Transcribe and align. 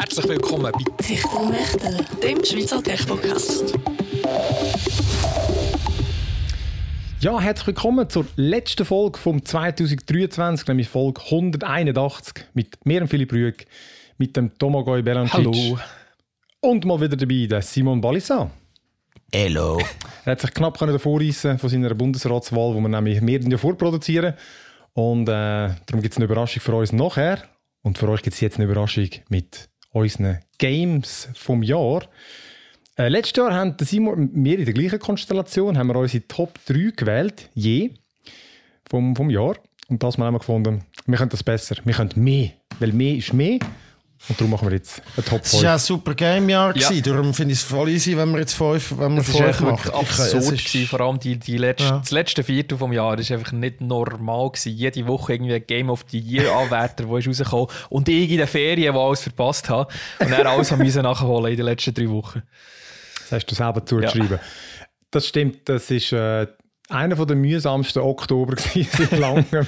Herzlich 0.00 0.28
willkommen 0.28 0.72
bei 0.72 1.08
Wächter, 1.52 1.90
dem 2.22 2.42
Schweizer 2.42 2.82
Tech-Podcast. 2.82 3.74
Ja, 7.20 7.38
herzlich 7.38 7.66
willkommen 7.66 8.08
zur 8.08 8.24
letzten 8.36 8.86
Folge 8.86 9.18
vom 9.18 9.44
2023, 9.44 10.68
nämlich 10.68 10.88
Folge 10.88 11.20
181 11.20 12.46
mit 12.54 12.86
mir 12.86 13.02
und 13.02 13.08
Philipp 13.08 13.30
Rüeg, 13.30 13.66
mit 14.16 14.38
dem 14.38 14.56
Tomagoj 14.56 15.02
Belancic. 15.02 15.34
Hallo. 15.34 15.78
Und 16.60 16.86
mal 16.86 16.98
wieder 16.98 17.18
dabei 17.18 17.46
der 17.46 17.60
Simon 17.60 18.00
Balissa. 18.00 18.50
Hello. 19.30 19.82
Er 20.24 20.32
hat 20.32 20.40
sich 20.40 20.54
knapp 20.54 20.78
können 20.78 20.94
davor 20.94 21.20
von 21.20 21.68
seiner 21.68 21.94
Bundesratswahl, 21.94 22.74
wo 22.74 22.80
wir 22.80 22.88
nämlich 22.88 23.20
mehr 23.20 23.40
ja 23.42 23.58
vorproduzieren. 23.58 24.32
Und 24.94 25.28
äh, 25.28 25.74
darum 25.84 26.00
gibt 26.00 26.14
es 26.14 26.16
eine 26.16 26.24
Überraschung 26.24 26.62
für 26.62 26.74
uns 26.74 26.90
nachher. 26.90 27.42
Und 27.82 27.98
für 27.98 28.08
euch 28.08 28.22
gibt 28.22 28.32
es 28.32 28.40
jetzt 28.40 28.56
eine 28.56 28.64
Überraschung 28.64 29.08
mit 29.28 29.68
unseren 29.92 30.38
Games 30.58 31.28
vom 31.34 31.62
Jahr. 31.62 32.02
Äh, 32.96 33.08
letztes 33.08 33.36
Jahr 33.36 33.54
haben 33.54 33.76
Simon, 33.80 34.30
wir 34.32 34.58
in 34.58 34.64
der 34.64 34.74
gleichen 34.74 34.98
Konstellation, 34.98 35.78
haben 35.78 35.88
wir 35.88 35.96
unsere 35.96 36.26
Top 36.26 36.58
3 36.66 36.92
gewählt, 36.96 37.50
je, 37.54 37.92
vom, 38.88 39.16
vom 39.16 39.30
Jahr. 39.30 39.56
Und 39.88 40.02
das 40.02 40.18
haben 40.18 40.34
wir 40.34 40.38
gefunden, 40.38 40.84
wir 41.06 41.18
können 41.18 41.30
das 41.30 41.42
besser, 41.42 41.76
wir 41.84 41.94
können 41.94 42.12
mehr, 42.14 42.50
weil 42.78 42.92
mehr 42.92 43.16
ist 43.16 43.32
mehr. 43.32 43.58
Und 44.28 44.38
darum 44.38 44.50
machen 44.52 44.68
wir 44.68 44.76
jetzt 44.76 45.02
eine 45.16 45.24
Top 45.24 45.40
5. 45.40 45.46
Es 45.46 45.54
war 45.54 45.62
ja 45.62 45.72
ein 45.72 45.78
super 45.78 46.14
Game-Jahr, 46.14 46.76
Ja. 46.76 46.90
darum 47.00 47.32
finde 47.34 47.52
ich 47.54 47.60
es 47.60 47.64
voll 47.64 47.88
easy, 47.88 48.16
wenn 48.16 48.30
wir 48.32 48.40
jetzt 48.40 48.52
fünf, 48.52 48.94
wenn 48.98 49.14
wir 49.14 49.22
Es 49.22 49.28
war 49.32 49.34
fünf 49.34 49.48
echt 49.48 49.60
machen. 49.60 49.84
wirklich 49.86 50.02
Ich- 50.02 50.10
es 50.18 50.34
absurd, 50.34 50.54
ist- 50.54 50.64
gewesen, 50.66 50.86
vor 50.88 51.00
allem 51.00 51.18
die, 51.18 51.36
die 51.38 51.56
letzte, 51.56 51.84
Ja. 51.84 51.98
das 51.98 52.10
letzte 52.10 52.44
Viertel 52.44 52.78
vom 52.78 52.92
Jahr. 52.92 53.16
Das 53.16 53.30
war 53.30 53.38
einfach 53.38 53.52
nicht 53.52 53.80
normal. 53.80 54.50
Gewesen. 54.50 54.72
Jede 54.76 55.06
Woche 55.06 55.32
irgendwie 55.32 55.54
ein 55.54 55.66
Game 55.66 55.90
of 55.90 56.04
the 56.10 56.18
Year-Anwärter, 56.18 57.04
der 57.08 57.16
ist 57.16 57.26
rausgekommen 57.28 57.66
Und 57.88 58.08
ich 58.08 58.30
in 58.30 58.38
den 58.38 58.46
Ferien, 58.46 58.92
die 58.92 58.98
alles 58.98 59.22
verpasst 59.22 59.68
habe. 59.68 59.92
Und 60.20 60.30
dann 60.30 60.46
alles 60.46 60.70
haben 60.70 60.78
müssen 60.82 61.02
nachholen 61.02 61.50
in 61.50 61.56
den 61.56 61.66
letzten 61.66 61.94
drei 61.94 62.08
Wochen. 62.10 62.42
Das 63.30 63.32
hast 63.32 63.46
du 63.46 63.54
selber 63.54 63.84
zugeschrieben. 63.84 64.38
Das 65.10 65.26
stimmt, 65.26 65.68
das 65.68 65.90
ist 65.90 66.12
äh, 66.12 66.46
einer 66.90 67.14
der 67.26 67.36
mühsamsten 67.36 68.00
Oktober 68.00 68.54
seit 68.58 69.18
langem. 69.18 69.44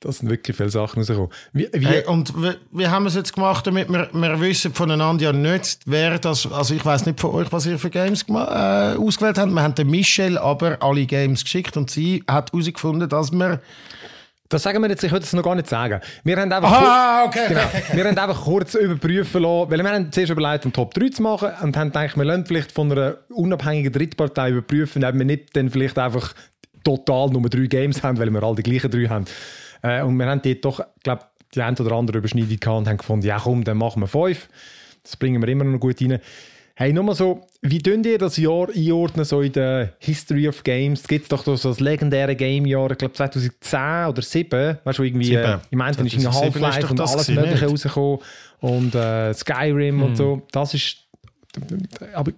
da 0.00 0.12
sind 0.12 0.30
wirklich 0.30 0.56
viele 0.56 0.70
Sachen 0.70 1.00
rausgekommen. 1.00 1.30
Wie, 1.52 1.68
wie, 1.72 1.86
Hey, 1.86 2.06
und 2.06 2.34
wie, 2.36 2.54
wie 2.70 2.88
haben 2.88 3.04
wir 3.04 3.08
es 3.08 3.14
jetzt 3.14 3.34
gemacht, 3.34 3.66
damit 3.66 3.88
wir, 3.88 4.08
wir 4.12 4.40
wissen 4.40 4.72
voneinander 4.72 5.24
ja 5.24 5.32
nicht, 5.32 5.80
wer 5.86 6.18
das, 6.18 6.50
also 6.50 6.74
ich 6.74 6.84
weiß 6.84 7.06
nicht 7.06 7.20
von 7.20 7.30
euch, 7.32 7.52
was 7.52 7.66
ihr 7.66 7.78
für 7.78 7.90
Games 7.90 8.24
äh, 8.28 8.32
ausgewählt 8.32 9.38
habt. 9.38 9.52
Wir 9.52 9.62
haben 9.62 9.74
der 9.74 9.84
Michelle 9.84 10.40
aber 10.40 10.78
alle 10.80 11.06
Games 11.06 11.44
geschickt 11.44 11.76
und 11.76 11.90
sie 11.90 12.22
hat 12.28 12.52
herausgefunden, 12.52 13.08
dass 13.08 13.32
wir... 13.32 13.60
das 14.52 14.62
sagen 14.62 14.82
wir 14.82 14.88
jetzt, 14.90 15.02
ich 15.04 15.10
würde 15.12 15.24
es 15.24 15.32
noch 15.32 15.42
gar 15.42 15.54
nicht 15.54 15.68
sagen. 15.68 16.00
Wir 16.24 16.36
haben 16.36 16.52
einfach, 16.52 16.70
Ah, 16.72 17.24
okay. 17.24 17.46
genau, 17.48 17.60
wir 17.92 18.04
haben 18.04 18.18
einfach 18.18 18.44
kurz 18.44 18.74
überprüfen 18.74 19.42
lassen, 19.42 19.70
weil 19.70 19.78
wir 19.82 19.90
haben 19.90 20.12
zuerst 20.12 20.30
überlegt, 20.32 20.64
einen 20.64 20.72
Top 20.72 20.94
3 20.94 21.08
zu 21.08 21.22
machen 21.22 21.50
und 21.62 21.76
haben 21.76 21.88
gedacht, 21.88 22.16
wir 22.16 22.24
lassen 22.24 22.46
vielleicht 22.46 22.72
von 22.72 22.90
einer 22.92 23.16
unabhängigen 23.30 23.92
Drittpartei 23.92 24.50
überprüfen, 24.50 25.04
ob 25.04 25.14
wir 25.18 25.24
nicht 25.24 25.56
dann 25.56 25.70
vielleicht 25.70 25.98
einfach 25.98 26.34
total 26.84 27.28
nur 27.30 27.48
drei 27.48 27.66
Games 27.66 28.02
haben, 28.02 28.18
weil 28.18 28.30
wir 28.30 28.42
alle 28.42 28.56
die 28.56 28.62
gleichen 28.62 28.90
drei 28.90 29.06
haben. 29.08 29.24
Äh, 29.82 30.02
und 30.02 30.16
wir 30.16 30.26
haben 30.26 30.42
dort 30.42 30.64
doch, 30.64 30.80
glaube 31.02 31.22
die 31.54 31.60
ein 31.62 31.76
oder 31.78 31.92
andere 31.92 32.18
Überschneidung 32.18 32.58
gehabt 32.58 32.78
und 32.78 32.88
haben 32.88 32.96
gefunden, 32.96 33.26
ja 33.26 33.38
komm, 33.38 33.62
dann 33.64 33.76
machen 33.76 34.00
wir 34.02 34.06
fünf. 34.06 34.48
Das 35.02 35.16
bringen 35.16 35.42
wir 35.42 35.48
immer 35.48 35.64
noch 35.64 35.80
gut 35.80 36.00
rein. 36.00 36.18
Hey, 36.74 36.92
nur 36.92 37.04
mal 37.04 37.14
so, 37.14 37.46
wie 37.60 37.78
dünnt 37.78 38.06
ihr 38.06 38.18
das 38.18 38.38
Jahr 38.38 38.68
einordnen, 38.74 39.24
so 39.24 39.42
in 39.42 39.52
der 39.52 39.92
History 39.98 40.48
of 40.48 40.62
Games? 40.64 41.06
Gibt 41.06 41.24
es 41.24 41.28
doch 41.28 41.44
so 41.44 41.68
das 41.68 41.80
legendäre 41.80 42.34
Game-Jahr, 42.34 42.90
ich 42.90 42.98
glaube 42.98 43.14
2010 43.14 43.78
oder 44.08 44.22
2007, 44.22 44.78
weißt 44.82 44.98
du, 44.98 45.02
irgendwie, 45.02 45.24
Sieben. 45.26 45.42
äh, 45.42 45.58
ich 45.70 45.78
ist 45.78 45.98
irgendwie 45.98 46.18
2007 46.18 46.28
ist 46.28 46.34
Half-Life 46.34 46.80
doch 46.80 46.90
und 46.90 47.00
alles 47.00 47.28
Mögliche 47.28 47.66
rausgekommen 47.66 48.18
und 48.60 48.94
äh, 48.94 49.34
Skyrim 49.34 50.02
und 50.02 50.16
so. 50.16 50.42
Das 50.50 50.72
ist, 50.72 50.96
aber 52.14 52.32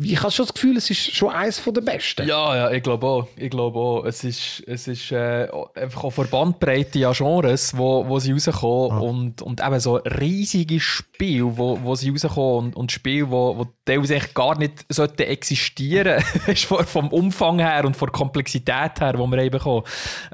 ich 0.00 0.20
habe 0.20 0.30
schon 0.30 0.44
das 0.46 0.54
Gefühl, 0.54 0.76
es 0.76 0.90
ist 0.90 1.14
schon 1.14 1.30
eines 1.30 1.62
der 1.64 1.80
besten. 1.80 2.26
Ja, 2.28 2.54
ja, 2.56 2.70
ich 2.70 2.82
glaube 2.82 3.06
auch. 3.06 3.28
Ich 3.36 3.50
glaube 3.50 3.78
auch. 3.78 4.04
Es 4.04 4.24
ist, 4.24 4.62
es 4.66 4.88
ist 4.88 5.12
äh, 5.12 5.48
einfach 5.74 6.04
auch 6.04 6.10
von 6.10 6.28
Bandbreite 6.28 7.06
an 7.06 7.14
Genres, 7.14 7.76
wo, 7.76 8.06
wo 8.06 8.18
sie 8.18 8.32
rauskommen 8.32 9.00
und, 9.00 9.42
und 9.42 9.62
eben 9.64 9.80
so 9.80 9.96
riesige 9.96 10.80
Spiele, 10.80 11.56
wo, 11.56 11.78
wo 11.82 11.94
sie 11.94 12.10
rauskommen 12.10 12.66
und, 12.68 12.76
und 12.76 12.92
Spiele, 12.92 13.30
wo, 13.30 13.56
wo 13.56 13.66
teilweise 13.84 14.16
echt 14.16 14.34
gar 14.34 14.58
nicht 14.58 14.84
sollten 14.88 15.22
existieren 15.22 16.22
du, 16.46 16.54
vom- 16.54 17.08
Umfang 17.08 17.58
her 17.58 17.84
und 17.84 17.96
von 17.96 18.06
der 18.06 18.12
Komplexität 18.12 19.00
her, 19.00 19.12
die 19.12 19.18
wir 19.18 19.24
haben 19.38 19.50
bekommen. 19.50 19.82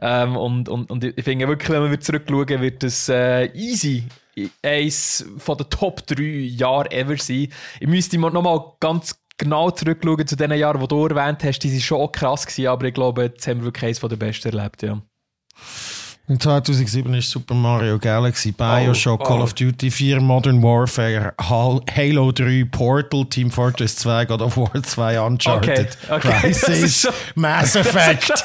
Ähm, 0.01 0.37
und, 0.37 0.69
und, 0.69 0.91
und 0.91 1.05
ich 1.05 1.23
finde 1.25 1.47
wirklich, 1.49 1.71
wenn 1.71 1.91
wir 1.91 2.01
zurückschauen, 2.01 2.61
wird 2.61 2.83
das 2.83 3.09
äh, 3.09 3.47
easy 3.55 4.05
eins 4.63 5.25
von 5.39 5.59
den 5.59 5.69
Top 5.69 6.07
3 6.07 6.23
Jahre 6.23 6.91
ever 6.91 7.17
sein. 7.19 7.49
Ich 7.81 7.87
müsste 7.87 8.19
noch 8.19 8.43
mal 8.43 8.73
ganz 8.81 9.19
genau 9.39 9.71
zurückschauen 9.71 10.27
zu 10.27 10.37
den 10.37 10.53
Jahren, 10.53 10.81
die 10.81 10.89
du 10.89 11.07
erwähnt 11.07 11.43
hast. 11.45 11.59
Die 11.61 11.69
sind 11.71 11.83
schon 11.83 12.01
auch 12.01 12.13
krass 12.13 12.47
gewesen, 12.47 12.69
aber 12.69 12.87
ich 12.87 12.95
glaube, 12.95 13.23
jetzt 13.25 13.47
haben 13.47 13.59
wir 13.61 13.65
wirklich 13.67 13.85
eines 13.85 14.01
der 14.01 14.17
besten 14.17 14.49
erlebt, 14.57 14.83
ja. 14.83 15.01
In 16.29 16.39
2007 16.39 17.13
ist 17.15 17.31
Super 17.31 17.53
Mario 17.55 17.99
Galaxy, 17.99 18.53
Bioshock, 18.53 19.21
Oh, 19.23 19.25
Call 19.25 19.41
oh. 19.41 19.43
of 19.43 19.55
Duty 19.55 19.91
4, 19.91 20.21
Modern 20.21 20.63
Warfare, 20.63 21.35
Hal- 21.39 21.83
Halo 21.95 22.31
3, 22.31 22.65
Portal, 22.71 23.25
Team 23.27 23.51
Fortress 23.51 23.97
2, 23.97 24.27
God 24.27 24.41
of 24.41 24.57
War 24.57 24.71
2, 24.83 25.21
Uncharted, 25.21 25.99
Okay, 26.09 26.29
okay. 26.29 26.39
Das 26.43 26.45
ist 26.59 26.65
Crysis, 26.65 27.01
schon- 27.03 27.13
Mass 27.35 27.75
Effect, 27.75 28.31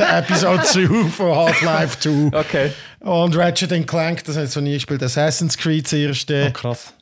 Episode 0.00 0.62
2 0.62 0.86
von 1.10 1.36
Half-Life 1.36 1.98
2 2.00 2.38
Okay. 2.38 2.72
und 3.00 3.36
Ratchet 3.36 3.86
Clank, 3.86 4.24
das 4.24 4.36
haben 4.38 4.46
sie 4.46 4.58
noch 4.58 4.64
nie 4.64 4.74
gespielt, 4.74 5.02
Assassin's 5.02 5.56
Creed 5.56 5.84
das 5.84 5.92
erste. 5.92 6.46
Oh, 6.48 6.52
krass. 6.52 6.94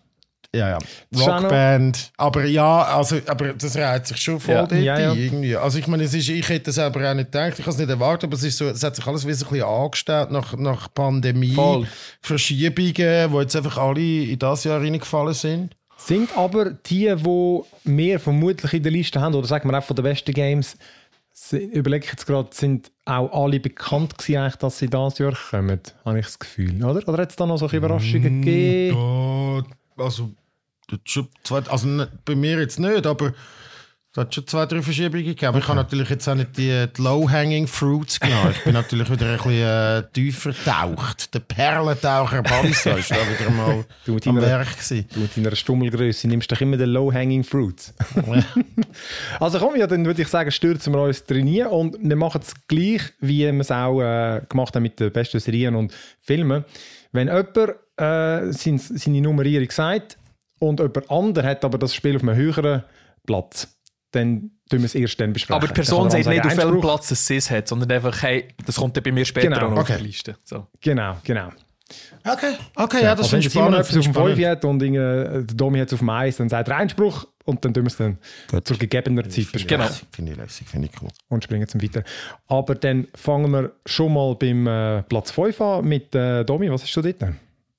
Ja, 0.54 0.70
ja. 0.70 0.78
Rockband. 1.16 2.12
Aber 2.16 2.44
ja, 2.44 2.82
also, 2.84 3.16
aber 3.26 3.52
das 3.54 3.76
reiht 3.76 4.06
sich 4.06 4.16
schon 4.18 4.40
voll 4.40 4.54
Ja. 4.54 4.66
dort 4.66 4.80
Ja, 4.80 4.98
ja. 4.98 5.12
irgendwie. 5.12 5.56
Also 5.56 5.78
ich 5.78 5.86
meine, 5.86 6.04
es 6.04 6.14
ist, 6.14 6.28
ich 6.28 6.48
hätte 6.48 6.70
es 6.70 6.76
selber 6.76 7.10
auch 7.10 7.14
nicht 7.14 7.32
gedacht, 7.32 7.54
ich 7.58 7.60
habe 7.60 7.70
es 7.70 7.78
nicht 7.78 7.90
erwartet, 7.90 8.24
aber 8.24 8.34
es, 8.34 8.44
ist 8.44 8.58
so, 8.58 8.66
es 8.66 8.82
hat 8.82 8.96
sich 8.96 9.06
alles 9.06 9.26
wie 9.26 9.32
so 9.32 9.46
ein 9.46 9.52
bisschen 9.52 9.68
angestellt 9.68 10.30
nach, 10.30 10.56
nach 10.56 10.92
Pandemie, 10.94 11.54
Voll. 11.54 11.86
Verschiebungen, 12.20 12.94
die 13.32 13.36
jetzt 13.38 13.56
einfach 13.56 13.78
alle 13.78 14.00
in 14.00 14.38
das 14.38 14.64
Jahr 14.64 14.80
reingefallen 14.80 15.34
sind. 15.34 15.76
Sind 15.96 16.36
aber 16.36 16.70
die, 16.70 17.14
die 17.16 17.60
mehr 17.84 18.20
vermutlich 18.20 18.72
in 18.74 18.82
der 18.82 18.92
Liste 18.92 19.20
haben, 19.20 19.34
oder 19.34 19.46
sagen 19.46 19.70
wir 19.70 19.78
auch 19.78 19.84
von 19.84 19.96
den 19.96 20.02
besten 20.02 20.32
Games, 20.34 20.76
überlege 21.52 22.04
ich 22.04 22.10
jetzt 22.12 22.26
gerade, 22.26 22.48
sind 22.52 22.90
auch 23.04 23.32
alle 23.32 23.58
bekannt 23.60 24.16
gewesen, 24.18 24.38
eigentlich, 24.38 24.56
dass 24.56 24.78
sie 24.78 24.88
dieses 24.88 25.18
Jahr 25.18 25.34
kommen, 25.50 25.80
habe 26.04 26.18
ich 26.18 26.26
das 26.26 26.38
Gefühl, 26.38 26.84
oder? 26.84 27.08
Oder 27.08 27.22
hat 27.22 27.30
es 27.30 27.36
da 27.36 27.46
noch 27.46 27.56
solche 27.56 27.76
Überraschungen 27.78 28.42
gegeben? 28.42 28.96
Ja, 28.96 30.04
also, 30.04 30.30
das 30.30 30.43
schon 31.04 31.28
zwei, 31.42 31.60
also 31.68 31.86
ne- 31.88 32.08
bei 32.24 32.34
mir 32.34 32.58
jetzt 32.60 32.78
nicht, 32.78 33.06
aber 33.06 33.32
es 34.12 34.18
hat 34.18 34.32
schon 34.32 34.46
zwei, 34.46 34.64
drei 34.66 34.80
Verschiebungen 34.80 35.24
gegeben. 35.24 35.46
Aber 35.48 35.58
ich 35.58 35.66
habe 35.66 35.76
natürlich 35.76 36.08
jetzt 36.08 36.28
auch 36.28 36.36
nicht 36.36 36.56
die, 36.56 36.86
die 36.96 37.02
Low-Hanging 37.02 37.66
Fruits 37.66 38.20
genommen. 38.20 38.52
Ich 38.56 38.62
bin 38.62 38.72
natürlich 38.74 39.10
wieder 39.10 39.26
ein 39.26 39.36
bisschen 39.38 39.52
äh, 39.54 40.02
tiefer 40.12 40.52
getaucht. 40.52 41.34
Der 41.34 41.40
Perlentaucher 41.40 42.40
Balsa 42.44 42.92
ist 42.92 43.10
da 43.10 43.16
wieder 43.16 43.50
mal 43.50 43.84
Du 44.04 44.12
am 44.14 44.20
deiner- 44.20 44.40
Werk 44.42 44.68
gewesen. 44.72 45.06
Du 45.12 45.18
mit 45.18 45.36
deiner 45.36 45.56
Stummelgröße 45.56 46.28
nimmst 46.28 46.52
doch 46.52 46.60
immer 46.60 46.76
den 46.76 46.90
Low-Hanging 46.90 47.42
Fruits. 47.42 47.92
also 49.40 49.58
komm, 49.58 49.76
ja, 49.76 49.86
dann 49.88 50.04
würde 50.06 50.22
ich 50.22 50.28
sagen, 50.28 50.50
stürzen 50.52 50.92
wir 50.92 51.02
uns 51.02 51.24
drin 51.24 51.66
und 51.66 51.96
wir 52.00 52.16
machen 52.16 52.40
es 52.42 52.54
gleich, 52.68 53.02
wie 53.20 53.40
wir 53.52 53.60
es 53.60 53.70
auch 53.72 54.00
äh, 54.00 54.42
gemacht 54.48 54.76
haben 54.76 54.82
mit 54.84 55.00
den 55.00 55.10
besten 55.12 55.40
Serien 55.40 55.74
und 55.74 55.92
Filmen. 56.20 56.64
Wenn 57.10 57.26
jemand 57.28 57.56
äh, 57.96 58.52
sein, 58.52 58.78
seine 58.78 59.20
Nummerierung 59.20 59.70
sagt 59.70 60.18
und 60.68 60.80
jemand 60.80 61.10
anderes 61.10 61.46
hat 61.46 61.64
aber 61.64 61.78
das 61.78 61.94
Spiel 61.94 62.16
auf 62.16 62.22
einem 62.22 62.36
höheren 62.36 62.82
Platz, 63.26 63.68
dann 64.10 64.50
tun 64.70 64.80
wir 64.80 64.86
es 64.86 64.94
erst 64.94 65.20
dann 65.20 65.32
besprechen. 65.32 65.56
Aber 65.56 65.66
die 65.68 65.74
Person 65.74 66.10
sagt 66.10 66.26
nicht, 66.26 66.44
auf 66.44 66.56
welchem. 66.56 66.80
Platz 66.80 67.10
es 67.10 67.30
es 67.30 67.50
hat, 67.50 67.68
sondern 67.68 67.90
einfach, 67.90 68.22
hey, 68.22 68.48
das 68.64 68.76
kommt 68.76 68.96
dann 68.96 69.04
bei 69.04 69.12
mir 69.12 69.24
später 69.24 69.48
Genau, 69.48 69.66
auch 69.66 69.70
noch 69.70 69.78
auf 69.78 69.90
okay. 69.90 69.98
die 69.98 70.04
Liste. 70.06 70.36
So. 70.44 70.66
Genau, 70.80 71.16
genau. 71.24 71.50
Okay, 72.26 72.54
okay, 72.76 73.02
ja, 73.02 73.14
das 73.14 73.26
also 73.26 73.32
wenn 73.32 73.42
finde 73.42 73.46
ich 73.46 73.52
der 73.52 73.52
Simon 73.52 73.72
spannend. 73.72 73.86
etwas 73.86 73.96
auf 73.98 74.04
dem 74.04 74.14
finde 74.14 74.30
ich 74.32 74.36
5 74.38 74.38
spannend. 74.38 74.46
hat 74.46 74.64
und 74.64 74.82
äh, 74.82 75.44
der 75.44 75.56
Domi 75.56 75.78
hat 75.78 75.88
es 75.88 75.92
auf 75.92 75.98
dem 75.98 76.08
1, 76.08 76.36
dann 76.38 76.48
sagt 76.48 76.68
er 76.68 76.76
Einspruch 76.76 77.26
und 77.44 77.64
dann 77.64 77.74
tun 77.74 77.84
wir 77.84 77.88
es 77.88 77.96
dann 77.96 78.18
Gut. 78.50 78.66
zur 78.66 78.78
gegebener 78.78 79.28
Zeit 79.28 79.52
besprechen. 79.52 79.68
Genau. 79.68 79.90
Finde 80.10 80.32
ich 80.32 80.38
lässig, 80.38 80.66
finde 80.66 80.88
ich 80.90 81.02
cool. 81.02 81.10
und 81.28 81.44
springen 81.44 81.68
zum 81.68 81.82
Weiter. 81.82 82.02
Aber 82.48 82.74
dann 82.74 83.08
fangen 83.14 83.50
wir 83.50 83.72
schon 83.84 84.14
mal 84.14 84.34
beim 84.36 84.66
äh, 84.66 85.02
Platz 85.02 85.30
5 85.32 85.60
an 85.60 85.84
mit 85.84 86.14
äh, 86.14 86.44
Domi. 86.44 86.70
Was 86.70 86.82
hast 86.82 86.96
du 86.96 87.02
dort? 87.02 87.34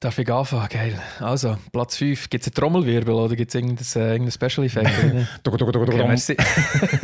Darf 0.06 0.20
ich 0.20 0.32
anfangen? 0.32 0.70
Geil. 0.70 1.02
Also, 1.20 1.58
Platz 1.72 1.98
5. 1.98 2.30
Gibt 2.30 2.44
es 2.44 2.48
einen 2.50 2.54
Trommelwirbel 2.54 3.12
oder 3.16 3.36
gibt 3.36 3.50
es 3.50 3.56
irgendein, 3.56 3.88
äh, 3.96 4.12
irgendein 4.12 4.32
Special 4.50 4.64
Effekt? 4.68 4.92
Okay, 5.44 6.08
merci. 6.08 6.38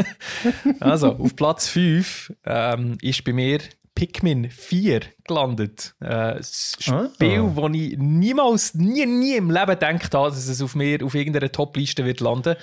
also, 0.80 1.16
auf 1.16 1.36
Platz 1.36 1.68
5 1.70 2.32
ähm, 2.46 3.00
ist 3.02 3.24
bei 3.24 3.34
mir 3.34 3.58
Pikmin 3.96 4.52
4 4.52 5.00
gelandet. 5.28 5.96
Äh, 6.00 6.36
ein 6.36 6.44
Spiel, 6.44 7.40
Ah. 7.40 7.52
wo 7.56 7.68
ich 7.70 7.98
niemals, 7.98 8.76
nie, 8.76 9.08
nie 9.08 9.36
im 9.36 9.50
Leben 9.50 9.66
gedacht 9.66 10.14
habe, 10.14 10.30
dass 10.30 10.48
es 10.48 10.62
auf 10.62 10.76
mir 10.76 11.04
auf 11.04 11.16
irgendeiner 11.16 11.52
Top-Liste 11.52 12.06
wird 12.06 12.20
landen. 12.20 12.56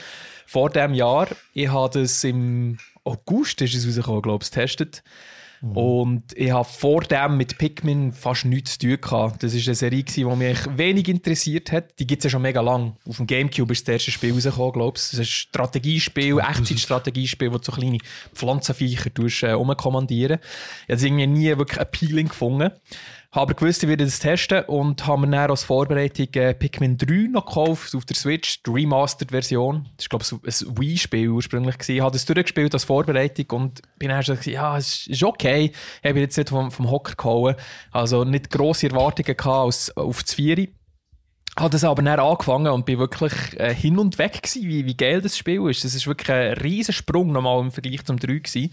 Vor 0.46 0.70
diesem 0.70 0.94
Jahr. 0.94 1.26
Ich 1.52 1.69
habe 1.69 1.99
das 2.00 2.23
im 2.23 2.79
August 3.02 3.61
ist 3.61 3.75
es 3.75 3.85
rausgekommen, 3.88 4.23
glaube 4.23 4.44
ich, 4.44 4.52
getestet. 4.52 5.02
Und 5.61 6.37
ich 6.37 6.53
habe 6.53 6.65
vor 6.65 7.03
dem 7.03 7.37
mit 7.37 7.59
Pikmin 7.59 8.13
fast 8.13 8.45
nichts 8.45 8.79
zu 8.79 8.87
tun 8.87 9.01
gehabt. 9.01 9.43
Das 9.43 9.55
war 9.55 9.61
eine 9.61 9.75
Serie, 9.75 10.05
die 10.05 10.25
mich 10.25 10.59
wenig 10.77 11.09
interessiert 11.09 11.73
hat. 11.73 11.99
Die 11.99 12.07
gibt 12.07 12.21
es 12.21 12.25
ja 12.25 12.31
schon 12.31 12.43
mega 12.43 12.61
lang. 12.61 12.97
Auf 13.09 13.17
dem 13.17 13.27
Gamecube 13.27 13.73
ist 13.73 13.87
das 13.89 13.95
erste 13.95 14.11
Spiel 14.13 14.33
rausgekommen, 14.33 14.73
glaube 14.73 14.97
ich. 14.97 15.03
Das 15.03 15.13
ist 15.15 15.19
ein 15.19 15.25
Strategiespiel, 15.25 16.39
Echtzeit-Strategiespiel, 16.39 17.53
wo 17.53 17.59
du 17.59 17.65
so 17.65 17.73
kleine 17.73 17.99
Pflanzenviecher 18.35 19.11
äh, 19.43 19.55
umkommandieren. 19.55 20.39
Ich 20.87 20.93
habe 20.93 20.95
es 20.95 21.03
irgendwie 21.03 21.27
nie 21.27 21.59
wirklich 21.59 21.81
appealing 21.81 22.29
gefunden. 22.29 22.71
Habe 23.31 23.43
aber 23.51 23.55
gewusst, 23.55 23.83
ich 23.83 23.89
werde 23.91 24.07
das 24.07 24.21
testen 24.21 24.65
und 24.65 25.07
habe 25.07 25.27
mir 25.27 25.37
dann 25.37 25.51
als 25.51 25.63
Vorbereitung 25.63 26.29
äh, 26.33 26.55
Pikmin 26.55 26.97
3 26.97 27.29
noch 27.31 27.45
gekauft 27.45 27.95
auf 27.95 28.07
der 28.07 28.17
Switch, 28.17 28.63
die 28.63 28.71
Remastered-Version. 28.71 29.87
Das 29.97 30.07
ist, 30.07 30.09
glaube 30.09 30.25
ich, 30.25 30.33
ein 30.33 30.79
Wii-Spiel 30.79 31.29
ursprünglich. 31.29 31.77
Ich 31.89 32.01
habe 32.01 32.13
das 32.13 32.25
durchgespielt 32.25 32.73
als 32.73 32.85
Vorbereitung 32.85 33.47
und 33.51 33.83
bin 33.99 34.09
dann 34.09 34.23
schon 34.23 34.39
ja, 34.45 34.79
es 34.79 35.07
ist 35.09 35.23
okay. 35.23 35.73
Ich 36.03 36.09
habe 36.09 36.21
jetzt 36.21 36.39
nicht 36.39 36.49
vom, 36.49 36.71
vom 36.71 36.91
Hocker 36.91 37.17
gehauen. 37.17 37.57
Also 37.91 38.25
nicht 38.25 38.49
grosse 38.49 38.89
Erwartungen 38.89 39.37
gehabt 39.37 39.47
als 39.47 39.95
auf 39.95 40.23
das 40.23 40.33
Vieri 40.33 40.73
habe 41.59 41.71
das 41.71 41.85
aber 41.85 42.03
dann 42.03 42.21
angefangen 42.21 42.69
und 42.69 42.87
bin 42.87 42.99
wirklich 42.99 43.33
äh, 43.59 43.75
hin 43.75 43.99
und 43.99 44.19
weg 44.19 44.43
gewesen, 44.43 44.69
wie, 44.69 44.87
wie 44.87 44.97
geil 44.97 45.21
das 45.21 45.37
Spiel 45.37 45.69
ist. 45.69 45.85
Das 45.85 45.95
ist 45.95 46.07
wirklich 46.07 46.31
ein 46.31 46.53
riesen 46.55 46.93
Sprung 46.93 47.33
nochmal 47.33 47.61
im 47.61 47.73
Vergleich 47.73 48.05
zum 48.05 48.19
3 48.19 48.27
gewesen. 48.39 48.73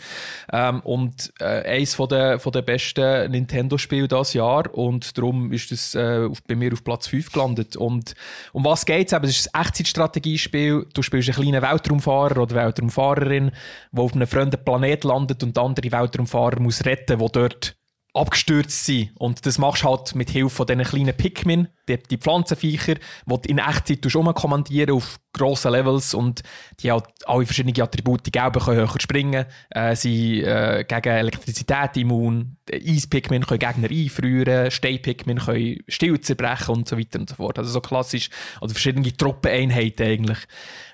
Ähm, 0.52 0.82
und 0.82 1.34
äh, 1.40 1.64
eines 1.76 1.96
von 1.96 2.10
der, 2.10 2.40
von 2.40 2.52
der 2.52 2.62
besten 2.62 3.32
Nintendo-Spiele 3.32 4.08
dieses 4.08 4.34
Jahr 4.34 4.74
und 4.74 5.18
darum 5.18 5.52
ist 5.52 5.72
das 5.72 5.96
äh, 5.96 6.30
bei 6.48 6.56
mir 6.56 6.74
auf 6.74 6.84
Platz 6.84 7.08
5 7.08 7.32
gelandet. 7.32 7.76
Und 7.76 8.14
um 8.54 8.64
was 8.66 8.86
geht's 8.86 9.14
eben? 9.14 9.26
Es 9.26 9.40
ist 9.40 9.56
ein 9.56 9.62
Echtzeitstrategiespiel. 9.62 10.86
Du 10.94 11.02
spielst 11.02 11.30
einen 11.30 11.42
kleinen 11.42 11.62
Weltraumfahrer 11.62 12.42
oder 12.42 12.56
Weltraumfahrerin, 12.56 13.52
der 13.92 14.04
auf 14.04 14.14
einem 14.14 14.28
fremden 14.28 14.64
Planet 14.64 15.04
landet 15.04 15.44
und 15.44 15.58
andere 15.58 15.92
Weltraumfahrer 15.92 16.60
muss 16.60 16.86
retten, 16.86 17.20
wo 17.20 17.30
dort 17.30 17.76
abgestürzt 18.16 18.86
sind. 18.86 19.12
Und 19.18 19.46
das 19.46 19.58
machst 19.58 19.84
du 19.84 19.90
halt 19.90 20.16
mit 20.16 20.30
Hilfe 20.30 20.56
von 20.56 20.68
diesen 20.68 20.84
kleinen 20.84 21.16
Pikmin, 21.16 21.68
die, 21.88 21.98
die 21.98 22.18
Pflanzenviecher, 22.18 22.96
die 22.96 23.02
du 23.26 23.50
in 23.50 23.58
Echtzeit 23.58 24.16
umkommandieren 24.16 24.96
auf 24.96 25.20
grossen 25.36 25.72
Levels 25.72 26.14
und 26.14 26.42
die 26.80 26.92
haben 26.92 27.04
alle 27.26 27.46
verschiedene 27.46 27.84
Attribute. 27.84 28.26
Die 28.26 28.32
Gelben 28.32 28.60
können 28.60 28.78
höher 28.78 29.00
springen, 29.00 29.46
äh, 29.70 29.96
sind 29.96 30.44
äh, 30.44 30.86
gegen 30.88 31.10
Elektrizität 31.10 31.98
immun, 31.98 32.58
Eis-Pikmin 32.72 33.46
können 33.46 33.60
Gegner 33.60 33.90
einfrieren, 33.90 34.72
Stein-Pikmin 34.72 35.38
können 35.40 35.78
Still 35.88 36.20
zerbrechen 36.20 36.74
und 36.74 36.90
so 36.90 36.98
weiter 36.98 37.20
und 37.20 37.30
so 37.30 37.36
fort. 37.36 37.60
Also 37.60 37.72
so 37.72 37.82
klassisch, 37.82 38.30
oder 38.62 38.72
verschiedene 38.72 39.16
Truppeneinheiten 39.16 40.06
eigentlich. 40.06 40.40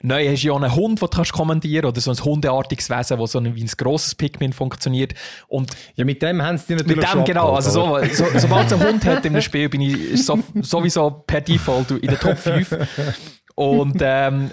Neu 0.01 0.27
hast 0.27 0.43
du 0.43 0.47
ja 0.47 0.55
einen 0.55 0.75
Hund, 0.75 1.01
den 1.01 1.07
du 1.09 1.15
kannst 1.15 1.33
kommandieren 1.33 1.85
oder 1.85 2.01
so 2.01 2.11
ein 2.11 2.23
hundeartiges 2.23 2.89
Wesen, 2.89 3.19
das 3.19 3.31
so 3.31 3.43
wie 3.43 3.63
ein 3.63 3.71
grosses 3.77 4.15
Pikmin 4.15 4.53
funktioniert. 4.53 5.13
Und 5.47 5.71
ja, 5.95 6.03
mit 6.03 6.21
dem 6.21 6.41
haben 6.41 6.57
sie 6.57 6.75
natürlich 6.75 6.97
Mit 6.97 7.13
dem, 7.13 7.23
genau. 7.23 7.53
Also 7.53 7.69
so, 7.69 7.99
so, 8.13 8.25
sobald 8.37 8.67
es 8.67 8.73
einen 8.73 8.83
Hund 8.87 9.05
hat 9.05 9.25
in 9.25 9.33
einem 9.33 9.41
Spiel, 9.41 9.69
bin 9.69 9.81
ich 9.81 10.25
so, 10.25 10.39
sowieso 10.61 11.23
per 11.25 11.41
Default 11.41 11.91
in 11.91 12.07
der 12.07 12.19
Top 12.19 12.37
5. 12.37 12.75
Und 13.55 14.01
ähm, 14.01 14.51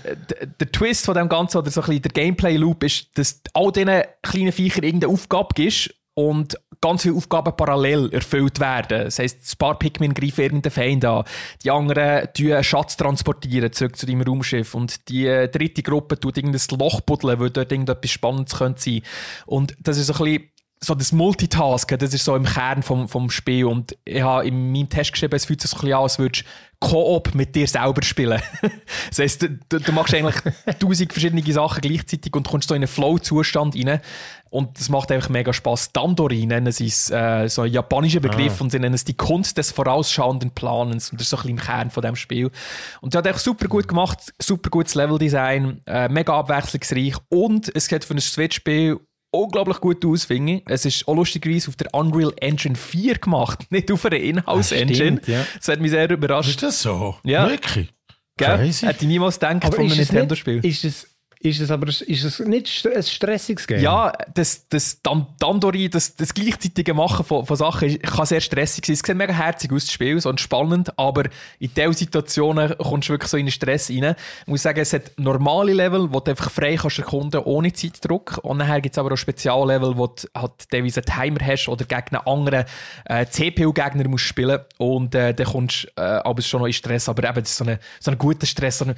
der 0.60 0.72
Twist 0.72 1.04
von 1.04 1.14
dem 1.14 1.28
Ganzen, 1.28 1.58
oder 1.58 1.70
so 1.70 1.80
ein 1.80 1.86
bisschen 1.86 2.02
der 2.02 2.12
Gameplay-Loop, 2.12 2.84
ist, 2.84 3.16
dass 3.16 3.40
all 3.54 3.72
diesen 3.72 4.02
kleinen 4.22 4.52
Viechern 4.52 4.84
irgendeine 4.84 5.12
Aufgabe 5.12 5.48
gibst 5.54 5.94
und 6.14 6.58
ganz 6.80 7.02
viele 7.02 7.14
Aufgaben 7.14 7.56
parallel 7.56 8.12
erfüllt 8.12 8.58
werden. 8.60 9.04
Das 9.04 9.18
heisst, 9.18 9.54
ein 9.54 9.58
paar 9.58 9.78
Pikmin 9.78 10.14
greifen 10.14 10.42
irgendeinen 10.42 10.72
Feind 10.72 11.04
an, 11.04 11.24
die 11.62 11.70
anderen 11.70 12.28
tun 12.32 12.52
einen 12.52 12.64
Schatz 12.64 12.96
transportieren 12.96 13.72
zurück 13.72 13.96
zu 13.96 14.06
deinem 14.06 14.22
Raumschiff 14.22 14.74
und 14.74 15.08
die 15.08 15.24
dritte 15.24 15.82
Gruppe 15.82 16.18
tut 16.18 16.36
irgendein 16.36 16.78
Loch 16.78 17.00
buddeln, 17.02 17.38
weil 17.38 17.50
dort 17.50 17.70
irgendetwas 17.70 18.10
Spannendes 18.10 18.56
könnte 18.56 18.80
sein. 18.80 19.02
Und 19.46 19.76
das 19.80 19.96
ist 19.96 20.08
so 20.08 20.14
ein 20.14 20.24
bisschen 20.24 20.50
so 20.80 20.94
das 20.94 21.12
Multitasken, 21.12 21.98
das 21.98 22.14
ist 22.14 22.25
so 22.25 22.36
im 22.36 22.44
Kern 22.44 22.82
vom, 22.82 23.08
vom 23.08 23.30
Spiel. 23.30 23.64
Und 23.64 23.96
ich 24.04 24.22
habe 24.22 24.46
in 24.46 24.72
meinem 24.72 24.88
Test 24.88 25.12
geschrieben, 25.12 25.34
es 25.34 25.44
fühlt 25.44 25.60
sich 25.60 25.70
so 25.70 25.76
ein 25.76 25.80
bisschen 25.80 25.96
an, 25.96 26.02
als 26.02 26.19
würdest 26.19 26.44
du 26.44 26.48
Koop 26.80 27.34
mit 27.34 27.56
dir 27.56 27.66
selber 27.66 28.04
spielen. 28.04 28.40
das 29.08 29.19
heisst, 29.19 29.42
du, 29.42 29.80
du 29.80 29.92
machst 29.92 30.14
eigentlich 30.14 30.36
tausend 30.78 31.12
verschiedene 31.12 31.42
Sachen 31.52 31.80
gleichzeitig 31.80 32.34
und 32.36 32.46
kommst 32.46 32.69
so 32.69 32.75
in 32.75 32.82
einen 32.82 32.88
Flow-Zustand 32.88 33.75
rein. 33.75 34.00
Und 34.50 34.78
das 34.78 34.88
macht 34.88 35.10
einfach 35.10 35.28
mega 35.28 35.52
Spaß. 35.52 35.92
Dandori 35.92 36.46
nennen 36.46 36.70
sie 36.70 36.86
es, 36.86 37.10
äh, 37.10 37.48
so 37.48 37.62
ein 37.62 37.72
japanischer 37.72 38.20
Begriff, 38.20 38.60
ah. 38.60 38.64
und 38.64 38.70
sie 38.70 38.78
nennen 38.78 38.94
es 38.94 39.04
die 39.04 39.16
Kunst 39.16 39.58
des 39.58 39.72
vorausschauenden 39.72 40.52
Planens. 40.52 41.10
Und 41.10 41.20
das 41.20 41.26
ist 41.26 41.30
so 41.30 41.36
ein 41.38 41.42
bisschen 41.42 41.58
im 41.58 41.64
Kern 41.64 41.90
von 41.90 42.02
dem 42.02 42.14
Spiel. 42.14 42.50
Und 43.00 43.12
sie 43.12 43.19
hat 43.19 43.26
echt 43.26 43.40
super 43.40 43.66
gut 43.66 43.88
gemacht, 43.88 44.32
super 44.38 44.70
gutes 44.70 44.94
Leveldesign, 44.94 45.82
äh, 45.86 46.08
mega 46.08 46.38
abwechslungsreich. 46.38 47.16
Und 47.28 47.75
es 47.75 47.88
geht 47.88 48.04
für 48.04 48.14
ein 48.14 48.20
Switch-Spiel 48.20 49.00
unglaublich 49.30 49.80
gut 49.80 50.04
aus, 50.04 50.25
finde 50.25 50.54
ich. 50.54 50.62
Es 50.66 50.84
ist 50.84 51.06
auch 51.06 51.14
lustigerweise 51.14 51.69
auf 51.69 51.76
der 51.76 51.92
Unreal 51.94 52.32
Engine 52.40 52.76
4 52.76 53.19
gemacht, 53.19 53.66
nicht 53.70 53.90
auf 53.90 54.04
einer 54.04 54.16
Inhouse-Engine. 54.16 55.20
Ja. 55.26 55.46
Das 55.56 55.69
hat 55.69 55.80
mich 55.80 55.90
sehr 55.90 56.10
überrascht. 56.10 56.50
Ist 56.50 56.62
das 56.62 56.82
so? 56.82 57.16
Ja. 57.25 57.48
Wirklich? 57.48 57.92
Gell? 58.36 58.56
Crazy. 58.56 58.86
Hätte 58.86 59.02
ich 59.02 59.08
niemals 59.08 59.34
gedacht 59.38 59.64
Aber 59.64 59.76
von 59.76 59.84
einem 59.86 59.96
Nintendo-Spiel. 59.96 60.64
Ist 60.64 60.84
es 60.84 61.06
ist 61.40 61.61
es 61.61 61.70
aber 61.70 61.88
ist 61.88 62.02
es 62.02 62.40
nicht 62.40 62.87
ein 62.87 63.02
stressiges 63.02 63.67
Game? 63.67 63.81
Ja, 63.81 64.12
das, 64.35 64.69
das 64.69 65.00
Dandori, 65.02 65.88
das, 65.88 66.17
das 66.17 66.35
gleichzeitige 66.35 66.94
Machen 66.94 67.25
von, 67.25 67.46
von 67.46 67.56
Sachen 67.56 68.00
kann 68.00 68.26
sehr 68.26 68.40
stressig 68.40 68.87
sein. 68.87 68.94
Es 68.94 69.00
sieht 69.00 69.17
mega 69.17 69.32
herzig 69.32 69.73
aus, 69.73 69.85
das 69.85 69.93
Spiel, 69.93 70.20
so 70.20 70.37
spannend, 70.37 70.99
aber 70.99 71.25
in 71.58 71.73
diesen 71.73 71.93
Situationen 71.93 72.75
kommst 72.79 73.08
du 73.08 73.12
wirklich 73.12 73.31
so 73.31 73.37
in 73.37 73.46
den 73.46 73.52
Stress 73.52 73.88
rein. 73.88 74.17
Ich 74.43 74.46
muss 74.46 74.62
sagen, 74.62 74.81
es 74.81 74.93
hat 74.93 75.12
normale 75.17 75.73
Level, 75.75 76.12
wo 76.12 76.20
du 76.20 76.31
einfach 76.31 76.50
frei 76.50 76.76
kannst 76.76 76.99
erkunden 76.99 77.40
ohne 77.44 77.73
Zeitdruck. 77.73 78.38
Und 78.43 78.58
nachher 78.58 78.81
gibt 78.81 78.94
es 78.94 78.99
aber 78.99 79.12
auch 79.12 79.17
Speziallevel, 79.17 79.96
wo 79.96 80.08
du 80.08 80.26
halt 80.35 80.52
teilweise 80.70 81.02
einen 81.06 81.37
Timer 81.37 81.46
hast 81.46 81.69
oder 81.69 81.85
gegen 81.85 82.17
einen 82.17 82.26
anderen 82.26 82.64
äh, 83.05 83.26
CPU-Gegner 83.26 84.08
musst 84.08 84.25
spielen 84.25 84.61
und 84.79 85.14
äh, 85.14 85.35
dann 85.35 85.46
kommst 85.46 85.85
du 85.85 86.02
äh, 86.02 86.20
aber 86.25 86.43
schon 86.43 86.61
noch 86.61 86.67
in 86.67 86.73
Stress. 86.73 87.08
Aber 87.08 87.29
eben, 87.29 87.40
das 87.40 87.50
ist 87.50 87.58
so 87.58 87.64
ein 87.64 87.79
so 88.00 88.12
guter 88.12 88.46
Stress, 88.46 88.79
so 88.79 88.87
eine, 88.87 88.94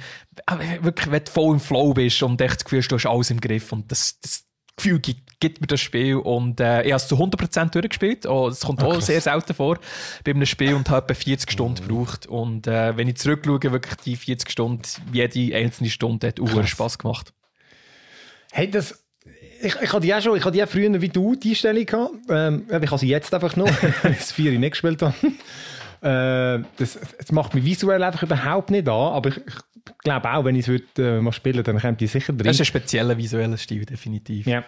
äh, 0.47 0.83
wirklich, 0.83 1.11
wenn 1.11 1.23
du 1.23 1.31
voll 1.31 1.53
im 1.53 1.59
Flow 1.59 1.93
bist 1.93 2.23
und 2.31 2.41
echt 2.41 2.55
das 2.55 2.63
Gefühl, 2.63 2.81
du 2.81 2.95
hast 2.95 3.05
alles 3.05 3.29
im 3.29 3.41
Griff. 3.41 3.71
Und 3.71 3.91
das, 3.91 4.19
das 4.21 4.45
Gefühl 4.75 4.99
gibt, 4.99 5.39
gibt, 5.39 5.61
mir 5.61 5.67
das 5.67 5.81
Spiel. 5.81 6.15
Und 6.15 6.59
äh, 6.59 6.83
ich 6.83 6.91
habe 6.91 7.01
es 7.01 7.07
zu 7.07 7.15
100% 7.15 7.71
durchgespielt. 7.71 8.25
Oh, 8.25 8.47
es 8.47 8.61
kommt 8.61 8.81
ah, 8.81 8.87
auch 8.87 9.01
sehr 9.01 9.21
selten 9.21 9.53
vor 9.53 9.79
bei 10.23 10.31
einem 10.31 10.45
Spiel 10.45 10.73
und 10.73 10.89
habe 10.89 11.13
etwa 11.13 11.23
40 11.23 11.51
Stunden 11.51 11.87
gebraucht. 11.87 12.27
Und 12.27 12.67
äh, 12.67 12.95
wenn 12.97 13.07
ich 13.07 13.17
zurückschaue, 13.17 13.61
wirklich 13.61 13.95
die 14.05 14.15
40 14.15 14.49
Stunden, 14.49 14.83
jede 15.11 15.55
einzelne 15.55 15.89
Stunde 15.89 16.27
hat 16.27 16.39
auch 16.39 16.65
Spaß 16.65 16.97
gemacht. 16.97 17.33
Hey, 18.51 18.69
das 18.69 19.01
ich, 19.63 19.75
ich 19.79 19.93
hatte 19.93 20.17
auch 20.17 20.21
schon, 20.21 20.37
ich 20.37 20.43
hatte 20.43 20.63
auch 20.63 20.67
früher 20.67 21.01
wie 21.01 21.09
du 21.09 21.35
die 21.35 21.49
Einstellung 21.49 21.85
gehabt. 21.85 22.13
Ähm, 22.29 22.65
ich 22.67 22.87
habe 22.89 22.97
sie 22.97 23.07
jetzt 23.07 23.33
einfach 23.33 23.55
noch, 23.55 23.67
weil 24.03 24.13
ich 24.13 24.17
das 24.17 24.31
4 24.31 24.57
nicht 24.57 24.71
gespielt 24.71 25.01
habe. 25.01 25.15
Äh, 26.01 26.63
das, 26.77 26.97
das 27.17 27.31
macht 27.31 27.53
mich 27.53 27.63
visuell 27.63 28.01
einfach 28.01 28.23
überhaupt 28.23 28.71
nicht 28.71 28.87
an, 28.89 29.13
aber 29.13 29.29
ich, 29.29 29.37
ich 29.37 29.53
glaube 30.03 30.31
auch, 30.31 30.45
wenn 30.45 30.55
ich 30.55 30.67
es 30.67 30.81
äh, 30.97 31.21
mal 31.21 31.31
spielen 31.31 31.63
dann 31.63 31.79
kommt 31.79 32.01
die 32.01 32.07
sicher 32.07 32.33
drin. 32.33 32.45
Das 32.45 32.55
ist 32.55 32.61
ein 32.61 32.65
spezieller 32.65 33.17
visueller 33.17 33.57
Stil, 33.57 33.85
definitiv. 33.85 34.47
Ja. 34.47 34.63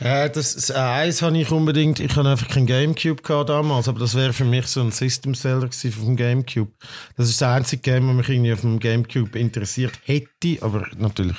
Ja, 0.00 0.28
das, 0.28 0.54
das 0.54 0.72
eins 0.72 1.22
habe 1.22 1.38
ich 1.38 1.52
unbedingt, 1.52 2.00
ich 2.00 2.16
habe 2.16 2.28
einfach 2.28 2.48
kein 2.48 2.66
Gamecube 2.66 3.22
gehabt 3.22 3.48
damals, 3.48 3.86
aber 3.86 4.00
das 4.00 4.16
wäre 4.16 4.32
für 4.32 4.44
mich 4.44 4.66
so 4.66 4.80
ein 4.80 4.90
System-Seller 4.90 5.68
gewesen 5.68 5.92
vom 5.92 6.16
Gamecube. 6.16 6.72
Das 7.16 7.28
ist 7.28 7.40
das 7.40 7.48
einzige 7.48 7.82
Game, 7.82 8.08
das 8.08 8.16
mich 8.16 8.28
irgendwie 8.28 8.52
auf 8.52 8.62
dem 8.62 8.80
Gamecube 8.80 9.38
interessiert 9.38 9.92
hätte, 10.04 10.58
aber 10.62 10.88
natürlich 10.96 11.36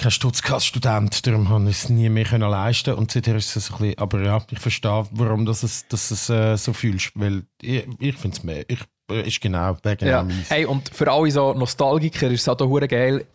kein 0.00 0.10
Stutzkast-Student, 0.10 1.26
darum 1.26 1.50
habe 1.50 1.68
ich 1.68 1.76
es 1.76 1.88
nie 1.90 2.08
mehr 2.08 2.24
können 2.24 2.50
leisten 2.50 2.94
und 2.94 3.10
seither 3.10 3.36
ist 3.36 3.54
es 3.54 3.70
ein 3.70 3.78
bisschen, 3.78 3.98
aber 3.98 4.22
ja, 4.24 4.42
ich 4.50 4.58
verstehe, 4.58 5.06
warum 5.10 5.44
das 5.44 5.62
es, 5.62 5.86
dass 5.88 6.10
es 6.10 6.30
äh, 6.30 6.56
so 6.56 6.72
fühlst, 6.72 7.12
weil 7.14 7.42
ich, 7.60 7.86
ich 7.98 8.16
finde 8.16 8.36
es 8.36 8.42
mehr, 8.42 8.64
ich, 8.68 8.80
äh, 8.80 8.84
ist 9.10 9.40
genau, 9.40 9.76
wegen 9.82 10.06
ja. 10.06 10.26
Hey, 10.48 10.64
und 10.64 10.88
für 10.88 11.10
alle 11.10 11.30
so 11.30 11.52
Nostalgiker 11.52 12.28
ist 12.28 12.42
es 12.42 12.48
auch 12.48 12.60
hure 12.60 12.88
geil, 12.88 13.26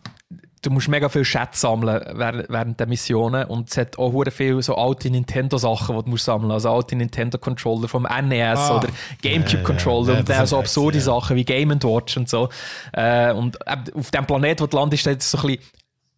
du 0.66 0.70
musst 0.70 0.88
mega 0.88 1.08
viel 1.08 1.24
Schätze 1.24 1.60
sammeln 1.60 2.02
während, 2.14 2.48
während 2.48 2.80
der 2.80 2.86
Missionen 2.86 3.44
und 3.44 3.70
es 3.70 3.76
hat 3.76 3.98
auch 3.98 4.12
hure 4.12 4.30
viel 4.30 4.60
so 4.62 4.74
alte 4.74 5.10
Nintendo-Sachen, 5.10 5.96
die 5.96 6.04
du 6.04 6.10
musst 6.10 6.24
sammeln 6.24 6.50
also 6.50 6.70
alte 6.70 6.96
Nintendo-Controller 6.96 7.88
vom 7.88 8.02
NES 8.02 8.58
ah. 8.58 8.76
oder 8.76 8.88
GameCube-Controller 9.22 10.08
ja, 10.08 10.12
ja. 10.14 10.18
und 10.20 10.28
dann 10.28 10.46
so 10.46 10.58
absurde 10.58 11.00
Sachen 11.00 11.36
wie 11.36 11.44
Game 11.44 11.70
Watch 11.82 12.16
und 12.16 12.28
so. 12.28 12.48
Äh, 12.92 13.32
und 13.32 13.58
auf 13.66 14.10
dem 14.10 14.26
Planet, 14.26 14.60
wo 14.60 14.66
du 14.66 14.76
landest, 14.76 15.06
ist 15.06 15.30
so 15.30 15.38
ein 15.38 15.46
bisschen 15.46 15.62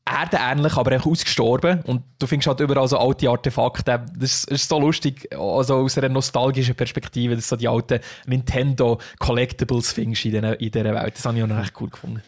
erdenähnlich, 0.08 0.76
aber 0.76 0.96
auch 0.96 1.06
ausgestorben. 1.06 1.80
Und 1.82 2.02
du 2.18 2.26
findest 2.26 2.48
halt 2.48 2.60
überall 2.60 2.88
so 2.88 2.98
alte 2.98 3.28
Artefakte. 3.28 4.04
Das 4.18 4.44
ist 4.44 4.68
so 4.68 4.80
lustig, 4.80 5.28
also 5.36 5.76
aus 5.76 5.98
einer 5.98 6.08
nostalgischen 6.08 6.74
Perspektive, 6.74 7.34
dass 7.36 7.44
du 7.44 7.50
so 7.50 7.56
die 7.56 7.68
alten 7.68 8.00
Nintendo 8.26 8.98
Collectibles 9.18 9.92
findest 9.92 10.24
in 10.24 10.32
dieser, 10.32 10.60
in 10.60 10.70
dieser 10.70 10.94
Welt. 10.94 11.14
Das 11.16 11.24
habe 11.24 11.36
ich 11.36 11.42
auch 11.42 11.48
noch 11.48 11.60
echt 11.60 11.74
cool 11.80 11.90
gefunden. 11.90 12.22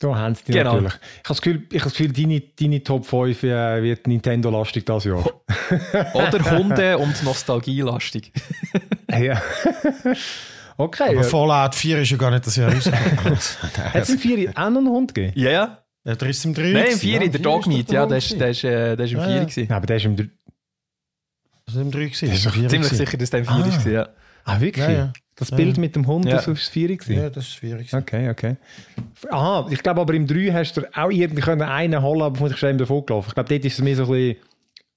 Da 0.00 0.14
haben 0.14 0.34
sie 0.36 0.44
die 0.44 0.52
genau. 0.52 0.74
natürlich. 0.74 0.94
Ich 0.94 1.00
habe 1.00 1.28
das 1.28 1.42
Gefühl, 1.42 1.62
ich 1.72 1.80
habe 1.80 1.90
das 1.90 1.92
Gefühl 1.94 2.12
deine, 2.12 2.40
deine 2.40 2.84
Top 2.84 3.04
5 3.04 3.42
äh, 3.42 3.82
wird 3.82 4.06
Nintendo-lastig 4.06 4.86
das 4.86 5.04
Jahr. 5.04 5.24
Oder 6.14 6.50
Hunde- 6.56 6.98
und 6.98 7.24
Nostalgie-lastig. 7.24 8.32
ja. 9.10 9.42
Okay. 10.76 11.16
Aber 11.16 11.24
Fallout 11.24 11.74
4 11.74 12.02
ist 12.02 12.10
ja 12.10 12.16
gar 12.16 12.30
nicht 12.30 12.46
das 12.46 12.54
Jahr 12.54 12.72
rausgekommen. 12.72 13.38
Hat 13.92 14.02
es 14.02 14.10
im 14.10 14.18
4 14.18 14.50
auch 14.50 14.70
noch 14.70 14.78
einen 14.78 14.88
Hund 14.88 15.14
gegeben? 15.14 15.32
Ja, 15.36 15.50
ja. 15.50 15.78
Ja, 16.08 16.14
der 16.14 16.30
ist 16.30 16.42
im 16.46 16.54
3. 16.54 16.72
Nein, 16.72 16.86
im 16.92 16.98
4, 16.98 17.22
ja, 17.22 17.28
der 17.28 17.40
Dogmeat, 17.40 17.92
ja, 17.92 18.06
der 18.06 18.16
ist, 18.16 18.32
ist, 18.32 18.64
äh, 18.64 18.94
ist 18.94 19.12
im 19.12 19.20
4 19.20 19.20
ah, 19.20 19.46
ja. 19.54 19.76
aber 19.76 19.86
der 19.86 19.96
ist 19.96 20.06
im 20.06 20.16
3. 20.16 20.30
Das 21.66 21.74
war 21.74 21.82
im 21.82 21.90
3 21.90 21.98
gewesen. 21.98 22.28
Das 22.30 22.38
ist 22.38 22.46
war 22.46 22.52
Ziemlich 22.54 22.88
4 22.88 22.98
sicher, 22.98 23.18
dass 23.18 23.28
der 23.28 23.40
im 23.40 23.46
4 23.46 23.54
war. 23.56 23.92
Ja. 23.92 24.08
Ah, 24.44 24.58
wirklich? 24.58 24.86
Ja, 24.86 24.90
ja. 24.90 25.12
Das 25.36 25.50
Bild 25.50 25.76
mit 25.76 25.94
dem 25.96 26.06
Hund, 26.06 26.24
das 26.24 26.46
war 26.46 26.54
das 26.54 26.68
4 26.68 26.96
gewesen? 26.96 27.14
Ja, 27.14 27.28
das 27.28 27.44
ist 27.44 27.52
schwierig. 27.56 27.92
Okay, 27.92 28.30
okay. 28.30 28.56
Aha, 29.30 29.68
ich 29.70 29.82
glaube 29.82 30.00
aber 30.00 30.14
im 30.14 30.26
3 30.26 30.50
hast 30.50 30.78
du 30.78 30.96
auch 30.96 31.10
irgendwie 31.10 31.42
einen 31.42 32.02
holen, 32.02 32.22
aber 32.22 32.36
von 32.36 32.56
schnell 32.56 32.78
davon 32.78 33.04
gelaufen. 33.04 33.28
Ich 33.28 33.34
glaube, 33.34 33.50
dort 33.50 33.64
ist 33.66 33.74
es 33.74 33.84
mehr 33.84 33.96
so 33.96 34.04
ein 34.04 34.08
bisschen 34.08 34.36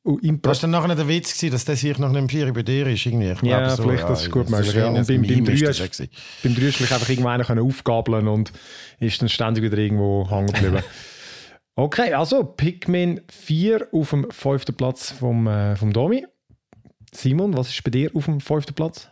Impro. 0.04 0.50
Das 0.50 0.58
war 0.64 0.70
dann 0.70 0.72
nachher 0.82 0.96
der 0.96 1.08
Witz, 1.08 1.36
gewesen, 1.38 1.52
dass 1.52 1.66
der 1.66 1.76
sich 1.76 1.98
nach 2.00 2.10
einem 2.10 2.28
4 2.28 2.52
bei 2.54 2.64
dir 2.64 2.88
ist. 2.88 3.06
Irgendwie. 3.06 3.32
Ich 3.32 3.42
Ja, 3.44 3.60
glaube 3.60 3.76
so, 3.76 3.84
vielleicht, 3.84 4.10
das 4.10 4.22
ist 4.24 4.32
gut 4.32 4.50
möglich, 4.50 4.70
ist 4.70 4.76
ja. 4.76 4.88
Und 4.88 5.08
beim- 5.08 5.22
beim 5.22 5.22
Meme 5.22 5.52
ist 5.52 5.62
Drei 5.62 5.68
das 5.68 5.80
hast- 5.80 6.00
ja 6.00 6.06
gewesen. 6.06 6.10
Beim 6.44 6.56
3 6.56 6.62
hast 6.68 6.80
du 6.80 6.84
dich 6.84 6.94
einfach 6.94 7.10
irgendwann 7.10 7.42
können 7.44 7.62
aufgabeln 7.68 8.28
und 8.28 8.52
ist 9.00 9.22
dann 9.22 9.30
ständig 9.30 9.64
wieder 9.64 9.78
irgendwo 9.78 10.28
hängen 10.30 10.48
geblieben. 10.48 10.84
okay, 11.76 12.14
also 12.14 12.44
Pikmin 12.44 13.22
4 13.30 13.88
auf 13.92 14.10
dem 14.10 14.30
fünften 14.32 14.76
Platz 14.76 15.12
vom, 15.12 15.46
äh, 15.48 15.76
vom 15.76 15.94
Domi. 15.94 16.26
Simon, 17.14 17.56
was 17.56 17.70
ist 17.70 17.84
bei 17.84 17.92
dir 17.92 18.10
auf 18.16 18.26
dem 18.26 18.40
fünften 18.40 18.74
Platz? 18.74 19.08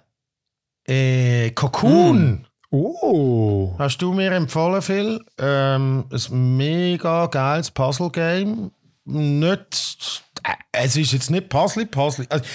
Äh, 0.88 1.52
Cocoon. 1.52 2.46
Oh! 2.72 3.74
Hast 3.78 4.02
du 4.02 4.14
mir 4.14 4.32
empfohlen, 4.32 4.82
Phil? 4.82 5.20
Ähm, 5.40 6.06
ein 6.12 6.58
mega 6.58 7.26
geiles 7.28 7.70
Puzzle-Game. 7.72 8.72
Nicht, 9.12 10.24
es 10.72 10.96
ist 10.96 11.14
jetzt 11.14 11.32
nicht 11.32 11.50
Puzzle, 11.50 11.86
Puzzle. 11.86 12.28
Also, 12.30 12.46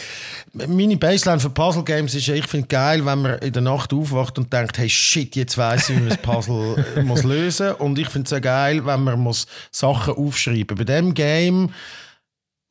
meine 0.53 0.97
Baseline 0.97 1.41
für 1.41 1.51
Puzzle-Games 1.51 2.15
ist 2.15 2.27
ja, 2.27 2.35
ich 2.35 2.47
finde 2.47 2.69
geil, 2.69 3.05
wenn 3.05 3.23
man 3.23 3.39
in 3.39 3.53
der 3.53 3.63
Nacht 3.63 3.93
aufwacht 3.93 4.39
und 4.39 4.53
denkt, 4.53 4.79
hey 4.79 4.89
shit, 4.89 5.35
jetzt 5.35 5.59
weiß 5.59 5.91
ich, 5.91 5.97
wie 5.97 6.01
man 6.01 6.11
das 6.11 6.19
Puzzle 6.19 6.85
muss 7.05 7.25
lösen. 7.25 7.73
Und 7.73 7.99
ich 7.99 8.09
finde 8.09 8.27
es 8.27 8.33
auch 8.33 8.41
geil, 8.41 8.87
wenn 8.87 9.03
man 9.03 9.19
muss 9.19 9.47
Sachen 9.71 10.15
aufschreiben. 10.15 10.77
Bei 10.77 10.85
dem 10.85 11.13
Game 11.15 11.71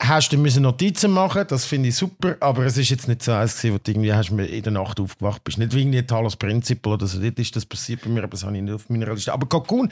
hast 0.07 0.33
du 0.33 0.37
müssen 0.37 0.63
Notizen 0.63 1.11
machen, 1.11 1.45
das 1.47 1.65
finde 1.65 1.89
ich 1.89 1.95
super, 1.95 2.35
aber 2.39 2.65
es 2.65 2.77
ist 2.77 2.89
jetzt 2.89 3.07
nicht 3.07 3.23
so 3.23 3.31
eins 3.31 3.57
gewesen, 3.57 3.73
wo 3.73 3.77
du 3.83 3.91
irgendwie 3.91 4.13
hast 4.13 4.29
in 4.29 4.61
der 4.61 4.71
Nacht 4.71 4.99
aufgewacht 4.99 5.43
bist. 5.43 5.57
Nicht 5.57 5.73
irgendwie 5.73 6.03
Talos 6.03 6.35
Prinzip 6.35 6.85
oder 6.85 7.07
so, 7.07 7.19
dort 7.19 7.39
ist 7.39 7.55
das 7.55 7.65
passiert 7.65 8.01
bei 8.03 8.09
mir, 8.09 8.23
aber 8.23 8.31
das 8.31 8.43
habe 8.43 8.55
ich 8.55 8.61
nicht 8.61 8.73
auf 8.73 8.89
meiner 8.89 9.13
Liste. 9.13 9.31
Aber 9.31 9.47
Cocoon 9.47 9.89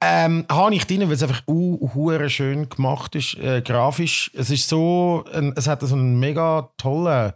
ähm, 0.00 0.44
habe 0.50 0.74
ich 0.74 0.84
drin, 0.84 1.00
weil 1.02 1.12
es 1.12 1.22
einfach 1.22 1.42
uh, 1.48 2.28
schön 2.28 2.68
gemacht 2.68 3.14
ist, 3.14 3.34
äh, 3.38 3.62
grafisch. 3.62 4.30
Es 4.34 4.50
ist 4.50 4.68
so, 4.68 5.24
ein, 5.32 5.52
es 5.56 5.66
hat 5.66 5.80
so 5.80 5.94
einen 5.94 6.18
mega 6.18 6.70
tollen 6.76 7.32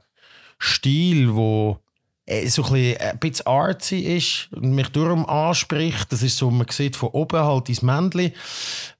Stil, 0.59 1.35
wo 1.35 1.79
äh, 2.27 2.47
so 2.49 2.65
ein 2.65 2.73
bisschen, 2.73 2.97
äh, 2.97 3.11
ein 3.11 3.19
bisschen 3.19 3.47
artsy 3.47 3.99
ist 3.99 4.49
und 4.53 4.73
mich 4.73 4.89
darum 4.91 5.27
anspricht. 5.27 6.13
Das 6.13 6.23
ist 6.23 6.37
so, 6.37 6.51
man 6.51 6.67
sieht 6.69 6.97
von 6.97 7.11
oben 7.11 7.41
halt 7.41 7.69
dein 7.69 7.79
Männchen. 7.83 8.33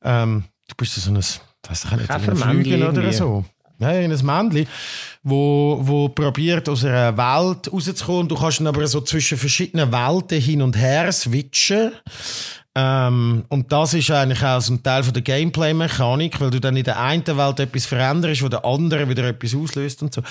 Ähm, 0.03 0.45
du 0.69 0.75
bist 0.77 0.95
so 0.95 1.11
ein, 1.11 1.23
weiss 1.69 1.85
ich 1.85 1.91
nicht, 1.93 2.11
ein 2.11 2.37
Flügel 2.37 2.89
oder 2.89 3.13
so. 3.13 3.45
Ja, 3.79 3.89
ein 3.89 4.11
Männchen, 4.11 4.67
wo, 5.23 5.79
wo 5.81 6.09
probiert 6.11 6.69
aus 6.69 6.85
einer 6.85 7.17
Welt 7.17 7.73
rauszukommen. 7.73 8.29
Du 8.29 8.35
kannst 8.37 8.61
dann 8.61 8.67
aber 8.67 8.87
so 8.87 9.01
zwischen 9.01 9.39
verschiedenen 9.39 9.91
Welten 9.91 10.39
hin 10.39 10.61
und 10.61 10.77
her 10.77 11.11
switchen. 11.13 11.93
Ähm, 12.75 13.45
und 13.49 13.73
das 13.73 13.95
ist 13.95 14.11
eigentlich 14.11 14.45
auch 14.45 14.61
so 14.61 14.75
ein 14.75 14.83
Teil 14.83 15.03
von 15.03 15.15
der 15.15 15.23
Gameplay-Mechanik, 15.23 16.41
weil 16.41 16.51
du 16.51 16.61
dann 16.61 16.77
in 16.77 16.85
der 16.85 17.01
einen 17.01 17.27
Welt 17.27 17.59
etwas 17.59 17.87
veränderst, 17.87 18.43
wo 18.43 18.49
der 18.49 18.65
andere 18.65 19.09
wieder 19.09 19.25
etwas 19.25 19.55
auslöst 19.55 20.03
und 20.03 20.15
so. 20.15 20.23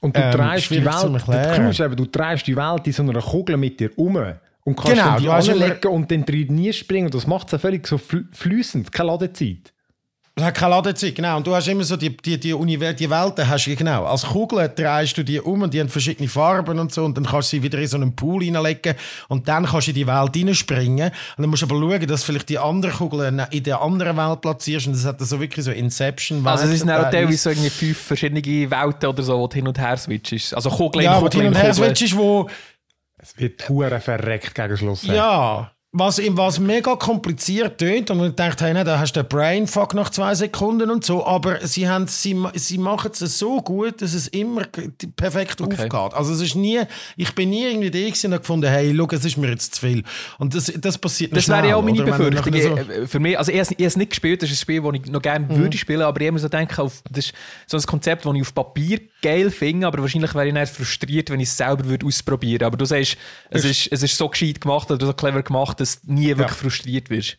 Und 0.00 0.16
du 0.16 0.20
Ähm, 0.20 0.32
drehst 0.32 0.70
die 0.70 0.84
Welt, 0.84 1.70
ist 1.70 1.80
eben, 1.80 1.96
du 1.96 2.06
drehst 2.06 2.46
die 2.46 2.56
Welt 2.56 2.86
in 2.86 2.92
so 2.92 3.02
einer 3.02 3.20
Kugel 3.20 3.56
mit 3.56 3.78
dir 3.78 3.90
um 3.96 4.16
und 4.64 4.76
kannst 4.76 4.92
Genau, 4.92 5.04
dann 5.04 5.18
die 5.18 5.24
du 5.26 5.32
anlegen 5.32 5.88
und 5.88 6.10
dann 6.10 6.24
drin 6.24 6.54
nie 6.54 6.72
springen. 6.72 7.06
Und 7.06 7.14
das 7.14 7.26
macht 7.26 7.46
es 7.48 7.52
ja 7.52 7.58
völlig 7.58 7.86
so 7.86 7.98
fl 7.98 8.24
flüssend, 8.32 8.90
keine 8.90 9.10
Ladezeit. 9.10 9.72
Es 10.36 10.42
hat 10.42 10.54
keine 10.56 10.70
Ladezeit, 10.74 11.14
genau. 11.14 11.36
Und 11.36 11.46
du 11.46 11.54
hast 11.54 11.68
immer 11.68 11.84
so 11.84 11.96
die, 11.96 12.16
die, 12.16 12.40
die, 12.40 12.52
Univers 12.52 12.96
die 12.96 13.08
Welten, 13.08 13.48
hast 13.48 13.66
du 13.66 13.76
genau. 13.76 14.04
Als 14.04 14.24
Kugel 14.24 14.68
drehst 14.68 15.16
du 15.16 15.22
die 15.22 15.40
um 15.40 15.62
und 15.62 15.72
die 15.72 15.78
haben 15.78 15.88
verschiedene 15.88 16.28
Farben 16.28 16.80
und 16.80 16.92
so. 16.92 17.04
Und 17.04 17.16
dann 17.16 17.24
kannst 17.24 17.52
du 17.52 17.56
sie 17.56 17.62
wieder 17.62 17.78
in 17.78 17.86
so 17.86 17.96
einen 17.96 18.16
Pool 18.16 18.42
reinlegen 18.42 18.96
und 19.28 19.46
dann 19.46 19.64
kannst 19.64 19.86
du 19.86 19.92
in 19.92 19.94
die 19.94 20.06
Welt 20.08 20.36
reinspringen. 20.36 21.10
Und 21.36 21.42
dann 21.42 21.50
musst 21.50 21.62
du 21.62 21.66
aber 21.66 21.76
schauen, 21.76 22.06
dass 22.08 22.22
du 22.22 22.26
vielleicht 22.26 22.48
die 22.48 22.58
andere 22.58 22.90
Kugel 22.90 23.46
in 23.48 23.62
der 23.62 23.80
anderen 23.80 24.16
Welt 24.16 24.40
platzierst. 24.40 24.88
Und 24.88 24.94
das 24.94 25.04
hat 25.04 25.20
dann 25.20 25.28
so 25.28 25.38
wirklich 25.38 25.64
so 25.64 25.70
inception 25.70 26.44
Also 26.44 26.66
es 26.66 26.80
sind 26.80 26.90
auch 26.90 27.08
teilweise 27.10 27.38
so 27.38 27.50
irgendwie 27.50 27.70
fünf 27.70 27.98
verschiedene 27.98 28.42
Welten 28.42 29.08
oder 29.08 29.22
so, 29.22 29.38
wo 29.38 29.46
du 29.46 29.54
hin 29.54 29.68
und 29.68 29.78
her 29.78 29.96
switchst. 29.96 30.52
Also 30.52 30.68
Kugel 30.68 31.02
Ja, 31.02 31.16
in 31.16 31.24
wo 31.24 31.28
du 31.28 31.38
hin 31.38 31.46
und 31.46 31.54
her 31.54 31.72
switchst, 31.72 32.16
wo... 32.16 32.50
Es 33.18 33.38
wird 33.38 33.68
hure 33.68 34.00
verreckt 34.00 34.52
gegen 34.52 34.76
Schluss. 34.76 35.04
Ja, 35.04 35.73
was, 35.96 36.20
was 36.30 36.58
mega 36.58 36.96
kompliziert 36.96 37.78
tönt 37.78 38.10
und 38.10 38.18
man 38.18 38.34
denkt, 38.34 38.60
hey, 38.60 38.74
ne, 38.74 38.82
da 38.82 38.98
hast 38.98 39.12
du 39.14 39.20
einen 39.20 39.28
Brainfuck 39.28 39.94
nach 39.94 40.10
zwei 40.10 40.34
Sekunden 40.34 40.90
und 40.90 41.04
so, 41.04 41.24
aber 41.24 41.64
sie, 41.64 41.88
haben, 41.88 42.08
sie, 42.08 42.36
sie 42.54 42.78
machen 42.78 43.12
es 43.12 43.38
so 43.38 43.62
gut, 43.62 44.02
dass 44.02 44.12
es 44.12 44.26
immer 44.26 44.62
perfekt 45.16 45.62
aufgeht. 45.62 45.94
Also 45.94 46.32
es 46.32 46.40
ist 46.40 46.56
nie, 46.56 46.80
ich 47.16 47.32
bin 47.36 47.50
nie 47.50 47.64
irgendwie 47.64 47.92
da 47.92 47.98
gewesen 48.00 48.32
und 48.32 48.40
gefunden, 48.40 48.68
hey, 48.68 48.92
schau, 48.96 49.06
es 49.12 49.24
ist 49.24 49.36
mir 49.36 49.50
jetzt 49.50 49.76
zu 49.76 49.86
viel. 49.86 50.02
Und 50.38 50.54
das, 50.54 50.72
das 50.76 50.98
passiert 50.98 51.30
noch 51.30 51.36
Das 51.36 51.48
wäre 51.48 51.68
ja 51.68 51.76
auch 51.76 51.82
schnell, 51.88 51.94
meine 52.04 52.10
Befürchtung. 52.10 52.52
nachher 52.74 53.02
Äh, 53.02 53.06
Für 53.06 53.20
mich, 53.20 53.38
also 53.38 53.52
ich 53.52 53.60
habe 53.60 53.74
es- 53.78 53.96
nicht 53.96 54.10
gespielt, 54.10 54.42
das 54.42 54.50
ist 54.50 54.56
ein 54.56 54.60
Spiel, 54.62 54.82
das 54.82 54.92
ich 54.94 55.12
noch 55.12 55.22
gerne 55.22 55.46
Mhm. 55.46 55.56
würde 55.56 55.78
spielen, 55.78 56.02
aber 56.02 56.20
ich 56.20 56.26
immer 56.26 56.40
so 56.40 56.48
denke, 56.48 56.82
auf, 56.82 57.02
das 57.08 57.26
ist 57.26 57.34
so 57.68 57.76
ein 57.76 57.82
Konzept, 57.84 58.26
das 58.26 58.34
ich 58.34 58.40
auf 58.42 58.52
Papier 58.52 58.98
geil 59.22 59.48
finde, 59.52 59.86
aber 59.86 60.02
wahrscheinlich 60.02 60.34
wäre 60.34 60.48
ich 60.48 60.54
dann 60.54 60.66
frustriert, 60.66 61.30
wenn 61.30 61.38
ich 61.38 61.48
es 61.48 61.56
selber 61.56 61.84
würde 61.84 62.04
ausprobieren 62.04 62.64
Aber 62.66 62.76
du 62.76 62.84
sagst, 62.84 63.16
es 63.50 63.64
ist, 63.64 63.88
es 63.92 64.02
ist 64.02 64.16
so 64.18 64.28
gescheit 64.28 64.60
gemacht 64.60 64.90
oder 64.90 65.06
so 65.06 65.12
clever 65.12 65.42
gemacht, 65.42 65.80
dass 65.84 66.00
du 66.02 66.12
nie 66.12 66.28
wirklich 66.28 66.50
frustriert 66.58 67.10
wirst. 67.10 67.38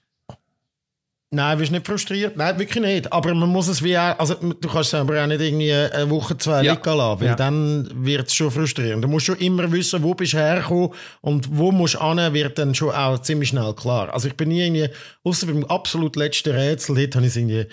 Nein, 1.31 1.59
wirst 1.59 1.71
nicht 1.71 1.85
frustriert. 1.85 2.37
Nein, 2.37 2.57
wirklich 2.59 2.81
nicht. 2.83 3.11
Aber 3.11 3.33
man 3.33 3.49
muss 3.49 3.67
es 3.67 3.83
wie 3.83 3.97
auch, 3.97 4.17
also 4.19 4.35
du 4.35 4.69
kannst 4.69 4.89
es 4.89 4.93
aber 4.93 5.21
auch 5.21 5.27
nicht 5.27 5.41
irgendwie 5.41 5.73
eine 5.73 6.09
Woche, 6.09 6.37
zwei 6.37 6.63
Ja. 6.63 6.73
liegen 6.73 6.83
lassen, 6.97 7.19
weil 7.21 7.27
Ja. 7.29 7.35
dann 7.35 7.89
wird 8.05 8.27
es 8.27 8.35
schon 8.35 8.51
frustrierend. 8.51 9.03
Du 9.03 9.07
musst 9.09 9.25
schon 9.25 9.37
immer 9.39 9.69
wissen, 9.71 10.01
wo 10.01 10.13
bist 10.13 10.33
du 10.33 10.37
hergekommen 10.37 10.91
und 11.21 11.47
wo 11.57 11.71
musst 11.73 11.95
du 11.95 11.99
hin, 12.19 12.33
wird 12.33 12.57
dann 12.57 12.73
schon 12.73 12.91
auch 12.91 13.19
ziemlich 13.19 13.49
schnell 13.49 13.73
klar. 13.73 14.13
Also 14.13 14.27
ich 14.29 14.35
bin 14.35 14.49
nie 14.49 14.61
irgendwie, 14.61 14.87
außer 15.23 15.47
beim 15.47 15.65
absolut 15.65 16.15
letzten 16.15 16.51
Rätsel, 16.53 16.95
dort, 16.95 17.15
habe 17.15 17.25
ich 17.25 17.35
irgendwie, 17.35 17.65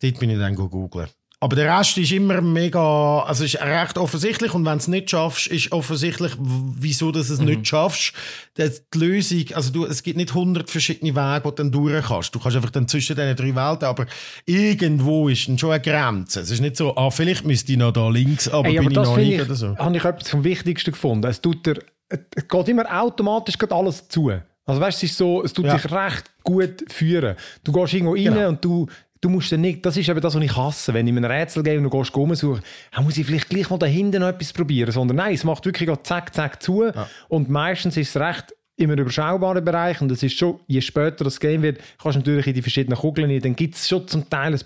dort 0.00 0.18
bin 0.20 0.30
ich 0.30 0.38
dann 0.38 0.54
googeln. 0.54 1.08
Aber 1.44 1.56
der 1.56 1.78
Rest 1.78 1.98
ist 1.98 2.10
immer 2.10 2.40
mega, 2.40 3.20
also 3.20 3.44
ist 3.44 3.60
recht 3.60 3.98
offensichtlich 3.98 4.54
und 4.54 4.64
wenn 4.64 4.72
du 4.72 4.78
es 4.78 4.88
nicht 4.88 5.10
schaffst, 5.10 5.46
ist 5.48 5.72
offensichtlich, 5.72 6.32
wieso 6.38 7.12
du 7.12 7.20
es 7.20 7.38
Mhm. 7.38 7.44
nicht 7.44 7.68
schaffst. 7.68 8.14
Das, 8.54 8.82
die 8.88 8.98
Lösung, 8.98 9.44
also 9.52 9.70
du, 9.70 9.84
es 9.84 10.02
gibt 10.02 10.16
nicht 10.16 10.32
hundert 10.32 10.70
verschiedene 10.70 11.14
Wege, 11.14 11.42
die 11.44 11.48
du 11.50 11.54
dann 11.56 11.70
durch 11.70 12.06
kannst. 12.06 12.34
Du 12.34 12.38
kannst 12.40 12.56
einfach 12.56 12.70
dann 12.70 12.88
zwischen 12.88 13.14
diesen 13.14 13.36
drei 13.36 13.54
Welten, 13.54 13.84
aber 13.84 14.06
irgendwo 14.46 15.28
ist 15.28 15.46
dann 15.48 15.58
schon 15.58 15.72
eine 15.72 15.82
Grenze. 15.82 16.40
Es 16.40 16.50
ist 16.50 16.60
nicht 16.60 16.76
so, 16.76 16.96
ah, 16.96 17.10
vielleicht 17.10 17.44
müsste 17.44 17.72
ich 17.72 17.78
noch 17.78 17.92
da 17.92 18.08
links, 18.08 18.48
aber 18.48 18.68
Ey, 18.68 18.78
bin 18.78 18.80
aber 18.80 18.90
ich 18.90 18.94
das 18.96 19.08
noch 19.08 19.16
nicht 19.18 19.32
ich, 19.34 19.42
oder 19.42 19.54
so. 19.54 19.76
habe 19.76 19.96
ich 19.98 20.04
etwas 20.04 20.30
vom 20.30 20.44
Wichtigsten 20.44 20.92
gefunden. 20.92 21.26
Es 21.28 21.40
tut 21.42 21.66
dir, 21.66 21.74
es 22.08 22.48
geht 22.48 22.68
immer 22.68 23.02
automatisch 23.02 23.58
geht 23.58 23.70
alles 23.72 24.08
zu. 24.08 24.30
Also 24.66 24.80
weißt, 24.80 25.02
es 25.02 25.10
ist 25.10 25.18
so, 25.18 25.42
es 25.44 25.52
tut 25.52 25.66
Ja. 25.66 25.76
dich 25.76 25.92
recht 25.92 26.24
gut 26.42 26.84
führen. 26.90 27.36
Du 27.64 27.70
gehst 27.72 27.92
irgendwo 27.92 28.14
rein 28.14 28.24
Genau. 28.24 28.48
und 28.48 28.64
du, 28.64 28.86
du 29.24 29.30
musst 29.30 29.50
dann 29.50 29.62
nicht, 29.62 29.84
das 29.86 29.96
ist 29.96 30.08
eben 30.08 30.20
das, 30.20 30.34
was 30.34 30.42
ich 30.42 30.56
hasse, 30.56 30.92
wenn 30.92 31.06
ich 31.06 31.12
in 31.12 31.18
einem 31.18 31.30
Rätsel 31.30 31.62
gehe 31.62 31.78
und 31.78 31.84
du 31.84 31.90
gehst 31.90 32.14
rumsuchen, 32.14 32.62
dann 32.92 33.04
muss 33.04 33.16
ich 33.16 33.24
vielleicht 33.24 33.48
gleich 33.48 33.70
mal 33.70 33.78
da 33.78 33.86
hinten 33.86 34.20
noch 34.20 34.28
etwas 34.28 34.52
probieren, 34.52 34.92
sondern 34.92 35.16
nein, 35.16 35.34
es 35.34 35.44
macht 35.44 35.64
wirklich 35.64 35.88
gerade 35.88 36.02
zack, 36.02 36.34
zack 36.34 36.62
zu. 36.62 36.90
Und 37.28 37.48
meistens 37.48 37.96
ist 37.96 38.10
es 38.14 38.20
recht 38.20 38.54
in 38.76 38.90
einem 38.90 39.00
überschaubaren 39.00 39.64
Bereich. 39.64 40.00
Und 40.00 40.10
es 40.10 40.22
ist 40.22 40.36
schon, 40.36 40.60
je 40.66 40.80
später 40.80 41.24
das 41.24 41.40
Game 41.40 41.62
wird, 41.62 41.78
kannst 42.00 42.16
du 42.16 42.20
natürlich 42.20 42.48
in 42.48 42.54
die 42.54 42.62
verschiedenen 42.62 42.98
Kugeln 42.98 43.30
rein, 43.30 43.40
dann 43.40 43.56
gibt 43.56 43.76
es 43.76 43.88
schon 43.88 44.06
zum 44.08 44.28
Teil 44.28 44.54
ein 44.54 44.60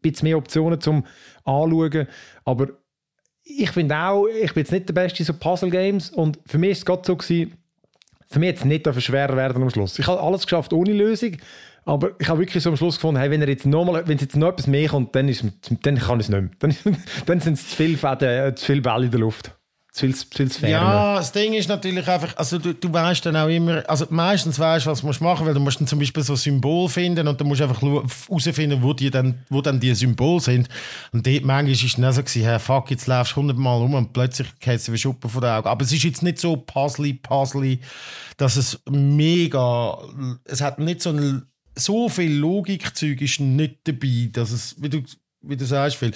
bisschen 0.00 0.26
mehr 0.26 0.38
Optionen 0.38 0.80
zum 0.80 1.04
Anschauen, 1.44 2.08
aber 2.44 2.68
ich 3.44 3.70
finde 3.70 3.96
auch, 3.96 4.26
ich 4.26 4.54
bin 4.54 4.62
jetzt 4.62 4.72
nicht 4.72 4.88
der 4.88 4.94
Beste 4.94 5.20
in 5.20 5.24
so 5.26 5.34
Puzzle-Games. 5.34 6.10
Und 6.10 6.38
für 6.46 6.58
mich 6.58 6.70
ist 6.70 6.78
es 6.78 6.84
gerade 6.86 7.02
so 7.04 7.16
gewesen, 7.16 7.54
für 8.28 8.38
mich 8.38 8.48
jetzt 8.48 8.64
nicht 8.64 9.02
schwerer 9.02 9.36
werden 9.36 9.62
am 9.62 9.68
Schluss. 9.68 9.98
Ich 9.98 10.06
habe 10.06 10.20
alles 10.20 10.44
geschafft 10.44 10.72
ohne 10.72 10.92
Lösung, 10.92 11.36
aber 11.84 12.12
ich 12.18 12.28
habe 12.28 12.38
wirklich 12.40 12.62
so 12.62 12.70
am 12.70 12.76
Schluss 12.76 12.96
gefunden, 12.96 13.20
hey, 13.20 13.30
wenn, 13.30 13.42
er 13.42 13.48
jetzt 13.48 13.66
noch 13.66 13.84
mal, 13.84 14.06
wenn 14.06 14.18
jetzt 14.18 14.36
noch 14.36 14.48
etwas 14.48 14.66
mehr 14.66 14.88
kommt, 14.88 15.14
dann, 15.14 15.28
ist, 15.28 15.44
dann 15.82 15.98
kann 15.98 16.20
ich 16.20 16.26
es 16.26 16.30
nicht 16.30 16.40
mehr. 16.40 16.50
Dann, 16.58 16.76
dann 17.26 17.40
sind 17.40 17.54
es 17.54 17.68
zu 17.68 17.76
viele 17.76 17.96
Fäden, 17.96 18.28
äh, 18.28 18.54
zu 18.54 18.66
viele 18.66 18.82
Bälle 18.82 19.06
in 19.06 19.10
der 19.10 19.20
Luft. 19.20 19.54
Zu 19.92 20.10
viel, 20.10 20.50
zu 20.50 20.58
viel. 20.58 20.70
Ja, 20.70 21.16
das 21.16 21.32
Ding 21.32 21.52
ist 21.52 21.68
natürlich 21.68 22.08
einfach, 22.08 22.34
also 22.38 22.58
du, 22.58 22.72
du 22.72 22.90
weißt 22.90 23.26
dann 23.26 23.36
auch 23.36 23.48
immer, 23.48 23.82
also 23.86 24.06
meistens 24.08 24.58
weißt 24.58 24.86
du, 24.86 24.90
was 24.90 25.02
du 25.02 25.06
musst 25.06 25.20
machen, 25.20 25.44
weil 25.44 25.52
du 25.52 25.60
musst 25.60 25.80
dann 25.80 25.86
zum 25.86 25.98
Beispiel 25.98 26.22
so 26.22 26.32
ein 26.32 26.38
Symbol 26.38 26.88
finden 26.88 27.28
und 27.28 27.38
du 27.38 27.44
musst 27.44 27.60
einfach 27.60 27.82
herausfinden, 27.82 28.82
wo, 28.82 28.94
dann, 28.94 29.44
wo 29.50 29.60
dann 29.60 29.80
die 29.80 29.94
Symbole 29.94 30.40
sind. 30.40 30.70
Und 31.12 31.26
dort 31.26 31.44
manchmal 31.44 31.72
ist 31.72 31.84
es 31.84 31.96
dann 31.96 32.10
so 32.10 32.22
hey, 32.22 32.58
fuck, 32.58 32.90
jetzt 32.90 33.06
läufst 33.06 33.32
du 33.32 33.36
hundertmal 33.36 33.82
um 33.82 33.92
und 33.92 34.14
plötzlich 34.14 34.48
geht 34.60 34.90
wie 34.90 34.96
Schuppen 34.96 35.28
von 35.28 35.42
den 35.42 35.50
Augen. 35.50 35.68
Aber 35.68 35.84
es 35.84 35.92
ist 35.92 36.04
jetzt 36.04 36.22
nicht 36.22 36.38
so 36.38 36.56
puzzly, 36.56 37.12
puzzly, 37.12 37.80
dass 38.38 38.56
es 38.56 38.80
mega, 38.88 39.98
es 40.46 40.62
hat 40.62 40.78
nicht 40.78 41.02
so 41.02 41.10
ein, 41.10 41.42
so 41.74 42.08
viel 42.08 42.32
Logikzeug 42.32 43.20
ist 43.20 43.40
nicht 43.40 43.76
dabei, 43.84 44.28
dass 44.32 44.50
es, 44.50 44.76
wie 44.80 44.88
du, 44.88 45.02
wie 45.42 45.56
du 45.56 45.64
sagst, 45.64 45.96
Phil, 45.96 46.12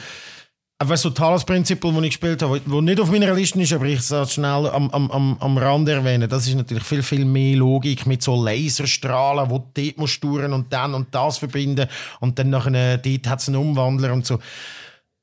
aber 0.78 0.96
so 0.98 1.08
Talos 1.08 1.44
Principle, 1.44 1.90
das 1.90 2.02
ich 2.02 2.10
gespielt 2.10 2.42
habe, 2.42 2.60
wo 2.66 2.82
nicht 2.82 3.00
auf 3.00 3.10
meiner 3.10 3.32
Liste 3.32 3.60
ist, 3.62 3.72
aber 3.72 3.86
ich 3.86 4.10
es 4.10 4.32
schnell 4.32 4.66
am, 4.66 4.90
am, 4.90 5.36
am, 5.40 5.58
Rand 5.58 5.88
erwähnen, 5.88 6.28
das 6.28 6.46
ist 6.46 6.54
natürlich 6.54 6.84
viel, 6.84 7.02
viel 7.02 7.24
mehr 7.24 7.56
Logik 7.56 8.06
mit 8.06 8.22
so 8.22 8.42
Laserstrahlen, 8.42 9.48
wo 9.48 9.58
du 9.58 9.82
dort 9.82 9.96
musst 9.96 10.22
und 10.22 10.66
dann 10.70 10.92
und 10.92 11.14
das 11.14 11.38
verbinden 11.38 11.88
und 12.20 12.38
dann 12.38 12.50
nachher, 12.50 12.98
dort 12.98 13.26
hat 13.26 13.40
es 13.40 13.48
einen 13.48 13.56
Umwandler 13.56 14.12
und 14.12 14.26
so. 14.26 14.38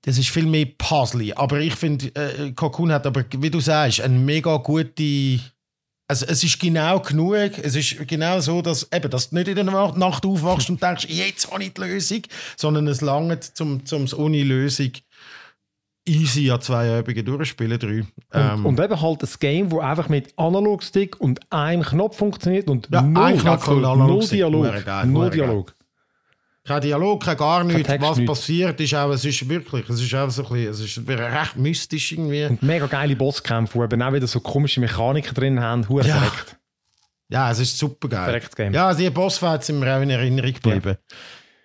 das 0.03 0.17
ist 0.17 0.29
viel 0.29 0.45
mehr 0.45 0.65
Puzzle. 0.77 1.33
Aber 1.35 1.59
ich 1.59 1.75
finde, 1.75 2.07
äh, 2.15 2.51
Cocoon 2.51 2.91
hat 2.91 3.05
aber, 3.05 3.23
wie 3.37 3.49
du 3.49 3.59
sagst, 3.59 4.01
eine 4.01 4.17
mega 4.17 4.57
gute. 4.57 5.39
Also 6.13 6.27
es 6.27 6.43
ist 6.43 6.60
genau 6.60 7.00
genug. 7.00 7.58
Es 7.58 7.75
ist 7.75 8.08
genau 8.08 8.39
so, 8.39 8.62
dass, 8.62 8.88
eben, 8.93 9.10
dass 9.10 9.32
du 9.32 9.36
nicht 9.36 9.48
in 9.48 9.55
der 9.55 9.65
Nacht 9.65 10.25
aufwachst 10.27 10.70
und 10.70 10.79
denkst, 10.79 11.08
jetzt 11.10 11.51
habe 11.51 11.63
ich 11.63 11.74
die 11.74 11.82
Lösung, 11.82 12.22
sondern 12.55 12.86
es 12.88 13.01
langt 13.01 13.43
zum, 13.58 13.84
zum 13.84 14.05
ohne 14.15 14.43
Lösung 14.43 14.91
easy 16.08 16.51
an 16.51 16.62
zwei 16.62 17.00
Übungen 17.00 17.25
durchspielen. 17.25 17.79
Drei. 17.79 18.01
Und, 18.01 18.12
Ähm, 18.32 18.63
und 18.63 18.79
eben 18.79 19.01
halt 19.01 19.24
ein 19.24 19.29
Game, 19.39 19.72
wo 19.72 19.79
einfach 19.79 20.08
mit 20.08 20.38
Analogstick 20.38 21.20
und 21.20 21.39
einem 21.51 21.82
Knopf 21.82 22.15
funktioniert 22.15 22.70
und 22.70 22.89
Ja, 22.91 23.01
null, 23.01 23.24
ein 23.24 23.39
Knopf 23.39 23.67
null. 23.67 24.27
Dialog. 24.27 24.86
Geil, 24.86 25.08
null. 25.08 25.32
Dialog. 25.32 25.74
Kein 26.65 26.82
Dialog, 26.82 27.24
kein 27.24 27.38
gar 27.38 27.63
nichts. 27.63 27.88
Text, 27.88 28.08
Was 28.08 28.17
nichts. 28.17 28.32
passiert, 28.32 28.79
ist 28.79 28.93
auch, 28.96 29.12
es 29.12 29.25
ist 29.25 29.48
wirklich, 29.50 29.89
es 29.89 30.01
ist 30.01 30.13
auch 30.15 30.29
so 30.29 30.46
ein 30.46 30.50
bisschen, 30.53 30.70
es 30.72 30.79
ist 30.98 31.08
recht 31.10 31.55
mystisch 31.58 32.12
irgendwie. 32.13 32.46
Und 32.46 32.63
mega 32.63 32.86
geile 32.88 33.15
Bosskämpfe, 33.15 33.77
die 33.79 33.84
eben 33.96 34.01
auch 34.01 34.13
wieder 34.13 34.27
so 34.27 34.39
komische 34.39 34.79
Mechaniken 34.79 35.34
drin 35.34 35.60
haben. 35.60 35.88
Hure 35.89 36.08
Ja. 36.08 36.15
verreckt. 36.17 36.58
Ja, 37.29 37.50
es 37.51 37.60
ist 37.60 37.77
super 37.77 38.08
geil. 38.10 38.25
Verrecktes 38.25 38.55
Game. 38.55 38.74
Ja, 38.74 38.93
die 38.93 39.10
Bossfights 39.10 39.67
sind 39.67 39.79
mir 39.79 39.96
auch 39.98 40.01
in 40.01 40.10
Erinnerung 40.10 40.53
geblieben. 40.53 40.98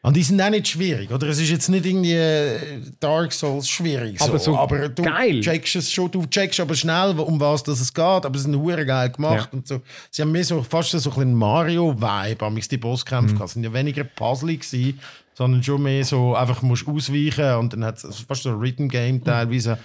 Und 0.00 0.16
die 0.16 0.22
sind 0.22 0.40
auch 0.40 0.48
nicht 0.50 0.68
schwierig, 0.68 1.10
oder? 1.10 1.26
Es 1.26 1.40
ist 1.40 1.50
jetzt 1.50 1.68
nicht 1.68 1.84
irgendwie 1.84 2.12
äh, 2.14 2.58
Dark 3.00 3.32
Souls 3.32 3.68
schwierig. 3.68 4.18
So. 4.20 4.26
Aber 4.26 4.38
so 4.38 4.56
aber 4.56 4.88
du 4.88 5.02
geil. 5.02 5.40
checkst 5.40 5.74
es 5.76 5.90
schon, 5.90 6.08
du 6.10 6.24
checkst 6.26 6.60
aber 6.60 6.74
schnell, 6.76 7.18
um 7.18 7.40
was 7.40 7.64
das 7.64 7.80
es 7.80 7.92
geht, 7.92 8.04
aber 8.04 8.32
sie 8.38 8.44
sind 8.44 8.56
hure 8.56 8.86
geil 8.86 9.10
gemacht 9.10 9.48
Ja. 9.52 9.58
und 9.58 9.66
so. 9.66 9.80
Sie 10.10 10.22
haben 10.22 10.30
mehr 10.30 10.44
so 10.44 10.62
fast 10.62 10.92
so 10.92 11.10
ein 11.20 11.34
Mario-Vibe, 11.34 12.44
am 12.46 12.54
die 12.60 12.76
Bosskämpfe 12.76 13.32
Mhm. 13.32 13.36
gehabt. 13.36 13.48
Es 13.48 13.54
sind 13.54 13.64
ja 13.64 13.72
weniger 13.72 14.04
Puzzle 14.04 14.56
gewesen, 14.56 15.00
sondern 15.34 15.62
schon 15.64 15.82
mehr 15.82 16.04
so, 16.04 16.34
einfach 16.34 16.62
musst 16.62 16.86
ausweichen 16.86 17.54
und 17.56 17.72
dann 17.72 17.84
hat 17.84 18.02
es 18.02 18.20
fast 18.20 18.44
so 18.44 18.50
ein 18.50 18.54
Mhm. 18.56 18.60
Rhythm-Game 18.62 19.24
teilweise. 19.24 19.78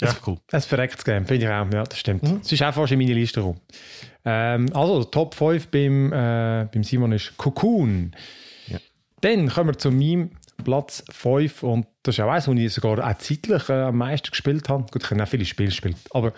Ja, 0.00 0.14
cool. 0.26 0.38
Ein 0.50 0.62
verrecktes 0.62 1.04
Game, 1.04 1.26
finde 1.26 1.44
ich 1.44 1.50
auch. 1.52 1.66
Ja, 1.72 1.84
das 1.84 1.98
stimmt. 1.98 2.22
Mhm. 2.22 2.40
Es 2.42 2.50
ist 2.50 2.62
auch 2.62 2.72
fast 2.72 2.92
in 2.92 2.98
meine 2.98 3.12
Liste 3.14 3.40
gekommen. 3.40 3.60
Ähm, 4.24 4.66
also, 4.74 5.04
Top 5.04 5.34
5 5.34 5.68
beim, 5.68 6.12
äh, 6.12 6.66
beim 6.72 6.82
Simon 6.84 7.12
ist 7.12 7.36
Cocoon. 7.36 8.12
Dann 9.20 9.48
kommen 9.48 9.70
wir 9.70 9.78
zu 9.78 9.90
meinem 9.90 10.30
Platz 10.64 11.04
5 11.10 11.62
und 11.62 11.86
das 12.02 12.16
ist 12.16 12.20
auch 12.24 12.30
eins, 12.30 12.48
wo 12.48 12.52
ich 12.52 12.72
sogar 12.72 12.98
auch 12.98 13.18
zeitlich 13.18 13.68
äh, 13.68 13.72
am 13.84 13.96
meisten 13.98 14.30
gespielt 14.30 14.68
habe. 14.68 14.84
Gut, 14.90 15.02
ich 15.04 15.10
habe 15.10 15.22
auch 15.22 15.28
viele 15.28 15.44
Spiele 15.44 15.68
gespielt, 15.68 15.96
aber 16.12 16.32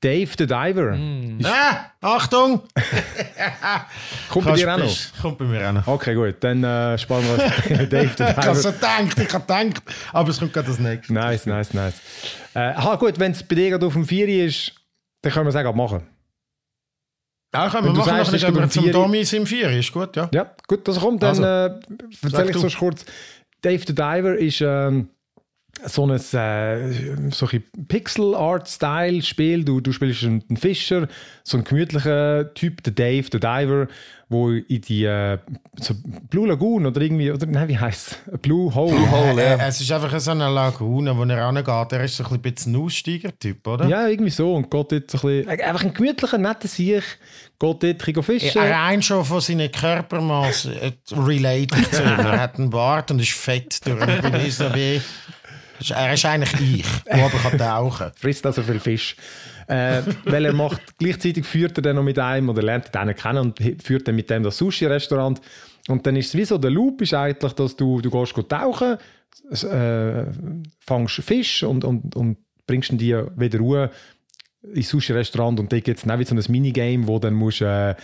Dave 0.00 0.30
the 0.38 0.46
Diver. 0.46 0.96
Ah, 1.44 1.90
Achtung! 2.02 2.62
Kommt 4.28 4.46
bei 4.46 4.52
dir 4.52 4.74
auch 4.74 4.78
noch? 4.78 4.96
Kommt 5.22 5.38
bei 5.38 5.44
mir 5.46 5.68
auch 5.68 5.72
noch. 5.72 5.86
Okay, 5.86 6.14
gut, 6.14 6.36
dann 6.40 6.62
äh, 6.62 6.98
sparen 6.98 7.24
wir 7.24 7.44
uns 7.44 7.88
Dave 7.90 8.10
the 8.16 8.24
Ich 8.24 8.36
habe 8.36 8.54
so 8.54 8.70
Diver. 8.70 8.78
gedacht, 8.78 9.18
ich 9.18 9.32
habe 9.34 9.46
gedacht, 9.64 9.82
aber 10.12 10.28
es 10.28 10.38
kommt 10.38 10.52
gerade 10.52 10.68
das 10.68 10.78
nächste. 10.78 11.12
Nice, 11.14 11.46
nice, 11.46 11.72
nice. 11.74 11.94
Äh, 12.54 12.58
aha, 12.58 12.96
gut, 12.96 13.18
wenn 13.18 13.32
es 13.32 13.42
bei 13.42 13.54
dir 13.54 13.70
gerade 13.70 13.86
auf 13.86 13.94
dem 13.94 14.04
4 14.04 14.28
ist, 14.46 14.72
dann 15.22 15.32
können 15.32 15.46
wir 15.46 15.50
es 15.50 15.56
auch 15.56 15.62
gerade 15.62 15.76
machen. 15.78 16.06
Ja, 17.56 17.70
können 17.70 17.86
wir 17.86 17.92
machen, 17.92 18.24
sagst, 18.24 18.44
gehen 18.44 18.54
wir 18.54 18.62
um 18.64 18.70
zum 18.70 18.92
Domi 18.92 19.20
im 19.20 19.46
4, 19.46 19.70
ist 19.70 19.92
gut, 19.92 20.14
ja. 20.16 20.28
Ja, 20.32 20.50
gut, 20.68 20.86
das 20.86 21.00
kommt. 21.00 21.22
Dann 21.22 21.42
Also, 21.42 21.42
äh, 21.42 21.80
erzähle 22.22 22.50
ich 22.50 22.56
so 22.56 22.68
kurz. 22.78 23.04
Dave 23.62 23.82
the 23.86 23.94
Diver 23.94 24.36
ist 24.36 24.60
ähm, 24.60 25.08
so 25.84 26.06
ein, 26.06 26.10
äh, 26.10 27.30
so 27.30 27.48
ein 27.50 27.64
Pixel-Art-Style-Spiel. 27.88 29.64
Du, 29.64 29.80
du 29.80 29.92
spielst 29.92 30.22
einen, 30.24 30.44
einen 30.48 30.56
Fischer, 30.56 31.08
so 31.44 31.56
einen 31.56 31.64
gemütlichen 31.64 32.50
Typ, 32.54 32.82
der 32.82 32.92
Dave 32.92 33.28
the 33.32 33.40
Diver, 33.40 33.88
wo 34.28 34.50
in 34.50 34.80
die 34.80 35.04
äh, 35.04 35.38
so 35.76 35.94
Blue 36.28 36.48
Lagoon 36.48 36.84
oder 36.86 37.00
irgendwie, 37.00 37.30
oder 37.30 37.46
nein, 37.46 37.68
wie 37.68 37.78
heißt 37.78 38.18
es? 38.32 38.40
Blue 38.40 38.74
Hole. 38.74 38.96
Blue 38.96 39.10
Hole, 39.10 39.42
Äh, 39.42 39.56
ja. 39.56 39.66
Es 39.68 39.80
ist 39.80 39.92
einfach 39.92 40.18
so 40.18 40.32
eine 40.32 40.48
Lagune, 40.50 41.16
wo 41.16 41.22
er 41.22 41.38
rangeht. 41.38 41.92
Er 41.92 42.04
ist 42.04 42.16
so 42.16 42.24
ein 42.24 42.40
bisschen 42.40 42.74
ein 42.74 42.82
Aussteiger-Typ, 42.82 43.64
oder? 43.66 43.86
Ja, 43.86 44.08
irgendwie 44.08 44.30
so. 44.30 44.54
Und 44.54 44.68
geht 44.68 44.92
dort 44.92 45.10
so 45.10 45.18
ein 45.28 45.44
bisschen, 45.44 45.60
einfach 45.60 45.84
ein 45.84 45.94
gemütlicher, 45.94 46.38
netter 46.38 46.66
Sieg. 46.66 47.04
Geht 47.58 47.82
dort 47.82 47.84
ein 48.08 48.22
fischen. 48.22 48.50
Ja, 48.54 48.84
Rein 48.84 49.00
schon 49.00 49.24
von 49.24 49.40
seinen 49.40 49.70
Körpermaß 49.70 50.66
äh, 50.66 50.92
related 51.12 51.94
zu 51.94 52.02
ihm. 52.02 52.18
Er 52.18 52.40
hat 52.40 52.58
einen 52.58 52.70
Bart 52.70 53.10
und 53.12 53.20
ist 53.20 53.32
fett 53.32 53.86
durch 53.86 54.04
den. 54.04 55.00
Er 55.90 56.14
ist 56.14 56.24
eigentlich 56.24 56.80
ich, 56.80 56.86
der 57.04 57.26
aber 57.26 57.38
kann 57.38 57.58
tauchen 57.58 58.10
frisst 58.16 58.46
also 58.46 58.62
viel 58.62 58.80
Fisch. 58.80 59.14
Äh, 59.68 60.02
weil 60.24 60.44
er 60.44 60.52
macht, 60.52 60.98
gleichzeitig 60.98 61.44
führt 61.44 61.78
er 61.78 61.82
dann 61.82 61.96
noch 61.96 62.02
mit 62.02 62.18
einem 62.18 62.48
oder 62.48 62.62
lernt 62.62 62.94
den 62.94 63.14
kennen 63.14 63.38
und 63.38 63.82
führt 63.82 64.06
dann 64.06 64.14
mit 64.14 64.30
dem 64.30 64.42
das 64.42 64.58
Sushi-Restaurant. 64.58 65.40
Und 65.88 66.06
dann 66.06 66.16
ist 66.16 66.28
es 66.28 66.34
wie 66.34 66.44
so, 66.44 66.58
der 66.58 66.70
Loop 66.70 67.02
ist 67.02 67.14
eigentlich, 67.14 67.52
dass 67.52 67.76
du, 67.76 68.00
du 68.00 68.10
gehst 68.10 68.34
tauchen, 68.48 68.96
äh, 69.50 70.24
fangst 70.78 71.22
Fisch 71.22 71.62
und, 71.62 71.84
und, 71.84 72.14
und 72.14 72.38
bringst 72.66 72.90
ihn 72.90 72.98
die 72.98 73.14
wieder 73.36 73.58
ruhe 73.58 73.90
ins 74.74 74.88
Sushi-Restaurant 74.88 75.60
und 75.60 75.72
da 75.72 75.78
gibt 75.80 75.98
es 75.98 76.04
dann 76.04 76.14
auch 76.14 76.18
wieder 76.18 76.40
so 76.40 76.48
ein 76.48 76.52
Minigame, 76.52 77.06
wo 77.06 77.18
dann 77.18 77.34
musst 77.34 77.60
äh, 77.60 77.94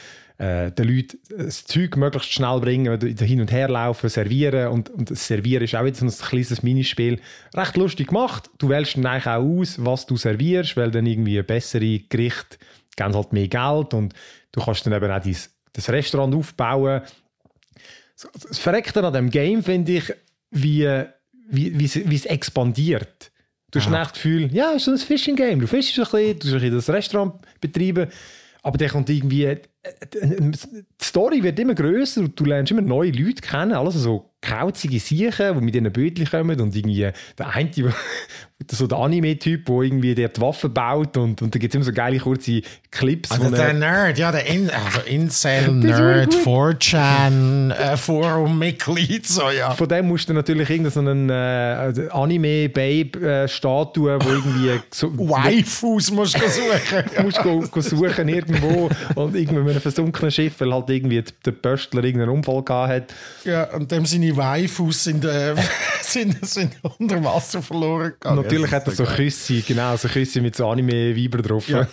äh, 0.43 0.73
den 0.73 0.89
Leuten 0.89 1.19
das 1.39 1.65
Zeug 1.65 1.97
möglichst 1.97 2.33
schnell 2.33 2.59
bringen, 2.61 3.17
hin 3.19 3.41
und 3.41 3.53
her 3.53 3.69
laufen, 3.69 4.09
servieren 4.11 4.69
und, 4.69 4.91
und 4.91 5.11
das 5.11 5.27
Servieren 5.27 5.63
ist 5.63 5.75
auch 5.77 5.85
wieder 5.85 5.95
so 5.97 6.05
ein 6.07 6.11
kleines 6.29 6.63
Minispiel. 6.65 7.21
Recht 7.55 7.77
lustig 7.77 8.09
gemacht. 8.09 8.51
Du 8.59 8.69
wählst 8.69 8.97
dann 8.97 9.07
eigentlich 9.07 9.27
auch 9.27 9.41
aus, 9.43 9.77
was 9.85 10.07
du 10.07 10.17
servierst, 10.17 10.77
weil 10.77 10.91
dann 10.91 11.07
irgendwie 11.07 11.41
bessere 11.43 12.01
Gerichte 12.09 12.59
geben 12.97 13.15
halt 13.15 13.33
mehr 13.33 13.47
Geld 13.49 13.95
und 13.95 14.15
du 14.51 14.61
kannst 14.61 14.85
dann 14.85 14.93
eben 14.95 15.11
auch 15.11 15.23
dein, 15.23 15.37
das 15.75 15.89
Restaurant 15.89 16.35
aufbauen. 16.35 17.03
Das 18.49 18.59
Verreckte 18.59 19.05
an 19.05 19.13
dem 19.13 19.31
Game 19.31 19.63
finde 19.63 19.93
ich, 19.93 20.13
wie, 20.51 20.87
wie, 21.49 21.79
wie, 21.79 21.85
es- 21.85 22.09
wie 22.11 22.15
es 22.17 22.27
expandiert. 22.27 23.31
Du 23.71 23.79
hast 23.81 23.91
das 23.91 24.13
Gefühl, 24.13 24.53
ja, 24.55 24.73
es 24.73 24.79
ist 24.79 24.85
so 24.85 24.91
ein 24.91 24.99
Fishing-Game. 24.99 25.61
Du 25.61 25.67
fischst 25.67 25.99
ein 25.99 26.05
bisschen, 26.05 26.39
du 26.39 26.39
tust 26.41 26.53
ein 26.53 26.61
bisschen 26.61 26.75
das 26.75 26.89
Restaurant 26.91 27.35
betreiben, 27.61 28.09
aber 28.62 28.79
dann 28.79 28.88
kommt 28.88 29.11
irgendwie, 29.11 29.44
äh, 29.44 29.61
äh, 29.83 30.51
die 30.51 30.59
Story 31.01 31.42
wird 31.42 31.59
immer 31.59 31.75
grösser 31.75 32.22
und 32.22 32.38
du 32.38 32.44
lernst 32.44 32.70
immer 32.70 32.83
neue 32.83 33.11
Leute 33.11 33.42
kennen, 33.42 33.72
alles 33.72 33.94
so 33.94 34.32
kauzige 34.43 34.99
Siechen, 34.99 35.55
die 35.55 35.61
mit 35.65 35.75
diesen 35.75 35.93
Bötchen 35.93 36.29
kommen 36.29 36.61
und 36.61 36.75
irgendwie 36.75 37.09
der 37.39 37.55
eine, 37.55 37.71
so 38.71 38.87
der 38.87 38.99
Anime-Typ, 38.99 39.65
der 39.67 39.75
irgendwie 39.77 40.15
der 40.15 40.29
die 40.29 40.41
Waffen 40.41 40.73
baut 40.75 41.17
und, 41.17 41.41
und 41.43 41.55
da 41.55 41.59
gibt 41.59 41.73
es 41.73 41.77
immer 41.77 41.85
so 41.85 41.93
geile 41.93 42.19
kurze 42.19 42.63
Clips. 42.91 43.31
Also 43.31 43.51
der 43.51 43.69
er- 43.69 43.73
Nerd, 43.73 44.19
ja, 44.19 44.31
der 44.33 44.47
In 44.47 44.69
also 44.71 45.01
Incel-Nerd, 45.07 46.35
ist 46.35 46.47
4chan, 46.47 47.73
äh, 47.73 47.97
Forum-Mitglied, 47.97 49.27
so 49.27 49.51
ja. 49.51 49.71
Von 49.71 49.89
dem 49.89 50.09
musst 50.09 50.29
du 50.29 50.35
natürlich 50.35 50.69
irgendeinen 50.69 51.31
äh, 51.31 52.09
Anime-Babe-Statue, 52.11 54.19
wo 54.23 54.29
irgendwie 54.29 54.81
so, 54.93 55.11
Waifus 55.17 56.11
musst 56.11 56.37
du 56.37 56.49
suchen. 56.49 57.05
Du 57.17 57.23
musst 57.23 57.43
go, 57.43 57.65
go 57.71 57.81
suchen 57.81 58.29
irgendwo 58.29 58.91
und 59.15 59.35
irgendwie 59.37 59.61
mit 59.61 59.71
einem 59.71 59.81
versunkenen 59.81 60.31
Schiff, 60.31 60.61
weil 60.61 60.73
halt 60.73 60.91
irgendwie 60.91 61.23
der 61.45 61.53
Pöstler 61.53 62.05
irgendeinen 62.05 62.37
Unfall 62.37 62.63
gehabt 62.63 62.91
hat. 62.91 63.15
Ja, 63.45 63.65
und 63.75 63.91
dem 63.91 64.07
seine 64.07 64.32
Waifus 64.37 65.05
sind, 65.05 65.25
äh, 65.25 65.55
sind, 66.03 66.45
sind 66.47 66.75
unter 66.99 67.23
Wasser 67.25 67.62
verloren 67.62 68.12
gegangen. 68.12 68.42
Natürlich 68.42 68.71
hat 68.73 68.87
er 68.87 68.92
so 68.92 69.05
geil. 69.05 69.16
Küsse, 69.16 69.61
genau, 69.62 69.97
so 69.97 70.09
Küsse 70.09 70.40
mit 70.40 70.57
so 70.57 70.68
Anime-Weiber 70.68 71.42
drauf. 71.42 71.68
Ja. 71.68 71.87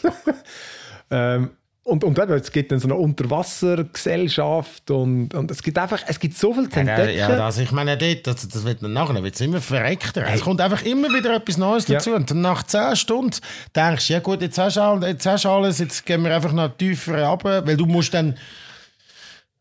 ähm, 1.12 1.52
und, 1.84 2.04
und 2.04 2.20
eben, 2.20 2.34
es 2.34 2.52
gibt 2.52 2.72
dann 2.72 2.80
so 2.80 2.88
eine 2.88 2.96
Unterwassergesellschaft 2.96 4.92
und, 4.92 5.34
und 5.34 5.50
es 5.50 5.64
gibt 5.64 5.78
einfach, 5.78 6.00
es 6.08 6.20
gibt 6.20 6.38
so 6.38 6.54
viel 6.54 6.70
zu 6.70 6.80
Ja, 6.82 6.86
entdecken. 6.86 7.18
ja, 7.18 7.36
das, 7.36 7.58
ich 7.58 7.72
meine, 7.72 7.98
dort, 7.98 8.28
das, 8.28 8.48
das 8.48 8.64
wird 8.64 8.84
dann 8.84 8.94
nachher 8.94 9.24
wird's 9.24 9.42
immer 9.42 9.60
verreckter. 9.60 10.24
Es 10.32 10.42
kommt 10.42 10.62
einfach 10.62 10.84
immer 10.84 11.08
wieder 11.10 11.36
etwas 11.36 11.58
Neues 11.58 11.88
Ja. 11.88 11.96
dazu. 11.96 12.14
Und 12.14 12.30
dann 12.30 12.42
nach 12.42 12.62
10 12.64 12.96
Stunden 12.96 13.36
denkst 13.76 14.08
du, 14.08 14.14
ja 14.14 14.20
gut, 14.20 14.42
jetzt 14.42 14.58
hast 14.60 14.78
du, 14.78 14.82
all, 14.82 15.04
jetzt 15.04 15.26
hast 15.26 15.46
du 15.46 15.50
alles, 15.50 15.80
jetzt 15.80 16.06
gehen 16.06 16.24
wir 16.24 16.36
einfach 16.36 16.52
noch 16.52 16.70
tiefer 16.78 17.24
runter, 17.28 17.66
weil 17.66 17.76
du 17.78 17.86
musst 17.88 18.14
dann, 18.14 18.38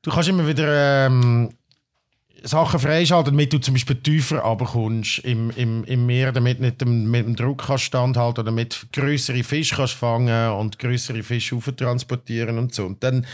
du 0.02 0.10
kannst 0.10 0.28
immer 0.28 0.46
wieder 0.46 1.06
ähm, 1.06 1.50
Sachen 2.42 2.80
freischalten, 2.80 3.32
damit 3.32 3.52
du 3.52 3.58
zum 3.58 3.74
Beispiel 3.74 3.96
tiefer 3.96 4.40
runterkommst 4.40 5.18
im, 5.20 5.50
im, 5.56 5.84
im 5.84 6.06
Meer, 6.06 6.32
damit 6.32 6.60
nicht 6.60 6.80
dem, 6.80 7.10
mit 7.10 7.26
dem 7.26 7.36
Druck 7.36 7.66
kannst 7.66 7.84
standhalten 7.84 8.40
oder 8.40 8.44
damit 8.50 8.86
größere 8.92 9.42
Fische 9.42 9.76
kannst 9.76 9.94
fangen 9.94 10.52
und 10.52 10.78
größere 10.78 11.22
Fische 11.22 11.58
transportieren 11.76 12.58
und 12.58 12.74
so. 12.74 12.86
Und 12.86 13.02
dann 13.02 13.26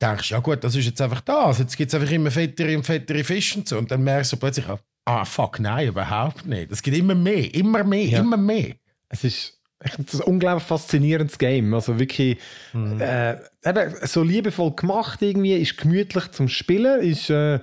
denkst 0.00 0.28
du, 0.28 0.34
ja 0.34 0.40
gut, 0.40 0.64
das 0.64 0.74
ist 0.74 0.86
jetzt 0.86 1.00
einfach 1.00 1.20
das. 1.20 1.58
Jetzt 1.58 1.76
gibt 1.76 1.92
es 1.92 2.00
einfach 2.00 2.12
immer 2.12 2.30
fettere 2.30 2.76
und 2.76 2.84
fettere 2.84 3.24
Fische 3.24 3.58
und 3.58 3.68
so. 3.68 3.78
Und 3.78 3.90
dann 3.90 4.02
merkst 4.02 4.32
du 4.32 4.36
plötzlich, 4.36 4.66
ah 5.04 5.24
fuck, 5.24 5.60
nein, 5.60 5.88
überhaupt 5.88 6.46
nicht. 6.46 6.70
Es 6.70 6.82
gibt 6.82 6.96
immer 6.96 7.14
mehr, 7.14 7.52
immer 7.54 7.84
mehr, 7.84 8.06
Ja. 8.06 8.20
immer 8.20 8.36
mehr. 8.36 8.74
Es 9.08 9.24
ist 9.24 9.58
ein 9.80 10.20
unglaublich 10.24 10.66
faszinierendes 10.66 11.38
Game. 11.38 11.72
Also 11.72 11.98
wirklich 11.98 12.38
äh, 12.74 13.32
eben, 13.64 13.94
so 14.02 14.22
liebevoll 14.22 14.72
gemacht 14.76 15.22
irgendwie, 15.22 15.54
ist 15.54 15.78
gemütlich 15.78 16.30
zum 16.32 16.48
Spielen, 16.48 17.00
ist 17.00 17.30
äh, 17.30 17.60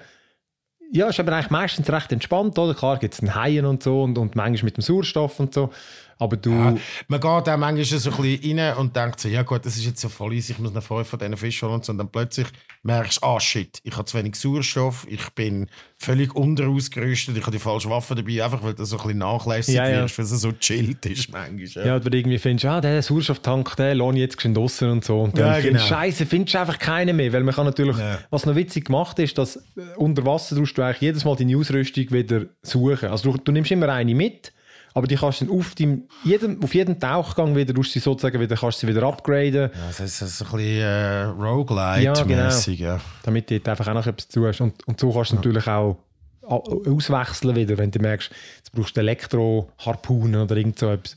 ja, 0.91 1.07
ist 1.07 1.19
aber 1.19 1.33
eigentlich 1.33 1.49
meistens 1.49 1.89
recht 1.89 2.11
entspannt, 2.11 2.57
oder? 2.57 2.73
Klar 2.73 2.97
gibt 2.97 3.13
es 3.13 3.19
einen 3.19 3.35
Haien 3.35 3.65
und 3.65 3.83
so 3.83 4.03
und, 4.03 4.17
und 4.17 4.35
manchmal 4.35 4.65
mit 4.65 4.77
dem 4.77 4.81
Sauerstoff 4.81 5.39
und 5.39 5.53
so. 5.53 5.71
Aber 6.19 6.37
du, 6.37 6.51
Ja, 6.51 6.75
man 7.07 7.19
geht 7.19 7.25
auch 7.29 7.57
manchmal 7.57 7.83
so 7.85 8.09
ein 8.11 8.17
bisschen 8.21 8.59
rein 8.59 8.77
und 8.77 8.95
denkt 8.95 9.19
so, 9.19 9.27
ja 9.29 9.43
gut, 9.43 9.65
das 9.65 9.75
ist 9.77 9.85
jetzt 9.85 10.01
so 10.01 10.09
voll 10.09 10.33
easy, 10.33 10.53
ich 10.53 10.59
muss 10.59 10.73
noch 10.73 10.83
fünf 10.83 11.07
von 11.07 11.19
diesen 11.19 11.37
Fischen 11.37 11.67
holen 11.67 11.75
und 11.75 11.85
so. 11.85 11.91
Und 11.91 11.97
dann 11.99 12.09
plötzlich 12.09 12.47
merkst 12.83 13.21
du, 13.21 13.25
ah 13.27 13.39
shit, 13.39 13.79
ich 13.83 13.93
habe 13.95 14.05
zu 14.05 14.17
wenig 14.17 14.35
Sauerstoff, 14.35 15.05
ich 15.09 15.29
bin 15.31 15.67
völlig 15.97 16.35
unterausgerüstet, 16.35 17.35
ich 17.37 17.41
habe 17.43 17.51
die 17.51 17.59
falsche 17.59 17.89
Waffe 17.89 18.15
dabei, 18.15 18.43
einfach 18.43 18.63
weil 18.63 18.73
du 18.73 18.85
so 18.85 18.97
ein 18.97 19.03
bisschen 19.03 19.17
nachlässig 19.19 19.75
Ja, 19.75 19.87
ja. 19.89 20.03
wirst, 20.03 20.17
weil 20.17 20.25
es 20.25 20.31
so 20.41 20.51
chillt 20.51 21.05
ist 21.05 21.31
manchmal. 21.31 21.85
ja, 21.87 21.95
oder 21.95 22.13
irgendwie 22.13 22.37
findest, 22.37 22.65
ah, 22.65 22.81
der 22.81 23.01
Sauerstofftank, 23.01 23.75
den 23.77 23.97
lohne 23.97 24.17
ich 24.17 24.21
jetzt 24.21 24.37
geschwind 24.37 24.57
draussen 24.57 24.89
und 24.89 25.05
so. 25.05 25.21
Und 25.21 25.37
dann 25.37 25.47
Ja, 25.47 25.53
findest 25.61 25.85
du, 25.85 25.89
genau. 25.89 26.01
Scheiße, 26.01 26.25
findest 26.25 26.55
du 26.55 26.59
einfach 26.59 26.79
keinen 26.79 27.15
mehr. 27.15 27.31
Weil 27.33 27.43
man 27.43 27.53
kann 27.53 27.65
natürlich, 27.65 27.97
Ja. 27.97 28.19
was 28.29 28.45
noch 28.45 28.55
witzig 28.55 28.85
gemacht 28.85 29.19
ist, 29.19 29.37
dass 29.37 29.55
äh, 29.57 29.61
unter 29.97 30.25
Wasser 30.25 30.55
tust 30.55 30.77
du 30.77 30.81
eigentlich 30.81 31.01
jedes 31.01 31.25
Mal 31.25 31.35
deine 31.35 31.57
Ausrüstung 31.57 32.11
wieder 32.11 32.45
suchen. 32.61 33.09
Also 33.09 33.31
du, 33.31 33.37
du 33.37 33.51
nimmst 33.51 33.71
immer 33.71 33.89
eine 33.89 34.13
mit, 34.15 34.53
aber 34.97 35.05
die 35.05 35.15
kannst 35.15 35.41
du 35.41 35.45
dann 35.45 35.59
auf, 35.59 35.75
deinem, 35.75 36.05
jedem, 36.23 36.63
auf 36.63 36.73
jedem 36.73 36.99
Tauchgang 36.99 37.55
wieder, 37.55 37.71
du 37.71 37.83
sie 37.83 37.99
sozusagen 37.99 38.39
wieder, 38.39 38.55
kannst 38.55 38.79
sie 38.79 38.87
wieder 38.87 39.03
upgraden, 39.03 39.69
Ja, 39.71 39.87
das 39.95 39.99
ist 39.99 40.17
so 40.39 40.45
ein 40.45 40.51
bisschen 40.53 40.81
äh, 40.81 41.23
Roguelite-mäßig. 41.25 42.79
Ja, 42.79 42.99
damit 43.21 43.47
du 43.47 43.59
dort 43.59 43.69
einfach 43.69 43.89
auch 43.89 43.93
noch 43.93 44.07
etwas 44.07 44.27
zu 44.27 44.47
hast. 44.47 44.59
Und, 44.59 44.87
und 44.87 44.99
so 44.99 45.13
kannst 45.13 45.33
du 45.33 45.35
natürlich 45.35 45.67
auch 45.67 45.97
auswechseln 46.41 47.55
wieder, 47.55 47.77
wenn 47.77 47.91
du 47.91 47.99
merkst, 47.99 48.31
jetzt 48.57 48.71
brauchst 48.71 48.97
du 48.97 49.01
Elektro-Harpunen 49.01 50.41
oder 50.41 50.57
irgend 50.57 50.79
so 50.79 50.89
etwas. 50.89 51.15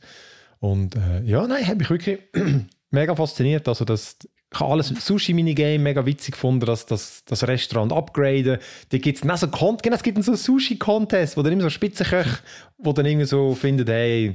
Und 0.58 0.96
äh, 0.96 1.22
ja, 1.24 1.46
nein, 1.46 1.66
hat 1.66 1.78
mich 1.78 1.88
wirklich 1.88 2.18
mega 2.90 3.14
fasziniert. 3.14 3.66
Also 3.66 3.86
das 3.86 4.18
ich 4.52 4.58
habe 4.58 4.72
alles 4.72 4.88
Sushi-Minigame 4.88 5.78
mega 5.78 6.04
witzig 6.04 6.32
gefunden, 6.32 6.66
dass 6.66 6.84
das, 6.84 7.24
das 7.24 7.46
Restaurant 7.46 7.92
upgraden. 7.92 8.58
Da 8.88 8.98
gibt 8.98 9.24
es 9.24 9.40
so 9.40 9.46
Con 9.48 9.76
genau, 9.80 9.94
es 9.94 10.02
gibt 10.02 10.16
dann 10.16 10.24
so 10.24 10.34
Sushi-Contest, 10.34 11.36
wo 11.36 11.42
dann 11.42 11.52
immer 11.52 11.62
so 11.62 11.70
Spitzenköche, 11.70 12.38
wo 12.78 12.92
dann 12.92 13.06
irgendwie 13.06 13.26
so 13.26 13.54
finden, 13.54 13.86
hey, 13.86 14.34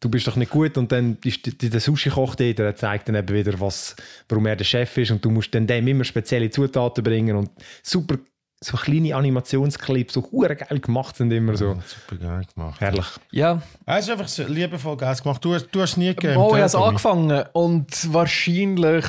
du 0.00 0.08
bist 0.08 0.26
doch 0.26 0.34
nicht 0.34 0.50
gut 0.50 0.76
und 0.78 0.90
dann 0.90 1.16
ist 1.24 1.46
die- 1.46 1.56
die- 1.56 1.70
der 1.70 1.80
Sushi-Koch 1.80 2.34
der, 2.34 2.54
der 2.54 2.74
zeigt 2.74 3.08
dann 3.08 3.14
eben 3.14 3.28
wieder, 3.34 3.58
was, 3.60 3.94
warum 4.28 4.46
er 4.46 4.56
der 4.56 4.64
Chef 4.64 4.96
ist 4.98 5.12
und 5.12 5.24
du 5.24 5.30
musst 5.30 5.54
dann 5.54 5.66
dem 5.68 5.86
immer 5.86 6.02
spezielle 6.02 6.50
Zutaten 6.50 7.04
bringen 7.04 7.36
und 7.36 7.50
super 7.84 8.16
so 8.64 8.76
kleine 8.76 9.14
Animationsclips, 9.14 10.14
so 10.14 10.22
hure 10.30 10.54
geil 10.56 10.78
gemacht 10.80 11.16
sind 11.16 11.32
immer 11.32 11.56
so. 11.56 11.76
super 11.84 12.16
geil 12.20 12.42
gemacht. 12.54 12.80
Herrlich. 12.80 13.06
Ja, 13.32 13.60
Er 13.86 13.98
ist 13.98 14.08
einfach 14.10 14.28
so 14.28 14.44
liebevoll 14.44 14.96
geil 14.96 15.16
gemacht. 15.22 15.44
Du, 15.44 15.54
hast- 15.54 15.68
du 15.72 15.80
hast 15.80 15.96
nie 15.96 16.14
gegeben. 16.14 16.36
Oh, 16.36 16.48
ich 16.50 16.54
habe 16.54 16.64
es 16.64 16.74
angefangen 16.76 17.44
und 17.52 18.12
wahrscheinlich, 18.12 19.04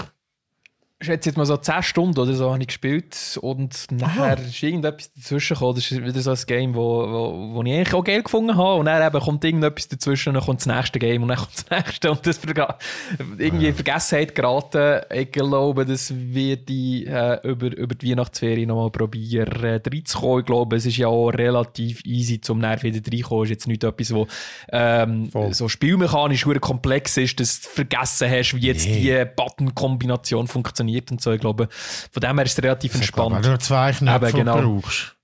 ich 1.04 1.08
schätze 1.08 1.30
jetzt 1.30 1.38
mal 1.38 1.46
so 1.46 1.58
10 1.58 1.84
Stunden 1.84 2.18
oder 2.18 2.34
so 2.34 2.50
habe 2.52 2.62
ich 2.62 2.68
gespielt 2.68 3.38
und 3.42 3.88
nachher 3.92 4.40
ist 4.40 4.64
irgendetwas 4.64 5.12
dazwischen 5.14 5.56
gekommen. 5.56 5.76
Das 5.76 5.92
ist 5.92 6.02
wieder 6.02 6.22
so 6.22 6.32
ein 6.32 6.40
Game, 6.48 6.76
wo, 6.76 6.82
wo, 6.82 7.56
wo 7.56 7.64
ich 7.64 7.74
eigentlich 7.74 7.94
auch 7.94 8.04
geil 8.06 8.24
gefunden 8.24 8.56
habe 8.56 8.76
und 8.76 8.86
dann 8.86 9.06
eben 9.06 9.22
kommt 9.22 9.44
irgendetwas 9.44 9.90
dazwischen, 9.90 10.34
dann 10.34 10.44
kommt 10.44 10.62
das 10.62 10.68
nächste 10.68 11.00
Game 11.00 11.22
und 11.22 11.28
dann 11.28 11.38
kommt 11.38 11.52
das 11.56 11.70
nächste 11.86 12.12
und 12.12 12.26
das 12.26 12.40
irgendwie 13.38 13.68
in 13.68 13.76
Vergessenheit 13.76 14.34
geraten. 14.34 15.02
Ich 15.14 15.32
glaube, 15.34 15.86
das 15.86 16.14
wird 16.16 16.70
ich 16.70 17.06
äh, 17.06 17.40
über, 17.44 17.76
über 17.76 17.96
die 17.96 18.12
Weihnachtsferien 18.12 18.70
nochmal 18.70 18.92
probieren 18.92 19.64
äh, 19.64 19.82
reinzukommen. 19.86 20.40
Ich 20.40 20.46
glaube, 20.46 20.78
es 20.78 20.86
ist 20.86 20.96
ja 20.96 21.08
auch 21.08 21.32
relativ 21.32 22.06
easy 22.06 22.40
zum 22.40 22.60
Nerv 22.60 22.84
wieder 22.84 23.02
reinkommen. 23.12 23.44
Ist 23.44 23.50
jetzt 23.50 23.68
nicht 23.68 23.84
etwas, 23.84 24.14
wo 24.14 24.28
ähm, 24.72 25.30
so 25.52 25.68
spielmechanisch 25.68 26.46
komplex 26.62 27.18
ist, 27.18 27.42
dass 27.42 27.60
du 27.60 27.70
vergessen 27.70 28.30
hast, 28.30 28.54
wie 28.54 28.68
jetzt 28.68 28.86
die 28.86 29.26
Button-Kombination 29.36 30.48
funktioniert 30.48 30.93
und 31.12 31.22
so. 31.22 31.32
Ich 31.32 31.42
glaube, 31.42 31.68
von 32.12 32.22
dem 32.22 32.38
her 32.38 32.46
ist 32.46 32.58
es 32.58 32.64
relativ 32.64 32.96
entspannt. 32.96 33.44
du 33.44 33.50
nur 33.50 33.60
zwei 33.60 33.92
Knöpfe 33.92 34.32
genau. 34.32 34.62
brauchst. 34.62 35.16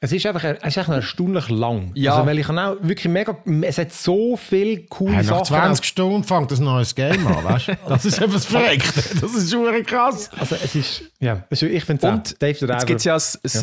Es 0.00 0.12
ist 0.12 0.26
einfach, 0.26 0.44
es 0.44 0.66
ist 0.68 0.78
einfach 0.78 0.94
erstaunlich 0.94 1.48
lang. 1.48 1.90
Ja. 1.94 2.14
Also, 2.16 2.26
weil 2.26 2.38
ich 2.38 2.48
auch 2.48 2.76
wirklich 2.80 3.08
mega, 3.08 3.36
es 3.62 3.78
hat 3.78 3.92
so 3.92 4.36
viele 4.36 4.82
coole 4.84 5.14
Hey, 5.16 5.24
nach 5.24 5.44
Sachen. 5.44 5.56
20 5.76 5.84
Stunden 5.84 6.24
fängt 6.24 6.52
ein 6.52 6.64
neues 6.64 6.94
Game 6.94 7.26
an, 7.26 7.44
weißt 7.44 7.68
du? 7.68 7.72
Das 7.88 8.04
ist 8.04 8.20
etwas 8.20 8.44
verreckt. 8.44 8.92
Das 9.22 9.34
ist 9.34 9.50
schon 9.50 9.84
krass. 9.84 10.30
Also 10.38 10.56
es 10.62 10.74
ist, 10.74 11.02
ja, 11.18 11.42
ich 11.50 11.84
finde 11.84 12.06
es 12.06 12.12
Und 12.12 12.42
Dave 12.42 12.58
the 12.58 12.66
jetzt 12.66 12.86
gibt 12.86 12.98
es 13.00 13.04
ja 13.04 13.16
ein, 13.16 13.22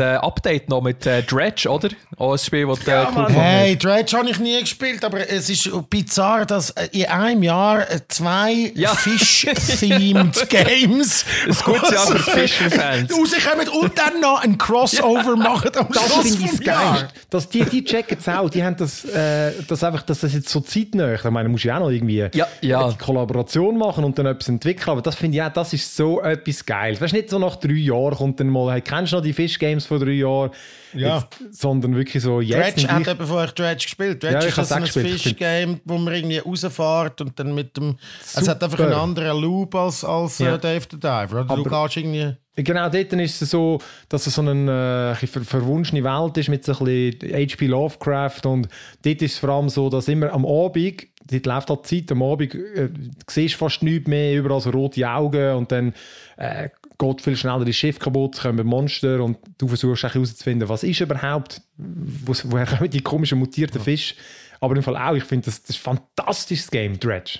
ein 0.09 0.15
äh, 0.15 0.17
Update 0.17 0.69
noch 0.69 0.81
mit 0.81 1.05
äh, 1.05 1.21
Dredge, 1.23 1.69
oder? 1.69 1.89
Auch 2.17 2.31
ein 2.33 2.37
Spiel, 2.39 2.65
das 2.67 2.79
äh, 2.87 2.91
cool 2.91 3.05
gefunden 3.05 3.33
Hey, 3.33 3.77
Dredge 3.77 4.17
habe 4.17 4.29
ich 4.29 4.39
nie 4.39 4.59
gespielt, 4.59 5.05
aber 5.05 5.29
es 5.29 5.49
ist 5.49 5.69
bizarr, 5.89 6.45
dass 6.45 6.71
äh, 6.71 6.87
in 6.91 7.05
einem 7.05 7.43
Jahr 7.43 7.85
zwei 8.07 8.71
Ja. 8.75 8.93
Fish-themed 8.95 10.49
Games 10.49 11.25
Ein 11.47 11.55
gutes 11.63 11.91
Jahr 11.91 12.07
für 12.07 12.19
Fischer-Fans. 12.31 13.11
rauskommen 13.11 13.67
und 13.69 13.97
dann 13.97 14.19
noch 14.19 14.43
ein 14.43 14.57
Crossover 14.57 15.35
machen 15.35 15.71
am 15.75 15.87
Schluss 15.93 16.22
finde 16.23 16.45
ich 16.45 16.51
das 16.51 16.59
geil. 16.61 17.07
Dass 17.29 17.49
die, 17.49 17.63
die 17.63 17.83
checken 17.83 18.17
es 18.19 18.27
auch. 18.27 18.49
Die 18.49 18.63
haben 18.63 18.75
das, 18.77 19.05
äh, 19.05 19.51
das 19.67 19.83
einfach, 19.83 20.01
dass 20.01 20.21
das 20.21 20.33
jetzt 20.33 20.49
so 20.49 20.59
zeitnah. 20.59 21.13
Ich 21.13 21.23
meine, 21.23 21.49
musst 21.49 21.63
du 21.63 21.67
ja 21.67 21.75
auch 21.77 21.81
noch 21.81 21.89
irgendwie 21.89 22.27
Ja, 22.33 22.47
ja. 22.61 22.89
die 22.89 22.97
Kollaboration 22.97 23.77
machen 23.77 24.03
und 24.03 24.17
dann 24.17 24.25
etwas 24.25 24.49
entwickeln. 24.49 24.89
Aber 24.89 25.01
das 25.01 25.15
finde 25.15 25.37
ich 25.37 25.43
auch, 25.43 25.53
das 25.53 25.73
ist 25.73 25.95
so 25.95 26.21
etwas 26.21 26.65
geil. 26.65 26.99
Weißt 26.99 27.13
du, 27.13 27.17
nicht 27.17 27.29
so 27.29 27.39
nach 27.39 27.55
drei 27.57 27.73
Jahren 27.73 28.15
kommt 28.15 28.39
dann 28.39 28.49
mal, 28.49 28.73
hey, 28.73 28.81
kennst 28.81 29.11
du 29.11 29.17
noch 29.17 29.23
die 29.23 29.33
Fish 29.33 29.59
Games 29.59 29.85
von 29.85 29.99
drei 29.99 30.11
Jahren? 30.11 30.51
Ja. 30.93 31.17
Jetzt, 31.41 31.59
sondern 31.61 31.95
wirklich 31.95 32.21
so 32.23 32.41
jetzt. 32.41 32.77
Dredge 32.77 32.87
hat 32.93 33.01
ich- 33.01 33.07
eben 33.07 33.27
vorher 33.27 33.51
Dredge 33.51 33.83
gespielt. 33.83 34.23
Dredge 34.23 34.33
Ja, 34.47 34.61
ist 34.61 34.71
auch 34.71 34.75
ein 34.75 34.85
Fish-Game, 34.85 35.79
wo 35.85 35.97
man 35.97 36.13
irgendwie 36.13 36.37
rausfährt 36.39 37.21
und 37.21 37.37
dann 37.39 37.53
mit 37.55 37.75
dem... 37.77 37.97
Es 38.23 38.47
hat 38.47 38.63
einfach 38.63 38.77
Super. 38.77 38.91
einen 38.91 38.99
anderen 38.99 39.41
Loop 39.41 39.75
als, 39.75 40.03
als 40.03 40.39
Ja. 40.39 40.55
äh, 40.55 40.59
Dave 40.59 40.85
the 40.91 40.97
Diver. 40.99 41.45
Oder? 41.49 41.55
Du 41.55 41.63
gehst 41.63 41.97
irgendwie... 41.97 42.35
Genau, 42.55 42.87
dort 42.87 43.13
ist 43.13 43.41
es 43.41 43.49
so, 43.49 43.79
dass 44.09 44.27
es 44.27 44.35
so 44.35 44.41
eine 44.43 45.15
äh, 45.19 45.25
ver 45.25 45.41
verwunschene 45.41 46.03
Welt 46.03 46.37
ist 46.37 46.49
mit 46.49 46.63
so 46.63 46.73
ein 46.77 46.85
bisschen 46.85 47.33
H.P. 47.33 47.65
Lovecraft 47.65 48.41
und 48.45 48.67
dort 49.03 49.21
ist 49.23 49.33
es 49.33 49.37
vor 49.39 49.49
allem 49.49 49.69
so, 49.69 49.89
dass 49.89 50.07
immer 50.07 50.31
am 50.31 50.45
Abend, 50.45 51.07
dort 51.31 51.45
läuft 51.47 51.69
halt 51.71 51.89
die 51.89 52.01
Zeit, 52.05 52.11
am 52.11 52.21
Abend 52.21 52.53
äh, 52.53 52.89
du 52.89 53.09
siehst 53.27 53.55
fast 53.55 53.81
nichts 53.81 54.07
mehr, 54.07 54.35
überall 54.37 54.61
so 54.61 54.69
rote 54.69 55.09
Augen 55.09 55.55
und 55.55 55.71
dann 55.71 55.93
äh, 56.37 56.69
geht 56.97 57.21
viel 57.21 57.35
schneller 57.35 57.65
das 57.65 57.75
Schiff 57.75 57.99
kaputt, 57.99 58.39
kommen 58.41 58.65
Monster 58.65 59.23
und 59.23 59.37
du 59.57 59.67
versuchst 59.67 60.03
herauszufinden, 60.03 60.69
was 60.69 60.83
ist 60.83 61.01
überhaupt, 61.01 61.61
wo, 61.77 62.33
woher 62.45 62.65
kommen 62.65 62.89
die 62.89 63.01
komischen 63.01 63.39
mutierten 63.39 63.81
Fische. 63.81 64.15
Aber 64.59 64.75
im 64.75 64.83
Fall 64.83 64.97
auch, 64.97 65.15
ich 65.15 65.23
finde, 65.23 65.45
das, 65.45 65.61
das 65.61 65.71
ist 65.71 65.87
ein 65.87 65.97
fantastisches 65.97 66.71
Game, 66.71 66.99
Dredge. 66.99 67.39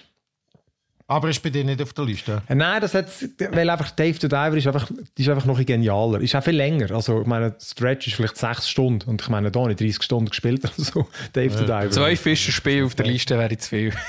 Aber 1.13 1.29
ist 1.29 1.43
bei 1.43 1.49
dir 1.49 1.63
nicht 1.63 1.81
auf 1.81 1.93
der 1.93 2.05
Liste. 2.05 2.41
Äh, 2.47 2.55
Nein, 2.55 2.81
das 2.81 2.93
hat, 2.93 3.05
weil 3.51 3.69
einfach 3.69 3.91
Dave 3.91 4.17
the 4.19 4.27
Diver 4.27 4.55
ist 4.57 4.67
einfach, 4.67 4.89
ist 5.15 5.29
einfach 5.29 5.45
noch 5.45 5.59
ein 5.59 5.65
genialer. 5.65 6.19
Ist 6.21 6.35
auch 6.35 6.43
viel 6.43 6.55
länger. 6.55 6.91
Also, 6.91 7.21
ich 7.21 7.27
meine, 7.27 7.55
Stretch 7.61 8.07
ist 8.07 8.15
vielleicht 8.15 8.37
sechs 8.37 8.69
Stunden 8.69 9.09
und 9.09 9.21
ich 9.21 9.29
meine, 9.29 9.51
da 9.51 9.59
habe 9.61 9.71
ich 9.71 9.77
30 9.77 10.01
Stunden 10.01 10.29
gespielt 10.29 10.63
oder 10.63 10.73
so. 10.77 11.07
Dave 11.33 11.57
the 11.57 11.65
Diver. 11.65 11.91
Zwei 11.91 12.15
Fischerspiele 12.15 12.85
auf 12.85 12.95
der 12.95 13.05
Liste 13.05 13.37
wäre 13.37 13.57
zu 13.57 13.69
viel. 13.69 13.93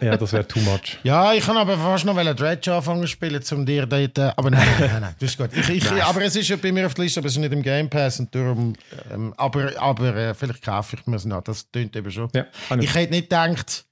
Ja, 0.00 0.16
das 0.16 0.32
wäre 0.32 0.46
too 0.46 0.60
much. 0.60 0.98
Ja, 1.04 1.32
ich 1.32 1.44
kann 1.44 1.56
aber 1.56 1.76
fast 1.78 2.04
noch 2.04 2.16
Dredge 2.34 2.72
anfangen 2.74 3.02
zu 3.02 3.06
spielen, 3.06 3.40
um 3.52 3.64
dir 3.64 3.86
dort... 3.86 4.18
äh, 4.18 4.32
Aber 4.36 4.50
nein, 4.50 4.66
nein, 4.78 5.00
nein, 5.00 5.14
das 5.18 5.30
ist 5.30 5.38
gut. 5.38 5.50
Ich, 5.56 5.68
ich, 5.68 6.04
aber 6.04 6.22
es 6.22 6.36
ist 6.36 6.48
ja 6.48 6.56
bei 6.56 6.72
mir 6.72 6.86
auf 6.86 6.94
der 6.94 7.04
Liste, 7.04 7.20
aber 7.20 7.28
es 7.28 7.34
ist 7.34 7.38
nicht 7.38 7.52
im 7.52 7.62
Game 7.62 7.88
Pass 7.88 8.20
und 8.20 8.34
darum... 8.34 8.74
Ähm, 9.12 9.32
aber 9.36 9.72
aber 9.78 10.14
äh, 10.16 10.34
vielleicht 10.34 10.62
kaufe 10.62 10.96
ich 10.96 11.06
mir 11.06 11.16
es 11.16 11.24
noch. 11.24 11.42
Das 11.42 11.70
tönt 11.70 11.94
eben 11.96 12.10
schon. 12.10 12.28
Ja, 12.34 12.46
ich 12.80 12.94
hätte 12.94 13.12
nicht 13.12 13.30
gedacht, 13.30 13.84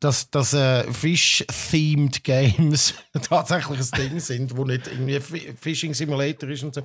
dass, 0.00 0.30
dass 0.30 0.54
äh, 0.54 0.90
Fish-themed 0.92 2.24
Games 2.24 2.94
tatsächlich 3.28 3.78
ein 3.78 4.00
Ding 4.10 4.20
sind, 4.20 4.56
wo 4.56 4.64
nicht 4.64 4.86
irgendwie 4.86 5.20
Fi- 5.20 5.54
Fishing 5.60 5.94
Simulator 5.94 6.48
ist 6.48 6.62
und 6.64 6.74
so. 6.74 6.82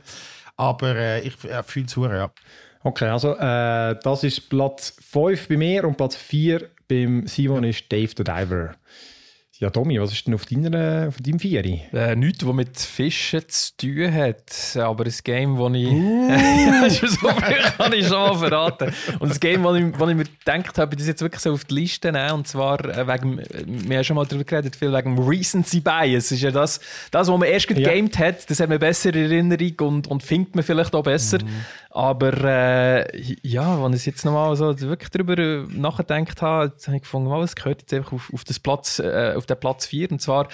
Aber 0.57 0.95
äh, 0.95 1.21
ich 1.21 1.43
äh, 1.45 1.63
fühle 1.63 1.85
es 1.85 1.95
ja. 1.95 2.31
Okay, 2.83 3.07
also, 3.07 3.35
äh, 3.35 3.97
das 4.03 4.23
ist 4.23 4.47
Platz 4.49 4.95
5 5.01 5.47
bei 5.47 5.57
mir 5.57 5.85
und 5.85 5.97
Platz 5.97 6.15
4 6.15 6.69
beim 6.87 7.25
Simon 7.25 7.63
ist 7.63 7.91
Dave 7.91 8.11
the 8.15 8.23
Diver. 8.23 8.75
Ja, 9.59 9.69
Tommy, 9.69 10.01
was 10.01 10.11
ist 10.11 10.27
denn 10.27 10.33
auf, 10.33 10.45
deiner, 10.45 11.07
auf 11.07 11.15
deinem 11.21 11.39
Vieri? 11.39 11.81
Äh, 11.93 12.17
nichts, 12.17 12.45
was 12.45 12.53
mit 12.53 12.77
Fischen 12.77 13.41
zu 13.47 13.77
tun 13.77 14.13
hat. 14.13 14.75
Aber 14.75 15.05
ein 15.05 15.13
Game, 15.23 15.57
das 15.57 15.73
ich. 15.73 15.87
Uh. 15.87 17.07
so 17.07 17.29
viel 17.29 17.63
kann 17.77 17.93
ich 17.93 18.05
schon 18.05 18.17
mal 18.17 18.37
verraten. 18.37 18.93
Und 19.19 19.29
das 19.29 19.39
Game, 19.39 19.63
das 19.63 19.77
ich, 19.77 19.85
ich 19.85 19.97
mir 19.97 20.25
gedacht 20.25 20.77
habe, 20.77 20.97
das 20.97 21.07
jetzt 21.07 21.21
wirklich 21.21 21.41
so 21.41 21.53
auf 21.53 21.63
die 21.63 21.73
Liste 21.73 22.11
nehmen. 22.11 22.33
Und 22.33 22.49
zwar 22.49 22.83
äh, 22.83 23.07
wegen. 23.07 23.41
Wir 23.87 23.97
haben 23.97 24.03
schon 24.03 24.17
mal 24.17 24.25
darüber 24.25 24.43
geredet, 24.43 24.75
viel 24.75 24.91
wegen 24.91 25.17
Recency 25.25 25.79
Bias. 25.79 26.33
ist 26.33 26.41
ja 26.41 26.51
das, 26.51 26.81
das 27.09 27.29
was 27.29 27.39
man 27.39 27.47
erst 27.47 27.69
Ja. 27.69 27.75
gegamed 27.77 28.19
hat, 28.19 28.49
das 28.49 28.59
hat 28.59 28.67
man 28.67 28.79
besser 28.79 29.15
in 29.15 29.31
Erinnerung 29.31 29.87
und, 29.87 30.07
und 30.07 30.21
findet 30.21 30.53
man 30.55 30.65
vielleicht 30.65 30.93
auch 30.93 31.03
besser. 31.03 31.37
Aber 31.95 32.33
äh, 32.43 33.21
ja, 33.41 33.81
wenn 33.81 33.93
ich 33.93 34.05
jetzt 34.05 34.25
nochmal 34.25 34.53
so 34.57 34.77
wirklich 34.81 35.09
darüber 35.11 35.37
äh, 35.37 35.63
nachgedacht 35.69 36.41
habe, 36.41 36.73
habe 36.87 36.97
ich 36.97 37.03
gefunden, 37.03 37.31
es 37.41 37.55
gehört 37.55 37.83
jetzt 37.83 37.93
einfach 37.93 38.11
auf, 38.11 38.33
auf, 38.33 38.43
das 38.43 38.59
Platz, 38.59 38.99
äh, 38.99 39.31
auf 39.33 39.44
den 39.45 39.59
Platz 39.59 39.85
4. 39.85 40.11
Und 40.11 40.21
zwar 40.21 40.47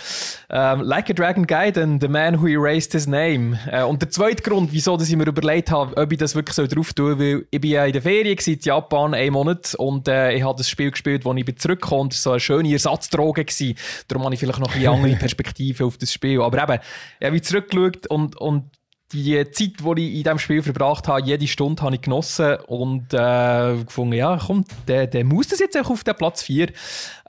ähm, 0.50 0.82
Like 0.82 1.10
a 1.10 1.14
Dragon 1.14 1.48
Gaiden, 1.48 2.00
The 2.00 2.08
Man 2.08 2.42
Who 2.42 2.48
Erased 2.48 2.94
His 2.94 3.08
Name. 3.08 3.60
Äh, 3.72 3.84
und 3.84 4.02
der 4.02 4.10
zweite 4.10 4.44
Grund, 4.44 4.72
wieso 4.72 4.98
dass 4.98 5.10
ich 5.10 5.16
mir 5.16 5.28
überlegt 5.28 5.72
habe, 5.72 5.96
ob 5.98 6.12
ich 6.12 6.18
das 6.18 6.36
wirklich 6.36 6.56
so 6.56 6.68
drauf 6.68 6.94
tue, 6.94 7.20
weil 7.20 7.46
ich 7.50 7.62
bin 7.62 7.72
ja 7.72 7.86
in 7.86 7.94
der 7.94 8.02
Ferien 8.02 8.38
in 8.38 8.60
Japan, 8.60 9.14
einen 9.14 9.34
Monat, 9.34 9.76
und 9.76 10.08
äh, 10.08 10.34
ich 10.34 10.44
habe 10.44 10.58
das 10.58 10.70
Spiel 10.70 10.92
gespielt, 10.92 11.26
wo 11.26 11.34
ich 11.34 11.46
bin 11.46 11.58
zurückgekommen 11.58 12.02
und 12.02 12.14
es 12.14 12.26
war 12.26 12.32
so 12.32 12.32
eine 12.32 12.40
schöne 12.40 12.72
Ersatzdroge. 12.72 13.46
Gewesen. 13.46 13.76
Darum 14.08 14.26
habe 14.26 14.34
ich 14.34 14.40
vielleicht 14.40 14.60
noch 14.60 14.70
ein 14.70 14.74
bisschen 14.74 14.94
andere 14.94 15.16
Perspektive 15.16 15.86
auf 15.86 15.98
das 15.98 16.12
Spiel. 16.14 16.42
Aber 16.42 16.62
eben, 16.62 16.82
ich 17.20 17.28
habe 17.28 17.42
zurückgeschaut 17.42 18.08
und, 18.08 18.36
und 18.38 18.70
die 19.14 19.52
Zeit, 19.52 19.74
die 19.80 20.08
ich 20.08 20.18
in 20.18 20.24
diesem 20.24 20.40
Spiel 20.40 20.64
verbracht 20.64 21.08
habe, 21.08 21.26
jede 21.26 21.48
Stunde 21.48 21.82
habe 21.82 21.96
ich 21.96 22.02
genossen 22.02 22.58
und 22.68 23.14
äh, 23.14 23.84
gefunden, 23.84 24.14
ja, 24.14 24.40
komm, 24.46 24.66
der, 24.88 25.08
der 25.08 25.24
muss 25.24 25.50
das 25.50 25.60
jetzt 25.60 25.78
auch 25.78 25.90
auf 25.90 26.04
den 26.04 26.16
Platz 26.16 26.44
4. 26.44 26.70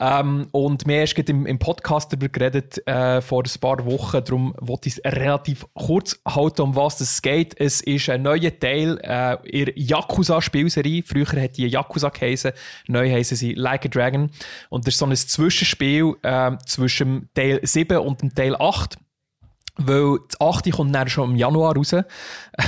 Ähm, 0.01 0.49
und 0.53 0.87
wir 0.87 1.05
haben 1.05 1.25
im, 1.27 1.47
im 1.47 1.59
Podcast 1.59 2.13
darüber 2.13 2.29
geredet 2.29 2.87
äh, 2.87 3.21
vor 3.21 3.43
ein 3.45 3.61
paar 3.61 3.85
Wochen, 3.85 4.25
darum 4.25 4.55
wollte 4.61 4.89
ich 4.89 4.99
es 4.99 5.13
relativ 5.13 5.67
kurz 5.75 6.21
halten, 6.27 6.63
um 6.63 6.77
was 6.77 7.01
es 7.01 7.21
geht. 7.23 7.59
Es 7.59 7.81
ist 7.81 8.09
ein 8.09 8.23
neuer 8.23 8.59
Teil 8.59 8.99
äh, 9.03 9.37
ihrer 9.49 9.73
Yakuza-Spielserie. 9.77 11.03
Früher 11.05 11.27
hat 11.43 11.57
die 11.57 11.67
Yakuza 11.67 12.09
geheißen, 12.09 12.53
neu 12.89 13.11
heißen 13.11 13.37
sie 13.37 13.55
Like 13.55 13.87
a 13.87 13.89
Dragon. 13.89 14.31
Und 14.71 14.87
das 14.87 14.95
ist 14.95 14.99
so 14.99 15.07
ein 15.07 15.17
Zwischenspiel 15.17 16.15
äh, 16.23 16.53
zwischen 16.67 17.29
Teil 17.35 17.61
7 17.63 17.99
und 17.99 18.23
dem 18.23 18.35
Teil 18.35 18.57
8. 18.57 18.99
Weil 19.77 20.19
das 20.29 20.41
8. 20.41 20.71
kommt 20.71 20.95
dann 20.95 21.09
schon 21.09 21.31
im 21.31 21.37
Januar 21.37 21.75
raus. 21.77 21.95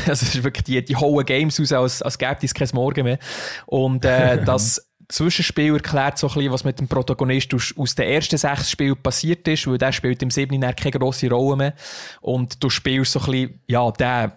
Also 0.07 0.13
es 0.13 0.35
ist 0.35 0.45
wirklich 0.45 0.65
die, 0.65 0.85
die 0.85 0.97
hohen 0.97 1.27
Games 1.27 1.61
raus, 1.61 1.73
als, 1.73 2.03
als 2.03 2.19
gäbe 2.19 2.39
es 2.43 2.55
kein 2.55 2.69
Morgen 2.73 3.05
mehr. 3.05 3.19
Und 3.67 4.05
äh, 4.05 4.43
das 4.45 4.91
Zwischenspiel 5.09 5.75
erklärt 5.75 6.19
so 6.19 6.29
ein 6.29 6.35
bisschen, 6.35 6.53
was 6.53 6.65
mit 6.65 6.81
dem 6.81 6.89
Protagonist 6.89 7.53
aus, 7.55 7.75
aus 7.77 7.95
den 7.95 8.09
ersten 8.09 8.39
sechs 8.39 8.71
Spielen 8.71 8.97
passiert 8.97 9.47
ist, 9.49 9.67
weil 9.67 9.79
der 9.79 9.93
spielt 9.93 10.23
im 10.23 10.31
7. 10.31 10.59
keine 10.61 10.91
grosse 10.93 11.29
Rolle 11.29 11.57
mehr. 11.57 11.75
Und 12.21 12.63
du 12.63 12.71
spielst 12.71 13.13
so 13.13 13.21
ein 13.21 13.27
bisschen, 13.27 13.61
ja, 13.67 13.91
der 13.93 14.37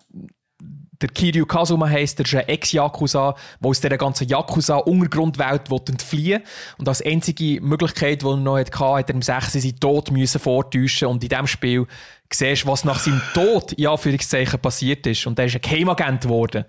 der 1.02 1.10
Kiryu 1.10 1.46
Kazuma 1.46 1.88
heisst, 1.88 2.18
der 2.18 2.26
ist 2.26 2.36
ein 2.36 2.48
Ex-Yakuza, 2.48 3.36
der 3.62 3.70
aus 3.70 3.82
dieser 3.82 3.98
ganzen 3.98 4.28
Yakuza-Untergrundwelt 4.28 5.70
entfliehen 5.70 6.44
Und 6.78 6.88
als 6.88 7.06
einzige 7.06 7.62
Möglichkeit, 7.62 8.24
die 8.24 8.26
er 8.26 8.38
noch 8.38 8.58
hatte, 8.58 8.80
hat 8.80 9.10
er 9.10 9.16
im 9.16 9.22
6. 9.22 9.54
seinen 9.54 9.80
Tod 9.80 10.12
müssen 10.12 10.40
vortäuschen 10.40 11.08
Und 11.08 11.24
in 11.24 11.30
diesem 11.30 11.48
Spiel 11.48 11.86
siehst, 12.34 12.68
was 12.68 12.84
nach 12.84 13.00
seinem 13.00 13.22
Tod 13.34 13.74
in 13.74 13.88
Anführungszeichen 13.88 14.60
passiert 14.60 15.08
ist. 15.08 15.26
Und 15.28 15.40
er 15.40 15.46
ist 15.46 15.56
ein 15.56 15.62
Geheimagent 15.62 16.24
geworden, 16.24 16.66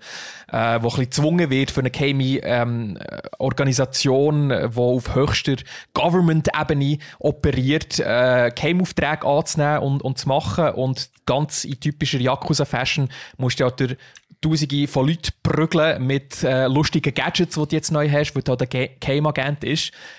äh, 0.47 0.51
der 0.51 0.75
ein 0.75 0.81
bisschen 0.81 1.03
gezwungen 1.05 1.49
wird 1.49 1.71
für 1.71 1.81
eine 1.81 1.91
geheime 1.91 2.39
ähm, 2.43 2.97
Organisation, 3.37 4.49
die 4.49 4.77
auf 4.77 5.15
höchster 5.15 5.55
Government-Ebene 5.93 6.97
operiert, 7.19 7.99
äh, 7.99 8.51
Geheimaufträge 8.55 9.25
anzunehmen 9.25 9.79
und, 9.79 10.01
und 10.01 10.17
zu 10.17 10.27
machen. 10.27 10.69
Und 10.71 11.09
ganz 11.25 11.65
in 11.65 11.79
typischer 11.79 12.19
Yakuza-Fashion 12.19 13.09
musst 13.37 13.59
du 13.59 13.65
ja 13.65 13.69
durch 13.69 13.95
Tausende 14.41 14.87
von 14.87 15.07
Leuten 15.07 15.31
prügeln 15.43 16.07
mit 16.07 16.43
äh, 16.43 16.67
lustigen 16.67 17.13
Gadgets, 17.13 17.55
die 17.55 17.61
du 17.61 17.75
jetzt 17.75 17.91
neu 17.91 18.09
hast, 18.09 18.33
weil 18.35 18.41
du 18.41 18.51
halt 18.51 18.73
ein 18.73 18.89
Game-Agent 18.99 19.59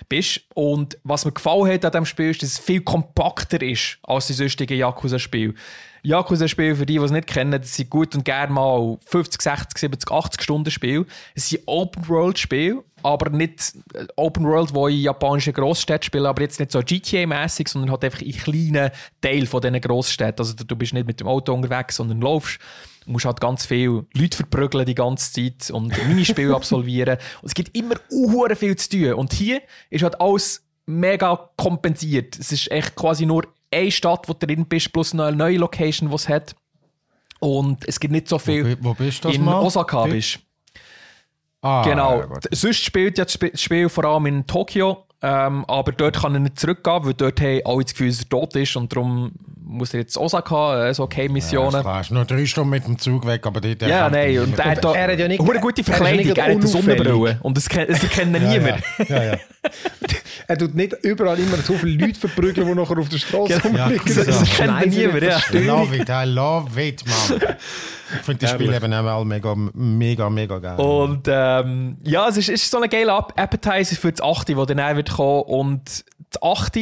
bist. 0.09 0.43
Und 0.55 0.99
was 1.05 1.25
mir 1.25 1.33
gefallen 1.33 1.73
hat 1.73 1.85
an 1.87 1.93
diesem 1.93 2.07
Spiel 2.07 2.31
ist, 2.31 2.43
dass 2.43 2.53
es 2.53 2.59
viel 2.59 2.83
kompakter 2.83 3.63
ist 3.63 3.99
als 4.03 4.27
die 4.27 4.35
sonstigen 4.35 4.77
Yakuza-Spiele. 4.77 5.55
Yakuza-Spiele, 6.03 6.77
für 6.77 6.87
die, 6.87 6.99
die 6.99 7.05
es 7.05 7.11
nicht 7.11 7.27
kennen, 7.27 7.61
das 7.61 7.75
sind 7.75 7.91
gut 7.91 8.15
und 8.15 8.25
gerne 8.25 8.53
mal 8.53 8.99
50, 9.07 9.41
60, 9.41 9.79
70, 9.79 10.11
80 10.11 10.43
Stunden 10.43 10.71
Spiele. 10.71 11.07
Es 11.35 11.49
sind 11.49 11.63
Open-World-Spiele, 11.67 12.83
aber 13.03 13.31
nicht 13.31 13.75
äh, 13.95 14.07
Open-World, 14.17 14.75
wo 14.75 14.89
in 14.89 15.01
japanischen 15.01 15.53
Großstädten 15.53 16.05
spielen, 16.05 16.27
aber 16.27 16.43
jetzt 16.43 16.61
nicht 16.61 16.73
so 16.73 16.81
GTA-mäßig, 16.81 17.69
sondern 17.69 17.91
halt 17.91 18.05
einfach 18.05 18.23
in 18.23 18.33
kleinen 18.33 18.91
Teil 19.21 19.47
von 19.47 19.61
diesen 19.61 19.81
Großstädten. 19.81 20.39
Also 20.39 20.55
du 20.55 20.77
bist 20.77 20.95
nicht 20.95 21.07
mit 21.07 21.21
dem 21.21 21.27
Auto 21.27 21.53
unterwegs, 21.53 21.97
sondern 21.97 22.21
laufst 22.21 22.59
musst 23.11 23.25
halt 23.27 23.41
ganz 23.41 23.67
viele 23.67 24.07
Leute 24.15 24.37
verprügeln 24.37 24.87
die 24.87 24.95
ganze 24.95 25.33
Zeit 25.33 25.71
und 25.71 25.89
Minispiele 26.09 26.55
absolvieren. 26.57 27.19
Und 27.43 27.49
es 27.49 27.55
gibt 27.55 27.77
immer 27.77 27.95
unhure 28.11 28.57
viel 28.57 28.77
zu 28.77 28.89
tun. 28.91 29.13
Und 29.15 29.33
hier 29.33 29.61
ist 29.91 30.03
halt 30.03 30.21
alles 30.21 30.65
mega 30.87 31.51
kompensiert. 31.57 32.39
Es 32.39 32.53
ist 32.53 32.71
echt 32.71 32.95
quasi 32.97 33.27
nur 33.27 33.47
eine 33.73 33.91
Stadt, 33.91 34.29
wo 34.29 34.33
du 34.33 34.47
drin 34.47 34.67
bist, 34.67 34.93
plus 34.93 35.13
eine 35.13 35.31
neue 35.33 35.59
Location, 35.59 36.09
die 36.09 36.15
es 36.15 36.29
hat. 36.29 36.55
Und 37.39 37.87
es 37.89 37.99
gibt 38.01 38.13
nicht 38.13 38.29
so 38.29 38.39
viel. 38.39 38.79
Wo, 38.81 38.91
wo 38.91 38.95
bist 38.95 39.25
du 39.25 39.29
das 39.29 39.37
in 39.37 39.45
mal? 39.45 39.61
Osaka 39.61 40.05
bist. 40.07 40.41
Ah, 41.63 41.83
Genau. 41.83 42.21
ja. 42.21 42.29
Sonst 42.51 42.83
spielt 42.83 43.19
ja 43.19 43.25
das 43.25 43.35
Sp- 43.37 43.57
Spiel 43.57 43.89
vor 43.89 44.05
allem 44.05 44.27
in 44.27 44.47
Tokio. 44.47 45.07
Ähm, 45.23 45.67
aber 45.67 45.93
dort 45.93 46.17
kann 46.23 46.33
er 46.35 46.41
nicht 46.41 46.59
zurückgehen, 46.59 47.05
weil 47.05 47.13
dort 47.15 47.41
haben 47.43 47.61
alle 47.67 47.83
das 47.83 47.93
Gefühl, 47.93 48.09
dass 48.09 48.21
er 48.23 48.29
tot 48.31 48.57
ist. 48.57 48.77
Und 48.77 48.91
darum 48.95 49.33
muss 49.71 49.95
er 49.95 50.01
jetzt 50.01 50.17
Osaka, 50.19 50.89
äh, 50.89 50.95
so 50.95 51.05
okay 51.05 51.27
Ja, 51.27 51.33
Missionen. 51.33 51.81
klar. 51.81 52.01
Ist 52.01 52.11
noch 52.11 52.27
drei 52.27 52.45
Stunden 52.47 52.71
mit 52.71 52.87
dem 52.87 52.99
Zug 52.99 53.27
weg, 53.27 53.47
aber 53.47 53.61
dort 53.61 53.83
Ja, 53.83 54.11
nein, 54.11 54.39
und 54.41 54.59
er 54.59 54.65
hat 54.73 54.85
da 54.85 54.93
er 54.95 55.13
hat 55.13 55.19
ja 55.19 55.29
nicht- 55.29 55.41
eine 55.41 55.61
gute 55.61 55.83
er 55.83 55.87
ja 55.87 55.95
Verkleidung, 55.95 56.37
er 56.37 56.45
hat 56.45 56.51
eine. 56.51 56.67
Sonnenbrille 56.67 57.39
und 57.43 57.57
das 57.57 57.69
kennt, 57.69 57.89
das 57.91 58.01
kennt 58.11 58.35
ja, 58.37 58.41
niemand. 58.41 58.83
ja, 59.09 59.23
ja. 59.25 59.37
Er 60.47 60.59
tut 60.59 60.75
nicht 60.75 60.95
überall 61.05 61.39
immer 61.39 61.59
so 61.59 61.75
viele 61.75 62.05
Leute 62.07 62.19
verprügeln, 62.19 62.67
die 62.67 62.75
nachher 62.75 62.99
auf 62.99 63.09
der 63.09 63.19
Straße 63.19 63.53
Ja, 63.53 63.59
rumliegen. 63.59 64.01
das- 64.05 64.27
das 64.27 64.37
kennt 64.39 64.49
schneiden 64.49 64.91
sie 64.91 64.99
niemand, 65.07 65.23
ja. 65.23 65.31
Verstörung. 65.39 65.67
Love 65.67 65.97
it, 65.97 66.09
I 66.09 66.25
love 66.25 66.83
it, 66.89 67.05
man. 67.07 67.41
Ich 68.19 68.25
finde 68.25 68.41
das 68.47 68.51
Spiel 68.51 68.75
eben 68.75 68.93
auch 68.93 69.25
mega, 69.25 69.55
mega, 69.75 70.29
mega 70.29 70.59
geil. 70.59 70.77
Und 70.81 71.29
ähm, 71.31 71.99
ja, 72.03 72.29
es 72.29 72.37
ist, 72.39 72.49
ist 72.49 72.69
so 72.69 72.81
ein 72.81 72.91
geiler 72.91 73.19
App- 73.19 73.33
Appetizer 73.41 73.95
für 73.95 74.11
das 74.11 74.21
8., 74.21 74.49
der 74.49 74.67
dann 74.67 74.81
auch 74.81 74.97
wird 74.97 75.11
kommen. 75.13 75.43
Und 75.43 76.05
das 76.33 76.43
8. 76.43 76.77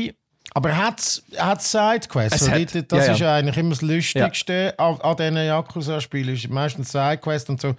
Aber 0.55 0.77
hat 0.77 0.99
es 1.01 1.23
Sidequests? 1.59 2.43
Es 2.43 2.51
hat- 2.51 2.93
Das 2.93 3.01
ja, 3.01 3.07
ja. 3.07 3.13
ist 3.13 3.21
ja 3.21 3.35
eigentlich 3.37 3.57
immer 3.57 3.71
das 3.71 3.83
Lustigste 3.83 4.75
an, 4.79 5.01
an 5.01 5.17
diesen 5.17 5.37
Yakuza-Spielen. 5.37 6.35
ist 6.35 6.49
Meistens 6.49 6.91
Sidequests 6.93 7.49
und 7.51 7.61
so. 7.61 7.75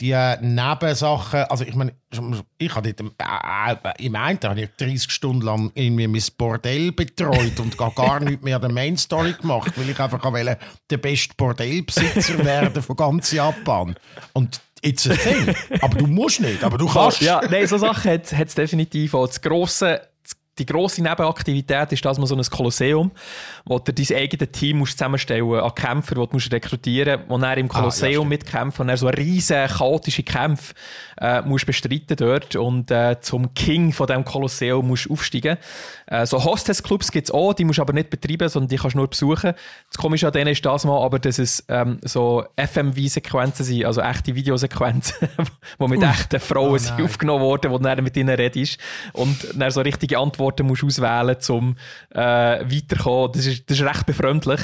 Die 0.00 0.10
äh, 0.10 0.36
Nebensachen, 0.42 1.44
also 1.44 1.64
ich 1.64 1.74
meine, 1.74 1.92
ich 2.58 2.74
habe 2.74 2.92
dort, 2.92 3.00
äh, 3.98 4.04
im 4.04 4.14
einen 4.14 4.38
habe 4.42 4.60
ich 4.60 4.68
30 4.76 5.10
Stunden 5.10 5.40
lang 5.40 5.70
irgendwie 5.74 6.06
mein 6.06 6.22
Bordell 6.36 6.92
betreut 6.92 7.58
und 7.60 7.78
gar, 7.78 7.92
gar 7.92 8.20
nichts 8.20 8.42
mehr 8.44 8.56
an 8.56 8.62
der 8.62 8.72
Main 8.72 8.98
Story 8.98 9.32
gemacht, 9.40 9.72
weil 9.76 9.88
ich 9.88 9.98
einfach 9.98 10.22
wollte, 10.22 10.58
der 10.90 10.96
beste 10.98 11.32
Bordellbesitzer 11.38 12.44
werden 12.44 12.82
von 12.82 12.94
ganz 12.94 13.32
Japan. 13.32 13.94
Und 14.34 14.60
it's 14.82 15.08
a 15.08 15.14
thing. 15.14 15.54
Aber 15.80 15.96
du 15.96 16.06
musst 16.06 16.40
nicht, 16.40 16.62
aber 16.62 16.76
du 16.76 16.86
kannst. 16.88 17.22
Ja, 17.22 17.40
nein, 17.50 17.66
so 17.66 17.78
Sachen 17.78 18.10
hat 18.10 18.30
es 18.30 18.54
definitiv 18.54 19.14
auch. 19.14 19.26
Das 19.28 19.40
grosse, 19.40 20.02
die 20.58 20.66
grosse 20.66 21.02
Nebenaktivität 21.02 21.92
ist, 21.92 22.04
dass 22.04 22.18
man 22.18 22.26
so 22.26 22.34
ein 22.34 22.42
Kolosseum, 22.42 23.10
wo 23.64 23.78
du 23.78 23.92
dein 23.92 24.16
eigenes 24.16 24.50
Team 24.52 24.78
musst 24.78 24.98
zusammenstellen 24.98 25.54
an 25.54 25.74
Kämpfer, 25.74 26.14
die 26.14 26.20
du 26.20 26.28
musst 26.32 26.52
rekrutieren 26.52 27.20
musst, 27.28 27.38
die 27.38 27.42
dann 27.42 27.58
im 27.58 27.68
Kolosseum 27.68 28.14
stimmt. 28.14 28.28
mitkämpfen 28.28 28.82
und 28.82 28.88
dann 28.88 28.96
so 28.96 29.08
riesen 29.08 29.66
chaotische 29.68 30.22
Kämpfe 30.22 30.74
äh, 31.18 31.42
musst 31.42 31.66
bestreiten 31.66 32.16
dort 32.16 32.56
und 32.56 32.90
äh, 32.90 33.20
zum 33.20 33.52
King 33.54 33.92
von 33.92 34.06
diesem 34.06 34.24
Kolosseum 34.24 34.86
musst 34.86 35.10
aufsteigen. 35.10 35.58
Äh, 36.06 36.26
so 36.26 36.42
Hostess-Clubs 36.42 37.10
gibt 37.10 37.28
es 37.28 37.34
auch, 37.34 37.52
die 37.52 37.64
musst 37.64 37.78
du 37.78 37.82
aber 37.82 37.92
nicht 37.92 38.10
betreiben, 38.10 38.48
sondern 38.48 38.68
die 38.68 38.76
kannst 38.76 38.94
du 38.94 38.98
nur 38.98 39.08
besuchen. 39.08 39.52
Das 39.90 39.98
Komische 39.98 40.26
an 40.26 40.32
denen 40.32 40.52
ist 40.52 40.64
das 40.64 40.84
mal, 40.84 41.02
aber 41.02 41.18
dass 41.18 41.38
es 41.38 41.64
ähm, 41.68 41.98
so 42.02 42.44
FMV-Sequenzen 42.56 43.64
sind, 43.64 43.84
also 43.84 44.00
echte 44.00 44.34
Videosequenzen, 44.34 45.28
die 45.80 45.88
mit 45.88 46.02
echten 46.02 46.40
Frauen 46.40 46.80
Oh 46.98 47.04
aufgenommen 47.04 47.42
worden, 47.42 47.70
wo 47.70 47.78
du 47.78 47.84
dann 47.84 48.02
mit 48.02 48.16
ihnen 48.16 48.34
redest 48.34 48.78
und 49.12 49.36
dann 49.54 49.70
so 49.70 49.80
richtige 49.80 50.18
Antworten 50.18 50.45
musst 50.62 50.84
auswählen, 50.84 51.36
um 51.48 51.76
äh, 52.10 52.20
weiterzukommen. 52.20 53.32
Das 53.32 53.46
ist, 53.46 53.70
das 53.70 53.80
ist 53.80 53.86
recht 53.86 54.06
befremdlich, 54.06 54.60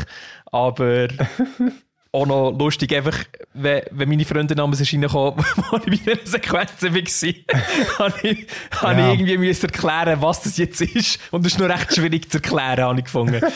aber 0.47 1.09
auch 2.14 2.27
noch 2.27 2.51
lustig, 2.59 2.94
einfach, 2.94 3.16
wenn, 3.55 3.83
wenn 3.90 4.09
meine 4.09 4.25
Freunde 4.27 4.55
namens 4.55 4.79
sind 4.79 4.92
reingekommen, 4.92 5.44
wo 5.70 5.79
ich 5.87 6.05
bei 6.05 6.12
einer 6.12 6.20
Sequenz 6.27 6.70
war, 6.83 6.90
habe 8.07 8.29
ich, 8.29 8.46
Ja. 8.83 8.92
ich 8.92 9.14
irgendwie 9.14 9.38
müssen 9.38 9.66
erklären, 9.66 10.20
was 10.20 10.42
das 10.42 10.59
jetzt 10.59 10.81
ist. 10.83 11.18
Und 11.31 11.44
das 11.44 11.53
ist 11.55 11.59
noch 11.59 11.68
recht 11.68 11.94
schwierig 11.94 12.31
zu 12.31 12.37
erklären, 12.38 12.83
habe 12.85 12.98
ich 12.98 13.05
gefunden. 13.05 13.40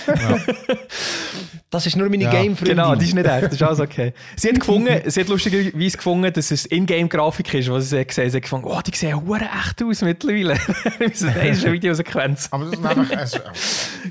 Das 1.68 1.84
ist 1.84 1.96
nur 1.96 2.08
meine 2.08 2.22
Ja. 2.24 2.30
Game-Freundin. 2.30 2.76
Genau, 2.76 2.94
die 2.94 3.04
ist 3.06 3.14
nicht 3.14 3.26
echt, 3.26 3.46
das 3.46 3.52
ist 3.54 3.62
alles 3.62 3.80
okay. 3.80 4.12
Sie 4.36 4.48
hat 4.48 4.60
gefunden, 4.60 5.00
sie 5.10 5.20
hat 5.20 5.28
lustigerweise 5.28 5.96
gefunden, 5.96 6.32
dass 6.32 6.50
es 6.52 6.64
Ingame-Grafik 6.66 7.52
ist, 7.54 7.68
was 7.70 7.90
sie 7.90 8.04
gesehen 8.04 8.26
hat. 8.26 8.30
Sie 8.30 8.36
hat 8.36 8.42
gefunden, 8.44 8.66
oh, 8.68 8.80
die 8.86 8.96
sehen 8.96 9.26
hure 9.26 9.40
echt 9.64 9.82
aus 9.82 10.00
mittlerweile. 10.02 10.58
Das 11.00 11.22
ist 11.22 11.24
eine 11.24 11.72
Videosequenz. 11.72 12.48
Aber 12.52 12.66
das 12.66 12.78
ist 12.78 12.86
einfach. 12.86 13.52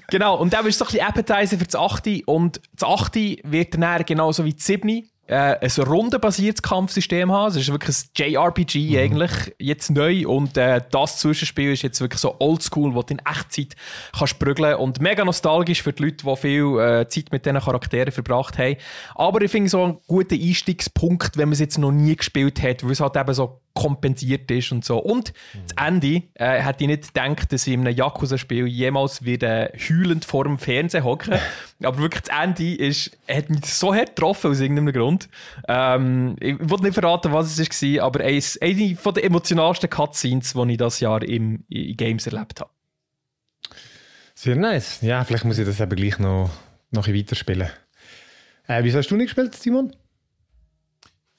Genau, 0.10 0.36
und 0.38 0.52
dann 0.52 0.66
ist 0.68 0.78
so 0.78 0.86
ein 0.86 0.92
bisschen 0.92 1.08
Appetizer 1.08 1.58
für 1.58 1.64
das 1.66 1.76
8. 1.76 2.08
Und 2.26 2.60
das 2.78 2.88
8. 2.90 3.16
wird 3.16 3.74
dann 3.74 3.84
genauso 4.36 4.46
wie 4.46 4.54
das 4.54 4.66
7. 4.66 5.10
Äh, 5.28 5.58
ein 5.60 5.84
rundenbasiertes 5.84 6.62
Kampfsystem 6.62 7.32
haben. 7.32 7.50
Es 7.50 7.56
ist 7.56 7.72
wirklich 7.72 7.98
ein 7.98 8.32
JRPG 8.32 9.00
eigentlich, 9.00 9.56
jetzt 9.58 9.90
neu. 9.90 10.28
Und 10.28 10.56
äh, 10.56 10.82
das 10.92 11.18
Zwischenspiel 11.18 11.72
ist 11.72 11.82
jetzt 11.82 12.00
wirklich 12.00 12.22
so 12.22 12.36
oldschool, 12.38 12.94
wo 12.94 13.02
du 13.02 13.16
in 13.16 13.22
Echtzeit 13.26 13.76
kannst 14.16 14.38
prügeln 14.38 14.76
und 14.76 15.02
mega 15.02 15.26
nostalgisch 15.26 15.82
für 15.82 15.94
die 15.94 16.04
Leute, 16.04 16.26
die 16.28 16.36
viel 16.36 16.80
äh, 16.80 17.08
Zeit 17.08 17.32
mit 17.32 17.44
diesen 17.44 17.60
Charakteren 17.60 18.12
verbracht 18.12 18.60
haben. 18.60 18.76
Aber 19.16 19.42
ich 19.42 19.50
finde 19.50 19.70
so 19.72 19.84
einen 19.84 19.98
guten 20.06 20.40
Einstiegspunkt, 20.40 21.38
wenn 21.38 21.50
man 21.50 21.54
es 21.54 21.60
jetzt 21.60 21.80
noch 21.80 21.92
nie 21.92 22.16
gespielt 22.16 22.62
hat, 22.62 22.84
weil 22.84 22.92
es 22.92 23.00
halt 23.00 23.18
eben 23.18 23.34
so 23.34 23.62
kompensiert 23.76 24.50
ist 24.50 24.72
und 24.72 24.84
so. 24.84 24.98
Und 24.98 25.34
das 25.68 25.86
Ende 25.86 26.24
äh, 26.34 26.62
hätte 26.62 26.86
ich 26.86 26.88
nicht 26.88 27.14
gedacht, 27.14 27.52
dass 27.52 27.68
ich 27.68 27.74
in 27.74 27.82
einem 27.82 27.96
Yakuza-Spiel 27.96 28.66
jemals 28.66 29.24
wieder 29.24 29.70
heulend 29.90 30.26
vor 30.26 30.46
dem 30.46 30.58
Fernsehen 30.58 31.04
hocke. 31.04 31.40
Aber 31.84 32.00
wirklich 32.00 32.24
das 32.24 32.36
Ende 32.42 32.74
ist, 32.74 33.16
hat 33.30 33.50
mich 33.50 33.66
so 33.66 33.94
hart 33.94 34.16
getroffen 34.16 34.50
aus 34.50 34.62
irgendeinem 34.62 34.94
Grund. 34.94 35.30
Ähm, 35.68 36.38
ich 36.40 36.58
will 36.60 36.80
nicht 36.80 36.94
verraten, 36.94 37.34
was 37.34 37.60
es 37.60 37.82
war, 37.82 38.06
aber 38.06 38.24
eins, 38.24 38.58
eine 38.62 38.96
von 38.96 39.14
den 39.14 39.26
emotionalsten 39.26 39.90
Cutscenes, 39.90 40.54
die 40.54 40.72
ich 40.72 40.78
das 40.78 41.02
Jahr 41.02 41.22
im, 41.22 41.66
in 41.68 41.98
Games 41.98 42.26
erlebt 42.26 42.62
habe. 42.62 42.72
Sehr 44.34 44.56
nice. 44.56 45.00
Ja, 45.02 45.24
vielleicht 45.26 45.44
muss 45.44 45.58
ich 45.58 45.66
das 45.66 45.82
eben 45.82 45.96
gleich 45.96 46.18
noch, 46.18 46.50
noch 46.92 47.08
weiterspielen. 47.08 47.70
Äh, 48.68 48.84
wieso 48.84 49.00
hast 49.00 49.10
du 49.12 49.18
nicht 49.18 49.28
gespielt, 49.28 49.54
Simon? 49.56 49.94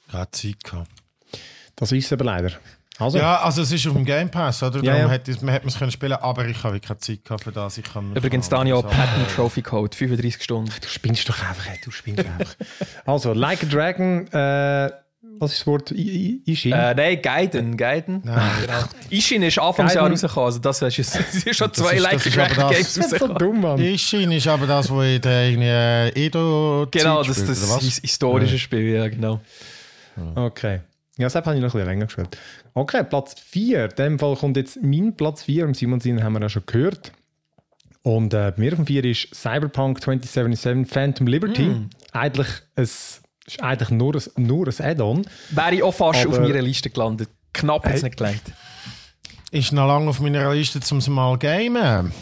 Gerade 0.08 0.30
Zeit 0.30 0.62
gehabt. 0.62 0.95
Das 1.76 1.92
ist 1.92 2.12
aber 2.12 2.24
leider. 2.24 2.50
Also, 2.98 3.18
Ja, 3.18 3.40
also 3.42 3.60
es 3.60 3.70
ist 3.70 3.86
auf 3.86 3.92
dem 3.92 4.06
Game 4.06 4.30
Pass, 4.30 4.62
oder? 4.62 4.76
Ja, 4.82 4.92
Darum 4.94 5.08
ja. 5.08 5.08
hätte 5.10 5.30
es- 5.30 5.42
man 5.42 5.52
hätte 5.52 5.68
es 5.68 5.78
können 5.78 5.90
spielen 5.90 6.14
aber 6.14 6.46
ich 6.48 6.56
habe 6.64 6.72
wirklich 6.74 6.88
keine 6.88 6.98
Zeit 6.98 7.24
gehabt 7.24 7.44
für 7.44 7.52
das. 7.52 7.76
Ich 7.76 7.84
kann, 7.84 8.16
Übrigens, 8.16 8.48
Daniel, 8.48 8.82
Patent 8.82 9.28
Trophy 9.34 9.60
Code, 9.60 9.94
35 9.94 10.42
Stunden. 10.42 10.70
du 10.80 10.88
spinnst 10.88 11.28
doch 11.28 11.38
einfach, 11.46 11.66
ey, 11.70 11.78
du 11.84 11.90
spinnst 11.90 12.24
einfach. 12.24 12.54
also, 13.04 13.34
Like 13.34 13.62
a 13.64 13.66
Dragon, 13.66 14.26
äh, 14.28 14.90
was 15.38 15.52
ist 15.52 15.60
das 15.60 15.66
Wort? 15.66 15.90
I- 15.90 16.40
I- 16.46 16.50
Ishin? 16.50 16.72
Äh, 16.72 16.94
nein, 16.94 17.20
Gaiden, 17.20 17.76
Gaiden. 17.76 18.22
Nein. 18.24 18.50
Genau. 18.62 18.78
Ishin 19.10 19.42
ist 19.42 19.58
Anfangsjahr 19.58 20.08
rausgekommen, 20.08 20.46
also 20.46 20.58
das 20.60 20.80
ist, 20.80 20.98
ist 21.44 21.54
schon 21.54 21.68
Das 21.68 21.76
zwei 21.76 21.96
ist- 21.96 22.02
das 22.06 22.12
Like 22.12 22.26
ist 22.26 22.38
aber 22.38 22.46
Dragon 22.46 22.62
das- 22.70 22.70
Games 22.78 22.94
das 22.94 23.12
ist 23.12 23.18
so 23.18 23.28
dumm, 23.34 23.60
Mann. 23.60 23.78
Ishin 23.78 24.32
ist 24.32 24.46
aber 24.46 24.66
das, 24.66 24.88
wo 24.88 25.02
in 25.02 25.20
der 25.20 25.48
irgendwie 25.50 25.68
äh, 25.68 26.24
Edo 26.26 26.86
Genau, 26.90 27.22
das, 27.22 27.36
spielt, 27.36 27.50
das 27.50 27.98
historische 27.98 28.58
Spiel, 28.58 28.94
ja, 28.94 29.06
genau. 29.08 29.42
Okay. 30.34 30.80
Ja, 31.18 31.24
das 31.26 31.34
habe 31.34 31.54
ich 31.54 31.60
noch 31.60 31.68
ein 31.68 31.72
bisschen 31.72 31.86
länger 31.86 32.04
gespielt. 32.06 32.36
Okay, 32.74 33.02
Platz 33.04 33.34
4. 33.40 33.84
In 33.84 33.90
dem 33.96 34.18
Fall 34.18 34.36
kommt 34.36 34.56
jetzt 34.56 34.78
mein 34.82 35.16
Platz 35.16 35.44
4. 35.44 35.64
Im 35.64 35.74
Simon 35.74 36.00
Sinn 36.00 36.22
haben 36.22 36.34
wir 36.34 36.40
ja 36.42 36.48
schon 36.48 36.64
gehört. 36.66 37.12
Und 38.02 38.34
äh, 38.34 38.52
bei 38.54 38.60
mir 38.62 38.72
auf 38.72 38.76
dem 38.76 38.86
4 38.86 39.04
ist 39.04 39.34
Cyberpunk 39.34 40.00
2077 40.02 40.92
Phantom 40.92 41.26
Liberty. 41.26 41.74
Eigentlich, 42.12 42.48
es 42.74 43.22
ist 43.46 43.62
eigentlich 43.62 43.90
nur 43.90 44.14
ein, 44.14 44.22
nur 44.46 44.68
ein 44.68 44.74
Add-on. 44.84 45.26
Wäre 45.50 45.74
ich 45.74 45.82
auch 45.82 45.92
fast 45.94 46.24
Aber- 46.26 46.30
auf 46.34 46.40
meiner 46.40 46.62
Liste 46.62 46.90
gelandet. 46.90 47.30
Knapp 47.52 47.84
hat 47.86 47.94
es 47.94 48.02
Hey. 48.02 48.10
nicht 48.10 48.18
gelangt. 48.18 48.42
Ist 49.50 49.72
noch 49.72 49.86
lange 49.86 50.10
auf 50.10 50.20
meiner 50.20 50.52
Liste, 50.54 50.80
um 50.90 50.98
es 50.98 51.08
mal 51.08 51.32
zu 51.34 51.38
gamen. 51.38 52.12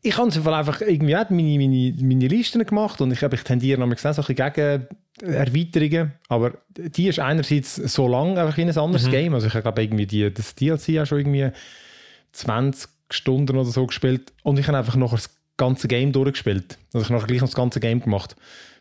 Ich 0.00 0.16
habe 0.16 0.32
einfach 0.32 0.52
einfach 0.52 0.80
irgendwie 0.80 1.16
auch 1.16 1.28
meine, 1.28 1.58
meine, 1.58 1.94
meine 2.00 2.28
Listen 2.28 2.64
gemacht 2.64 3.00
und 3.00 3.12
ich, 3.12 3.22
ich 3.22 3.42
tendiere 3.42 3.78
noch 3.78 3.98
so 3.98 4.08
ein 4.08 4.14
bisschen 4.14 4.34
gegen 4.34 4.86
Erweiterungen. 5.22 6.12
Aber 6.28 6.54
die 6.74 7.08
ist 7.08 7.18
einerseits 7.18 7.76
so 7.76 8.08
lang 8.08 8.38
einfach 8.38 8.56
wie 8.56 8.62
ein 8.62 8.78
anderes 8.78 9.10
Game. 9.10 9.34
Also 9.34 9.46
ich 9.46 9.52
glaube 9.52 9.82
irgendwie 9.82 10.06
die, 10.06 10.32
das 10.32 10.54
DLC 10.54 11.00
auch 11.00 11.06
schon 11.06 11.18
irgendwie 11.18 11.50
20 12.32 12.88
Stunden 13.10 13.56
oder 13.56 13.70
so 13.70 13.86
gespielt 13.86 14.32
und 14.42 14.58
ich 14.58 14.66
habe 14.66 14.78
einfach 14.78 14.96
noch 14.96 15.12
das 15.12 15.30
ganze 15.56 15.88
Game 15.88 16.12
durchgespielt. 16.12 16.78
Also 16.92 17.06
ich 17.06 17.12
habe 17.12 17.26
gleich 17.26 17.40
noch 17.40 17.48
das 17.48 17.56
ganze 17.56 17.80
Game 17.80 18.00
gemacht 18.00 18.36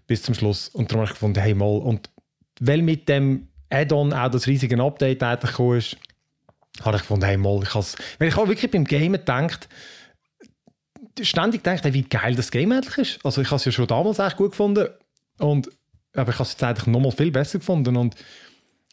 bis 0.07 0.23
zum 0.23 0.33
Schluss 0.33 0.69
und 0.69 0.91
darum 0.91 1.01
habe 1.01 1.09
ich 1.09 1.13
gefunden, 1.13 1.39
hey 1.39 1.53
mal 1.53 1.77
und 1.77 2.09
weil 2.59 2.81
mit 2.81 3.09
dem 3.09 3.47
Add-on 3.69 4.13
auch 4.13 4.29
das 4.29 4.47
riesige 4.47 4.81
Update 4.81 5.23
eigentlich 5.23 5.51
gekommen 5.51 5.77
ist, 5.77 5.97
habe 6.81 6.95
ich 6.97 7.01
gefunden, 7.01 7.25
hey 7.25 7.37
mal, 7.37 7.61
ich 7.63 7.73
habe 7.73 7.85
wenn 8.19 8.27
ich 8.27 8.37
auch 8.37 8.47
wirklich 8.47 8.71
beim 8.71 8.85
Game 8.85 9.13
gedacht, 9.13 9.67
ständig 11.21 11.63
gedacht, 11.63 11.93
wie 11.93 12.03
geil 12.03 12.35
das 12.35 12.51
Game 12.51 12.71
eigentlich 12.71 12.97
ist. 12.97 13.25
Also 13.25 13.41
ich 13.41 13.47
habe 13.47 13.57
es 13.57 13.65
ja 13.65 13.71
schon 13.71 13.87
damals 13.87 14.19
echt 14.19 14.37
gut 14.37 14.51
gefunden 14.51 14.87
und 15.39 15.69
aber 16.15 16.29
ich 16.31 16.35
habe 16.35 16.43
es 16.43 16.51
jetzt 16.51 16.63
eigentlich 16.63 16.87
nochmal 16.87 17.11
viel 17.11 17.31
besser 17.31 17.59
gefunden 17.59 17.97
und 17.97 18.15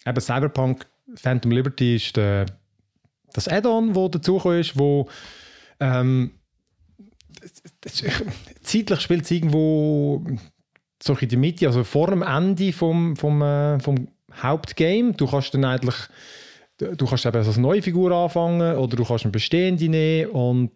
eben 0.07 0.21
Cyberpunk 0.21 0.87
Phantom 1.15 1.51
Liberty 1.51 1.97
ist 1.97 2.17
der, 2.17 2.47
das 3.33 3.49
Add-on, 3.49 3.95
wo 3.95 4.09
dazugekommen 4.09 4.61
ist, 4.61 4.79
wo 4.79 5.09
ähm, 5.81 6.33
zeitlich 8.63 9.01
spielt 9.01 9.25
es 9.25 9.31
irgendwo 9.31 10.25
so 11.03 11.15
in 11.15 11.29
der 11.29 11.39
Mitte, 11.39 11.67
also 11.67 11.85
vor 11.85 12.09
dem 12.09 12.23
Ende 12.23 12.73
vom, 12.73 13.17
vom, 13.17 13.43
äh, 13.43 13.81
vom 13.81 14.09
Hauptgame. 14.33 15.13
Du 15.13 15.27
kannst 15.27 15.55
dann 15.55 15.65
eigentlich 15.65 15.97
du 16.81 17.07
kannst 17.07 17.27
eben 17.27 17.37
als 17.37 17.57
neue 17.57 17.83
Figur 17.83 18.13
anfangen 18.13 18.77
oder 18.77 18.97
du 18.97 19.05
kannst 19.05 19.25
eine 19.25 19.33
bestehende 19.33 19.89
nehmen 19.89 20.31
und 20.31 20.71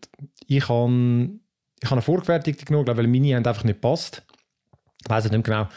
ich 0.47 0.69
habe 0.69 1.41
ich 1.81 1.91
habe 1.91 1.97
eine 1.97 2.03
vorgefertigte 2.03 2.65
genommen, 2.65 2.97
weil 2.97 3.07
meine 3.07 3.37
haben 3.37 3.47
einfach 3.47 3.65
nicht 3.65 3.81
passt. 3.81 4.23
Ich 5.03 5.11
weiß 5.11 5.31
nicht 5.31 5.45
genau, 5.45 5.69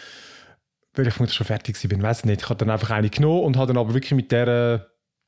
weil 0.93 1.08
ich 1.08 1.34
schon 1.34 1.47
fertig 1.47 1.77
bin, 1.89 2.01
weiß 2.01 2.25
nicht. 2.25 2.41
Ich 2.41 2.49
habe 2.49 2.58
dann 2.58 2.69
einfach 2.69 2.91
eine 2.91 3.10
genommen 3.10 3.43
und 3.43 3.58
habe 3.58 3.67
dann 3.67 3.77
aber 3.77 3.93
wirklich 3.93 4.13
mit 4.13 4.32
der 4.32 4.88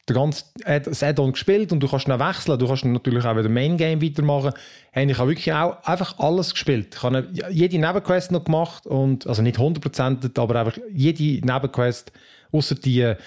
äh, 0.09 0.81
das 0.81 1.03
Add-on 1.03 1.33
gespielt 1.33 1.71
und 1.71 1.81
du 1.81 1.87
kannst 1.87 2.07
dann 2.07 2.19
wechseln, 2.19 2.57
du 2.57 2.67
kannst 2.67 2.83
dann 2.83 2.93
natürlich 2.93 3.25
auch 3.25 3.37
wieder 3.37 3.49
Main 3.49 3.77
Game 3.77 4.01
weitermachen. 4.01 4.53
Hey, 4.91 5.09
ich 5.09 5.17
habe 5.17 5.29
wirklich 5.29 5.53
auch 5.53 5.83
einfach 5.83 6.17
alles 6.17 6.51
gespielt. 6.51 6.95
Ich 6.95 7.03
habe 7.03 7.27
jede 7.51 7.77
Nebenquest 7.77 8.31
noch 8.31 8.43
gemacht 8.43 8.87
und 8.87 9.27
also 9.27 9.41
nicht 9.41 9.59
100%, 9.59 10.39
aber 10.39 10.55
einfach 10.55 10.77
jede 10.91 11.45
Nebenquest, 11.45 12.11
außer 12.51 12.75
die 12.75 13.01
äh, 13.01 13.17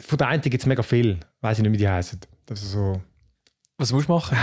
von 0.00 0.18
der 0.18 0.28
einen 0.28 0.42
gibt 0.42 0.54
es 0.60 0.66
mega 0.66 0.82
viel, 0.82 1.18
weiß 1.40 1.58
ich 1.58 1.62
nicht, 1.62 1.72
wie 1.72 1.78
die 1.78 1.88
heißen. 1.88 2.20
Das 2.46 2.62
ist 2.62 2.72
so 2.72 3.00
Was 3.78 3.92
musst 3.92 4.08
du 4.08 4.12
machen? 4.12 4.36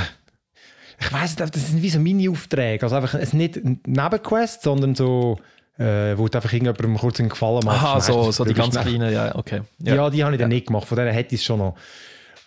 ich 1.00 1.12
weiß 1.12 1.38
nicht, 1.38 1.56
das 1.56 1.68
sind 1.68 1.82
wie 1.82 1.90
so 1.90 2.00
Mini-Aufträge. 2.00 2.84
Also 2.84 2.96
einfach, 2.96 3.16
es 3.16 3.34
nicht 3.34 3.60
Nebenquest, 3.88 4.62
sondern 4.62 4.96
so, 4.96 5.40
äh, 5.78 6.18
wo 6.18 6.28
du 6.28 6.38
einfach 6.38 6.54
irgendjemandem 6.54 6.98
kurz 6.98 7.20
einen 7.20 7.30
Gefallen 7.30 7.66
machst. 7.66 7.84
Aha, 7.84 8.02
so, 8.02 8.32
so 8.32 8.46
die 8.46 8.54
ganz 8.54 8.80
kleinen, 8.80 9.12
ja, 9.12 9.36
okay. 9.36 9.62
Ja, 9.80 10.10
die 10.10 10.24
habe 10.24 10.36
ich 10.36 10.40
dann 10.40 10.50
nicht 10.50 10.68
gemacht. 10.68 10.88
Von 10.88 10.98
denen 10.98 11.14
hätte 11.14 11.36
ich 11.36 11.42
es 11.42 11.46
schon 11.46 11.60
noch. 11.60 11.76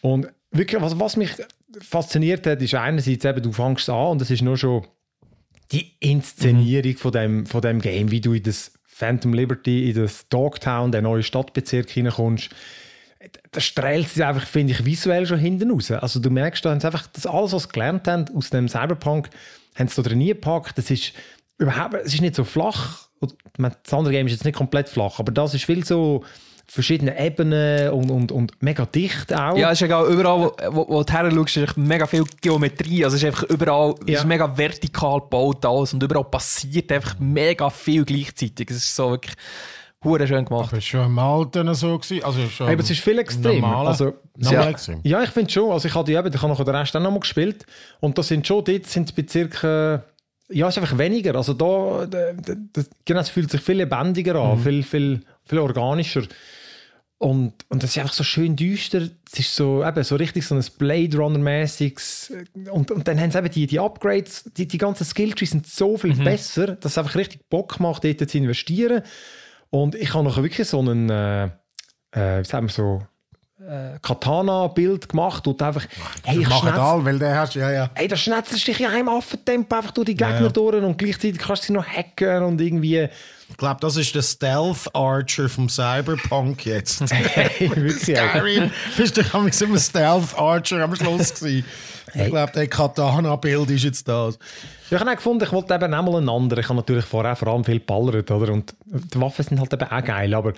Und 0.01 0.29
wirklich, 0.51 0.81
was, 0.81 0.99
was 0.99 1.17
mich 1.17 1.31
fasziniert 1.81 2.47
hat, 2.47 2.63
ist 2.63 2.75
einerseits 2.75 3.25
eben, 3.25 3.43
du 3.43 3.53
fängst 3.53 3.91
an 3.91 4.13
und 4.13 4.23
es 4.23 4.31
ist 4.31 4.43
nur 4.43 4.57
schon 4.57 4.87
die 5.73 5.97
Inszenierung 6.01 6.97
von, 6.97 7.13
dem, 7.13 7.47
von 7.47 7.61
dem 7.61 7.81
Game, 7.81 8.11
wie 8.11 8.21
du 8.21 8.33
in 8.33 8.43
das 8.43 8.73
Phantom 8.85 9.35
Liberty, 9.35 9.91
in 9.91 9.97
das 9.97 10.29
Dogtown, 10.29 10.93
den 10.93 11.03
neuen 11.03 11.23
Stadtbezirk 11.23 11.91
hineinkommst. 11.91 12.51
Da 13.51 13.61
strahlt 13.61 14.09
sie 14.09 14.25
einfach, 14.25 14.47
finde 14.47 14.73
ich, 14.73 14.85
visuell 14.85 15.27
schon 15.27 15.39
hinten 15.39 15.71
raus. 15.71 15.91
Also 15.91 16.21
du 16.21 16.31
merkst, 16.31 16.65
da 16.65 16.71
haben 16.71 16.81
sie 16.81 16.87
einfach 16.87 17.07
das 17.09 17.27
alles, 17.27 17.53
was 17.53 17.65
sie 17.65 17.69
gelernt 17.71 18.07
haben 18.09 18.27
aus 18.35 18.51
dem 18.51 18.69
Cyberpunk, 18.69 19.31
haben 19.75 19.89
sie 19.89 20.03
da 20.03 20.09
drin 20.09 20.25
gepackt. 20.25 20.79
Das 20.79 20.91
ist 20.91 21.13
überhaupt, 21.59 21.95
es 21.95 22.15
ist 22.15 22.21
nicht 22.21 22.35
so 22.35 22.45
flach. 22.45 23.09
Das 23.57 23.93
andere 23.93 24.13
Game 24.13 24.27
ist 24.27 24.35
jetzt 24.35 24.45
nicht 24.45 24.57
komplett 24.57 24.89
flach, 24.89 25.19
aber 25.19 25.33
das 25.33 25.55
ist 25.55 25.65
viel 25.65 25.85
so 25.85 26.23
verschiedene 26.69 27.19
Ebenen 27.19 27.91
und, 27.91 28.11
und, 28.11 28.33
und 28.33 28.63
mega 28.63 28.85
dicht 28.87 29.33
auch. 29.33 29.57
Ja, 29.57 29.71
es 29.71 29.79
ist 29.81 29.83
egal, 29.87 30.07
überall, 30.13 30.51
wo, 30.71 30.87
wo, 30.89 31.03
du 31.03 31.13
her 31.13 31.31
schaust, 31.31 31.57
ist 31.57 31.77
mega 31.77 32.07
viel 32.07 32.25
Geometrie. 32.41 33.05
Also 33.05 33.17
es 33.17 33.23
ist 33.23 33.27
einfach 33.29 33.45
überall, 33.45 33.95
es 34.05 34.13
Ja. 34.13 34.19
ist 34.19 34.27
mega 34.27 34.57
vertikal 34.57 35.21
gebaut 35.21 35.65
alles 35.65 35.95
und 35.95 36.03
überall 36.03 36.25
passiert 36.25 36.91
einfach 36.91 37.19
mega 37.21 37.71
viel 37.71 38.05
gleichzeitig. 38.05 38.69
Es 38.71 38.79
ist 38.79 38.97
so 38.97 39.13
wirklich 39.13 39.35
hure 40.05 40.27
schön 40.27 40.45
gemacht. 40.45 40.73
War 40.73 40.81
schon 40.81 41.07
im 41.07 41.19
Alten 41.19 41.75
so. 41.75 41.99
Gewesen. 41.99 42.25
Also 42.25 42.49
schon 42.49 42.69
Aber 42.69 42.81
es 42.83 42.91
ist 42.91 43.01
viel 43.01 43.19
extremer. 43.19 43.61
Normal, 43.69 43.87
Also, 43.89 44.15
normal 44.37 44.65
ja. 44.65 44.71
extrem. 44.71 45.01
Ja, 45.03 45.23
ich 45.23 45.31
finde 45.31 45.51
schon. 45.51 45.71
Also 45.73 45.89
ich 45.89 45.95
habe 45.95 46.05
die 46.05 46.15
eben, 46.17 46.29
ich 46.33 46.41
habe 46.43 46.49
noch 46.53 46.65
den 46.65 46.75
Rest 46.75 46.95
auch 46.97 47.01
noch 47.01 47.11
mal 47.11 47.21
gespielt. 47.21 47.65
Und 48.01 48.17
das 48.19 48.29
sind 48.29 48.47
schon, 48.47 48.65
dort 48.65 48.87
sind 48.87 49.09
es 49.09 49.13
bei 49.15 49.25
circa, 49.29 50.05
ja, 50.49 50.69
es 50.69 50.77
ist 50.77 50.83
einfach 50.83 50.99
weniger. 50.99 51.35
Also 51.35 51.55
da, 51.55 52.07
da, 52.07 52.33
da, 52.35 52.55
das- 52.73 52.91
genau, 53.05 53.21
es 53.21 53.31
fühlt 53.31 53.51
sich 53.51 53.61
viel 53.61 53.77
lebendiger 53.79 54.37
an, 54.37 54.59
viel, 54.61 54.83
viel, 54.83 55.23
viel 55.45 55.59
organischer. 55.59 56.23
Und, 57.19 57.55
und 57.71 57.83
das 57.83 57.91
ist 57.91 57.99
einfach 57.99 58.13
so 58.13 58.23
schön 58.23 58.57
düster. 58.57 59.09
Es 59.33 59.39
ist 59.39 59.55
so, 59.57 59.83
eben, 59.83 60.05
so 60.05 60.17
richtig 60.17 60.47
so 60.47 60.55
ein 60.55 60.63
Blade 60.79 61.17
Runner-mäßiges. 61.17 62.33
Und, 62.71 62.91
und 62.91 63.09
dann 63.09 63.19
haben 63.19 63.31
sie 63.31 63.39
eben 63.39 63.51
die, 63.51 63.67
die 63.67 63.81
Upgrades, 63.81 64.45
die, 64.55 64.69
die 64.69 64.77
ganzen 64.79 65.05
Skilltrees 65.07 65.51
sind 65.53 65.67
so 65.67 65.97
viel 65.97 66.15
besser, 66.15 66.73
dass 66.77 66.93
es 66.93 66.99
einfach 66.99 67.15
richtig 67.15 67.49
Bock 67.49 67.81
macht, 67.81 68.05
dort 68.05 68.29
zu 68.29 68.37
investieren. 68.37 69.03
Und 69.71 69.95
ich 69.95 70.15
habe 70.15 70.25
noch 70.25 70.37
wirklich 70.37 70.69
so 70.69 70.81
einen, 70.81 71.11
äh, 71.11 71.45
äh, 72.13 72.41
wie 72.41 72.45
sagen 72.45 72.67
wir 72.67 72.73
so, 72.73 73.03
äh, 73.59 73.99
Katana-Bild 74.01 75.09
gemacht 75.09 75.47
und 75.47 75.61
einfach, 75.63 75.87
hey, 76.25 76.41
ich 76.41 76.47
schnetzel, 76.47 77.05
weil 77.05 77.19
der 77.19 77.39
hast 77.39 77.55
ja, 77.55 77.71
ja. 77.71 77.91
hey, 77.95 78.07
da 78.07 78.15
schnetzelst 78.17 78.67
du 78.69 78.73
dich 78.73 78.81
in 78.81 78.87
einem 78.87 79.09
Affentempo 79.09 79.77
einfach 79.77 79.93
durch 79.93 80.07
die 80.07 80.15
Gegner 80.15 80.43
Ja. 80.43 80.49
durch 80.51 80.83
und 80.83 80.99
gleichzeitig 80.99 81.39
kannst 81.39 81.63
du 81.63 81.67
sie 81.69 81.73
noch 81.73 81.87
hacken 81.87 82.43
und 82.43 82.61
irgendwie, 82.61 83.09
Ich 83.49 83.57
glaube, 83.57 83.79
das 83.81 83.97
ist 83.97 84.15
der 84.15 84.23
Stealth 84.23 84.95
Archer 84.95 85.49
vom 85.49 85.69
Cyberpunk 85.69 86.67
jetzt. 86.67 87.01
hey, 87.11 87.71
wirklich. 87.71 88.03
Skyrim 88.03 88.71
bist 88.97 89.17
du 89.17 89.23
am 89.33 89.49
immer 89.49 89.79
Stealth 89.79 90.39
Archer 90.39 90.83
am 90.85 90.95
Schluss 90.95 91.35
gewesen. 91.35 91.65
Ich 92.15 92.27
glaube, 92.27 92.53
der 92.53 92.69
Katana-Bild 92.69 93.71
ist 93.71 93.85
jetzt 93.85 94.07
das. 94.07 94.39
Ja, 94.91 94.97
ich 94.97 95.01
habe 95.01 95.11
auch 95.11 95.17
gefunden, 95.17 95.45
ich 95.45 95.53
wollte 95.53 95.75
eben 95.75 95.95
auch 95.95 96.03
mal 96.03 96.17
einen 96.17 96.29
anderen. 96.29 96.61
Ich 96.61 96.69
habe 96.69 96.77
natürlich 96.77 97.05
vorher 97.05 97.35
vor 97.37 97.49
allem 97.49 97.65
viel 97.65 97.81
ballert, 97.81 98.31
oder? 98.31 98.53
Und 98.53 98.75
die 98.85 99.21
Waffen 99.21 99.45
sind 99.45 99.59
halt 99.61 99.73
eben 99.73 99.83
auch 99.91 100.05
geil, 100.05 100.33
aber 100.35 100.53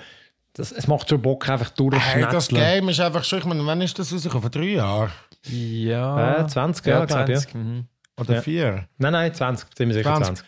das, 0.55 0.73
es 0.73 0.87
macht 0.87 1.09
schon 1.09 1.23
Bock, 1.23 1.49
einfach 1.49 1.69
Hey, 1.69 1.75
durchschnetzeln. 1.77 2.31
das 2.33 2.49
Game 2.49 2.89
ist 2.89 3.01
einfach 3.01 3.25
schon, 3.25 3.39
ich 3.41 3.45
meine, 3.45 3.65
wann 3.65 3.81
ist 3.81 3.99
das 3.99 4.13
rausgekommen? 4.13 4.43
Vor 4.43 4.51
drei 4.51 4.69
Jahren? 4.71 5.11
Ja. 5.45 6.41
Äh, 6.43 6.47
20, 6.47 6.85
ja, 6.87 7.01
ja. 7.01 7.07
20. 7.09 7.55
Mhm. 7.55 7.85
Oder 8.19 8.35
Ja. 8.35 8.43
vier? 8.43 8.89
Nein, 8.99 9.13
nein, 9.13 9.33
20, 9.33 9.75
ziemlich 9.75 9.97
sicher 9.99 10.11
20. 10.17 10.27
20. 10.39 10.47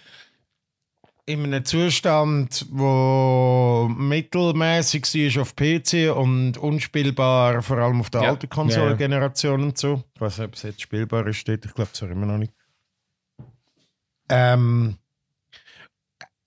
In 1.27 1.45
einem 1.45 1.65
Zustand, 1.65 2.67
wo 2.71 3.89
mittelmäßig 3.97 5.05
war 5.37 5.43
auf 5.43 5.55
PC 5.55 6.11
und 6.17 6.59
unspielbar, 6.59 7.63
vor 7.63 7.79
allem 7.79 8.01
auf 8.01 8.11
der 8.11 8.23
Ja. 8.23 8.29
alten 8.31 8.49
Konsolengeneration 8.49 9.63
und 9.63 9.79
so. 9.79 10.03
Ich 10.17 10.21
weiß 10.21 10.39
nicht, 10.39 10.49
ob 10.49 10.55
es 10.55 10.63
jetzt 10.65 10.81
spielbar 10.81 11.27
ist, 11.29 11.37
steht. 11.37 11.65
ich 11.65 11.73
glaube 11.75 11.91
es 11.93 12.03
immer 12.03 12.27
noch 12.27 12.39
nicht. 12.39 12.53
Ähm, 14.31 14.97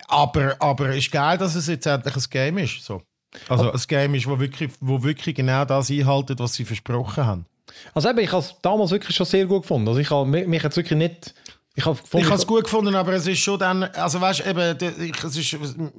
aber, 0.07 0.55
aber 0.59 0.95
ist 0.95 1.11
geil, 1.11 1.38
dass 1.38 1.55
es 1.55 1.67
jetzt 1.67 1.86
endlich 1.86 2.15
ein 2.15 2.23
Game 2.29 2.57
ist. 2.57 2.84
So. 2.84 3.01
Also 3.49 3.71
ein 3.71 3.81
Game 3.88 4.15
ist, 4.15 4.27
wo 4.27 4.39
wirklich, 4.39 4.71
wo 4.79 5.03
wirklich 5.03 5.36
genau 5.36 5.65
das 5.65 5.89
einhaltet, 5.89 6.39
was 6.39 6.53
sie 6.53 6.65
versprochen 6.65 7.25
haben. 7.25 7.45
Also 7.93 8.09
eben, 8.09 8.19
ich 8.19 8.31
habe 8.31 8.41
es 8.41 8.55
damals 8.61 8.91
wirklich 8.91 9.15
schon 9.15 9.25
sehr 9.25 9.45
gut 9.45 9.63
gefunden. 9.63 9.88
Also 9.88 9.99
ich 9.99 10.09
habe 10.09 10.25
mich, 10.25 10.63
jetzt 10.63 10.77
wirklich 10.77 10.97
nicht 10.97 11.34
Ich 11.75 11.86
habe 11.86 11.97
Ich 12.13 12.25
habe 12.25 12.36
es 12.36 12.45
gut 12.45 12.65
gefunden, 12.65 12.93
aber 12.95 13.13
es 13.13 13.25
ist 13.25 13.39
schon 13.39 13.57
dann, 13.59 13.84
also 13.84 14.21
weißt 14.21 14.41
du, 14.41 14.49
eben, 14.49 15.11
es 15.23 15.36
ist 15.36 15.57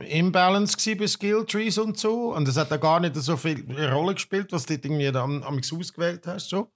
Imbalance 0.08 0.76
gewesen 0.76 0.98
bei 0.98 1.06
Skill 1.06 1.44
Trees 1.46 1.78
und 1.78 1.98
so. 1.98 2.34
Und 2.34 2.46
es 2.46 2.56
hat 2.56 2.70
da 2.70 2.76
gar 2.76 3.00
nicht 3.00 3.16
so 3.16 3.36
viel 3.36 3.64
Rolle 3.90 4.14
gespielt, 4.14 4.52
was 4.52 4.66
du 4.66 4.74
irgendwie 4.74 5.08
am, 5.08 5.42
am 5.42 5.58
ausgewählt 5.58 6.26
hast. 6.26 6.48
So. 6.48 6.68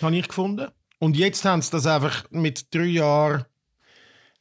Habe 0.00 0.16
ich 0.16 0.28
gefunden. 0.28 0.68
Und 0.98 1.16
jetzt 1.16 1.44
haben 1.44 1.60
sie 1.60 1.72
das 1.72 1.86
einfach 1.86 2.24
mit 2.30 2.72
drei 2.72 2.84
Jahren 2.84 3.44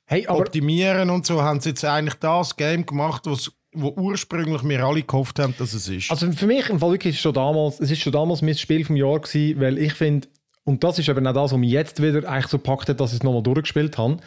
hey, 0.06 0.28
optimieren 0.28 1.10
und 1.10 1.26
so, 1.26 1.42
haben 1.42 1.60
sie 1.60 1.70
jetzt 1.70 1.84
eigentlich 1.86 2.16
das 2.16 2.56
Game 2.56 2.86
gemacht, 2.86 3.24
was 3.26 3.52
wo 3.78 3.90
ursprünglich 3.90 4.64
wir 4.64 4.86
alle 4.86 5.02
gehofft 5.02 5.38
haben, 5.38 5.54
dass 5.60 5.74
es 5.74 5.90
ist. 5.90 6.10
Also 6.10 6.32
für 6.32 6.48
mich 6.48 6.70
im 6.70 6.80
Fall 6.80 6.92
wirklich 6.92 7.12
ist 7.16 7.18
es 7.18 7.22
schon 7.24 7.34
damals, 7.34 7.80
es 7.82 7.92
ist 7.92 8.00
schon 8.02 8.14
damals 8.14 8.42
mein 8.42 8.56
Spiel 8.56 8.86
vom 8.86 8.96
Jahr 8.96 9.20
gewesen, 9.20 9.60
weil 9.60 9.78
ich 9.78 9.94
finde, 9.94 10.30
und 10.64 10.82
das 10.84 10.98
ist 10.98 11.10
eben 11.10 11.28
auch 11.28 11.34
das, 11.34 11.52
was 11.52 11.60
mich 11.60 11.72
jetzt 11.72 12.02
wieder 12.02 12.28
eigentlich 12.28 12.48
so 12.48 12.58
packt 12.58 12.88
hat, 12.88 13.00
dass 13.02 13.12
ich 13.12 13.18
es 13.18 13.24
nochmal 13.24 13.44
durchgespielt 13.44 13.98
habe. 13.98 14.18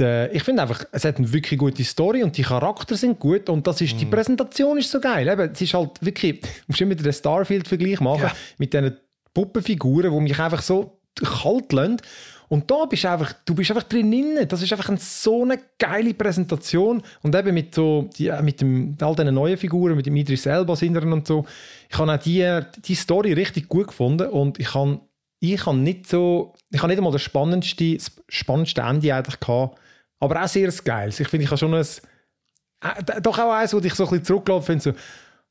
Der, 0.00 0.34
ich 0.34 0.42
finde 0.42 0.62
einfach, 0.62 0.84
es 0.92 1.04
hat 1.04 1.16
eine 1.18 1.32
wirklich 1.32 1.58
gute 1.58 1.82
Story 1.84 2.22
und 2.22 2.36
die 2.36 2.42
Charakter 2.42 2.96
sind 2.96 3.18
gut 3.20 3.48
und 3.48 3.66
das 3.66 3.80
ist, 3.80 4.00
die 4.00 4.06
Präsentation 4.06 4.78
ist 4.78 4.90
so 4.90 5.00
geil. 5.00 5.28
Eben, 5.28 5.50
es 5.52 5.60
ist 5.60 5.74
halt 5.74 5.90
wirklich, 6.00 6.40
du 6.40 6.48
musst 6.66 6.80
immer 6.80 6.94
den 6.96 7.12
Starfield-Vergleich 7.12 8.00
machen 8.00 8.22
Ja. 8.22 8.32
mit 8.58 8.72
diesen 8.74 8.96
Puppenfiguren, 9.32 10.12
die 10.12 10.20
mich 10.20 10.38
einfach 10.38 10.62
so 10.62 11.00
kalt 11.22 11.72
lassen. 11.72 11.98
Und 12.48 12.70
da 12.70 12.86
bist 12.86 13.04
du 13.04 13.10
einfach, 13.10 13.32
du 13.44 13.54
bist 13.54 13.70
einfach 13.70 13.84
drin. 13.84 14.46
Das 14.48 14.62
ist 14.62 14.72
einfach 14.72 14.88
eine, 14.88 14.98
so 14.98 15.42
eine 15.42 15.58
geile 15.78 16.14
Präsentation. 16.14 17.02
Und 17.22 17.34
eben 17.34 17.52
mit 17.52 17.74
so, 17.74 18.08
die, 18.16 18.32
mit 18.42 18.60
dem, 18.60 18.96
all 19.00 19.14
diesen 19.14 19.34
neuen 19.34 19.58
Figuren, 19.58 19.96
mit 19.96 20.06
dem 20.06 20.16
Idris 20.16 20.46
Elba 20.46 20.74
sind 20.74 20.94
drin 20.94 21.12
und 21.12 21.26
so. 21.26 21.44
Ich 21.90 21.98
habe 21.98 22.12
auch 22.12 22.18
die, 22.18 22.60
die 22.84 22.94
Story 22.94 23.34
richtig 23.34 23.68
gut 23.68 23.88
gefunden 23.88 24.28
und 24.28 24.58
ich 24.58 24.74
habe, 24.74 25.00
ich 25.40 25.66
habe 25.66 25.76
nicht 25.76 26.08
so, 26.08 26.54
ich 26.70 26.78
habe 26.78 26.88
nicht 26.88 26.98
einmal 26.98 27.12
das 27.12 27.22
spannendste, 27.22 27.96
das 27.96 28.12
spannendste 28.28 28.80
Ende 28.80 29.14
eigentlich 29.14 29.40
gehabt, 29.40 29.78
aber 30.18 30.42
auch 30.42 30.48
sehr 30.48 30.72
geiles. 30.84 31.20
Ich 31.20 31.28
finde, 31.28 31.44
ich 31.44 31.50
habe 31.50 31.58
schon 31.58 31.74
ein, 31.74 31.86
äh, 32.80 33.20
doch 33.20 33.38
auch 33.38 33.52
eins, 33.52 33.72
wo 33.74 33.78
ich 33.78 33.94
so 33.94 34.04
ein 34.04 34.10
bisschen 34.10 34.24
zurückgelaufen 34.24 34.80
finde, 34.80 34.82
so, 34.82 34.90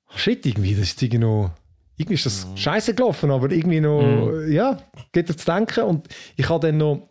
ah, 0.07 0.17
shit, 0.17 0.45
irgendwie, 0.45 0.75
das 0.75 0.87
ist 0.87 1.01
irgendwie 1.01 1.19
noch, 1.19 1.51
irgendwie 1.97 2.13
ist 2.13 2.25
das 2.25 2.47
scheiße 2.55 2.93
gelaufen, 2.93 3.31
aber 3.31 3.51
irgendwie 3.51 3.79
noch, 3.79 4.31
ja, 4.47 4.77
geht 5.11 5.29
dir 5.29 5.35
zu 5.35 5.45
denken. 5.45 5.83
Und 5.83 6.07
ich 6.35 6.47
habe 6.47 6.67
dann 6.67 6.77
noch 6.77 7.09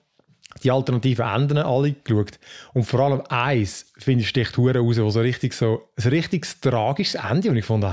die 0.62 0.70
alternativen 0.70 1.26
Enden 1.26 1.58
alle 1.58 1.92
geschaut. 1.92 2.38
Und 2.72 2.84
vor 2.84 3.00
allem 3.00 3.22
eins, 3.28 3.92
finde 3.98 4.22
ich, 4.22 4.28
sticht 4.28 4.56
hure 4.56 4.78
raus, 4.78 4.98
wo 4.98 5.10
so 5.10 5.20
richtig 5.20 5.52
so, 5.52 5.82
ein 5.96 6.08
richtig 6.08 6.46
tragisches 6.60 7.20
Ende, 7.22 7.50
und 7.50 7.56
ich 7.56 7.64
fand, 7.64 7.84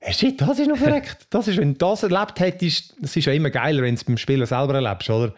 hey, 0.00 0.12
shit, 0.12 0.40
das 0.40 0.58
ist 0.58 0.68
noch 0.68 0.76
verreckt. 0.76 1.26
Das 1.30 1.48
ist, 1.48 1.58
wenn 1.58 1.72
du 1.74 1.78
das 1.78 2.02
erlebt 2.02 2.38
hättest, 2.40 2.94
das 3.00 3.16
ist 3.16 3.24
ja 3.24 3.32
immer 3.32 3.50
geiler, 3.50 3.82
wenn 3.82 3.94
du 3.94 4.00
es 4.00 4.04
beim 4.04 4.18
Spielen 4.18 4.46
selber 4.46 4.74
erlebst, 4.74 5.08
oder? 5.08 5.32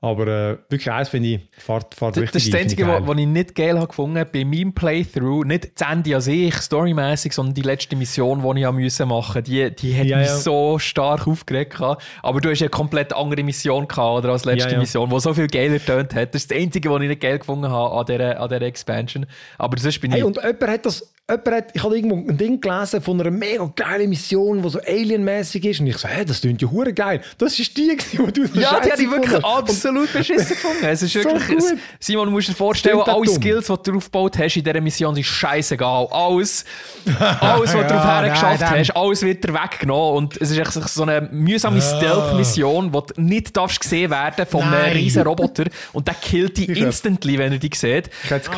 Aber 0.00 0.26
äh, 0.28 0.58
wirklich 0.68 0.90
eins 0.92 1.08
finde 1.08 1.28
ich, 1.28 1.40
fahrt, 1.58 1.92
fahrt 1.94 2.16
Das, 2.16 2.22
richtig 2.22 2.32
das 2.34 2.44
ist 2.44 2.54
das 2.54 2.60
Einzige, 2.60 2.86
was 2.86 3.18
ich 3.18 3.26
nicht 3.26 3.54
geil 3.56 3.76
habe 3.78 3.88
gefunden 3.88 4.24
bei 4.32 4.44
meinem 4.44 4.72
Playthrough. 4.72 5.44
Nicht 5.44 5.80
das 5.80 5.90
Ende 5.90 6.14
an 6.14 6.20
sich, 6.20 6.54
storymäßig, 6.54 7.32
sondern 7.32 7.54
die 7.54 7.62
letzte 7.62 7.96
Mission, 7.96 8.40
die 8.54 8.62
ich 8.86 8.98
machen 9.06 9.42
Die, 9.42 9.74
die 9.74 9.98
hat 9.98 10.06
Ja, 10.06 10.18
mich 10.18 10.28
ja. 10.28 10.36
so 10.36 10.78
stark 10.78 11.26
aufgeregt. 11.26 11.72
gehabt. 11.76 12.02
Aber 12.22 12.40
du 12.40 12.48
hast 12.48 12.60
ja 12.60 12.66
eine 12.66 12.70
komplett 12.70 13.12
andere 13.12 13.42
Mission 13.42 13.88
gehabt, 13.88 14.18
oder 14.24 14.30
als 14.32 14.44
letzte 14.44 14.68
Ja, 14.68 14.74
ja. 14.74 14.78
Mission, 14.78 15.10
die 15.10 15.18
so 15.20 15.34
viel 15.34 15.48
geiler 15.48 15.84
tönt 15.84 16.14
hat. 16.14 16.32
Das 16.32 16.42
ist 16.42 16.50
das 16.52 16.58
Einzige, 16.58 16.90
was 16.90 17.02
ich 17.02 17.08
nicht 17.08 17.20
geil 17.20 17.38
gefunden 17.40 17.68
habe 17.68 17.94
an 17.96 18.06
dieser, 18.06 18.40
an 18.40 18.48
dieser 18.48 18.62
Expansion. 18.62 19.26
Aber 19.58 19.78
sonst 19.78 20.00
bin 20.00 20.12
Hey, 20.12 20.20
ich... 20.20 20.24
und 20.24 20.36
jemand 20.36 20.62
hat 20.68 20.86
das, 20.86 21.12
hat, 21.30 21.70
ich 21.74 21.82
habe 21.82 21.94
irgendwo 21.94 22.16
ein 22.16 22.38
Ding 22.38 22.58
gelesen 22.58 23.02
von 23.02 23.20
einer 23.20 23.30
mega 23.30 23.70
geilen 23.76 24.08
Mission, 24.08 24.62
die 24.62 24.70
so 24.70 24.80
alienmäßig 24.80 25.62
ist. 25.66 25.80
Und 25.80 25.88
ich 25.88 25.98
so, 25.98 26.08
hä, 26.08 26.24
das 26.24 26.40
klingt 26.40 26.62
ja 26.62 26.70
hure 26.70 26.94
geil. 26.94 27.20
Das 27.36 27.58
ist 27.58 27.76
die, 27.76 27.94
die 28.12 28.16
du 28.32 28.46
so 28.46 28.58
Ja, 28.58 28.80
die 28.80 28.90
habe 28.90 29.02
ich 29.02 29.10
wirklich 29.10 29.44
absolut 29.44 30.10
beschissen 30.10 30.48
gefunden. 30.48 30.78
Es 30.86 31.02
ist 31.02 31.12
So 31.12 31.24
wirklich, 31.24 31.58
es, 31.58 31.74
Simon, 32.00 32.26
du 32.26 32.30
musst 32.32 32.48
dir 32.48 32.54
vorstellen, 32.54 32.98
alle 33.02 33.26
dumm. 33.26 33.34
Skills, 33.34 33.66
die 33.66 33.74
du 33.90 33.96
aufgebaut 33.98 34.38
hast 34.38 34.56
in 34.56 34.64
dieser 34.64 34.80
Mission, 34.80 35.14
sind 35.14 35.24
scheißegal. 35.24 36.08
Alles, 36.10 36.64
alles 37.18 37.60
was 37.60 37.72
du 37.72 37.78
Ja, 37.78 37.82
drauf 37.88 38.04
nein, 38.04 38.24
hergeschafft 38.24 38.62
dann- 38.62 38.78
hast, 38.78 38.96
alles 38.96 39.22
wird 39.22 39.44
dir 39.44 39.52
weggenommen. 39.52 40.16
Und 40.16 40.36
es 40.40 40.50
ist 40.50 40.58
echt 40.58 40.72
so 40.72 41.02
eine 41.02 41.28
mühsame 41.30 41.82
Stealth-Mission, 41.82 42.94
wo 42.94 43.02
du 43.02 43.20
nicht 43.20 43.54
darfst 43.54 43.80
gesehen 43.80 44.10
werden 44.10 44.46
von 44.46 44.62
einem 44.62 44.70
Nein. 44.72 44.92
riesen 44.92 45.22
Roboter. 45.24 45.64
Und 45.92 46.06
der 46.08 46.14
killt 46.14 46.56
dich 46.56 46.70
instantly, 46.70 47.36
wenn 47.38 47.52
er 47.52 47.58
dich 47.58 47.74
sieht. 47.74 48.08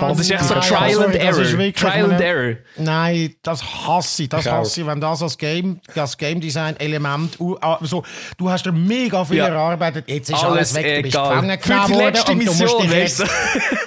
Und 0.01 0.13
es 0.13 0.21
ist 0.21 0.31
echt 0.31 0.45
so 0.45 0.55
Nein, 0.55 0.63
Trial 0.63 1.03
and 1.05 1.15
Error. 1.17 1.73
Trial 1.73 2.13
and 2.13 2.21
Error. 2.21 2.55
Nein, 2.77 3.35
das 3.43 3.63
hasse 3.63 4.23
ich. 4.25 4.29
Das 4.29 4.45
Ich 4.47 4.51
hasse 4.53 4.81
ich, 4.81 4.87
wenn 4.87 5.01
das 5.01 5.23
als 5.23 5.37
Game, 5.39 5.81
als 5.95 6.17
Game 6.17 6.41
Design 6.41 6.77
Element, 6.79 7.39
u- 7.41 7.57
ah, 7.61 7.79
so, 7.83 8.03
du 8.37 8.51
hast 8.51 8.65
da 8.67 8.73
mega 8.73 9.25
viel 9.25 9.39
Ja. 9.39 9.47
erarbeitet, 9.49 10.05
jetzt 10.09 10.31
ist 10.31 10.43
alles, 10.45 10.75
Alles 10.75 10.75
weg, 10.75 10.97
du 10.97 11.03
bist 11.03 11.15
egal. 11.15 11.29
gefangen 11.41 11.61
genommen 11.61 11.87
die 11.87 11.93
worden 11.95 12.05
letzte 12.15 12.33
und 12.33 12.39
du 12.41 12.45
musst 12.47 12.61
Mission, 12.61 12.83
dich 12.83 12.93
jetzt... 12.93 13.25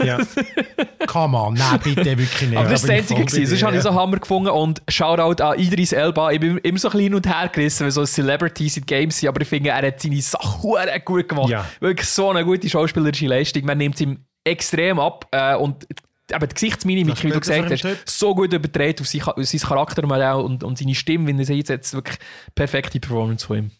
Ja. 0.03 0.17
Come 1.07 1.37
on, 1.37 1.53
nein, 1.55 1.79
bitte 1.83 2.05
wirklich 2.17 2.49
nicht. 2.49 2.57
Aber 2.57 2.69
das 2.69 2.83
war 2.83 2.89
Da 2.95 3.01
das 3.01 3.11
Einzige. 3.11 3.25
gewesen. 3.25 3.45
Sonst 3.47 3.63
habe 3.63 3.77
ich 3.77 3.83
ja. 3.83 3.91
so 3.91 3.99
Hammer 3.99 4.17
gefunden 4.17 4.49
und 4.49 4.81
Shoutout 4.87 5.43
an 5.43 5.59
Idris 5.59 5.91
Elba. 5.91 6.31
Ich 6.31 6.39
bin 6.39 6.57
immer 6.59 6.79
so 6.79 6.87
ein 6.87 6.91
bisschen 6.91 7.01
hin 7.03 7.15
und 7.15 7.27
her 7.27 7.49
gerissen, 7.49 7.83
weil 7.83 7.91
so 7.91 8.05
Celebrities 8.05 8.77
in 8.77 8.85
Games 8.85 9.17
sind, 9.19 9.29
aber 9.29 9.41
ich 9.41 9.47
finde, 9.47 9.69
er 9.71 9.85
hat 9.85 9.99
seine 10.01 10.21
Sachen 10.21 10.63
hure 10.63 10.99
gut 11.03 11.27
gemacht. 11.27 11.49
Ja. 11.49 11.65
Wirklich 11.81 12.07
so 12.09 12.29
eine 12.29 12.43
gute 12.45 12.69
schauspielerische 12.69 13.27
Leistung. 13.27 13.65
Man 13.65 13.77
nimmt 13.77 13.95
es 13.95 14.01
ihm 14.01 14.19
extrem 14.45 14.99
ab 14.99 15.27
äh, 15.31 15.55
und 15.55 15.85
aber 16.31 16.47
die 16.47 16.53
Gesichtsmimik, 16.53 17.23
wie 17.23 17.29
du 17.29 17.39
gesagt 17.39 17.69
hast, 17.71 17.85
einen 17.85 17.97
so 18.05 18.33
gut 18.33 18.53
überträgt 18.53 19.01
auf 19.01 19.07
sein, 19.07 19.21
sein 19.37 19.59
Charaktermodell 19.59 20.35
und, 20.35 20.63
und 20.63 20.77
seine 20.77 20.95
Stimme, 20.95 21.27
wenn 21.27 21.39
er 21.39 21.45
sie 21.45 21.55
einsetzt, 21.59 21.93
wirklich 21.93 22.17
perfekte 22.55 22.99
Performance 22.99 23.45
von 23.45 23.57
ihm. 23.57 23.71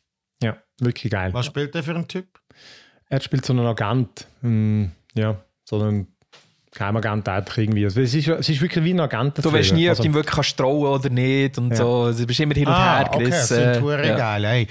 ja, 0.44 0.58
wirklich 0.80 1.12
geil. 1.12 1.34
Was 1.34 1.46
spielt 1.46 1.74
der 1.74 1.84
für 1.84 1.96
ein 1.96 2.08
Typ? 2.08 2.28
Er 3.10 3.22
spielt 3.22 3.46
so 3.46 3.54
einen 3.54 3.66
Agent. 3.66 4.28
Hm, 4.42 4.92
ja, 5.14 5.42
so 5.64 5.80
einen 5.82 6.08
Geheimagent 6.72 7.30
eigentlich 7.30 7.58
irgendwie. 7.60 7.86
Also, 7.86 8.02
es, 8.02 8.14
ist, 8.16 8.28
es 8.28 8.50
ist 8.50 8.60
wirklich 8.62 8.84
wie 8.84 8.94
ein 8.94 9.00
Agent. 9.00 9.38
Du 9.46 9.54
weißt 9.54 9.74
nie, 9.74 9.90
ob 9.90 9.98
du 9.98 10.04
ihm 10.04 10.14
wirklich 10.16 10.34
kannst 10.36 10.58
trauen 10.58 10.88
oder 11.00 11.10
nicht 11.10 11.58
und 11.60 11.70
Ja. 11.70 11.76
so. 11.78 12.02
Also, 12.06 12.22
du 12.22 12.28
bist 12.28 12.40
immer 12.40 12.56
hin 12.56 12.68
und 12.68 12.76
her 12.76 13.08
okay, 13.10 13.30
das 13.30 13.48
gerissen. 13.50 13.74
sind 13.74 13.84
hure 13.84 14.08
ja. 14.08 14.18
geil. 14.18 14.46
Hey. 14.48 14.68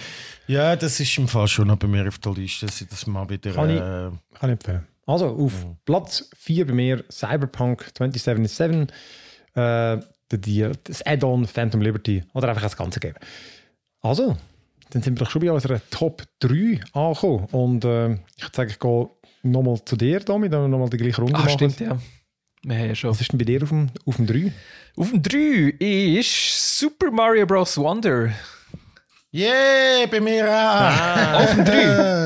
Ja, 0.49 0.75
das 0.77 0.99
ist 0.99 1.17
im 1.19 1.29
Fall 1.29 1.47
schon 1.47 1.79
bei 1.79 1.87
mir 1.87 2.09
auf 2.09 2.19
der 2.19 2.33
Liste, 2.33 2.67
dass 2.67 2.81
ich 2.81 2.89
das 2.89 3.07
mal 3.07 3.29
wieder... 3.31 3.53
Kann 3.53 3.71
ich- 3.71 3.77
Äh, 3.77 3.81
Kann 3.81 4.19
ich 4.43 4.43
empfehlen. 4.51 4.87
Also 5.07 5.27
auf 5.29 5.67
Platz 5.85 6.31
4 6.37 6.67
bei 6.69 6.73
mir 6.75 7.05
Cyberpunk 7.11 7.87
2077. 7.95 8.89
Äh, 9.55 9.99
die, 10.33 10.71
das 10.85 11.05
Add-on 11.05 11.47
Phantom 11.47 11.83
Liberty. 11.83 12.23
Oder 12.33 12.49
einfach 12.49 12.63
das 12.63 12.77
Ganze 12.77 13.01
geben. 13.01 13.17
Also, 14.01 14.37
dann 14.91 15.03
sind 15.03 15.19
wir 15.19 15.25
doch 15.25 15.31
schon 15.31 15.43
bei 15.43 15.53
unserer 15.53 15.81
Top 15.91 16.23
3 16.41 16.81
angekommen. 16.95 17.45
Und 17.53 17.85
äh, 17.85 18.13
ich 18.37 18.49
sage, 18.53 18.71
ich 18.71 18.79
gehe 18.79 19.11
nochmal 19.43 19.85
zu 19.85 19.97
dir, 19.97 20.21
Domi, 20.21 20.49
dann 20.49 20.71
nochmal 20.71 20.89
die 20.89 20.97
gleiche 20.97 21.21
Runde 21.21 21.35
Ah, 21.37 21.41
machen. 21.41 21.51
stimmt, 21.51 21.81
ja. 21.81 21.99
Wir 22.65 22.79
haben 22.79 22.87
ja 22.89 22.95
schon. 22.95 23.11
Was 23.11 23.21
ist 23.21 23.33
denn 23.33 23.39
bei 23.39 23.45
dir 23.45 23.63
auf 23.63 23.69
dem, 23.71 23.89
auf 24.07 24.17
dem 24.17 24.27
3? 24.27 24.53
Auf 24.97 25.11
dem 25.11 25.21
3 25.23 25.75
ist 25.79 26.79
Super 26.79 27.11
Mario 27.11 27.45
Bros. 27.45 27.77
Wonder. 27.77 28.31
yeah, 29.35 30.07
bei 30.11 30.21
mir 30.21 30.45
auch! 30.49 31.43
Auf 31.43 31.55
dem 31.55 31.65
3. 31.65 31.73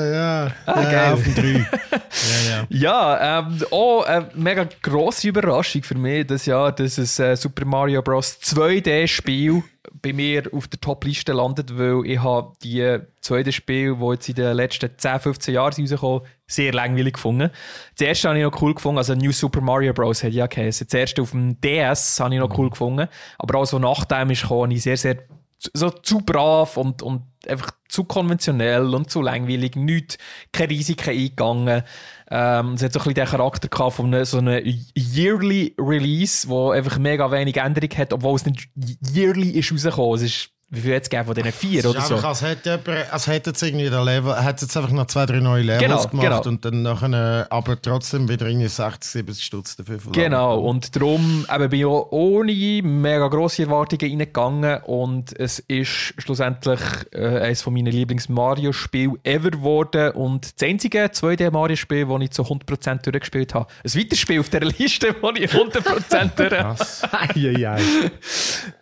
Ja, 0.66 0.74
ja. 0.74 0.74
Ah, 0.74 0.82
ja, 0.82 0.90
geil. 0.90 1.12
auf 1.12 1.22
dem 1.22 1.34
3. 1.34 1.42
ja, 1.92 2.50
ja. 2.50 2.66
Ja, 2.68 3.38
ähm, 3.40 3.58
auch 3.70 4.04
eine 4.04 4.28
mega 4.34 4.68
grosse 4.82 5.28
Überraschung 5.28 5.82
für 5.82 5.96
mich 5.96 6.26
das 6.26 6.46
Jahr, 6.46 6.72
dass 6.72 6.98
es 6.98 7.18
äh, 7.18 7.36
Super 7.36 7.64
Mario 7.64 8.02
Bros. 8.02 8.38
2D-Spiel 8.42 9.62
bei 10.02 10.12
mir 10.12 10.42
auf 10.52 10.68
der 10.68 10.80
Top-Liste 10.80 11.32
landet, 11.32 11.76
weil 11.76 12.02
ich 12.04 12.22
habe 12.22 12.52
die 12.62 12.82
2D-Spiele, 13.22 13.96
die 13.96 14.12
jetzt 14.12 14.28
in 14.28 14.34
den 14.34 14.56
letzten 14.56 14.90
10, 14.96 15.20
15 15.20 15.54
Jahren 15.54 15.74
rausgekommen 15.78 16.22
sehr 16.46 16.72
langweilig 16.72 17.14
gefunden. 17.14 17.50
Das 17.98 18.06
erste 18.06 18.28
habe 18.28 18.38
ich 18.38 18.44
noch 18.44 18.62
cool 18.62 18.74
gefunden, 18.74 18.98
also 18.98 19.14
New 19.14 19.32
Super 19.32 19.60
Mario 19.60 19.92
Bros. 19.92 20.22
hat 20.22 20.32
ja 20.32 20.46
geheißen. 20.46 20.86
Das 20.86 20.94
erste 20.94 21.22
auf 21.22 21.32
dem 21.32 21.60
DS 21.60 22.20
habe 22.20 22.34
ich 22.34 22.40
noch 22.40 22.56
cool 22.56 22.70
gefunden, 22.70 23.08
aber 23.38 23.58
auch 23.58 23.64
so 23.64 23.78
nach 23.78 24.04
dem 24.04 24.30
ist 24.30 24.42
gekommen, 24.42 24.62
habe 24.62 24.74
ich 24.74 24.82
sehr, 24.82 24.96
sehr 24.96 25.18
so 25.58 25.90
zu 25.90 26.20
brav 26.20 26.76
und, 26.76 27.02
und 27.02 27.22
einfach 27.48 27.70
zu 27.88 28.04
konventionell 28.04 28.94
und 28.94 29.10
zu 29.10 29.22
langweilig, 29.22 29.76
nicht, 29.76 30.18
keine 30.52 30.70
Risiken 30.70 31.10
eingegangen. 31.10 31.82
Ähm, 32.30 32.74
es 32.74 32.82
hat 32.82 32.92
so 32.92 33.00
ein 33.00 33.04
bisschen 33.04 33.14
den 33.14 33.26
Charakter 33.26 33.68
gehabt 33.68 33.94
von 33.94 34.06
einem, 34.06 34.24
so 34.24 34.38
einem 34.38 34.62
Yearly 34.96 35.74
Release, 35.78 36.48
wo 36.48 36.70
einfach 36.70 36.98
mega 36.98 37.30
wenig 37.30 37.56
Änderung 37.56 37.90
hat, 37.96 38.12
obwohl 38.12 38.36
es 38.36 38.46
nicht 38.46 38.68
yearly 39.14 39.50
ist 39.50 39.72
rausgekommen. 39.72 40.16
Es 40.16 40.22
ist, 40.22 40.50
wie 40.68 40.80
viel 40.80 40.90
jetzt 40.90 41.10
gegeben 41.10 41.26
von 41.26 41.34
diesen 41.36 41.52
vier 41.52 41.78
Es 41.80 41.86
oder 41.86 41.98
ist 42.00 42.08
so? 42.08 42.16
als 42.16 42.42
hätte 42.42 42.70
jemand, 42.70 43.12
als 43.12 43.26
hätte 43.28 43.50
jetzt 43.50 43.62
irgendwie 43.62 43.88
der 43.88 44.04
Level, 44.04 44.34
hat 44.34 44.60
jetzt 44.60 44.76
einfach 44.76 44.90
noch 44.90 45.06
zwei, 45.06 45.24
drei 45.24 45.38
neue 45.38 45.62
Levels 45.62 45.80
Genau, 45.82 46.06
gemacht 46.06 46.42
genau. 46.42 46.42
und 46.48 46.64
dann 46.64 46.82
nachher, 46.82 47.46
äh, 47.48 47.54
aber 47.54 47.80
trotzdem 47.80 48.28
wieder 48.28 48.46
irgendwie 48.46 48.66
60, 48.66 49.10
70 49.12 49.44
Stutz 49.44 49.76
dafür 49.76 50.00
verlangt. 50.00 50.16
Genau, 50.16 50.58
und 50.58 50.96
darum 50.96 51.46
eben 51.54 51.68
bin 51.70 51.78
ich 51.80 51.86
auch 51.86 52.08
ohne 52.10 52.52
mega 52.82 53.28
grosse 53.28 53.62
Erwartungen 53.62 54.10
reingegangen 54.10 54.82
und 54.82 55.38
es 55.38 55.60
ist 55.60 56.14
schlussendlich 56.18 56.80
äh, 57.12 57.38
eines 57.42 57.62
von 57.62 57.72
meinen 57.72 57.92
Lieblings-Mario-Spiele 57.92 59.12
ever 59.22 59.50
geworden 59.50 60.10
und 60.12 60.60
das 60.60 60.68
einzige 60.68 61.04
2D-Mario-Spiel, 61.06 62.06
das 62.06 62.20
ich 62.22 62.30
zu 62.32 62.42
100% 62.42 63.02
durchgespielt 63.02 63.54
habe. 63.54 63.66
Ein 63.84 63.94
weiteres 63.94 64.18
Spiel 64.18 64.40
auf 64.40 64.48
dieser 64.48 64.64
Liste, 64.66 65.14
wo 65.22 65.30
ich 65.30 65.48
100% 65.50 66.30
durch 66.36 66.48
Krass. 66.50 67.02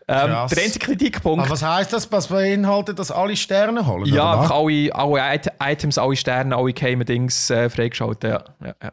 Ähm. 0.06 0.28
Der 0.28 0.62
einzige 0.64 0.84
Kritikpunkt, 0.86 1.40
Aber 1.44 1.50
was 1.50 1.62
heisst 1.62 1.92
das? 1.92 2.10
Was 2.12 2.26
beinhaltet, 2.28 2.98
dass 2.98 3.10
alle 3.10 3.36
Sterne 3.36 3.86
holen? 3.86 4.04
ja, 4.06 4.32
oder 4.32 4.40
einfach 4.42 4.56
alle, 4.56 4.94
alle 4.94 5.34
It- 5.36 5.52
Items, 5.62 5.96
alle 5.98 6.14
Sterne, 6.16 6.54
alle 6.56 6.72
geheimen 6.72 7.06
Dings 7.06 7.48
äh, 7.50 7.70
freigeschaltet. 7.70 8.30
Ja. 8.30 8.44
Ja, 8.66 8.74
ja. 8.82 8.92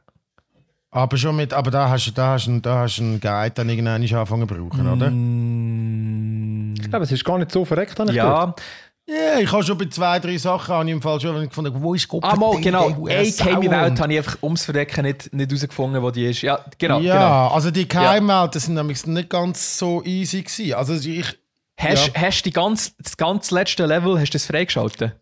Aber 0.93 1.15
schon 1.17 1.35
mit, 1.37 1.53
aber 1.53 1.71
da 1.71 1.89
hast 1.89 2.07
du, 2.07 2.11
da 2.11 2.33
hast 2.33 2.47
du, 2.47 2.59
da 2.59 2.79
hast 2.79 2.97
du 2.97 3.03
einen 3.03 3.19
Guide 3.21 3.51
dann 3.55 3.69
irgendwann 3.69 4.03
anfangen 4.03 4.47
zu 4.47 4.53
brauchen, 4.55 4.87
oder? 4.91 5.09
Mm, 5.09 6.73
Ich 6.79 6.89
glaube, 6.89 7.05
es 7.05 7.11
ist 7.11 7.23
gar 7.23 7.37
nicht 7.37 7.51
so 7.51 7.63
verreckt, 7.65 7.97
habe 7.99 8.09
ich 8.09 8.15
ja, 8.17 8.25
gehört. 8.25 8.61
Ja, 9.07 9.39
ich 9.39 9.51
habe 9.51 9.63
schon 9.63 9.77
bei 9.77 9.85
zwei, 9.85 10.19
drei 10.19 10.37
Sachen 10.37 10.73
habe 10.73 10.85
ich 10.85 10.91
im 10.91 11.01
Fall 11.01 11.19
schon 11.19 11.47
gefunden, 11.47 11.73
wo 11.81 11.93
ist 11.93 12.07
Gott? 12.07 12.23
ah, 12.23 12.35
mal, 12.35 12.61
genau. 12.61 13.07
Ey, 13.07 13.29
AK-Welt 13.29 13.99
habe 13.99 14.13
ich 14.13 14.19
einfach 14.19 14.37
ums 14.41 14.63
Verdecken 14.63 15.03
nicht, 15.03 15.33
nicht 15.33 15.49
herausgefunden, 15.51 16.01
wo 16.01 16.11
die 16.11 16.25
ist. 16.25 16.41
Ja, 16.43 16.63
genau. 16.77 16.99
ja, 16.99 17.13
genau. 17.15 17.47
also 17.53 17.71
die 17.71 17.87
Geheimwelten 17.87 18.61
sind 18.61 18.75
nämlich 18.75 19.05
nicht 19.05 19.29
ganz 19.29 19.77
so 19.77 20.03
easy 20.03 20.43
gewesen. 20.43 20.73
Also 20.75 20.93
ich, 20.93 21.35
Hast, 21.81 22.07
Ja. 22.15 22.21
hast 22.21 22.43
die 22.43 22.51
ganz, 22.51 22.95
das 22.97 23.17
ganz 23.17 23.49
letzte 23.49 23.85
Level 23.85 24.19
hast 24.19 24.29
du 24.29 24.35
das 24.35 24.45
freigeschaltet? 24.45 25.15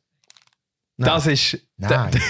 Nein. 0.98 1.10
Das 1.10 1.26
ist. 1.26 1.58
Nein. 1.82 2.12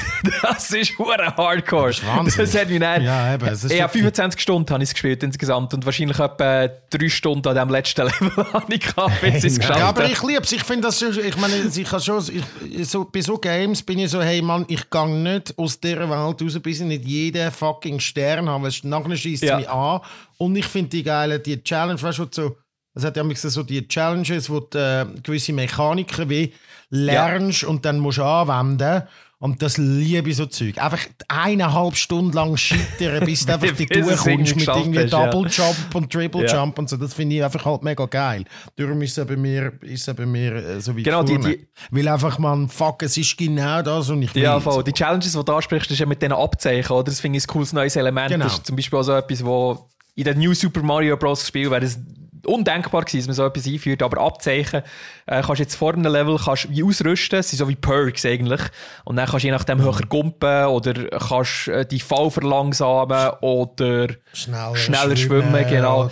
Das 0.41 0.69
ist 0.71 0.97
hure 0.97 1.35
hardcore. 1.35 1.91
Das. 1.91 2.35
Das 2.35 2.55
hat 2.55 2.69
mich 2.69 2.79
nicht. 2.79 3.01
Ja, 3.01 3.33
eben, 3.33 3.47
es 3.47 3.63
ist 3.63 3.71
ja, 3.71 3.85
wirklich- 3.85 4.01
25 4.03 4.41
Stunden 4.41 4.71
habe 4.73 4.83
ich 4.83 4.89
es 4.89 4.93
gespielt 4.93 5.23
insgesamt 5.23 5.73
und 5.73 5.85
wahrscheinlich 5.85 6.19
etwa 6.19 6.67
3 6.67 7.09
Stunden 7.09 7.47
an 7.47 7.55
dem 7.55 7.69
letzten 7.69 8.01
Level 8.05 8.31
habe 8.53 8.73
ich 8.73 8.79
gehabt, 8.81 9.21
bis 9.21 9.35
ich 9.43 9.43
es 9.45 9.59
geschafft 9.59 9.79
Ja, 9.79 9.89
aber 9.89 10.03
habe. 10.03 10.11
ich 10.13 10.21
liebe 10.23 10.41
es. 10.43 10.51
Ich 10.51 10.63
finde 10.63 10.83
das 10.87 10.99
schon, 10.99 11.17
ich 11.19 11.37
meine, 11.37 11.55
ich 11.55 11.91
habe 11.91 12.01
schon, 12.01 12.23
ich, 12.69 12.87
so, 12.89 13.05
bei 13.05 13.21
so 13.21 13.37
Games 13.37 13.81
bin 13.81 13.99
ich 13.99 14.11
so, 14.11 14.21
hey 14.21 14.41
Mann, 14.41 14.65
ich 14.67 14.89
gehe 14.89 15.09
nicht 15.09 15.57
aus 15.57 15.79
dieser 15.79 16.09
Welt 16.09 16.41
raus, 16.41 16.59
bis 16.61 16.79
ich 16.81 16.85
nicht 16.85 17.05
jeden 17.05 17.51
fucking 17.51 17.99
Stern 17.99 18.47
habe, 18.49 18.65
weil 18.65 18.73
nachher 18.83 19.15
schießt 19.15 19.43
es 19.43 19.49
Ja. 19.49 19.57
mich 19.57 19.69
an. 19.69 20.01
Und 20.37 20.55
ich 20.55 20.65
finde 20.65 20.89
die 20.89 21.03
geile, 21.03 21.39
die 21.39 21.63
Challenge, 21.63 22.01
weißt 22.01 22.19
du, 22.19 22.27
so, 22.29 22.57
es 22.93 23.03
hat 23.03 23.17
ja 23.17 23.23
so 23.35 23.63
die 23.63 23.87
Challenges, 23.87 24.49
wo 24.49 24.59
du 24.59 24.77
äh, 24.77 25.05
gewisse 25.23 25.53
Mechaniken 25.53 26.29
wie 26.29 26.53
lernst 26.89 27.63
und 27.63 27.85
dann 27.85 27.99
musst 27.99 28.17
du 28.17 28.23
anwenden. 28.23 29.03
Und 29.41 29.61
das 29.61 29.77
liebe 29.77 30.29
ich 30.29 30.35
so 30.35 30.47
Zeug. 30.47 30.77
Einfach 30.79 30.99
eineinhalb 31.29 31.95
Stunden 31.95 32.33
lang 32.33 32.57
scheitern, 32.57 33.23
bis 33.25 33.45
du 33.45 33.53
einfach 33.53 33.71
die 33.71 33.85
durchkommst 33.85 34.55
mit 34.57 34.67
irgendwie 34.67 34.99
hast. 35.03 35.13
Double 35.13 35.49
Jump 35.49 35.95
und 35.95 36.11
Triple 36.11 36.45
Ja. 36.45 36.55
Jump 36.57 36.77
und 36.77 36.89
so. 36.89 36.97
Das 36.97 37.13
finde 37.13 37.37
ich 37.37 37.43
einfach 37.43 37.63
halt 37.63 37.81
mega 37.81 38.05
geil. 38.05 38.43
Darum 38.75 39.01
ist 39.01 39.17
es 39.17 39.25
bei 39.25 39.37
mir, 39.37 39.71
ist 39.81 40.05
es 40.05 40.13
bei 40.13 40.25
mir 40.25 40.55
äh, 40.55 40.81
so 40.81 40.93
weit 40.97 41.05
Genau, 41.05 41.23
die- 41.23 41.37
die- 41.39 41.67
Weil 41.89 42.09
einfach, 42.09 42.37
man, 42.37 42.67
fuck, 42.67 43.01
es 43.03 43.15
ist 43.15 43.37
genau 43.37 43.81
das 43.81 44.09
und 44.09 44.21
ich 44.23 44.35
will 44.35 44.43
Ja, 44.43 44.59
voll. 44.59 44.83
Die 44.83 44.91
Challenges, 44.91 45.31
die 45.31 45.43
du 45.45 45.53
ansprichst, 45.53 45.89
ist 45.89 45.99
ja 45.99 46.05
mit 46.05 46.21
diesen 46.21 46.33
Abzeichen, 46.33 46.91
oder? 46.91 47.05
Das 47.05 47.21
finde 47.21 47.37
ich 47.37 47.45
ein 47.45 47.47
cooles 47.47 47.71
neues 47.71 47.95
Element. 47.95 48.31
Genau. 48.31 48.43
Das 48.43 48.55
ist 48.55 48.65
zum 48.67 48.75
Beispiel 48.75 48.99
auch 48.99 49.03
so 49.03 49.13
etwas, 49.13 49.45
wo 49.45 49.87
in 50.15 50.25
den 50.25 50.37
New 50.37 50.53
Super 50.53 50.83
Mario 50.83 51.15
Bros. 51.15 51.47
Spiel 51.47 51.71
wäre 51.71 51.79
das 51.79 51.97
undenkbar 52.45 53.03
gewesen, 53.03 53.19
dass 53.19 53.27
man 53.27 53.35
so 53.35 53.45
etwas 53.45 53.67
einführt. 53.67 54.01
Aber 54.03 54.21
Abzeichen 54.21 54.81
äh, 55.25 55.41
kannst 55.41 55.59
du 55.59 55.63
jetzt 55.63 55.75
vor 55.75 55.93
einem 55.93 56.11
Level 56.11 56.37
kannst 56.37 56.69
wie 56.69 56.83
ausrüsten. 56.83 57.39
Das 57.39 57.49
sind 57.49 57.57
so 57.57 57.67
wie 57.69 57.75
Perks 57.75 58.25
eigentlich. 58.25 58.61
Und 59.05 59.15
dann 59.15 59.27
kannst 59.27 59.43
du 59.43 59.47
je 59.47 59.51
nachdem 59.51 59.81
höher 59.81 60.01
gumpen 60.07 60.65
oder 60.65 60.93
kannst 60.93 61.67
äh, 61.67 61.85
die 61.85 61.99
Fall 61.99 62.31
verlangsamen 62.31 63.31
oder 63.41 64.07
Schneller, 64.33 64.75
schneller 64.75 65.15
schwimmen, 65.15 65.65
genau. 65.67 66.05
oder 66.05 66.11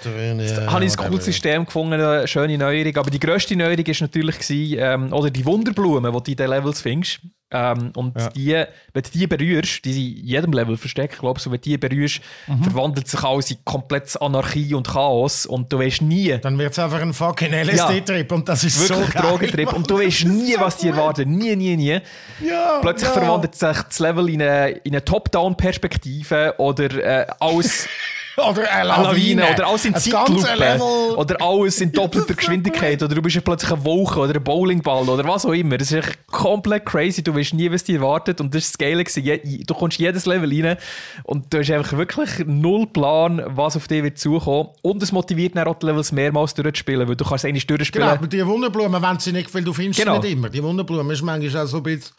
Da 0.65 0.71
habe 0.71 0.85
ich 0.85 0.97
ein 0.97 1.09
cooles 1.09 1.25
System 1.25 1.65
gefunden, 1.65 1.93
eine 1.93 2.27
schöne 2.27 2.57
Neuerung. 2.57 2.97
Aber 2.97 3.09
die 3.09 3.19
grösste 3.19 3.55
Neuerung 3.55 3.85
war 3.85 3.95
natürlich, 3.99 4.39
gewesen, 4.39 4.77
ähm, 4.79 5.13
oder 5.13 5.29
die 5.29 5.45
Wunderblumen, 5.45 6.11
die 6.11 6.23
du 6.23 6.31
in 6.31 6.37
den 6.37 6.49
Levels 6.49 6.81
findest. 6.81 7.19
Ähm, 7.49 7.91
und 7.95 8.13
die, 8.35 8.51
wenn 8.93 9.03
du 9.03 9.09
die 9.13 9.25
berührst, 9.25 9.85
die 9.85 9.93
sind 9.93 10.19
in 10.19 10.25
jedem 10.27 10.51
Level 10.51 10.75
versteckt, 10.75 11.19
glaube 11.19 11.37
ich, 11.37 11.43
so, 11.43 11.49
wenn 11.49 11.59
du 11.61 11.69
die 11.69 11.77
berührst, 11.77 12.19
Mhm. 12.47 12.63
verwandelt 12.63 13.07
sich 13.07 13.23
alles 13.23 13.51
in 13.51 13.57
komplette 13.63 14.21
Anarchie 14.21 14.73
und 14.73 14.85
Chaos. 14.87 15.45
Und 15.45 15.71
du 15.71 15.79
weißt 15.79 16.01
nie, 16.01 16.37
Dann 16.41 16.57
wird 16.57 16.73
es 16.73 16.79
einfach 16.79 17.01
ein 17.01 17.13
fucking 17.13 17.53
LSD-Trip 17.53 18.29
und 18.33 18.49
das 18.49 18.65
ist 18.65 18.89
wirklich 18.89 19.13
so. 19.13 19.19
Drogentrip. 19.21 19.71
Und 19.71 19.89
du 19.89 19.97
weißt 19.99 20.25
nie, 20.25 20.55
was 20.59 20.77
dir 20.77 20.91
erwartet. 20.91 21.27
Nie, 21.29 21.55
nie, 21.55 21.77
nie. 21.77 21.99
Ja, 22.45 22.79
Plötzlich 22.81 23.07
ja. 23.09 23.13
verwandelt 23.13 23.55
sich 23.55 23.77
das 23.81 23.99
Level 23.99 24.27
in 24.29 24.41
eine, 24.41 24.69
in 24.69 24.91
eine 24.93 25.05
Top-Down-Perspektive 25.05 26.55
oder 26.57 26.91
äh, 26.91 27.27
alles. 27.39 27.87
Oder 28.37 28.71
eine 28.71 28.87
Lawine 28.89 29.41
Lawine. 29.41 29.53
oder 29.55 29.67
alles 29.67 29.85
in 29.85 29.95
Zeitlupe 29.95 30.79
oder 31.17 31.41
alles 31.41 31.81
in 31.81 31.91
doppelter 31.91 32.35
Geschwindigkeit 32.35 33.01
oder 33.01 33.15
du 33.15 33.21
bist 33.23 33.35
ja 33.35 33.41
plötzlich 33.41 33.71
eine 33.71 33.83
Wolke 33.83 34.19
oder 34.19 34.35
ein 34.35 34.43
Bowlingball 34.43 35.09
oder 35.09 35.23
was 35.27 35.43
auch 35.45 35.53
immer. 35.53 35.77
Das 35.79 35.91
ist 35.91 36.05
echt 36.05 36.27
komplett 36.27 36.85
crazy. 36.85 37.23
Du 37.23 37.33
weißt 37.35 37.55
nie, 37.55 37.71
was 37.71 37.83
dich 37.83 37.95
erwartet 37.95 38.39
und 38.39 38.53
das 38.53 38.65
ist 38.65 38.73
das 38.75 38.77
Geile. 38.77 39.03
gewesen. 39.03 39.23
Je- 39.23 39.63
Du 39.65 39.73
kommst 39.73 39.97
jedes 39.97 40.25
Level 40.27 40.49
rein 40.65 40.77
und 41.23 41.51
du 41.51 41.57
hast 41.59 41.71
einfach 41.71 41.97
wirklich 41.97 42.29
null 42.45 42.85
Plan, 42.87 43.41
was 43.47 43.75
auf 43.75 43.87
dich 43.87 44.03
wird 44.03 44.19
zukommen. 44.19 44.69
Und 44.83 45.01
es 45.01 45.11
motiviert 45.11 45.55
dann 45.57 45.67
auch 45.67 45.79
die 45.79 45.87
Levels 45.87 46.11
mehrmals 46.11 46.53
durchzuspielen, 46.53 47.07
weil 47.07 47.15
du 47.15 47.25
kannst 47.25 47.43
eigentlich 47.43 47.65
durchspielen. 47.65 48.07
Genau, 48.07 48.17
aber 48.19 48.27
die 48.27 48.45
Wunderblumen, 48.45 49.01
wenn 49.01 49.19
sie 49.19 49.31
nicht, 49.33 49.51
weil 49.55 49.63
du 49.63 49.73
findest 49.73 49.99
Genau. 49.99 50.21
sie 50.21 50.27
nicht 50.27 50.37
immer. 50.37 50.49
Die 50.49 50.61
Wunderblumen 50.63 51.09
ist 51.11 51.23
manchmal 51.23 51.63
auch 51.63 51.67
so 51.67 51.77
ein 51.77 51.83
bisschen 51.83 52.13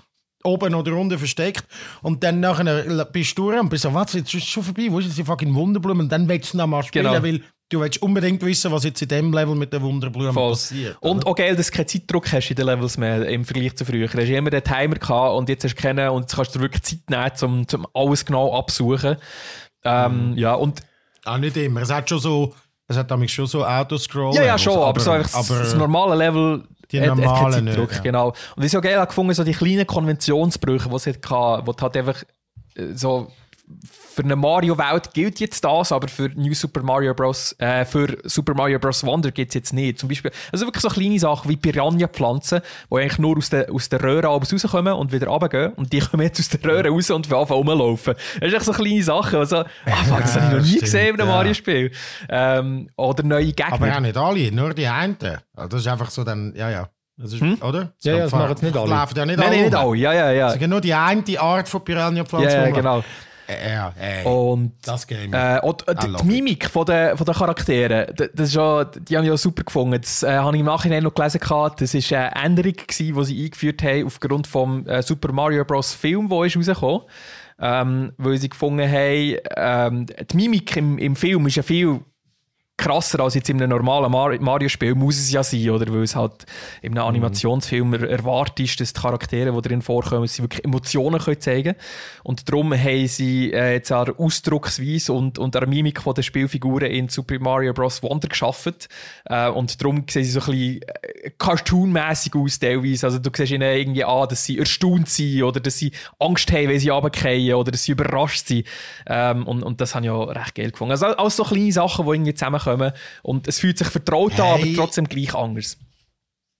oben 0.48 0.74
oder 0.74 0.94
unten 0.96 1.18
versteckt. 1.18 1.64
Und 2.02 2.24
dann 2.24 2.40
nachher 2.40 3.04
bist 3.06 3.36
du 3.38 3.50
durch 3.50 3.60
und 3.60 3.68
bist 3.68 3.82
so, 3.82 3.92
was, 3.94 4.12
jetzt 4.14 4.34
ist 4.34 4.42
es 4.42 4.48
schon 4.48 4.62
vorbei, 4.62 4.86
wo 4.90 4.98
ist 4.98 5.06
jetzt 5.06 5.18
die 5.18 5.24
fucking 5.24 5.54
Wunderblume? 5.54 6.02
Und 6.02 6.10
dann 6.10 6.28
willst 6.28 6.52
du 6.54 6.56
noch 6.58 6.66
mal 6.66 6.82
spielen, 6.82 7.04
Genau. 7.06 7.22
weil 7.22 7.40
du 7.70 7.80
willst 7.80 8.00
unbedingt 8.00 8.42
wissen, 8.42 8.72
was 8.72 8.84
jetzt 8.84 9.02
in 9.02 9.08
dem 9.08 9.32
Level 9.32 9.54
mit 9.54 9.72
den 9.72 9.82
Wunderblumen 9.82 10.32
Voll. 10.32 10.52
passiert. 10.52 10.96
Und 11.00 11.26
auch 11.26 11.34
geil, 11.34 11.54
dass 11.54 11.66
du 11.70 11.76
keinen 11.76 11.88
Zeitdruck 11.88 12.32
hast 12.32 12.48
in 12.50 12.56
den 12.56 12.64
Levels 12.66 12.96
mehr 12.96 13.28
im 13.28 13.44
Vergleich 13.44 13.76
zu 13.76 13.84
früher. 13.84 14.08
Du 14.08 14.18
hast 14.18 14.28
immer 14.28 14.50
den 14.50 14.64
Timer 14.64 14.94
gehabt 14.96 15.36
und 15.36 15.48
jetzt 15.50 15.64
hast 15.64 15.74
du 15.74 15.82
keinen 15.82 16.08
und 16.08 16.22
jetzt 16.22 16.34
kannst 16.34 16.54
du 16.54 16.60
wirklich 16.60 16.82
Zeit 16.82 17.00
nehmen, 17.10 17.30
um, 17.42 17.66
um 17.80 17.86
alles 17.94 18.24
genau 18.24 18.56
absuchen. 18.58 19.16
Ähm, 19.84 20.30
Mhm. 20.32 20.38
Ja, 20.38 20.54
und 20.54 20.80
Auch 21.24 21.38
nicht 21.38 21.56
immer. 21.58 21.82
Es 21.82 21.90
hat 21.92 22.08
schon 22.08 22.18
so, 22.20 22.54
es 22.86 22.96
hat 22.96 23.10
damals 23.10 23.30
schon 23.32 23.46
so 23.46 23.64
Autoscroll. 23.66 24.34
Ja, 24.34 24.44
ja, 24.44 24.58
schon, 24.58 24.78
aber, 24.78 24.98
so 24.98 25.10
einfach 25.10 25.30
das, 25.30 25.50
aber 25.50 25.58
das 25.60 25.74
normale 25.74 26.16
Level 26.16 26.64
die 26.92 27.00
hat- 27.00 27.10
hat 27.10 27.18
normalen 27.18 27.64
nicht, 27.64 27.76
ja. 27.78 28.00
genau. 28.00 28.32
Und 28.56 28.64
ich 28.64 28.70
so 28.72 28.80
geil 28.80 28.98
gefunden, 29.06 29.34
so 29.34 29.44
die 29.44 29.52
kleinen 29.52 29.86
Konventionsbrüche, 29.86 30.88
die 30.88 30.94
es 30.96 31.06
hat 31.06 31.22
gehabt, 31.22 31.66
wo 31.66 31.72
du 31.72 31.82
halt 31.82 31.96
einfach 31.96 32.22
äh, 32.76 32.94
so 32.94 33.30
für 33.90 34.22
eine 34.22 34.36
Mario-Welt 34.36 35.12
gilt 35.14 35.40
jetzt 35.40 35.64
das, 35.64 35.92
aber 35.92 36.08
für 36.08 36.28
New 36.34 36.52
Super 36.54 36.82
Mario 36.82 37.14
Bros. 37.14 37.54
Äh, 37.58 37.84
für 37.84 38.18
Super 38.24 38.54
Mario 38.54 38.78
Bros. 38.78 39.04
Wonder 39.04 39.30
gibt 39.30 39.50
es 39.50 39.54
jetzt 39.54 39.72
nicht. 39.72 39.98
Zum 39.98 40.08
Beispiel, 40.08 40.32
also 40.50 40.66
wirklich 40.66 40.82
so 40.82 40.88
kleine 40.88 41.18
Sachen 41.18 41.48
wie 41.48 41.56
Piranha-Pflanzen, 41.56 42.60
die 42.90 42.96
eigentlich 42.96 43.18
nur 43.18 43.36
aus 43.36 43.50
der, 43.50 43.72
aus 43.72 43.88
der 43.88 44.02
Röhre 44.02 44.28
abends 44.28 44.52
rauskommen 44.52 44.92
und 44.94 45.12
wieder 45.12 45.28
runtergehen. 45.28 45.72
Und 45.74 45.92
die 45.92 46.00
kommen 46.00 46.22
jetzt 46.22 46.40
aus 46.40 46.48
der 46.48 46.64
Röhre 46.68 46.88
raus 46.88 47.10
und 47.10 47.32
anfangen 47.32 47.68
rumlaufen. 47.68 48.14
Das 48.40 48.48
ist 48.48 48.54
echt 48.54 48.64
so 48.64 48.72
kleine 48.72 49.02
Sachen. 49.02 49.38
Also, 49.38 49.58
ah, 49.58 49.64
fuck, 50.08 50.20
das 50.22 50.34
habe 50.34 50.46
ich 50.46 50.52
noch 50.52 50.62
nie 50.62 50.68
stimmt, 50.68 50.80
gesehen 50.82 51.14
in 51.14 51.20
einem 51.20 51.28
ja. 51.28 51.34
Mario-Spiel. 51.34 51.92
Ähm, 52.28 52.90
oder 52.96 53.22
neue 53.22 53.52
Gegner. 53.52 53.72
aber 53.72 53.96
auch 53.96 54.00
nicht 54.00 54.16
alle, 54.16 54.52
nur 54.52 54.74
die 54.74 54.86
einen. 54.86 55.16
Also 55.54 55.68
das 55.68 55.80
ist 55.80 55.88
einfach 55.88 56.10
so 56.10 56.24
dann, 56.24 56.54
ja, 56.56 56.70
ja. 56.70 56.88
Das 57.20 57.32
ist, 57.32 57.42
Oder? 57.42 57.92
Ja, 58.02 58.12
ja, 58.12 58.18
das 58.24 58.32
machen 58.32 58.50
jetzt 58.50 58.62
nicht 58.62 58.76
alle. 58.76 58.90
Laufen 58.90 59.16
ja 59.16 59.26
nicht 59.26 59.38
Nein, 59.38 59.46
alle. 59.48 59.56
nein, 59.56 59.64
nicht 59.64 59.74
alle. 59.74 59.96
Ja, 59.96 60.12
ja, 60.12 60.30
ja. 60.30 60.52
Es 60.52 60.58
gibt 60.58 60.70
nur 60.70 60.80
die 60.80 60.94
eine 60.94 61.22
Art 61.40 61.68
von 61.68 61.82
Piranha-Pflanzen. 61.82 62.48
Ja, 62.48 62.66
ja, 62.66 62.70
genau. 62.70 63.02
Ja, 63.48 63.94
ey. 63.98 64.24
Und 64.26 64.72
Das 64.82 65.06
Game. 65.06 65.32
äh, 65.32 65.58
und, 65.62 65.88
äh, 65.88 65.92
I 65.92 66.16
die, 66.20 66.24
Mimik 66.26 66.68
von 66.68 66.84
der, 66.84 67.16
von 67.16 67.24
der 67.24 67.34
Charaktere, 67.34 68.12
das 68.14 68.48
ist 68.48 68.54
ja, 68.54 68.84
die 68.84 69.16
haben 69.16 69.24
ich 69.24 69.30
auch 69.30 69.38
super 69.38 69.64
gefunden. 69.64 70.00
Das 70.00 70.22
äh, 70.22 70.36
habe 70.36 70.54
ich 70.54 70.60
im 70.60 70.66
Nachhinein 70.66 71.02
noch 71.02 71.14
gelesen. 71.14 71.40
Gehabt. 71.40 71.80
Das 71.80 71.94
war 71.94 72.18
eine 72.18 72.34
Änderung, 72.44 72.74
gewesen, 72.74 73.16
die 73.16 73.24
sie 73.24 73.44
eingeführt 73.44 73.82
haben 73.82 74.06
aufgrund 74.06 74.46
vom 74.46 74.86
äh, 74.86 75.02
Super 75.02 75.32
Mario 75.32 75.64
Bros. 75.64 75.94
Film, 75.94 76.28
der 76.28 76.44
ist 76.44 76.56
rausgekommen 76.56 77.02
ähm, 77.60 78.12
Weil 78.18 78.38
sie 78.38 78.48
gefunden 78.48 78.88
haben, 78.88 79.36
ähm, 79.56 80.06
die 80.30 80.36
Mimik 80.36 80.76
im, 80.76 80.98
im 80.98 81.16
Film 81.16 81.46
ist 81.46 81.56
ja 81.56 81.62
viel 81.62 82.00
krasser 82.78 83.20
als 83.20 83.34
jetzt 83.34 83.50
in 83.50 83.60
einem 83.60 83.70
normalen 83.70 84.10
Mar- 84.10 84.40
Mario-Spiel 84.40 84.94
muss 84.94 85.18
es 85.18 85.30
ja 85.30 85.42
sein, 85.42 85.68
oder? 85.68 85.92
Weil 85.92 86.04
es 86.04 86.16
halt 86.16 86.46
in 86.80 86.96
einem 86.96 87.08
Animationsfilm 87.08 87.92
er 87.94 88.08
erwartet 88.08 88.60
ist, 88.60 88.80
dass 88.80 88.92
die 88.92 89.00
Charaktere, 89.00 89.52
die 89.52 89.60
darin 89.60 89.82
vorkommen, 89.82 90.26
sie 90.28 90.42
wirklich 90.42 90.64
Emotionen 90.64 91.20
können 91.20 91.40
zeigen 91.40 91.74
Und 92.22 92.48
darum 92.48 92.72
haben 92.72 93.06
sie 93.08 93.52
äh, 93.52 93.74
jetzt 93.74 93.90
an 93.90 94.06
der 94.06 94.20
Ausdrucksweise 94.20 95.12
und, 95.12 95.38
und 95.38 95.54
der 95.54 95.66
Mimik 95.66 96.00
von 96.00 96.14
der 96.14 96.22
Spielfiguren 96.22 96.90
in 96.90 97.08
Super 97.08 97.38
Mario 97.40 97.72
Bros. 97.72 98.02
Wonder 98.02 98.28
geschaffen. 98.28 98.74
Äh, 99.24 99.48
und 99.48 99.82
darum 99.82 100.04
sehen 100.08 100.24
sie 100.24 100.30
so 100.30 100.40
ein 100.40 100.46
bisschen 100.46 100.82
äh, 100.82 101.30
cartoonmässig 101.36 102.36
aus 102.36 102.60
teilweise. 102.60 103.06
Also 103.06 103.18
du 103.18 103.30
siehst 103.34 103.50
ihnen 103.50 103.76
irgendwie 103.76 104.04
an, 104.04 104.28
dass 104.28 104.44
sie 104.44 104.56
erstaunt 104.56 105.08
sind 105.08 105.42
oder 105.42 105.58
dass 105.58 105.78
sie 105.78 105.90
Angst 106.20 106.52
haben, 106.52 106.68
wenn 106.68 106.78
sie 106.78 106.90
runterfallen 106.90 107.54
oder 107.54 107.72
dass 107.72 107.82
sie 107.82 107.92
überrascht 107.92 108.46
sind. 108.46 108.66
Ähm, 109.06 109.46
und, 109.48 109.64
und 109.64 109.80
das 109.80 109.96
habe 109.96 110.06
ich 110.06 110.12
ja 110.12 110.22
recht 110.22 110.54
geil 110.54 110.70
gefunden. 110.70 110.92
Also 110.92 111.06
alles 111.06 111.34
so 111.34 111.42
kleine 111.42 111.72
Sachen, 111.72 112.06
die 112.06 112.12
irgendwie 112.12 112.34
zusammenkommen. 112.76 112.92
Und 113.22 113.48
es 113.48 113.58
fühlt 113.58 113.78
sich 113.78 113.88
vertraut 113.88 114.34
an, 114.40 114.46
aber 114.54 114.58
Hey. 114.58 114.74
trotzdem 114.74 115.08
gleich 115.08 115.34
anders. 115.34 115.76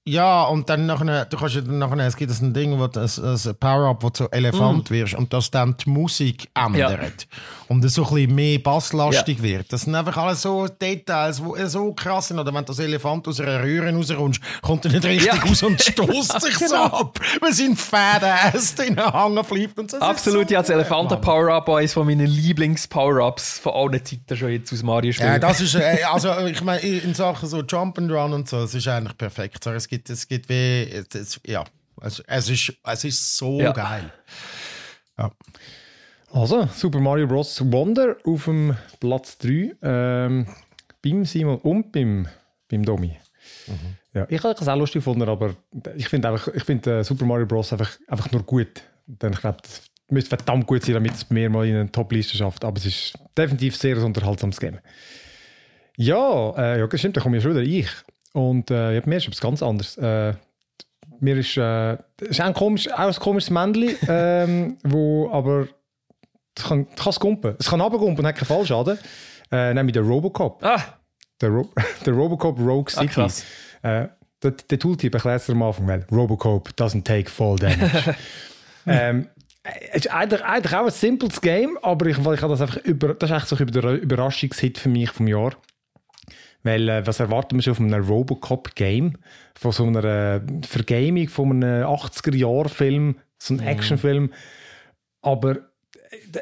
Ja, 0.09 0.45
und 0.45 0.69
dann 0.71 0.87
nachher, 0.87 1.27
du 1.27 1.37
kannst 1.37 1.55
ja 1.57 1.61
dann 1.61 1.79
nachher, 1.79 1.99
es 2.07 2.17
gibt 2.17 2.33
ein 2.41 2.55
Ding, 2.55 2.79
wo 2.79 2.87
das, 2.87 3.19
ein 3.19 3.55
Power-Up, 3.61 4.03
wo 4.03 4.09
du 4.09 4.17
so 4.17 4.31
Elefant 4.31 4.91
wirst 4.91 5.15
und 5.15 5.33
das 5.33 5.51
dann 5.51 5.77
die 5.77 5.91
Musik 5.91 6.49
ändert. 6.55 7.27
Und 7.69 7.85
es 7.85 7.95
so 7.95 8.05
ein 8.07 8.15
bisschen 8.15 8.35
mehr 8.35 8.59
basslastig 8.61 9.43
wird. 9.43 9.71
Das 9.73 9.83
sind 9.83 9.95
einfach 9.95 10.17
alles 10.17 10.41
so 10.41 10.67
Details, 10.67 11.43
die 11.43 11.67
so 11.67 11.93
krass 11.93 12.29
sind. 12.29 12.39
Oder 12.39 12.55
wenn 12.55 12.65
das 12.65 12.79
Elefant 12.79 13.29
aus 13.29 13.41
einer 13.41 13.63
Röhre 13.63 13.93
rauskommst, 13.95 14.41
kommt 14.63 14.87
er 14.87 14.93
nicht 14.93 15.05
richtig 15.05 15.27
Ja. 15.27 15.35
raus 15.35 15.63
und 15.63 15.79
stoßt 15.83 16.41
sich 16.41 16.57
so 16.59 16.75
ab, 16.77 17.19
weil 17.41 17.53
sein 17.53 17.77
Fadass 17.77 18.75
drin 18.75 18.97
hängen 18.97 19.45
bleibt. 19.45 19.79
Und 19.79 19.93
ist 19.93 20.01
Absolut, 20.01 20.49
so 20.49 20.55
ja, 20.55 20.61
das 20.61 20.71
Elefanten-Power-Up 20.71 21.69
eines 21.69 21.93
von 21.93 22.07
meinen 22.07 22.27
Lieblings-Power-Ups 22.27 23.59
von 23.59 23.73
allen 23.75 24.05
Zeiten 24.05 24.37
schon 24.37 24.51
jetzt 24.51 24.73
aus 24.73 24.83
Mario-Spielen. 24.83 25.33
Ja, 25.33 25.39
das 25.39 25.61
ist, 25.61 25.75
äh, 25.75 25.99
also 26.11 26.31
ich 26.47 26.63
meine, 26.63 26.81
in 26.81 27.13
Sachen 27.15 27.49
so 27.49 27.61
Jump 27.63 27.99
and 27.99 28.11
Run 28.11 28.33
und 28.33 28.49
so, 28.49 28.63
es 28.63 28.75
ist 28.75 28.89
eigentlich 28.89 29.17
perfekt. 29.19 29.65
So, 29.65 29.73
Es 29.73 29.89
gibt, 29.89 29.98
es 30.09 30.27
gibt 30.29 30.49
wie, 30.49 30.83
es, 30.91 31.15
es, 31.15 31.41
ja, 31.47 31.65
also, 32.01 32.23
es 32.27 32.49
ist, 32.49 32.73
es 32.85 33.05
ist 33.05 33.37
so 33.37 33.61
Ja. 33.61 33.73
geil. 33.73 34.13
Ja. 35.19 35.33
Also, 36.31 36.69
Super 36.75 37.01
Mario 37.01 37.27
Bros. 37.27 37.61
Wonder 37.73 38.17
auf 38.25 38.45
dem 38.45 38.77
Platz 39.01 39.39
3. 39.39 39.77
Ähm, 39.83 40.47
beim 41.03 41.25
Simon 41.25 41.59
und 41.59 41.91
beim, 41.93 42.29
beim 42.69 42.85
Domi. 42.85 43.17
Ja, 44.15 44.27
ich 44.29 44.43
habe 44.43 44.55
es 44.61 44.69
auch 44.69 44.77
lustig 44.77 45.01
gefunden, 45.01 45.29
aber 45.29 45.55
ich 45.97 46.09
finde 46.09 46.29
finde 46.65 46.99
äh, 46.99 47.05
Super 47.05 47.25
Mario 47.25 47.47
Bros. 47.47 47.73
einfach, 47.73 47.91
einfach 48.07 48.31
nur 48.33 48.43
gut. 48.43 48.83
Dann, 49.07 49.33
ich 49.33 49.41
glaube, 49.41 49.59
das 49.63 49.83
müsste 50.11 50.29
verdammt 50.37 50.67
gut 50.67 50.85
sein, 50.85 50.95
damit 50.95 51.15
es 51.15 51.25
bei 51.25 51.35
mir 51.35 51.51
mal 51.51 51.67
in 51.67 51.77
eine 51.77 51.91
Top-Liste 51.93 52.37
schafft. 52.37 52.65
Aber 52.65 52.77
es 52.79 52.87
ist 52.87 53.15
definitiv 53.37 53.77
sehr 53.77 53.97
ein 53.97 54.05
unterhaltsames 54.05 54.61
Game. 54.61 54.79
Ja, 55.97 56.55
äh, 56.57 56.79
ja, 56.79 56.87
das 56.87 57.01
stimmt, 57.01 57.17
da 57.17 57.21
komme 57.21 57.39
ich 57.39 57.43
schon 57.43 57.53
wieder 57.53 57.63
ich. 57.63 57.89
Und 58.39 58.71
äh, 58.71 58.95
ja, 58.95 59.01
bei 59.01 59.09
mir 59.09 59.17
ist 59.17 59.27
etwas 59.27 59.41
ganz 59.41 59.63
anderes. 59.63 59.97
Äh, 59.99 60.35
mir 61.21 61.37
ist, 61.37 61.57
äh, 61.57 61.95
es 62.21 62.29
ist 62.31 62.41
auch 62.41 62.47
ein, 62.47 62.55
komisch, 62.55 62.89
auch 62.93 62.99
ein 62.99 63.15
komisches 63.15 63.51
Männchen, 63.51 63.97
ähm, 64.09 64.77
wo 64.85 65.29
aber 65.33 65.67
es 66.57 66.65
kann, 66.65 66.87
es 66.95 67.03
kann 67.03 67.13
skumpen. 67.13 67.57
Es 67.59 67.69
kann 67.69 67.81
runterkumpen 67.81 68.21
und 68.21 68.27
hat 68.27 68.37
keinen 68.37 68.47
Fallschaden. 68.47 68.99
Äh, 69.51 69.75
nämlich 69.75 69.95
der 69.95 70.03
Robocop. 70.03 70.63
Ah, 70.65 70.81
Der, 71.41 71.49
Ro 71.51 71.69
der 72.07 72.13
Robocop 72.13 72.59
Rogue 72.59 72.93
ah 72.97 73.01
City. 73.01 73.07
krass. 73.09 73.45
Äh, 73.83 74.09
der, 74.43 74.51
der 74.53 74.79
Tooltip 74.79 75.15
erklärt 75.15 75.41
es 75.43 75.51
am 75.51 75.63
Anfang, 75.63 75.89
weil 75.89 76.07
Robocop 76.13 76.69
doesn't 76.77 77.03
take 77.05 77.29
fall 77.31 77.57
damage. 77.57 78.15
ähm, 78.87 79.29
es 79.93 80.05
ist 80.05 80.13
eigentlich, 80.15 80.45
eigentlich 80.45 80.75
auch 80.77 80.85
ein 80.85 80.91
simples 80.91 81.41
Game, 81.41 81.77
aber 81.83 82.07
ich, 82.07 82.25
weil 82.25 82.35
ich 82.37 82.43
habe 82.43 82.53
das 82.53 82.61
einfach 82.61 82.77
über, 82.85 83.15
das 83.15 83.31
ist 83.31 83.37
echt 83.37 83.49
so 83.49 83.57
Über- 83.57 83.93
Überraschungshit 83.95 84.79
für 84.79 84.89
mich 84.89 85.11
vom 85.11 85.27
Jahr. 85.27 85.53
Weil, 86.63 86.89
äh, 86.89 87.07
was 87.07 87.21
erwarten 87.21 87.57
wir 87.57 87.63
schon 87.63 87.75
von 87.77 87.93
einem 87.93 88.05
Robocop-Game? 88.05 89.19
Von 89.55 89.73
so 89.73 89.85
einer 89.85 90.05
äh, 90.05 90.41
Vergaming 90.67 91.29
von 91.29 91.63
einem 91.63 91.87
80er-Jahr-Film, 91.87 93.17
so 93.39 93.55
ein 93.55 93.61
Actionfilm. 93.61 94.33
Aber 95.23 95.57
äh, 95.57 95.61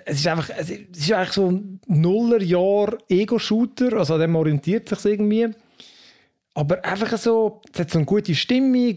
es 0.07 0.21
ist 0.21 0.27
einfach, 0.27 0.49
es 0.57 0.71
ist 0.71 1.13
eigentlich 1.13 1.33
so 1.33 1.51
ein 1.51 1.81
Nuller-Jahr-Ego-Shooter, 1.87 3.93
also 3.95 4.15
an 4.15 4.21
dem 4.21 4.37
orientiert 4.37 4.89
sich 4.89 5.05
irgendwie. 5.05 5.49
Aber 6.55 6.83
einfach 6.83 7.19
so, 7.19 7.61
es 7.71 7.81
hat 7.81 7.91
so 7.91 7.99
eine 7.99 8.07
gute 8.07 8.35
Stimmung, 8.35 8.95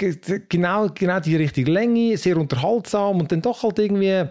genau, 0.47 0.87
genau 0.93 1.19
die 1.19 1.35
richtige 1.35 1.69
Länge, 1.69 2.15
sehr 2.15 2.37
unterhaltsam 2.37 3.19
und 3.19 3.33
dann 3.33 3.41
doch 3.41 3.63
halt 3.63 3.79
irgendwie 3.79 4.23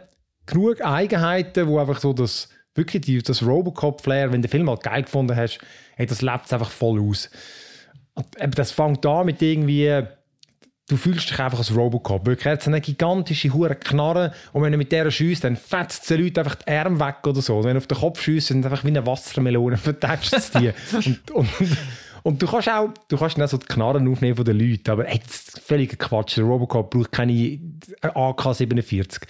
genug 0.46 0.80
Eigenheiten, 0.80 1.68
wo 1.68 1.78
einfach 1.78 2.00
so 2.00 2.14
das, 2.14 2.48
wirklich 2.78 3.02
die, 3.02 3.22
das 3.22 3.44
Robocop-Flair, 3.44 4.32
wenn 4.32 4.40
du 4.40 4.48
den 4.48 4.50
Film 4.50 4.70
halt 4.70 4.82
geil 4.82 5.02
gefunden 5.02 5.36
hast, 5.36 5.58
hey, 5.96 6.06
das 6.06 6.22
lebt 6.22 6.46
es 6.46 6.52
einfach 6.52 6.70
voll 6.70 7.00
aus. 7.00 7.30
Das 8.54 8.72
fängt 8.72 9.04
an 9.04 9.26
mit 9.26 9.42
irgendwie, 9.42 10.02
du 10.88 10.96
fühlst 10.96 11.30
dich 11.30 11.38
einfach 11.38 11.58
als 11.58 11.74
Robocop. 11.74 12.26
Wirklich, 12.26 12.46
er 12.46 12.52
hat 12.52 12.62
so 12.62 12.70
eine 12.70 12.80
gigantische 12.80 13.52
hure 13.52 13.74
Knarre 13.74 14.32
und 14.52 14.62
wenn 14.62 14.72
er 14.72 14.78
mit 14.78 14.90
der 14.90 15.10
schießt, 15.10 15.44
dann 15.44 15.56
fetzt 15.56 16.08
den 16.10 16.22
Leuten 16.22 16.38
einfach 16.40 16.56
die 16.56 16.70
Arme 16.70 16.98
weg 16.98 17.26
oder 17.26 17.42
so. 17.42 17.58
Und 17.58 17.64
wenn 17.64 17.76
er 17.76 17.78
auf 17.78 17.86
den 17.86 17.98
Kopf 17.98 18.22
schießt, 18.22 18.48
sind 18.48 18.64
einfach 18.64 18.84
wie 18.84 18.88
eine 18.88 19.06
Wassermelone, 19.06 19.76
vertätscht 19.76 20.32
es 20.32 20.50
die. 20.50 20.72
und, 20.94 21.30
und, 21.30 21.48
und 22.22 22.42
du 22.42 22.46
kannst 22.46 22.68
auch, 22.68 22.88
du 23.08 23.16
kannst 23.16 23.38
dann 23.38 23.48
so 23.48 23.58
die 23.58 23.66
Knarren 23.66 24.08
aufnehmen 24.08 24.36
von 24.36 24.44
den 24.44 24.58
Leuten, 24.58 24.90
aber 24.90 25.06
ey, 25.08 25.20
völliger 25.26 25.96
Quatsch. 25.96 26.36
Der 26.38 26.44
Robocop 26.44 26.90
braucht 26.90 27.12
keine 27.12 27.32
AK-47. 28.02 29.20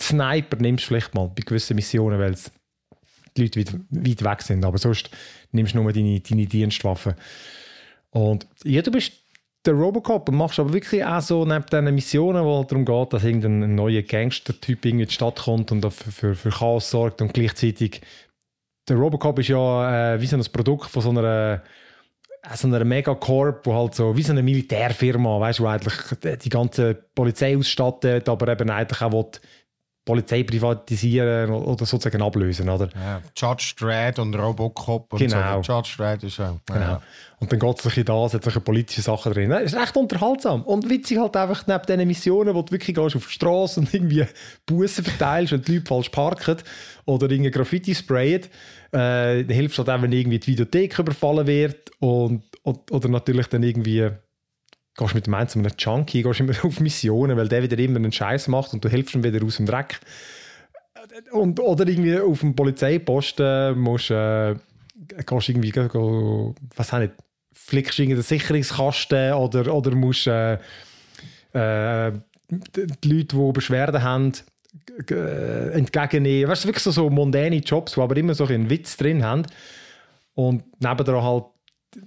Die 0.00 0.04
Sniper 0.04 0.56
nimmst 0.58 0.84
du 0.84 0.88
vielleicht 0.88 1.14
mal 1.14 1.30
bei 1.34 1.42
gewissen 1.44 1.74
Missionen, 1.74 2.18
weil 2.18 2.32
es 2.32 2.50
die 3.38 3.42
Leute 3.44 3.60
weit, 3.60 3.80
weit 3.90 4.24
weg 4.24 4.42
sind, 4.42 4.64
aber 4.64 4.78
sonst 4.78 5.10
nimmst 5.52 5.74
du 5.74 5.82
nur 5.82 5.92
deine, 5.92 6.20
deine 6.20 6.46
Dienstwaffen. 6.46 7.14
Und 8.10 8.46
ja, 8.64 8.82
du 8.82 8.90
bist 8.90 9.12
der 9.64 9.74
Robocop 9.74 10.28
und 10.28 10.36
machst 10.36 10.58
aber 10.58 10.72
wirklich 10.72 11.04
auch 11.04 11.20
so 11.20 11.44
neben 11.44 11.66
diesen 11.66 11.94
Missionen, 11.94 12.44
wo 12.44 12.60
es 12.60 12.66
darum 12.68 12.84
geht, 12.84 13.12
dass 13.12 13.24
irgendein 13.24 13.74
neuer 13.74 14.02
Gangster-Typ 14.02 14.84
in 14.86 14.98
die 14.98 15.10
Stadt 15.10 15.40
kommt 15.40 15.72
und 15.72 15.82
für, 15.92 16.10
für, 16.10 16.34
für 16.34 16.50
Chaos 16.50 16.90
sorgt 16.90 17.20
und 17.20 17.34
gleichzeitig 17.34 18.00
der 18.88 18.96
Robocop 18.96 19.38
ist 19.38 19.48
ja 19.48 20.14
äh, 20.14 20.20
wie 20.20 20.26
so 20.26 20.36
ein 20.36 20.44
Produkt 20.52 20.90
von 20.90 21.02
so 21.02 21.10
einer 21.10 21.54
äh, 21.54 22.56
so 22.56 22.68
einer 22.68 22.84
Megacorp, 22.84 23.66
wo 23.66 23.74
halt 23.74 23.94
so 23.94 24.16
wie 24.16 24.22
so 24.22 24.32
eine 24.32 24.42
Militärfirma, 24.42 25.40
weißt 25.40 25.58
du, 25.58 25.66
eigentlich 25.66 26.38
die 26.38 26.48
ganze 26.48 26.94
Polizei 26.94 27.56
ausstattet, 27.56 28.28
aber 28.28 28.48
eben 28.48 28.70
eigentlich 28.70 29.02
auch 29.02 29.12
will, 29.12 29.30
Polizei 30.08 30.42
privatisieren 30.42 31.50
oder 31.50 31.84
sozusagen 31.84 32.22
ablösen, 32.22 32.68
oder? 32.70 32.88
Ja, 32.94 33.20
Judge 33.36 33.74
Dredd 33.78 34.18
und 34.18 34.34
Robocop 34.34 35.12
und 35.12 35.18
Genau. 35.18 35.62
so. 35.62 35.72
Judge 35.72 35.94
Dredd 35.98 36.22
ist 36.22 36.40
auch. 36.40 36.56
Genau. 36.64 36.80
Ja. 36.80 37.02
Und 37.40 37.52
dann 37.52 37.58
geht 37.60 37.78
es 37.78 37.98
ein 37.98 38.04
da, 38.06 38.24
es 38.24 38.32
hat 38.34 38.42
solche 38.42 38.60
politische 38.60 39.02
Sachen 39.02 39.32
drin. 39.34 39.52
Es 39.52 39.74
ist 39.74 39.80
echt 39.80 39.96
unterhaltsam. 39.98 40.62
Und 40.62 40.88
witzig 40.88 41.18
halt 41.18 41.36
einfach 41.36 41.66
neben 41.66 41.86
diesen 41.86 42.06
Missionen, 42.06 42.54
wo 42.54 42.62
du 42.62 42.72
wirklich 42.72 42.96
gehst 42.96 43.16
auf 43.16 43.26
die 43.26 43.32
Straße 43.32 43.80
und 43.80 43.92
irgendwie 43.92 44.24
Bussen 44.64 45.04
verteilst 45.04 45.52
und 45.52 45.68
die 45.68 45.74
Leute 45.74 45.86
falsch 45.86 46.08
parken 46.08 46.56
oder 47.04 47.30
irgendwie 47.30 47.50
Graffiti 47.50 47.94
sprayen, 47.94 48.42
äh, 48.92 49.44
hilfst 49.44 49.76
du 49.78 49.84
halt 49.84 49.90
auch, 49.98 50.02
wenn 50.02 50.12
irgendwie 50.12 50.38
die 50.38 50.46
Videothek 50.52 50.98
überfallen 50.98 51.46
wird 51.46 51.90
und, 52.00 52.44
und, 52.62 52.90
oder 52.90 53.08
natürlich 53.08 53.46
dann 53.48 53.62
irgendwie 53.62 54.08
gehst 54.98 55.14
mit 55.14 55.26
dem 55.26 55.34
einen 55.34 55.48
zu 55.48 55.58
einem 55.58 55.72
Junkie, 55.78 56.22
gehst 56.22 56.40
immer 56.40 56.52
auf 56.64 56.80
Missionen, 56.80 57.36
weil 57.36 57.48
der 57.48 57.62
wieder 57.62 57.78
immer 57.78 57.96
einen 57.96 58.12
Scheiß 58.12 58.48
macht 58.48 58.74
und 58.74 58.84
du 58.84 58.88
hilfst 58.88 59.14
ihm 59.14 59.24
wieder 59.24 59.44
aus 59.44 59.56
dem 59.56 59.66
Dreck. 59.66 60.00
Und, 61.32 61.60
oder 61.60 61.86
irgendwie 61.86 62.18
auf 62.18 62.40
dem 62.40 62.54
Polizeiposten 62.54 63.78
musst 63.78 64.10
äh, 64.10 64.56
gehst 65.24 65.48
irgendwie, 65.48 65.70
go, 65.70 66.54
was 66.76 66.92
nicht, 66.92 67.14
flickst 67.52 67.98
irgendwie 67.98 68.16
den 68.16 68.22
Sicherungskasten 68.22 69.32
oder, 69.34 69.72
oder 69.72 69.94
musst 69.94 70.26
äh, 70.26 70.54
äh, 71.52 72.12
die 72.50 73.08
Leute, 73.08 73.36
die 73.36 73.52
Beschwerden 73.52 74.02
haben, 74.02 74.32
entgegennehmen. 75.06 76.50
Weißt 76.50 76.64
du, 76.64 76.68
wirklich 76.68 76.82
so, 76.82 76.90
so 76.90 77.10
mondäne 77.10 77.56
Jobs, 77.56 77.94
die 77.94 78.00
aber 78.00 78.16
immer 78.16 78.34
so 78.34 78.46
einen 78.46 78.70
Witz 78.70 78.96
drin 78.96 79.24
haben. 79.24 79.44
Und 80.34 80.64
nebendran 80.80 81.22
halt 81.22 81.44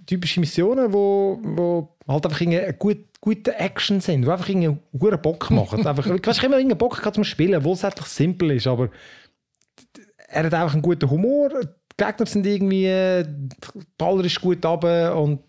typische 0.05 0.39
Missionen, 0.39 0.93
wo, 0.93 1.39
wo 1.41 1.95
halt 2.07 2.25
einfach 2.25 2.41
eine 2.41 2.73
gut, 2.73 2.99
gute 3.19 3.55
Action 3.55 4.01
sind, 4.01 4.23
die 4.23 4.29
einfach 4.29 4.49
einen 4.49 4.79
guten 4.97 5.21
Bock 5.21 5.49
machen. 5.51 5.86
einfach, 5.88 6.05
du 6.05 6.19
hast 6.23 6.43
immer 6.43 6.57
einen 6.57 6.77
Bock 6.77 7.01
zum 7.13 7.23
Spielen, 7.23 7.55
obwohl 7.55 7.73
es 7.73 7.84
eigentlich 7.84 8.07
simpel 8.07 8.51
ist, 8.51 8.67
aber 8.67 8.89
er 10.27 10.45
hat 10.45 10.53
einfach 10.53 10.73
einen 10.73 10.82
guten 10.82 11.09
Humor, 11.09 11.49
die 11.49 11.67
Gegner 11.97 12.25
sind 12.25 12.45
irgendwie, 12.45 12.86
äh, 12.86 13.23
der 13.23 13.84
Baller 13.97 14.25
ist 14.25 14.39
gut 14.39 14.65
runter 14.65 15.15
und 15.17 15.41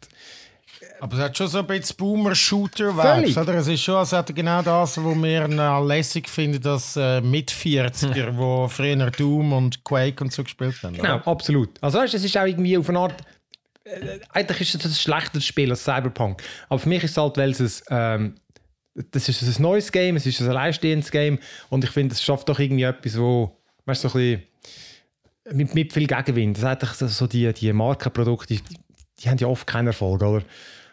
Aber 1.00 1.16
es 1.16 1.22
hat 1.22 1.36
schon 1.38 1.46
so 1.46 1.58
ein 1.58 1.66
bisschen 1.66 1.96
Boomer-Shooter-Vibes, 1.96 3.36
oder? 3.36 3.54
Es 3.54 3.68
ist 3.68 3.82
schon, 3.82 3.94
als 3.94 4.12
hätte 4.12 4.34
genau 4.34 4.60
das, 4.62 4.98
was 4.98 5.22
wir 5.22 5.48
äh, 5.48 5.86
lässig 5.86 6.28
finden, 6.28 6.60
dass 6.60 6.96
äh, 6.96 7.20
Mit-40er, 7.20 8.30
die 8.32 8.68
früher 8.74 9.10
Doom 9.10 9.52
und 9.52 9.84
Quake 9.84 10.22
und 10.22 10.32
so 10.32 10.42
gespielt 10.42 10.74
haben. 10.82 10.94
Genau, 10.94 11.16
absolut. 11.24 11.70
Also 11.80 11.98
weißt, 11.98 12.14
es 12.14 12.24
ist 12.24 12.36
auch 12.36 12.46
irgendwie 12.46 12.76
auf 12.76 12.88
eine 12.88 12.98
Art. 12.98 13.14
Äh, 13.84 14.20
eigentlich 14.30 14.60
ist 14.60 14.74
es 14.74 14.84
ein 14.84 14.92
schlechteres 14.92 15.44
Spiel 15.44 15.70
als 15.70 15.84
Cyberpunk. 15.84 16.42
Aber 16.68 16.78
für 16.78 16.88
mich 16.88 17.02
ist 17.04 17.12
es 17.12 17.16
halt, 17.16 17.36
weil 17.36 17.50
es 17.50 17.82
ähm, 17.90 18.34
das 18.94 19.28
ist 19.28 19.42
ein 19.42 19.62
neues 19.62 19.90
Game, 19.90 20.16
es 20.16 20.26
ist 20.26 20.40
ein 20.40 20.48
alleinstehendes 20.48 21.10
Game 21.10 21.38
und 21.70 21.84
ich 21.84 21.90
finde, 21.90 22.14
es 22.14 22.22
schafft 22.22 22.48
doch 22.48 22.58
irgendwie 22.58 22.82
etwas, 22.82 23.18
wo, 23.18 23.56
weißt 23.86 24.04
du, 24.04 24.08
so 24.08 24.18
ein 24.18 24.42
bisschen 25.46 25.56
mit, 25.56 25.74
mit 25.74 25.92
viel 25.92 26.06
Gegenwind. 26.06 26.58
Das 26.58 26.64
ist 26.64 26.68
eigentlich 26.84 27.10
so, 27.12 27.26
die, 27.26 27.52
die 27.52 27.72
Markenprodukte, 27.72 28.54
die, 28.54 28.60
die 29.18 29.28
haben 29.28 29.38
ja 29.38 29.46
oft 29.46 29.66
keinen 29.66 29.88
Erfolg, 29.88 30.22
oder? 30.22 30.42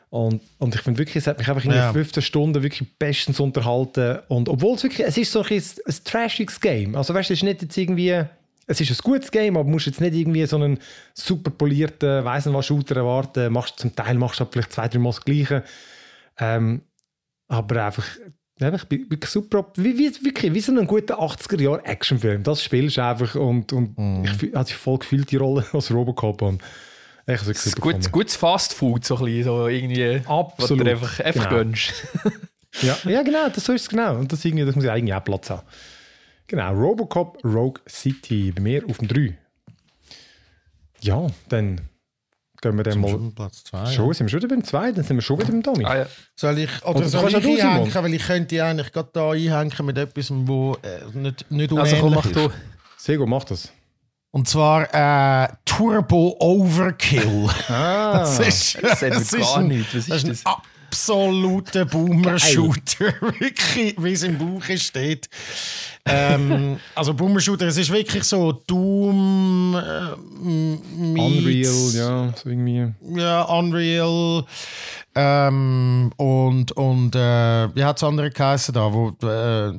Und, 0.10 0.42
und 0.58 0.74
ich 0.74 0.82
finde 0.82 0.98
wirklich, 0.98 1.18
es 1.18 1.28
hat 1.28 1.38
mich 1.38 1.48
einfach 1.48 1.64
in 1.66 1.72
Ja. 1.72 1.94
15 1.94 2.24
Stunden 2.24 2.64
wirklich 2.64 2.98
bestens 2.98 3.40
unterhalten. 3.40 4.20
Und 4.28 4.50
obwohl 4.50 4.76
es 4.76 4.82
wirklich, 4.82 5.06
es 5.06 5.18
ist 5.18 5.32
so 5.32 5.44
ein, 5.44 5.52
ein 5.54 5.96
trashiges 6.04 6.60
Game. 6.60 6.96
Also 6.96 7.14
weißt 7.14 7.30
du, 7.30 7.34
es 7.34 7.40
ist 7.40 7.44
nicht 7.44 7.62
jetzt 7.62 7.78
irgendwie, 7.78 8.24
es 8.70 8.80
ist 8.80 8.92
ein 8.92 8.98
gutes 9.04 9.32
Game, 9.32 9.56
aber 9.58 9.66
du 9.66 9.72
musst 9.72 9.88
jetzt 9.88 10.00
nicht 10.00 10.14
irgendwie 10.14 10.46
so 10.46 10.56
einen 10.56 10.80
super 11.14 11.52
polierten, 11.52 12.24
weiss 12.24 12.46
nicht 12.46 12.56
was 12.56 12.66
Shooter 12.68 12.98
erwarten. 12.98 13.52
Machst, 13.52 13.80
zum 13.80 13.96
Teil 13.96 14.16
machst 14.16 14.40
du 14.40 14.44
halt 14.46 14.54
vielleicht 14.54 14.72
zwei, 14.74 14.88
drei 14.88 15.00
Mal 15.00 15.10
das 15.10 15.22
Gleiche. 15.26 15.64
Ähm, 16.38 16.82
aber 17.48 17.86
einfach, 17.86 18.06
einfach 18.62 18.86
bi- 18.86 19.06
wirklich 19.10 19.30
super, 19.32 19.66
wie, 19.76 19.98
wie, 19.98 20.12
wirklich, 20.24 20.54
wie 20.54 20.60
so 20.62 20.72
ein 20.72 20.86
guter 20.88 21.20
80er-Jahre-Actionfilm. 21.20 22.44
Das 22.44 22.64
spielst 22.64 22.98
du 22.98 23.04
einfach 23.04 23.36
und, 23.36 23.74
und 23.74 24.24
ich 24.24 24.32
fühl- 24.32 24.56
hatte 24.56 24.74
voll 24.74 25.00
gefühlt 25.00 25.32
die 25.32 25.38
Rolle 25.38 25.66
als 25.74 25.92
Robocop 25.92 26.42
an. 26.44 26.60
Ich 27.28 27.42
es 27.42 27.48
Das 27.48 27.66
ist 27.68 27.82
gut, 27.82 28.12
gutes 28.12 28.36
Fast 28.36 28.74
Food, 28.74 29.06
so 29.06 29.18
ein 29.18 29.26
bisschen, 29.26 29.44
so 29.44 29.68
irgendwie, 29.68 30.22
was 30.26 30.28
Absolut. 30.28 30.86
du 30.88 30.92
einfach, 30.92 31.20
einfach 31.20 31.44
Genau. 31.50 31.56
gönnst. 31.64 31.94
Ja, 32.82 32.98
ja 33.06 33.24
genau, 33.24 33.50
das 33.50 33.66
so 33.66 33.74
ist 33.74 33.82
es 33.84 33.90
genau. 33.90 34.16
Und 34.18 34.32
das, 34.32 34.46
irgendwie, 34.46 34.66
das 34.66 34.76
muss 34.76 34.84
ja 34.86 34.94
eigentlich 34.94 35.14
auch 35.14 35.24
Platz 35.24 35.50
haben. 35.50 35.64
Genau, 36.50 36.74
Robocop 36.74 37.38
Rogue 37.46 37.80
City, 37.88 38.52
bei 38.52 38.62
mir 38.62 38.84
auf 38.90 38.98
dem 38.98 39.08
3. 39.08 39.38
Ja, 41.02 41.28
dann 41.48 41.80
gehen 42.62 42.76
wir 42.76 42.84
dann 42.84 43.00
mal... 43.00 43.12
Schon 43.12 43.34
Platz 43.36 43.64
2. 43.66 43.86
Schon, 43.86 44.14
sind 44.14 44.26
wir 44.26 44.30
schon 44.32 44.40
wieder 44.42 44.48
beim 44.56 44.64
2, 44.64 44.92
dann 44.94 45.04
sind 45.06 45.16
wir 45.18 45.22
schon 45.22 45.40
wieder 45.40 45.52
beim 45.52 45.64
Tommy. 45.64 45.86
Ah, 45.86 45.98
ja. 46.00 46.06
Soll 46.36 46.58
ich, 46.60 46.84
oder 46.84 46.98
Oder 46.98 47.08
soll 47.10 47.30
ich 47.30 47.36
einhängen? 47.64 47.94
Weil 47.94 48.14
ich 48.16 48.24
könnte 48.26 48.64
eigentlich 48.66 48.92
gerade 48.92 49.10
da 49.14 49.32
einhängen 49.32 49.86
mit 49.86 49.98
etwas, 49.98 50.30
wo 50.32 50.76
äh, 50.82 51.18
nicht, 51.18 51.50
nicht 51.52 51.72
Also 51.72 51.96
komm, 51.98 52.16
mach 52.16 52.26
ist. 52.26 52.36
du. 52.36 52.50
Sehr 52.98 53.18
gut, 53.18 53.28
mach 53.30 53.44
das. 53.46 53.72
Und 54.32 54.48
zwar 54.48 54.84
äh, 54.94 55.48
Turbo 55.66 56.36
Overkill. 56.40 57.48
Ah, 57.70 58.20
Das 58.20 58.40
ist, 58.40 58.78
Das 58.84 59.00
das 59.00 59.32
gar 59.32 59.58
ein- 59.58 59.68
nicht. 59.68 59.88
Was 59.96 60.08
ist 60.08 60.10
das 60.12 60.24
ist 60.24 60.46
ein 60.48 60.54
absoluter 60.90 61.86
Boomer-Shooter. 61.86 63.14
wirklich, 63.40 63.96
wie 63.98 64.12
es 64.12 64.24
im 64.24 64.40
Buch 64.40 64.64
steht. 64.76 65.30
ähm, 66.06 66.80
also 66.96 67.14
Boomer-Shooter, 67.14 67.68
es 67.68 67.78
ist 67.78 67.92
wirklich 67.92 68.24
so 68.24 68.54
Doom, 68.54 69.76
äh, 69.76 71.20
Unreal, 71.20 71.92
ja, 71.94 72.34
so 72.36 72.50
irgendwie. 72.50 72.92
Ja, 73.16 73.44
Unreal. 73.44 74.46
Ähm, 75.14 76.12
und 76.18 76.72
und 76.72 77.16
äh, 77.16 77.76
wie 77.76 77.84
hat 77.84 77.98
es 77.98 78.04
andere 78.04 78.32
geheißen 78.32 78.74
da, 78.74 78.92
wo 78.92 79.10
äh, 79.28 79.72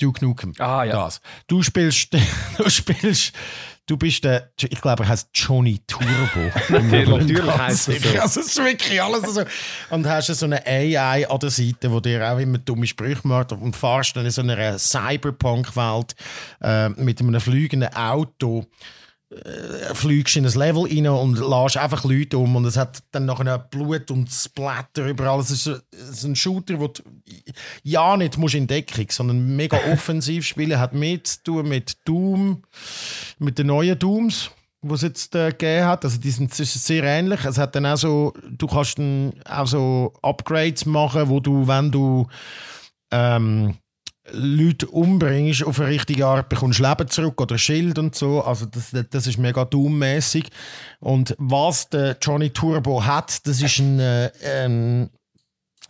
Duke 0.00 0.24
Nukem. 0.24 0.52
Ah, 0.58 0.82
ja. 0.82 1.04
Das. 1.04 1.20
Du 1.46 1.62
spielst, 1.62 2.12
du 2.58 2.68
spielst, 2.68 3.32
du 3.86 3.96
bist 3.96 4.24
der, 4.24 4.50
ich 4.60 4.80
glaube, 4.80 5.04
er 5.04 5.08
heißt 5.08 5.28
Johnny 5.34 5.80
Turbo. 5.86 6.50
Natürlich 7.18 7.58
heisst 7.58 7.88
es 7.88 8.02
so. 8.02 8.20
Also, 8.20 8.40
es 8.40 8.46
ist 8.46 8.64
wirklich 8.64 9.02
alles 9.02 9.34
so. 9.34 9.42
Und 9.90 10.06
hast 10.06 10.26
so 10.26 10.46
eine 10.46 10.64
AI 10.66 11.28
an 11.28 11.38
der 11.38 11.50
Seite, 11.50 11.90
wo 11.90 12.00
dir 12.00 12.32
auch 12.32 12.38
immer 12.38 12.58
dumme 12.58 12.86
Sprüche 12.86 13.26
macht 13.26 13.52
und 13.52 13.76
fahrst 13.76 14.16
dann 14.16 14.24
in 14.24 14.30
so 14.30 14.42
einer 14.42 14.78
Cyberpunk-Welt 14.78 16.14
äh, 16.62 16.88
mit 16.90 17.20
einem 17.20 17.40
fliegenden 17.40 17.94
Auto 17.94 18.66
fliegst 19.94 20.36
in 20.36 20.46
ein 20.46 20.52
Level 20.52 20.84
rein 20.84 21.06
und 21.08 21.38
lässt 21.38 21.76
einfach 21.76 22.04
Leute 22.04 22.38
um 22.38 22.56
und 22.56 22.64
es 22.64 22.76
hat 22.76 23.02
dann 23.10 23.26
nachher 23.26 23.58
Blut 23.58 24.10
und 24.10 24.30
Splatter 24.30 25.08
überall. 25.08 25.40
Es 25.40 25.50
ist, 25.50 26.24
ein 26.24 26.36
Shooter, 26.36 26.78
wo 26.80 26.88
du 26.88 27.02
ja 27.82 28.16
nicht 28.16 28.38
musst 28.38 28.54
in 28.54 28.66
Deckung, 28.66 29.06
sondern 29.10 29.56
mega 29.56 29.78
offensiv 29.92 30.46
spielen, 30.46 30.78
hat 30.78 30.94
mehr 30.94 31.22
zu 31.24 31.42
tun 31.42 31.68
mit 31.68 31.96
Doom, 32.04 32.62
mit 33.38 33.58
den 33.58 33.68
neuen 33.68 33.98
Dooms 33.98 34.50
die 34.86 34.94
es 34.94 35.02
jetzt 35.02 35.34
äh, 35.34 35.50
gegeben 35.50 35.86
hat. 35.86 36.04
Also 36.04 36.20
die 36.20 36.30
sind 36.30 36.54
sehr 36.54 37.04
ähnlich. 37.04 37.44
Es 37.44 37.58
hat 37.58 37.74
dann 37.74 37.86
auch 37.86 37.96
so, 37.96 38.34
du 38.50 38.66
kannst 38.66 38.98
dann 38.98 39.32
auch 39.48 39.66
so 39.66 40.12
Upgrades 40.22 40.84
machen, 40.84 41.28
wo 41.28 41.40
du, 41.40 41.66
wenn 41.66 41.90
du 41.90 42.26
ähm, 43.10 43.78
Leute 44.30 44.86
umbringst 44.86 45.64
auf 45.64 45.80
eine 45.80 45.90
richtige 45.90 46.26
Art, 46.26 46.48
bekommst 46.48 46.80
Leben 46.80 47.08
zurück 47.08 47.40
oder 47.40 47.58
Schild 47.58 47.98
und 47.98 48.14
so. 48.14 48.42
Also 48.42 48.66
das, 48.66 48.92
das 49.10 49.26
ist 49.26 49.38
mega 49.38 49.64
doom-mäßig. 49.64 50.46
Und 51.00 51.34
was 51.38 51.90
der 51.90 52.16
Johnny 52.20 52.50
Turbo 52.50 53.04
hat, 53.04 53.46
das 53.46 53.60
ist 53.60 53.78
ein, 53.80 54.00
äh, 54.00 54.30
ein 54.42 55.10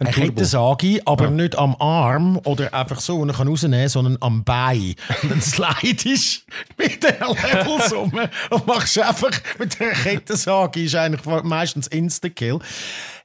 Ein 0.01 0.07
eine 0.07 0.11
Turbo. 0.11 0.29
Kettensage, 0.31 1.01
aber 1.05 1.31
nicht 1.31 1.57
am 1.57 1.77
Arm 1.79 2.41
oder 2.45 2.75
einfach 2.75 2.99
so, 2.99 3.19
und 3.21 3.29
er 3.29 3.37
kann 3.37 3.47
rausnehmen, 3.47 3.89
sondern 3.89 4.19
am 4.21 4.43
Bein. 4.43 4.97
Und 5.23 5.31
dann 5.31 5.41
slidest 5.41 6.45
mit 6.77 7.05
den 7.05 7.15
Levels 7.21 7.93
um 7.97 8.13
und 8.51 8.67
machst 8.67 8.99
einfach 8.99 9.31
mit 9.61 9.79
der 9.79 9.93
Kettensage, 9.93 10.83
ist 10.83 10.97
eigentlich 10.97 11.25
meistens 11.45 11.87
Insta-Kill. 11.87 12.59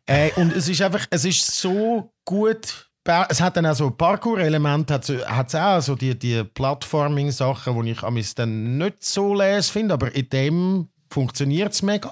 Äh, 0.05 0.32
und 0.36 0.55
es 0.55 0.68
ist 0.68 0.84
einfach, 0.84 1.07
es 1.10 1.26
ist 1.26 1.60
so 1.60 2.12
gut 2.26 2.89
es 3.30 3.41
hat 3.41 3.57
dann 3.57 3.66
auch 3.66 3.76
so 3.76 3.89
Parkour-Elemente, 3.89 4.93
hat 4.93 5.47
es 5.47 5.55
auch 5.55 5.82
so 5.82 5.95
die, 5.95 6.18
die 6.18 6.43
Plattforming-Sachen, 6.43 7.84
die 7.84 7.91
ich 7.91 8.03
amis 8.03 8.36
dann 8.36 8.78
nicht 8.78 9.03
so 9.03 9.34
les 9.34 9.70
finde, 9.70 9.93
aber 9.93 10.14
in 10.16 10.30
dem 10.30 10.89
funktioniert 11.10 11.74
es 11.74 11.82
mega. 11.82 12.12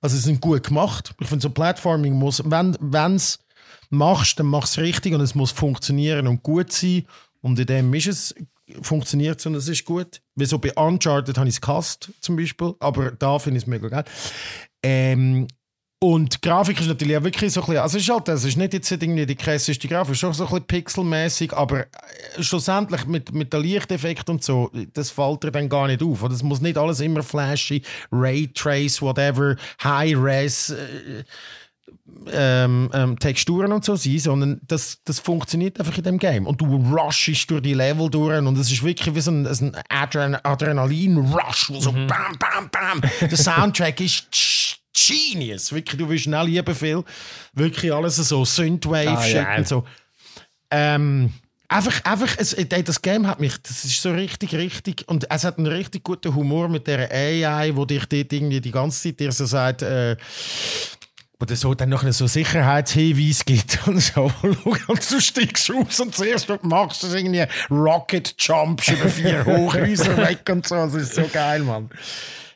Also 0.00 0.16
sie 0.16 0.22
sind 0.22 0.40
gut 0.40 0.64
gemacht. 0.64 1.14
Ich 1.20 1.26
finde 1.26 1.42
so 1.42 1.50
Platforming 1.50 2.14
muss, 2.14 2.42
wenn 2.44 2.74
es 3.16 3.38
machst, 3.90 4.38
dann 4.38 4.46
mach 4.46 4.64
es 4.64 4.78
richtig 4.78 5.14
und 5.14 5.20
es 5.20 5.34
muss 5.34 5.50
funktionieren 5.50 6.26
und 6.26 6.42
gut 6.42 6.72
sein. 6.72 7.04
Und 7.40 7.58
in 7.58 7.66
dem 7.66 7.92
ist 7.94 8.06
es, 8.06 8.34
funktioniert 8.82 9.40
es 9.40 9.46
und 9.46 9.54
es 9.54 9.68
ist 9.68 9.84
gut. 9.84 10.20
Wie 10.34 10.44
so 10.44 10.58
bei 10.58 10.72
Uncharted 10.74 11.36
habe 11.36 11.48
ich 11.48 11.58
es 11.60 11.98
zum 12.20 12.36
Beispiel, 12.36 12.74
aber 12.80 13.10
da 13.12 13.38
finde 13.38 13.58
ich 13.58 13.64
es 13.64 13.66
mega 13.66 13.88
geil. 13.88 14.04
Ähm, 14.82 15.48
und 16.00 16.36
die 16.36 16.48
Grafik 16.48 16.80
ist 16.80 16.86
natürlich 16.86 17.16
auch 17.16 17.24
wirklich 17.24 17.52
so 17.52 17.60
ein 17.60 17.66
bisschen, 17.66 17.82
also 17.82 17.96
es 17.96 18.04
ist 18.04 18.14
halt, 18.14 18.28
es 18.28 18.44
ist 18.44 18.56
nicht 18.56 18.72
jetzt 18.72 18.90
irgendwie 18.92 19.26
die 19.26 19.34
krasseste 19.34 19.88
Grafik, 19.88 20.12
es 20.12 20.16
ist 20.16 20.20
schon 20.20 20.32
so 20.32 20.44
ein 20.44 20.50
bisschen 20.50 20.66
pixelmäßig, 20.66 21.52
aber 21.52 21.80
äh, 21.80 21.86
schlussendlich 22.40 23.04
mit, 23.06 23.34
mit 23.34 23.52
dem 23.52 23.62
Lichteffekt 23.62 24.30
und 24.30 24.44
so, 24.44 24.70
das 24.92 25.10
fällt 25.10 25.42
dir 25.42 25.50
dann 25.50 25.68
gar 25.68 25.88
nicht 25.88 26.00
auf. 26.02 26.22
Und 26.22 26.32
es 26.32 26.44
muss 26.44 26.60
nicht 26.60 26.78
alles 26.78 27.00
immer 27.00 27.24
flashy, 27.24 27.82
Raytrace, 28.12 29.02
whatever, 29.02 29.56
High-Res, 29.82 30.70
äh, 30.70 31.24
ähm, 32.30 32.90
ähm, 32.92 33.18
Texturen 33.18 33.72
und 33.72 33.84
so 33.84 33.96
sein, 33.96 34.18
sondern 34.20 34.60
das, 34.68 34.98
das 35.04 35.18
funktioniert 35.18 35.80
einfach 35.80 35.96
in 35.98 36.04
dem 36.04 36.18
Game. 36.18 36.46
Und 36.46 36.60
du 36.60 36.76
rushst 36.76 37.50
durch 37.50 37.62
die 37.62 37.74
Level 37.74 38.08
durch 38.08 38.38
und 38.38 38.56
es 38.56 38.70
ist 38.70 38.84
wirklich 38.84 39.14
wie 39.16 39.20
so 39.20 39.32
ein, 39.32 39.46
ein 39.46 39.76
Adren 39.88 40.36
Adrenalin-Rush, 40.36 41.70
wo 41.70 41.80
so 41.80 41.90
bam, 41.90 42.36
bam, 42.38 42.70
bam. 42.70 43.00
Der 43.20 43.36
Soundtrack 43.36 44.00
ist 44.00 44.78
genius. 45.06 45.72
Wirklich, 45.72 45.98
du 45.98 46.08
willst 46.08 46.24
schnell 46.24 46.46
lieben 46.46 46.74
viel. 46.74 47.04
Wirklich 47.54 47.92
alles 47.92 48.16
so 48.16 48.44
Synthwave-Shit 48.44 49.36
Ah, 49.36 49.52
ja. 49.52 49.56
und 49.56 49.68
so. 49.68 49.84
Ähm, 50.70 51.32
einfach, 51.68 52.04
einfach, 52.04 52.34
es, 52.38 52.52
äh, 52.54 52.82
das 52.82 53.00
Game 53.02 53.26
hat 53.26 53.40
mich, 53.40 53.56
das 53.62 53.84
ist 53.84 54.02
so 54.02 54.10
richtig, 54.10 54.54
richtig, 54.54 55.08
und 55.08 55.30
es 55.30 55.44
hat 55.44 55.58
einen 55.58 55.66
richtig 55.66 56.04
guten 56.04 56.34
Humor 56.34 56.68
mit 56.68 56.86
der 56.86 57.10
AI, 57.10 57.74
wo 57.74 57.84
dich 57.84 58.04
dort 58.06 58.32
irgendwie 58.32 58.60
die 58.60 58.70
ganze 58.70 59.02
Zeit 59.02 59.20
dir 59.20 59.32
so 59.32 59.46
sagt, 59.46 59.82
äh, 59.82 60.16
oder 61.40 61.54
so 61.54 61.72
dann 61.74 61.90
noch 61.90 62.02
so 62.12 62.26
Sicherheitshinweis 62.26 63.44
gibt 63.44 63.78
und 63.86 64.00
so. 64.00 64.30
Und 64.42 65.10
du 65.10 65.20
steigst 65.20 65.70
aus 65.70 66.00
und 66.00 66.14
zuerst 66.14 66.48
was 66.48 66.60
du 66.60 66.66
machst 66.66 67.02
du 67.04 67.06
irgendwie 67.14 67.44
Rocket 67.70 68.34
Jumps 68.38 68.88
über 68.88 69.08
vier 69.08 69.44
Hochhäuser 69.46 70.16
weg 70.16 70.40
und 70.50 70.66
so. 70.66 70.74
Das 70.74 70.94
ist 70.94 71.14
so 71.14 71.28
geil, 71.32 71.62
Mann. 71.62 71.90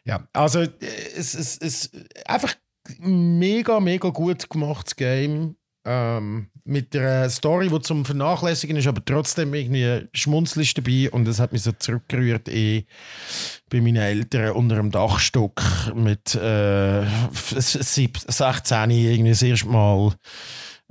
Ja, 0.05 0.27
also 0.33 0.61
äh, 0.61 0.71
es 1.17 1.35
ist 1.35 1.63
es, 1.63 1.91
einfach 2.27 2.55
mega, 2.99 3.81
mega 3.81 4.09
gut 4.11 4.49
gemachtes 4.51 4.97
Game. 4.97 5.57
Ähm, 5.85 6.49
mit 6.65 6.95
der 6.95 7.29
Story, 7.29 7.69
die 7.69 7.81
zum 7.81 8.05
Vernachlässigen 8.05 8.77
ist, 8.77 8.87
aber 8.87 9.05
trotzdem 9.05 9.53
irgendwie 9.53 10.07
Schmunzel 10.15 10.63
ist 10.63 10.79
dabei 10.79 11.11
und 11.11 11.27
es 11.27 11.41
hat 11.41 11.53
mich 11.53 11.63
so 11.63 11.73
zurückgerührt 11.73 12.49
eh 12.49 12.85
bei 13.69 13.81
meinen 13.81 13.97
Eltern 13.97 14.53
unter 14.53 14.77
dem 14.77 14.93
Dachstock 14.93 15.61
mit 15.95 16.37
äh, 16.37 17.05
16 17.33 18.91
irgendwie 18.91 19.31
das 19.31 19.43
erste 19.43 19.69
Mal 19.69 20.13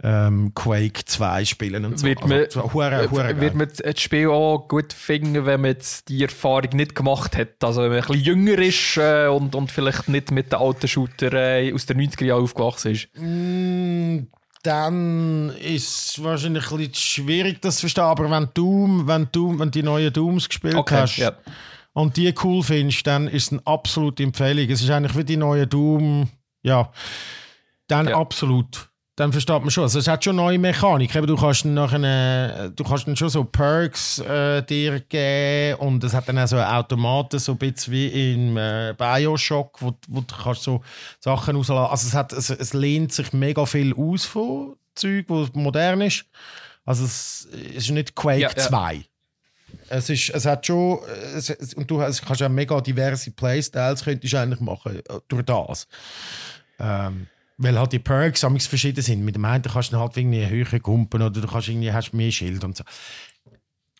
ähm, 0.03 0.51
Quake 0.55 1.05
2 1.05 1.45
spielen 1.45 1.85
und 1.85 1.99
so. 1.99 2.05
Wird 2.05 2.21
man, 2.21 2.39
also, 2.39 2.61
so, 2.61 2.73
hure, 2.73 3.09
hure 3.11 3.39
wird 3.39 3.55
man 3.55 3.67
das 3.75 4.01
Spiel 4.01 4.29
auch 4.29 4.67
gut 4.67 4.93
finden, 4.93 5.45
wenn 5.45 5.61
man 5.61 5.71
jetzt 5.71 6.09
die 6.09 6.23
Erfahrung 6.23 6.69
nicht 6.73 6.95
gemacht 6.95 7.37
hat? 7.37 7.63
Also 7.63 7.81
wenn 7.81 7.89
man 7.89 7.99
ein 7.99 8.07
bisschen 8.07 8.23
jünger 8.23 8.57
ist 8.59 8.97
äh, 8.97 9.27
und, 9.27 9.53
und 9.53 9.71
vielleicht 9.71 10.09
nicht 10.09 10.31
mit 10.31 10.51
den 10.51 10.59
alten 10.59 10.87
Shooter 10.87 11.33
äh, 11.33 11.73
aus 11.73 11.85
den 11.85 12.01
90er 12.01 12.25
Jahren 12.25 12.43
aufgewachsen 12.43 12.91
ist. 12.93 13.09
Mm, 13.15 14.27
dann 14.63 15.49
ist 15.59 16.17
es 16.17 16.23
wahrscheinlich 16.23 16.71
ein 16.71 16.77
bisschen 16.77 16.95
schwierig, 16.95 17.61
das 17.61 17.75
zu 17.75 17.81
verstehen. 17.81 18.03
Aber 18.03 18.29
wenn 18.29 18.49
du, 18.53 19.03
wenn 19.05 19.27
du, 19.31 19.57
wenn 19.57 19.71
die 19.71 19.83
neuen 19.83 20.11
Dooms 20.11 20.49
gespielt 20.49 20.75
hast 20.91 21.17
ja. 21.17 21.33
und 21.93 22.17
die 22.17 22.33
cool 22.43 22.63
findest, 22.63 23.05
dann 23.05 23.27
ist 23.27 23.43
es 23.43 23.51
eine 23.51 23.61
absolute 23.65 24.23
Empfehlung. 24.23 24.69
Es 24.69 24.81
ist 24.81 24.89
eigentlich 24.89 25.15
wie 25.15 25.23
die 25.23 25.37
neue 25.37 25.67
Doom, 25.67 26.29
ja, 26.63 26.91
dann 27.87 28.07
Ja. 28.07 28.17
absolut. 28.17 28.90
Dann 29.17 29.31
versteht 29.33 29.59
man 29.59 29.69
schon. 29.69 29.83
Also 29.83 29.99
es 29.99 30.07
hat 30.07 30.23
schon 30.23 30.37
neue 30.37 30.57
Mechanik. 30.57 31.13
Eben, 31.15 31.27
du 31.27 31.35
kannst 31.35 31.65
nachher, 31.65 32.69
du 32.69 32.83
kannst 32.83 33.07
dann 33.07 33.15
schon 33.17 33.29
so 33.29 33.43
Perks 33.43 34.19
äh, 34.19 34.63
dir 34.63 35.01
geben 35.01 35.79
und 35.79 36.03
es 36.03 36.13
hat 36.13 36.29
dann 36.29 36.39
auch 36.39 36.47
so 36.47 36.57
Automaten, 36.57 37.37
so 37.37 37.51
ein 37.51 37.57
bisschen 37.57 37.93
wie 37.93 38.33
im 38.33 38.57
äh, 38.57 38.93
Bioshock, 38.97 39.81
wo, 39.81 39.93
wo 40.07 40.21
du 40.21 40.35
kannst 40.35 40.63
so 40.63 40.81
Sachen 41.19 41.57
rauslassen. 41.57 41.91
Also 41.91 42.07
es, 42.07 42.13
hat, 42.13 42.31
es, 42.31 42.49
es 42.49 42.73
lehnt 42.73 43.11
sich 43.11 43.33
mega 43.33 43.65
viel 43.65 43.93
aus 43.93 44.25
von 44.25 44.77
Zeug, 44.95 45.25
wo 45.27 45.45
modern 45.53 46.01
ist. 46.01 46.25
Also 46.85 47.03
es 47.05 47.45
ist 47.75 47.91
nicht 47.91 48.15
Quake 48.15 48.41
Ja, 48.41 48.49
ja. 48.49 48.55
2. 48.55 49.05
Es, 49.89 50.09
ist, 50.09 50.29
es 50.29 50.45
hat 50.45 50.65
schon, 50.65 50.99
es, 51.35 51.49
es, 51.49 51.73
und 51.73 51.89
du 51.91 52.01
hast, 52.01 52.25
kannst 52.25 52.41
ja 52.41 52.49
mega 52.49 52.79
diverse 52.79 53.31
Playstyles 53.31 54.03
könntest 54.03 54.33
du 54.33 54.39
eigentlich 54.39 54.61
machen 54.61 54.97
äh, 54.97 55.19
durch 55.27 55.43
das. 55.43 55.87
Ähm, 56.79 57.27
weil 57.61 57.77
halt 57.77 57.91
die 57.91 57.99
Perks 57.99 58.43
amigs 58.43 58.67
verschieden 58.67 59.01
sind. 59.01 59.23
Mit 59.23 59.35
dem 59.35 59.45
einen 59.45 59.63
kannst 59.63 59.93
du 59.93 59.99
halt 59.99 60.17
irgendwie 60.17 60.47
höher 60.47 60.79
kumpen 60.79 61.21
oder 61.21 61.41
du 61.41 61.47
kannst 61.47 61.69
irgendwie, 61.69 61.91
hast 61.93 62.13
mehr 62.13 62.31
Schild 62.31 62.63
und 62.63 62.75
so. 62.75 62.83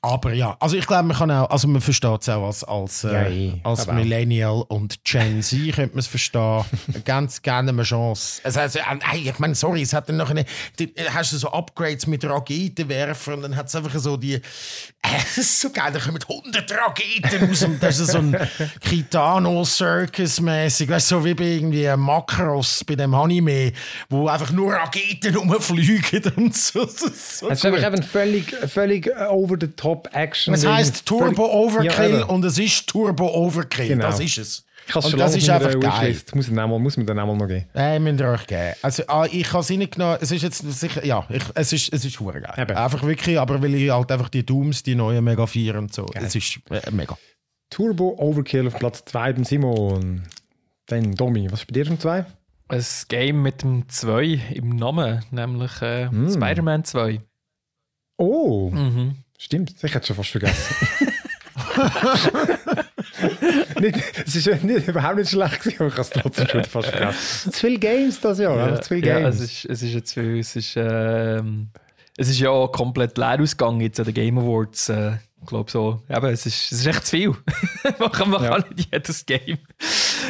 Aber 0.03 0.33
ja, 0.33 0.57
also 0.59 0.75
ich 0.75 0.87
glaube, 0.87 1.03
man 1.03 1.17
kann 1.17 1.29
auch, 1.29 1.51
also 1.51 1.67
man 1.67 1.79
versteht 1.79 2.21
es 2.21 2.29
auch 2.29 2.47
als, 2.47 2.63
als, 2.63 3.03
Ja, 3.03 3.21
äh, 3.21 3.33
eh, 3.49 3.53
als 3.63 3.81
aber 3.81 3.91
auch. 3.91 3.95
Millennial 3.97 4.65
und 4.67 5.03
Gen 5.03 5.43
Z 5.43 5.59
könnte 5.75 5.93
man 5.93 5.99
es 5.99 6.07
verstehen. 6.07 6.63
Ganz 7.05 7.43
gerne 7.43 7.69
eine 7.69 7.83
Chance. 7.83 8.41
Es 8.43 8.55
äh, 8.55 8.69
hey, 9.03 9.29
ich 9.29 9.37
meine, 9.37 9.53
sorry, 9.53 9.83
es 9.83 9.93
hat 9.93 10.09
dann 10.09 10.17
noch 10.17 10.31
eine, 10.31 10.45
die, 10.79 10.91
hast 11.13 11.33
du 11.33 11.37
so 11.37 11.51
Upgrades 11.51 12.07
mit 12.07 12.25
Raketenwerfer 12.25 13.35
und 13.35 13.43
dann 13.43 13.55
hat 13.55 13.67
es 13.67 13.75
einfach 13.75 13.93
so 13.99 14.17
die, 14.17 14.33
äh, 15.03 15.41
so 15.41 15.69
geil, 15.69 15.91
da 15.93 15.99
kommen 15.99 16.17
100 16.27 16.71
Raketen 16.71 17.47
raus 17.47 17.61
und 17.61 17.83
das 17.83 17.99
ist 17.99 18.11
so 18.11 18.17
ein 18.17 18.35
Kitano 18.79 19.63
Circus 19.65 20.41
mäßig, 20.41 20.89
weißt 20.89 21.11
du, 21.11 21.15
so 21.17 21.25
wie 21.25 21.35
bei 21.35 21.43
irgendwie 21.43 21.95
Makros 21.95 22.83
bei 22.85 22.95
dem 22.95 23.13
Anime, 23.13 23.71
wo 24.09 24.27
einfach 24.27 24.51
nur 24.51 24.73
Raketen 24.73 25.35
rumfliegen 25.35 26.23
und 26.37 26.55
so. 26.55 26.85
Das 26.85 27.01
ist 27.03 27.37
so 27.37 27.49
Es 27.51 27.59
ist 27.59 27.69
gut. 27.69 27.73
einfach 27.75 27.93
eben 27.93 28.01
völlig, 28.03 28.55
völlig 28.67 29.05
äh, 29.05 29.25
over 29.29 29.57
the 29.61 29.67
top 29.67 29.90
Action. 30.11 30.53
Es 30.53 30.65
heisst 30.65 31.05
Turbo 31.05 31.45
Overkill 31.45 32.19
Ja, 32.19 32.25
und 32.25 32.43
es 32.45 32.57
ist 32.57 32.87
Turbo 32.87 33.27
Overkill. 33.33 33.89
Genau. 33.89 34.05
Das 34.05 34.19
ist 34.19 34.37
es. 34.37 34.65
Ich 34.87 34.95
habe 34.95 35.07
schon 35.09 35.19
das 35.19 35.35
ist 35.35 35.49
einfach 35.49 35.79
geil. 35.79 36.17
Muss, 36.33 36.47
ich 36.47 36.55
dann 36.55 36.63
auch 36.65 36.69
mal, 36.69 36.79
muss 36.79 36.97
mir 36.97 37.05
dann 37.05 37.19
auch 37.19 37.27
mal 37.27 37.37
noch 37.37 37.47
geben. 37.47 37.65
Äh, 37.75 37.99
müsst 37.99 38.19
ihr 38.19 38.29
euch 38.29 38.47
geben. 38.47 38.73
Also, 38.81 39.03
ah, 39.07 39.27
ich 39.31 39.47
habe 39.53 39.59
es 39.61 39.69
reingenommen. 39.69 40.17
Es 40.19 40.31
ist 40.31 40.41
jetzt 40.41 40.79
sicher, 40.79 41.05
ja, 41.05 41.25
ich, 41.29 41.43
es 41.53 41.71
ist, 41.71 41.93
es 41.93 42.03
ist 42.03 42.19
hure 42.19 42.41
geil. 42.41 42.53
Eben. 42.57 42.75
Einfach 42.75 43.03
wirklich, 43.03 43.39
aber 43.39 43.61
weil 43.61 43.75
ich 43.75 43.91
halt 43.91 44.11
einfach 44.11 44.29
die 44.29 44.45
Dooms, 44.45 44.81
die 44.83 44.95
neuen 44.95 45.23
Mega 45.23 45.45
4 45.45 45.77
und 45.77 45.93
so. 45.93 46.07
Es 46.13 46.35
ist 46.35 46.59
äh, 46.71 46.89
mega. 46.91 47.17
Turbo 47.69 48.15
Overkill 48.17 48.67
auf 48.67 48.79
Platz 48.79 49.05
2 49.05 49.33
beim 49.33 49.43
Simon. 49.45 50.23
Dann 50.87 51.13
Domi, 51.13 51.49
was 51.51 51.61
ist 51.61 51.67
bei 51.67 51.73
dir 51.73 51.85
schon 51.85 51.99
2? 51.99 52.25
Ein 52.67 52.85
Game 53.07 53.41
mit 53.43 53.61
dem 53.61 53.87
2 53.87 54.23
im 54.55 54.75
Namen, 54.75 55.23
nämlich 55.31 55.81
äh, 55.81 56.07
Spider-Man 56.07 56.83
2. 56.83 57.19
Oh, 58.17 58.69
Mhm. 58.71 59.15
Stimmt. 59.43 59.73
Ich 59.77 59.83
hätte 59.83 59.99
es 59.99 60.07
schon 60.07 60.15
fast 60.15 60.29
vergessen. 60.29 60.75
nicht, 63.79 63.97
es 64.25 64.35
ist 64.35 64.63
nicht, 64.63 64.87
überhaupt 64.87 65.17
nicht 65.17 65.29
schlecht 65.31 65.59
gewesen, 65.63 65.77
aber 65.79 65.87
ich 65.87 65.93
habe 65.93 66.01
es 66.01 66.09
trotzdem 66.09 66.47
schon 66.47 66.63
fast 66.63 66.89
vergessen. 66.89 67.51
Zu 67.51 67.59
viele 67.59 67.79
Games 67.79 68.19
das 68.21 68.39
Jahr, 68.39 68.63
einfach 68.63 68.81
zu 68.81 68.95
viele 68.95 69.07
Ja, 69.07 69.19
Games. 69.19 69.35
es 69.35 69.41
ist, 69.41 69.65
es 69.65 69.81
ist 69.83 69.93
jetzt 69.93 70.13
viel. 70.13 70.39
Es 70.39 70.55
ist, 70.55 70.73
ähm, 70.77 71.69
es 72.17 72.29
ist 72.29 72.39
ja 72.39 72.49
auch 72.49 72.71
komplett 72.71 73.17
leer 73.17 73.39
ausgegangen 73.41 73.81
jetzt 73.81 73.99
an 73.99 74.05
den 74.05 74.13
Game 74.13 74.37
Awards. 74.37 74.89
Äh, 74.89 75.13
ich 75.41 75.47
glaube 75.47 75.71
so. 75.71 76.01
Eben, 76.07 76.25
es, 76.27 76.45
ist, 76.45 76.71
es 76.71 76.79
ist 76.81 76.85
echt 76.85 77.05
zu 77.05 77.17
viel. 77.17 77.33
man 77.99 78.11
kann, 78.11 78.29
man 78.29 78.43
Ja. 78.43 78.49
kann 78.59 78.65
nicht 78.75 78.89
jedes 78.93 79.25
Game. 79.25 79.57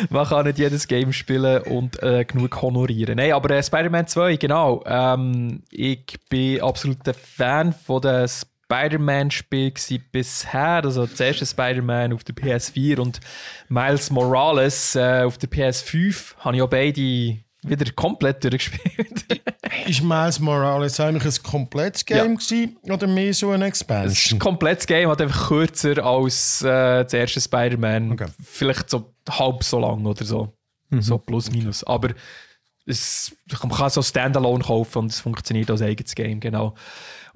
Man 0.09 0.26
kann 0.26 0.45
nicht 0.45 0.57
jedes 0.57 0.88
Game 0.88 1.12
spielen 1.12 1.64
und 1.64 2.01
äh, 2.01 2.24
genug 2.24 2.62
honorieren. 2.62 3.18
Nein, 3.18 3.34
aber 3.34 3.51
äh, 3.55 3.64
Spider-Man 3.64 4.07
2, 4.07 4.38
genau. 4.38 4.84
Ähm, 4.86 5.64
ich 5.70 6.05
bin 6.30 6.62
absoluter 6.62 7.14
Fan 7.14 7.74
von 7.74 8.01
den 8.01 8.28
Spider-Man-Spielen 8.72 9.74
gewesen 9.74 10.03
bisher. 10.11 10.84
Also 10.84 11.05
das 11.05 11.19
erste 11.19 11.45
Spider-Man 11.45 12.13
auf 12.13 12.24
der 12.24 12.36
PS4 12.36 12.99
und 12.99 13.19
Miles 13.67 14.09
Morales 14.11 14.95
äh, 14.95 15.24
auf 15.24 15.38
der 15.38 15.49
PS5 15.49 16.36
habe 16.38 16.55
ich 16.55 16.61
auch 16.61 16.69
beide 16.69 17.38
wieder 17.63 17.91
komplett 17.93 18.43
durchgespielt. 18.43 19.26
Ist 19.88 20.03
Miles 20.03 20.39
Morales 20.39 20.99
eigentlich 20.99 21.26
ein 21.26 21.43
komplettes 21.43 22.05
Game 22.05 22.38
gewesen, 22.38 22.78
oder 22.84 23.07
mehr 23.07 23.34
so 23.34 23.51
ein 23.51 23.61
Es 23.61 23.67
ist 23.67 23.82
Expansion? 23.82 24.38
ein 24.38 24.39
komplettes 24.39 24.88
Game, 24.88 25.09
hat 25.09 25.22
einfach 25.22 25.47
kürzer 25.47 26.03
als 26.03 26.61
äh, 26.61 27.03
das 27.03 27.13
erste 27.13 27.39
Spider-Man. 27.39 28.13
Okay. 28.13 28.28
Vielleicht 28.43 28.89
so 28.89 29.13
halb 29.30 29.63
so 29.63 29.80
lang 29.80 30.05
oder 30.05 30.26
so. 30.26 30.53
So 30.99 31.17
plus 31.17 31.49
minus. 31.49 31.86
Aber 31.86 32.09
es, 32.86 33.34
man 33.61 33.72
kann 33.72 33.89
so 33.89 34.01
Standalone 34.01 34.63
kaufen 34.63 34.99
und 34.99 35.11
es 35.11 35.22
funktioniert 35.22 35.72
als 35.72 35.82
eigenes 35.82 36.15
Game, 36.15 36.39
genau. 36.41 36.76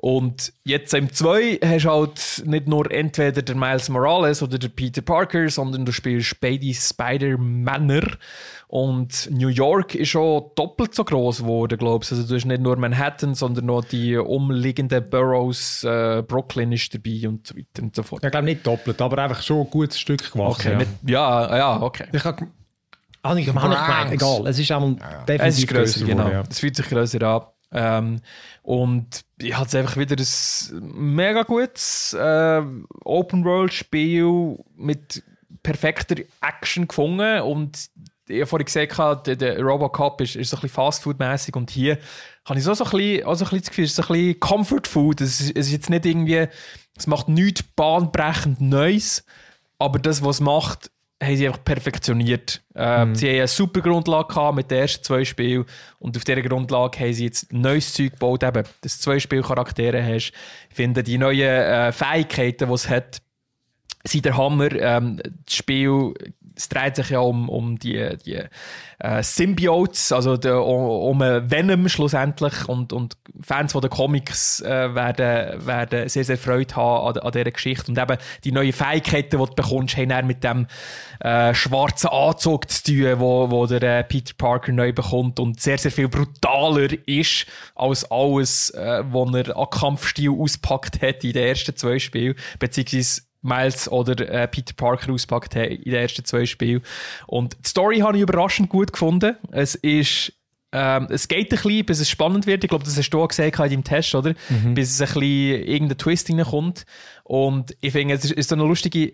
Und 0.06 0.54
jetzt 0.64 0.94
im 0.94 1.12
2 1.12 1.62
hast 1.66 1.86
du 1.86 1.90
halt 1.90 2.44
nicht 2.46 2.68
nur 2.68 2.92
entweder 2.92 3.42
der 3.42 3.56
Miles 3.56 3.90
Morales 3.90 4.44
oder 4.44 4.60
der 4.60 4.68
Peter 4.68 5.02
Parker, 5.02 5.50
sondern 5.50 5.84
du 5.84 5.92
spielst 5.92 6.40
beide 6.40 6.72
Spider-Männer. 6.76 8.04
Und 8.68 9.28
New 9.32 9.48
York 9.48 9.96
ist 9.96 10.10
schon 10.10 10.44
doppelt 10.54 10.94
so 10.94 11.04
groß 11.06 11.40
geworden, 11.40 11.80
glaubst 11.80 12.12
du. 12.12 12.18
Also 12.18 12.28
du 12.28 12.36
hast 12.36 12.46
nicht 12.46 12.62
nur 12.62 12.78
Manhattan, 12.78 13.34
sondern 13.34 13.66
noch 13.66 13.84
die 13.84 14.16
umliegenden 14.16 15.10
Boroughs, 15.10 15.84
äh, 15.84 16.22
Brooklyn 16.22 16.72
ist 16.72 16.94
dabei 16.94 17.28
und 17.28 17.48
so 17.48 17.56
weiter 17.56 17.82
und 17.82 17.96
so 17.96 18.04
fort. 18.04 18.24
Ich 18.24 18.30
glaube 18.30 18.46
nicht 18.46 18.68
doppelt, 18.68 19.02
aber 19.02 19.18
einfach 19.24 19.42
schon 19.42 19.62
ein 19.62 19.72
gutes 19.72 20.00
Stück 20.00 20.32
gemacht. 20.32 20.60
Okay, 20.60 20.86
ja. 21.08 21.48
ja, 21.48 21.58
ja, 21.58 21.82
okay. 21.82 22.06
Ich 22.14 22.24
habe 22.24 22.44
hab 22.44 22.46
ich, 22.46 23.24
hab 23.24 23.38
ich 23.38 23.46
gemeint, 23.48 24.12
egal. 24.12 24.46
Es 24.46 24.60
ist 24.60 24.72
einmal 24.72 24.98
Es 25.00 25.26
definitiv 25.26 25.64
ist 25.64 25.68
grösser, 25.68 26.00
grösser 26.02 26.06
genau. 26.06 26.30
ja. 26.30 26.44
Es 26.48 26.60
fühlt 26.60 26.76
sich 26.76 26.88
grösser 26.88 27.24
an. 27.24 27.42
Ähm, 27.72 28.22
und 28.66 29.26
ich 29.38 29.56
hatte 29.56 29.78
einfach 29.78 29.96
wieder 29.96 30.16
ein 30.18 31.14
mega 31.14 31.44
gutes 31.44 32.14
äh, 32.14 32.64
Open-World-Spiel 33.04 34.58
mit 34.76 35.22
perfekter 35.62 36.16
Action 36.42 36.88
gefunden. 36.88 37.42
Und 37.42 37.92
ich 38.28 38.38
habe 38.38 38.48
vorhin 38.48 38.66
gesagt, 38.66 39.28
der, 39.28 39.36
der 39.36 39.62
Robocop 39.62 40.20
ist, 40.22 40.36
ist 40.36 40.50
so 40.50 40.58
ein 40.58 40.62
bisschen 40.62 40.82
Fastfood-mäßig. 40.82 41.56
Und 41.56 41.70
hier 41.70 42.00
habe 42.44 42.58
ich 42.58 42.66
so, 42.66 42.72
ein 42.72 42.78
bisschen, 42.78 43.24
auch 43.26 43.36
so 43.36 43.46
ein 43.46 43.50
bisschen 43.52 43.60
das 43.60 43.70
Gefühl, 43.70 43.86
es 43.86 43.92
ist 43.92 44.00
ein 44.00 44.08
bisschen 44.08 44.40
Comfort-Food. 44.40 45.22
Es 45.22 45.42
es 45.42 45.52
ist 45.52 45.72
jetzt 45.72 45.92
nicht 45.92 46.08
irgendwie, 46.08 46.48
es 46.98 47.06
macht 47.06 47.30
nichts 47.30 47.62
bahnbrechend 47.62 48.62
Neues, 48.62 49.26
aber 49.78 50.00
das, 50.00 50.24
was 50.24 50.38
es 50.38 50.42
macht, 50.42 50.90
haben 51.24 51.36
sie 51.38 51.48
einfach 51.48 51.64
perfektioniert. 51.64 52.62
Äh, 52.74 53.16
Sie 53.16 53.30
haben 53.30 53.36
eine 53.38 53.48
super 53.48 53.82
Grundlage 53.82 54.28
gehabt 54.28 54.56
mit 54.56 54.70
den 54.70 54.80
ersten 54.80 55.04
zwei 55.04 55.24
Spielen 55.24 55.66
und 56.00 56.18
auf 56.18 56.24
dieser 56.24 56.42
Grundlage 56.42 57.00
haben 57.00 57.14
sie 57.14 57.26
jetzt 57.26 57.52
neues 57.54 57.94
Zeug 57.94 58.14
gebaut, 58.14 58.44
eben, 58.44 58.64
dass 58.82 58.98
du 58.98 59.04
zwei 59.04 59.20
Spielcharaktere 59.20 60.04
hast. 60.04 60.34
Ich 60.70 60.76
finde, 60.76 61.04
die 61.04 61.18
neuen 61.18 61.40
äh, 61.40 61.92
Fähigkeiten, 61.92 62.68
die 62.68 62.74
es 62.74 62.90
hat, 62.90 63.22
sind 64.04 64.26
der 64.26 64.38
Hammer. 64.38 64.72
Ähm, 64.74 65.22
das 65.46 65.56
Spiel 65.56 66.14
es 66.56 66.70
dreht 66.70 66.96
sich 66.96 67.10
ja 67.10 67.20
um, 67.20 67.50
um 67.50 67.78
die, 67.78 68.18
die 68.26 68.42
äh, 69.00 69.24
Symbiotes, 69.24 70.12
also 70.12 70.38
der, 70.38 70.64
um, 70.64 70.86
um 70.86 71.22
einen 71.22 71.52
Venom 71.52 71.90
schlussendlich. 71.90 72.68
Und, 72.68 72.94
und 72.94 73.18
Fans 73.42 73.74
von 73.74 73.82
den 73.82 73.90
Comics 73.90 74.62
äh, 74.62 74.96
werden, 74.96 75.66
werden 75.66 76.08
sehr, 76.10 76.24
sehr 76.24 76.38
Freude 76.38 76.76
haben 76.76 77.18
an, 77.18 77.24
an 77.24 77.32
dieser 77.32 77.52
Geschichte. 77.52 77.92
Und 77.92 78.00
eben 78.00 78.18
die 78.44 78.52
neuen 78.52 78.74
Fähigkeiten, 78.74 79.38
die 79.38 79.46
du 79.46 79.56
bekommst, 79.56 79.98
haben 79.98 80.10
dann 80.10 80.28
mit 80.28 80.44
dem 80.44 80.68
äh, 81.20 81.54
schwarzen 81.54 82.10
Anzug 82.10 82.70
zu 82.70 82.84
tun, 82.84 83.20
wo, 83.20 83.52
wo 83.52 83.66
der 83.66 84.00
äh, 84.00 84.04
Peter 84.04 84.34
Parker 84.38 84.72
neu 84.72 84.94
bekommt 84.94 85.40
und 85.40 85.60
sehr, 85.60 85.78
sehr 85.78 85.92
viel 85.92 86.08
brutaler 86.08 86.90
ist 87.06 87.46
als 87.76 88.10
alles, 88.10 88.70
äh, 88.72 89.04
was 89.06 89.34
er 89.34 89.58
an 89.58 89.70
Kampfstil 89.70 90.32
auspackt 90.32 91.02
hat 91.02 91.24
in 91.24 91.34
den 91.34 91.48
ersten 91.48 91.76
zwei 91.76 92.00
Spielen, 92.00 92.36
beziehungsweise 92.60 93.22
Miles 93.46 93.90
oder 93.90 94.28
äh, 94.28 94.48
Peter 94.48 94.74
Parker 94.74 95.14
auspackt 95.14 95.56
haben 95.56 95.72
in 95.72 95.92
den 95.92 96.02
ersten 96.02 96.26
zwei 96.26 96.46
Spielen. 96.46 96.82
Und 97.28 97.56
die 97.64 97.70
Story 97.70 98.00
habe 98.00 98.18
ich 98.18 98.24
überraschend 98.24 98.70
gut 98.70 98.92
gefunden. 98.92 99.36
Es 99.52 99.76
ist 99.76 100.34
ähm, 100.72 101.08
es 101.10 101.30
geht 101.30 101.54
ein 101.54 101.62
bisschen, 101.62 101.86
bis 101.86 102.00
es 102.02 102.10
spannend 102.10 102.48
wird. 102.48 102.64
Ich 102.66 102.70
glaube, 102.70 102.84
das 102.84 102.98
hast 102.98 103.10
du 103.10 103.22
auch 103.22 103.30
gesehen 103.30 103.46
in 103.46 103.70
deinem 103.70 103.84
Test, 103.86 104.14
oder? 104.14 104.34
Bis 104.74 104.90
es 104.90 105.02
ein 105.02 105.08
bisschen 105.08 105.64
irgendein 105.64 105.98
Twist 105.98 106.30
reinkommt. 106.30 106.86
Und 107.24 107.78
ich 107.80 107.94
finde, 107.94 108.16
es 108.16 108.26
ist, 108.26 108.32
ist 108.32 108.50
so 108.50 108.56
eine 108.56 108.66
lustige 108.66 109.14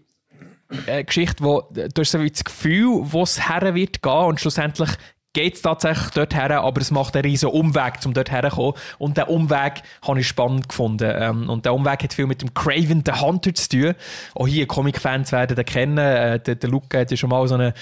äh, 0.88 1.04
Geschichte, 1.04 1.44
wo 1.44 1.62
du 1.72 1.90
hast 1.96 2.12
so 2.12 2.18
das 2.18 2.44
Gefühl, 2.44 3.02
wo 3.04 3.22
es 3.22 3.48
her 3.48 3.76
wird 3.76 4.02
gehen 4.02 4.12
und 4.12 4.40
schlussendlich 4.40 4.90
geht 5.34 5.56
es 5.56 5.62
tatsächlich 5.62 6.10
dort 6.12 6.36
her, 6.36 6.62
aber 6.62 6.82
es 6.82 6.92
macht 6.92 7.16
einen 7.16 7.24
riesen 7.26 7.50
Umweg, 7.50 7.94
um 8.06 8.14
dort 8.14 8.32
herzukommen. 8.32 8.74
Und 8.98 9.18
der 9.18 9.30
Umweg 9.30 9.82
habe 10.06 10.20
ich 10.20 10.28
spannend 10.28 10.68
gefunden. 10.70 11.12
Ähm, 11.16 11.50
und 11.50 11.66
der 11.66 11.74
Umweg 11.74 12.04
hat 12.04 12.14
viel 12.14 12.28
mit 12.28 12.42
dem 12.42 12.54
Craven 12.54 13.04
the 13.06 13.14
Hunter 13.22 13.54
zu 13.54 13.70
tun. 13.70 13.94
Auch 14.36 14.48
hier 14.48 14.68
Comic-Fans 14.68 15.32
werden 15.32 15.56
den 15.56 15.66
kennen. 15.66 15.98
Äh, 15.98 16.40
der, 16.40 16.56
der 16.56 16.70
Luke 16.70 17.00
hat 17.00 17.12
ja 17.12 17.18
schon 17.18 17.30
mal 17.30 17.48
so 17.48 17.56
eine 17.56 17.74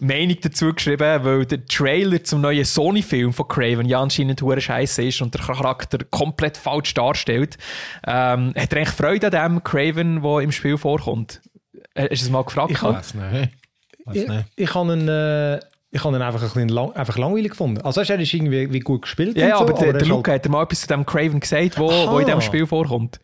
Meinung 0.00 0.36
dazu 0.40 0.72
geschrieben, 0.72 1.24
weil 1.24 1.44
der 1.46 1.64
Trailer 1.66 2.24
zum 2.24 2.40
neuen 2.40 2.64
Sony-Film 2.64 3.32
von 3.32 3.46
Craven 3.48 3.86
ja 3.86 4.00
anscheinend 4.00 4.40
hure 4.42 4.60
scheiße 4.60 5.04
ist 5.04 5.20
und 5.22 5.34
der 5.34 5.42
Charakter 5.42 5.98
komplett 6.10 6.56
falsch 6.56 6.94
darstellt. 6.94 7.58
Ähm, 8.06 8.52
hat 8.56 8.72
er 8.72 8.78
eigentlich 8.78 8.88
Freude 8.90 9.26
an 9.40 9.52
dem 9.56 9.62
Craven, 9.62 10.22
der 10.22 10.38
im 10.40 10.52
Spiel 10.52 10.78
vorkommt? 10.78 11.42
Äh, 11.94 12.08
Hast 12.10 12.22
du 12.22 12.26
es 12.26 12.30
mal 12.30 12.42
gefragt? 12.44 12.72
Ich 12.72 12.82
Weiß 12.82 13.14
nicht. 13.14 13.50
Weiß 14.06 14.16
Ich, 14.16 14.28
nicht. 14.28 14.44
ich 14.56 14.74
habe 14.74 14.92
ihn, 14.94 15.08
äh, 15.08 15.60
ich 15.94 16.02
habe 16.02 16.16
ihn 16.16 16.22
einfach 16.22 16.56
ein 16.56 16.68
lang, 16.68 16.92
einfach 16.92 17.16
langweilig 17.16 17.50
gefunden. 17.52 17.80
Also 17.82 18.00
er 18.00 18.18
ist 18.18 18.34
irgendwie 18.34 18.72
wie 18.72 18.80
gut 18.80 19.02
gespielt 19.02 19.36
Ja, 19.36 19.46
ja, 19.46 19.58
und 19.58 19.68
so, 19.68 19.72
aber 19.72 19.78
der, 19.78 19.92
er 19.92 19.98
der 20.00 20.08
Luke 20.08 20.28
halt, 20.28 20.44
hat 20.44 20.50
mal 20.50 20.64
etwas 20.64 20.80
zu 20.80 20.86
dem 20.88 21.06
Craven 21.06 21.38
gesagt, 21.38 21.78
wo, 21.78 21.88
Aha. 21.88 22.12
wo 22.12 22.18
in 22.18 22.26
diesem 22.26 22.40
Spiel 22.40 22.66
vorkommt. 22.66 23.20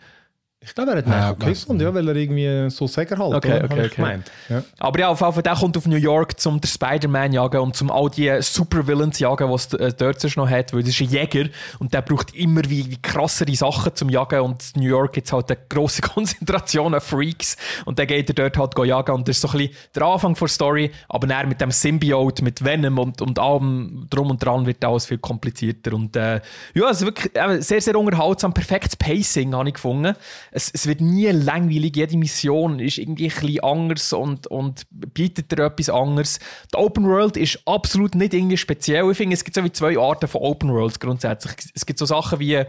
Ich 0.62 0.74
glaube, 0.74 0.90
er 0.90 0.98
hat 0.98 1.06
Ah, 1.06 1.30
okay 1.30 1.54
gefunden, 1.54 1.82
ja, 1.82 1.94
weil 1.94 2.06
er 2.06 2.14
irgendwie 2.14 2.68
so 2.68 2.86
Säger 2.86 3.16
halt, 3.16 3.34
Okay, 3.34 3.62
okay, 3.64 3.86
okay. 3.86 3.88
gemeint. 3.96 4.30
Ja. 4.50 4.62
Aber 4.78 5.00
ja, 5.00 5.08
auf 5.08 5.18
jeden 5.18 5.32
Fall, 5.32 5.42
der 5.42 5.54
kommt 5.54 5.74
auf 5.78 5.86
New 5.86 5.96
York, 5.96 6.34
um 6.44 6.60
den 6.60 6.68
Spider-Man 6.68 7.32
jagen 7.32 7.60
und 7.60 7.76
zum 7.76 7.90
all 7.90 8.10
die 8.10 8.30
Supervillains 8.40 9.18
jagen, 9.20 9.48
die 9.48 9.54
es 9.54 9.72
äh, 9.72 9.90
dort 9.96 10.20
sonst 10.20 10.36
noch 10.36 10.50
hat, 10.50 10.74
weil 10.74 10.82
das 10.82 10.90
ist 10.90 11.00
ein 11.00 11.08
Jäger 11.08 11.48
und 11.78 11.94
der 11.94 12.02
braucht 12.02 12.34
immer 12.34 12.60
wie, 12.68 12.90
wie 12.90 13.00
krassere 13.00 13.54
Sachen 13.56 13.94
zum 13.94 14.10
Jagen 14.10 14.40
und 14.40 14.76
New 14.76 14.86
York 14.86 15.14
gibt 15.14 15.28
es 15.28 15.32
halt 15.32 15.50
eine 15.50 15.60
grosse 15.66 16.02
Konzentration 16.02 16.92
an 16.92 17.00
Freaks 17.00 17.56
und 17.86 17.98
dann 17.98 18.06
geht 18.06 18.28
er 18.28 18.34
dort 18.34 18.58
halt 18.58 18.74
go 18.74 18.84
jagen 18.84 19.12
und 19.14 19.28
das 19.28 19.36
ist 19.36 19.40
so 19.40 19.48
ein 19.48 19.56
bisschen 19.58 19.74
der 19.94 20.02
Anfang 20.02 20.34
der 20.34 20.48
Story, 20.48 20.90
aber 21.08 21.26
dann 21.26 21.48
mit 21.48 21.62
dem 21.62 21.70
Symbiote, 21.70 22.44
mit 22.44 22.62
Venom 22.62 22.98
und, 22.98 23.22
und 23.22 23.38
allem 23.38 24.06
drum 24.10 24.30
und 24.30 24.44
dran 24.44 24.66
wird 24.66 24.84
alles 24.84 25.06
viel 25.06 25.18
komplizierter 25.18 25.94
und 25.94 26.14
äh, 26.16 26.42
ja, 26.74 26.84
also 26.84 27.06
wirklich 27.06 27.34
äh, 27.34 27.62
sehr, 27.62 27.80
sehr 27.80 27.96
unterhaltsam, 27.96 28.52
perfektes 28.52 28.94
Pacing 28.96 29.54
habe 29.54 29.68
ich 29.68 29.74
gefunden. 29.74 30.14
Es, 30.52 30.70
es 30.72 30.86
wird 30.86 31.00
nie 31.00 31.26
langweilig, 31.26 31.96
jede 31.96 32.16
Mission 32.16 32.80
ist 32.80 32.98
irgendwie 32.98 33.30
ein 33.30 33.40
bisschen 33.40 33.60
anders 33.60 34.12
und, 34.12 34.46
und 34.48 34.82
bietet 34.90 35.52
dir 35.52 35.64
etwas 35.64 35.88
anderes. 35.88 36.38
Die 36.72 36.78
Open 36.78 37.06
World 37.06 37.36
ist 37.36 37.60
absolut 37.66 38.14
nicht 38.14 38.34
irgendwie 38.34 38.56
speziell. 38.56 39.10
Ich 39.10 39.16
finde, 39.16 39.34
es 39.34 39.44
gibt 39.44 39.54
so 39.54 39.64
wie 39.64 39.72
zwei 39.72 39.98
Arten 39.98 40.28
von 40.28 40.40
Open 40.42 40.72
Worlds 40.72 40.98
grundsätzlich. 41.00 41.54
Es 41.74 41.86
gibt 41.86 41.98
so 41.98 42.06
Sachen 42.06 42.40
wie 42.40 42.64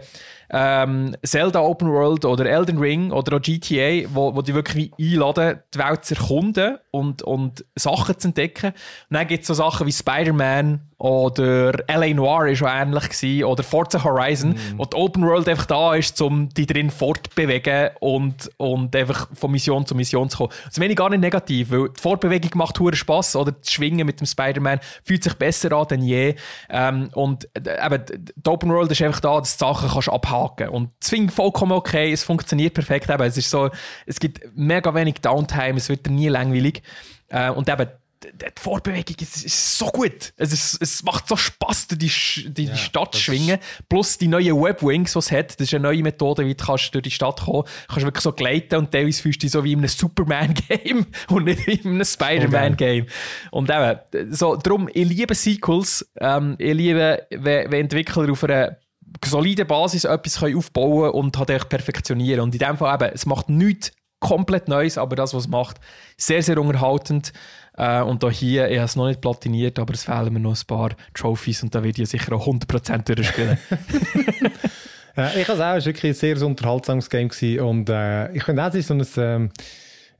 ähm, 0.52 1.16
Zelda 1.24 1.60
Open 1.60 1.90
World 1.90 2.24
oder 2.24 2.46
Elden 2.46 2.78
Ring 2.78 3.10
oder 3.10 3.36
auch 3.36 3.40
GTA, 3.42 4.08
wo, 4.12 4.34
wo 4.34 4.42
die 4.42 4.54
wirklich 4.54 4.92
einladen, 5.00 5.60
die 5.74 5.78
Welt 5.78 6.04
zu 6.04 6.14
erkunden 6.14 6.78
und, 6.90 7.22
und 7.22 7.64
Sachen 7.74 8.18
zu 8.18 8.28
entdecken. 8.28 8.72
Und 9.10 9.16
dann 9.16 9.26
gibt 9.26 9.42
es 9.42 9.48
so 9.48 9.54
Sachen 9.54 9.86
wie 9.86 9.92
Spider-Man 9.92 10.80
oder 10.98 11.72
L.A. 11.88 12.14
Noir 12.14 12.46
ist 12.48 12.58
schon 12.58 12.68
ähnlich 12.68 13.08
gewesen, 13.08 13.44
oder 13.44 13.62
Forza 13.64 14.04
Horizon, 14.04 14.50
Mhm. 14.50 14.78
wo 14.78 14.84
die 14.84 14.96
Open 14.96 15.26
World 15.26 15.48
einfach 15.48 15.66
da 15.66 15.94
ist, 15.94 16.20
um 16.22 16.48
die 16.50 16.64
drin 16.66 16.90
fortbewegen 16.90 17.90
und, 17.98 18.50
und 18.56 18.94
einfach 18.94 19.28
von 19.34 19.50
Mission 19.50 19.84
zu 19.84 19.94
Mission 19.96 20.28
zu 20.30 20.38
kommen. 20.38 20.50
Das 20.66 20.78
meine 20.78 20.92
ich 20.92 20.96
gar 20.96 21.10
nicht 21.10 21.20
negativ, 21.20 21.70
weil 21.72 21.88
die 21.88 22.00
Fortbewegung 22.00 22.50
macht 22.54 22.78
hohen 22.78 22.94
Spaß 22.94 23.34
oder 23.36 23.52
das 23.52 23.70
Schwingen 23.70 24.06
mit 24.06 24.20
dem 24.20 24.26
Spider-Man 24.26 24.78
fühlt 25.02 25.24
sich 25.24 25.34
besser 25.34 25.72
an 25.72 25.88
denn 25.88 26.02
je. 26.02 26.34
Ähm, 26.70 27.08
und 27.14 27.48
äh, 27.56 27.84
eben, 27.84 28.04
die 28.16 28.48
Open 28.48 28.70
World 28.70 28.92
ist 28.92 29.02
einfach 29.02 29.20
da, 29.20 29.38
dass 29.40 29.56
du 29.56 29.64
Sachen 29.64 29.88
kannst 29.88 30.08
abhaken 30.08 30.41
Und 30.70 30.90
das 31.00 31.10
finde 31.10 31.30
ich 31.30 31.34
vollkommen 31.34 31.72
okay, 31.72 32.12
es 32.12 32.24
funktioniert 32.24 32.74
perfekt. 32.74 33.10
Eben, 33.10 33.22
es, 33.22 33.36
ist 33.36 33.50
so, 33.50 33.70
es 34.06 34.20
gibt 34.20 34.40
mega 34.54 34.94
wenig 34.94 35.16
Downtime, 35.20 35.76
es 35.76 35.88
wird 35.88 36.08
nie 36.08 36.28
langweilig. 36.28 36.82
Äh, 37.28 37.50
und 37.50 37.68
eben, 37.68 37.88
die 38.24 38.60
Vorbewegung 38.60 39.16
ist, 39.20 39.44
ist 39.44 39.78
so 39.78 39.86
gut. 39.86 40.32
Es, 40.36 40.52
ist, 40.52 40.80
es 40.80 41.02
macht 41.02 41.28
so 41.28 41.36
Spaß, 41.36 41.88
die, 41.88 41.98
die, 41.98 42.66
die 42.66 42.76
Stadt 42.76 43.14
zu 43.14 43.20
schwingen. 43.20 43.58
Plus 43.88 44.18
die 44.18 44.28
neuen 44.28 44.60
Webwings, 44.60 45.12
die 45.12 45.18
es 45.18 45.30
hat. 45.30 45.60
Das 45.60 45.66
ist 45.66 45.74
eine 45.74 45.82
neue 45.82 46.02
Methode, 46.02 46.46
wie 46.46 46.54
du 46.54 46.64
kannst 46.64 46.94
durch 46.94 47.02
die 47.02 47.10
Stadt 47.10 47.40
kommen 47.40 47.64
kannst. 47.64 47.88
Du 47.88 47.92
kannst 47.94 48.06
wirklich 48.06 48.22
so 48.22 48.32
gleiten 48.32 48.76
und 48.76 48.90
teilweise 48.90 49.22
fühlst 49.22 49.42
du 49.42 49.46
dich 49.46 49.52
so 49.52 49.64
wie 49.64 49.72
in 49.72 49.80
einem 49.80 49.88
Superman-Game 49.88 51.06
und 51.30 51.44
nicht 51.44 51.66
wie 51.66 51.74
in 51.74 51.90
einem 51.94 52.04
Spider-Man-Game. 52.04 53.06
Und 53.50 53.70
eben, 53.70 53.98
so, 54.30 54.56
darum, 54.56 54.88
ich 54.92 55.08
liebe 55.08 55.34
Sequels. 55.34 56.08
Ähm, 56.18 56.56
ich 56.58 56.74
liebe, 56.74 57.26
wenn, 57.30 57.70
wenn 57.70 57.80
Entwickler 57.82 58.30
auf 58.30 58.44
einer 58.44 58.76
soliden 59.24 59.66
Basis 59.66 60.04
etwas 60.04 60.40
können 60.40 60.56
aufbauen 60.56 61.10
und 61.10 61.38
halt 61.38 61.50
echt 61.50 61.68
perfektionieren. 61.68 62.40
Und 62.40 62.54
in 62.54 62.58
dem 62.58 62.76
Fall 62.76 62.94
eben, 62.94 63.12
es 63.14 63.26
macht 63.26 63.48
nichts 63.48 63.92
komplett 64.20 64.68
Neues, 64.68 64.98
aber 64.98 65.16
das, 65.16 65.34
was 65.34 65.44
es 65.44 65.48
macht, 65.48 65.78
sehr, 66.16 66.42
sehr 66.42 66.58
unterhaltend. 66.58 67.32
Äh, 67.76 68.02
und 68.02 68.24
auch 68.24 68.30
hier, 68.30 68.70
ich 68.70 68.76
habe 68.76 68.86
es 68.86 68.96
noch 68.96 69.08
nicht 69.08 69.20
platiniert, 69.20 69.78
aber 69.78 69.94
es 69.94 70.04
fehlen 70.04 70.32
mir 70.32 70.40
noch 70.40 70.56
ein 70.56 70.66
paar 70.66 70.90
Trophies 71.14 71.62
und 71.62 71.74
da 71.74 71.82
werde 71.82 72.02
ich 72.02 72.08
sicher 72.08 72.32
auch 72.34 72.46
100% 72.46 73.14
durchspielen. 73.14 73.58
Äh, 75.14 75.42
ich 75.42 75.46
habe 75.46 75.58
es 75.58 75.60
auch, 75.60 75.74
es 75.76 75.84
war 75.84 75.84
wirklich 75.84 76.12
ein 76.12 76.14
sehr 76.14 76.46
unterhaltsames 76.46 77.10
Game 77.10 77.28
gewesen. 77.28 77.60
und 77.60 77.90
äh, 77.90 78.32
ich 78.32 78.44
finde 78.44 78.62
auch, 78.62 78.68
es 78.68 78.76
ist 78.76 78.88
so 78.88 78.94
ein, 78.94 79.06
ähm, 79.18 79.50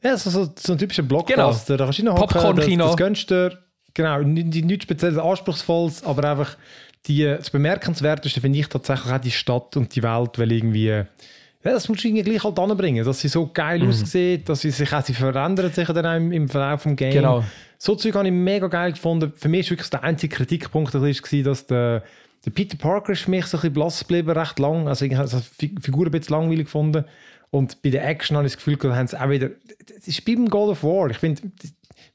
ja, 0.02 0.18
so, 0.18 0.28
so, 0.28 0.52
so 0.54 0.72
ein 0.72 0.78
typischer 0.78 1.02
Blockbuster. 1.02 1.78
Da 1.78 1.84
kannst 1.84 1.98
du 1.98 2.02
reinhocken, 2.02 2.28
Popcorn-Kino. 2.28 2.84
Das, 2.84 2.92
das 2.92 2.96
gönnst 2.98 3.30
du 3.30 3.48
dir. 3.48 3.58
Genau, 3.94 4.18
nichts 4.20 4.66
nicht 4.66 4.82
spezielles 4.82 5.16
Anspruchsvolles, 5.16 6.04
aber 6.04 6.28
einfach 6.28 6.58
die, 7.06 7.24
das 7.24 7.50
Bemerkenswerteste 7.50 8.40
finde 8.40 8.58
ich 8.60 8.68
tatsächlich 8.68 9.12
auch 9.12 9.18
die 9.20 9.30
Stadt 9.30 9.76
und 9.76 9.94
die 9.94 10.02
Welt, 10.02 10.38
weil 10.38 10.52
irgendwie, 10.52 10.86
ja, 10.88 11.06
das 11.62 11.88
musst 11.88 12.04
du 12.04 12.08
irgendwie 12.08 12.22
gleich 12.24 12.44
halt 12.44 12.58
anbringen, 12.58 13.04
dass 13.04 13.20
sie 13.20 13.28
so 13.28 13.50
geil 13.52 13.80
Mhm. 13.80 13.88
aussieht, 13.88 14.48
dass 14.48 14.60
sie 14.60 14.70
sich 14.70 14.92
auch, 14.92 15.02
sie 15.04 15.14
verändert 15.14 15.74
sich 15.74 15.88
dann 15.88 16.06
auch 16.06 16.16
im, 16.16 16.32
im 16.32 16.48
Verlauf 16.48 16.84
des 16.84 16.96
Games. 16.96 17.14
Genau. 17.14 17.44
So 17.78 17.96
Zeug 17.96 18.14
habe 18.14 18.26
ich 18.28 18.32
mega 18.32 18.68
geil 18.68 18.92
gefunden. 18.92 19.32
Für 19.34 19.48
mich 19.48 19.66
war 19.66 19.70
wirklich 19.72 19.90
der 19.90 20.04
einzige 20.04 20.36
Kritikpunkt, 20.36 20.94
ein 20.94 21.00
bisschen, 21.02 21.44
dass 21.44 21.66
der, 21.66 22.04
der 22.44 22.50
Peter 22.50 22.76
Parker 22.76 23.12
ist 23.12 23.22
für 23.22 23.30
mich 23.30 23.46
so 23.46 23.56
ein 23.56 23.60
bisschen 23.60 23.74
blass 23.74 24.00
geblieben, 24.00 24.30
recht 24.30 24.58
lang. 24.60 24.86
Also 24.86 25.04
ich 25.04 25.14
habe 25.16 25.42
die 25.60 25.74
Figur 25.80 26.06
ein 26.06 26.12
bisschen 26.12 26.36
langweilig 26.36 26.66
gefunden. 26.66 27.04
Und 27.50 27.82
bei 27.82 27.90
der 27.90 28.08
Action 28.08 28.36
habe 28.36 28.46
ich 28.46 28.54
das 28.54 28.64
Gefühl, 28.64 28.76
da 28.76 28.96
haben 28.96 29.06
sie 29.08 29.20
auch 29.20 29.28
wieder, 29.28 29.50
das 29.86 30.08
ist 30.08 30.26
wie 30.26 30.36
beim 30.36 30.48
God 30.48 30.70
of 30.70 30.82
War. 30.84 31.10
Ich 31.10 31.18
finde, 31.18 31.42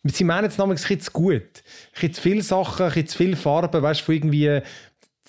sie 0.03 0.23
meinen 0.23 0.45
jetzt 0.45 0.59
nämlich 0.59 0.79
ein 0.79 0.81
bisschen 0.81 1.01
zu 1.01 1.11
gut. 1.11 1.33
Ein 1.33 1.91
bisschen 1.93 2.13
zu 2.13 2.21
viele 2.21 2.41
Sachen, 2.41 2.85
ein 2.85 2.89
bisschen 2.89 3.07
zu 3.07 3.17
viele 3.17 3.35
Farben, 3.35 3.81
weißt 3.81 4.07
du, 4.07 4.11
irgendwie, 4.11 4.61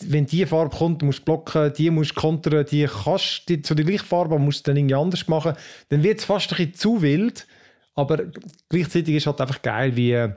wenn 0.01 0.27
die 0.27 0.47
Farbe 0.47 0.77
kommt, 0.77 1.03
musst 1.03 1.21
du 1.21 1.25
blocken, 1.25 1.73
die 1.75 1.91
musst 1.91 2.13
du 2.13 2.21
kontern, 2.21 2.65
die 2.71 2.87
kannst 2.87 3.49
die, 3.49 3.63
zu 3.63 3.75
der 3.75 3.85
gleichen 3.85 4.07
Farbe, 4.07 4.35
aber 4.35 4.45
musst 4.45 4.67
du 4.67 4.71
dann 4.71 4.77
irgendwie 4.77 4.95
anders 4.95 5.27
machen. 5.29 5.55
Dann 5.89 6.03
wird 6.03 6.21
es 6.21 6.25
fast 6.25 6.53
ein 6.53 6.57
bisschen 6.57 6.75
zu 6.75 7.03
wild, 7.03 7.47
aber 7.95 8.25
gleichzeitig 8.69 9.17
ist 9.17 9.27
halt 9.27 9.41
einfach 9.41 9.63
geil, 9.63 9.97
wie, 9.97 10.29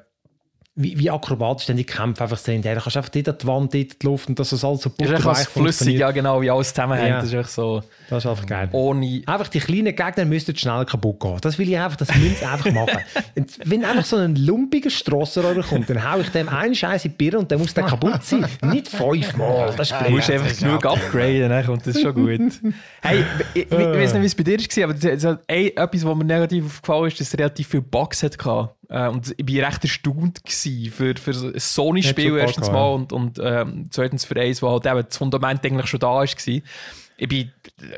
wie, 0.76 0.98
wie 0.98 1.10
akrobatisch 1.12 1.66
dann 1.66 1.76
die 1.76 1.84
Kämpfe 1.84 2.24
einfach 2.24 2.38
sind. 2.38 2.64
Ja, 2.64 2.74
da 2.74 2.80
kannst 2.80 2.96
du 2.96 3.00
einfach 3.00 3.10
dort 3.12 3.28
an 3.28 3.36
die 3.42 3.48
Wand, 3.48 3.74
dort 3.74 4.02
die 4.02 4.06
Luft 4.06 4.30
und 4.30 4.40
dass 4.40 4.52
das 4.52 4.64
alles 4.64 4.82
so 4.82 4.92
Das 4.98 5.40
ist 5.40 5.50
flüssig, 5.50 5.98
ja 6.00 6.12
genau, 6.12 6.42
wie 6.42 6.50
alles 6.50 6.70
zusammenhängt. 6.70 7.10
Ja. 7.10 7.16
Das 7.20 7.26
ist 7.28 7.34
einfach 7.36 7.50
so 7.50 7.84
Das 8.10 8.24
ist 8.24 8.30
einfach 8.32 8.46
geil. 8.46 8.70
ohne... 8.72 9.22
Einfach 9.26 9.50
die 9.50 9.60
kleinen 9.60 9.94
Gegner 9.96 10.24
müssten 10.26 10.56
schnell 10.56 10.86
kaputt 10.86 11.20
gehen. 11.20 11.38
Das 11.42 11.60
will 11.60 11.68
ich 11.70 11.78
einfach, 11.78 11.98
das 11.98 12.16
müssen 12.16 12.36
sie 12.40 12.46
einfach 12.46 12.72
machen. 12.72 13.00
Und 13.36 13.50
wenn 13.70 13.84
einfach 13.84 14.06
so 14.06 14.16
ein 14.16 14.36
lumpiger 14.38 14.90
Strassenroller 14.90 15.64
kommt, 15.64 15.90
dann 15.90 16.10
hau 16.10 16.20
ich 16.20 16.30
dem 16.30 16.48
einen 16.48 16.74
Scheiß 16.74 17.04
in 17.04 17.12
die 17.12 17.18
Birne 17.18 17.40
und 17.40 17.52
dann 17.52 17.60
muss 17.60 17.74
der 17.74 17.84
kaputt 17.86 18.24
sein. 18.24 18.46
Nicht 18.64 18.88
fünfmal, 18.88 19.74
das 19.76 19.92
ist 19.92 19.98
Du 20.06 20.10
musst 20.12 20.28
blöd. 20.28 20.40
einfach 20.42 20.58
genug 20.60 20.86
upgraden, 20.86 21.50
dann 21.50 21.66
kommt 21.66 21.86
das 21.86 22.00
schon 22.00 22.14
gut. 22.14 22.40
hey, 23.02 23.24
ich, 23.54 23.64
ich, 23.64 23.72
ich 23.72 23.78
weiß 23.78 24.14
nicht, 24.14 24.22
wie 24.22 24.26
es 24.26 24.36
bei 24.36 24.44
dir 24.44 24.58
war, 24.58 24.84
aber 24.86 24.94
das- 24.94 25.22
das- 25.22 25.38
ey, 25.48 25.68
etwas, 25.76 26.06
was 26.06 26.16
mir 26.16 26.24
negativ 26.26 26.66
aufgefallen 26.66 27.08
ist, 27.08 27.20
dass 27.20 27.28
es 27.28 27.38
relativ 27.38 27.68
viele 27.68 27.84
Bugs 27.84 28.24
hatte. 28.24 28.70
Äh, 28.92 29.08
und 29.08 29.34
ich 29.38 29.56
war 29.56 29.68
recht 29.70 29.84
erstaunt 29.84 30.44
gewesen 30.44 30.92
für, 30.92 31.16
für 31.16 31.32
ein 31.32 31.60
Sony-Spiel 31.60 32.38
erstens 32.38 32.70
mal 32.70 32.94
und, 32.94 33.14
und 33.14 33.40
ähm, 33.42 33.88
zweitens 33.90 34.26
für 34.26 34.40
eins, 34.40 34.62
wo 34.62 34.70
halt 34.70 34.86
eben 34.86 35.06
das 35.08 35.18
Fundament 35.18 35.66
eigentlich 35.66 35.88
schon 35.88 36.02
da 36.02 36.08
war. 36.08 36.24
Ich 36.26 37.30
bin 37.30 37.52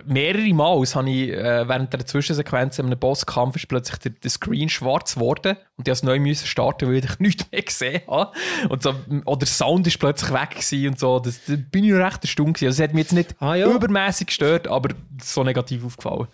mehrere 0.05 0.53
Mal, 0.53 0.81
das 0.81 0.95
habe 0.95 1.09
ich, 1.09 1.29
äh, 1.29 1.67
während 1.67 1.93
der 1.93 2.05
Zwischensequenz 2.05 2.77
in 2.77 2.87
einem 2.87 2.99
Bosskampf 2.99 3.55
ist 3.55 3.69
plötzlich 3.69 3.97
der, 3.99 4.11
der 4.11 4.29
Screen 4.29 4.69
schwarz 4.69 5.15
geworden 5.15 5.55
und 5.77 5.87
ich 5.87 5.91
musste 5.91 6.05
neu 6.05 6.19
müssen 6.19 6.45
starten, 6.45 6.87
weil 6.89 7.03
ich 7.03 7.19
nichts 7.19 7.49
mehr 7.51 7.61
gesehen 7.63 8.01
habe. 8.07 8.31
Und 8.69 8.83
so, 8.83 8.93
oder 9.25 9.39
der 9.39 9.47
Sound 9.47 9.87
ist 9.87 9.97
plötzlich 9.97 10.31
weg 10.31 10.57
und 10.89 10.99
so. 10.99 11.19
Das, 11.19 11.39
da 11.47 11.55
bin 11.55 11.85
ich 11.85 11.93
recht 11.93 12.21
erstaunt 12.21 12.55
gewesen. 12.55 12.67
Also 12.67 12.83
es 12.83 12.87
hat 12.87 12.93
mich 12.93 13.05
jetzt 13.05 13.13
nicht 13.13 13.35
Ah, 13.39 13.55
ja. 13.55 13.67
übermäßig 13.67 14.27
gestört, 14.27 14.67
aber 14.67 14.93
so 15.23 15.43
negativ 15.43 15.85
aufgefallen. 15.85 16.27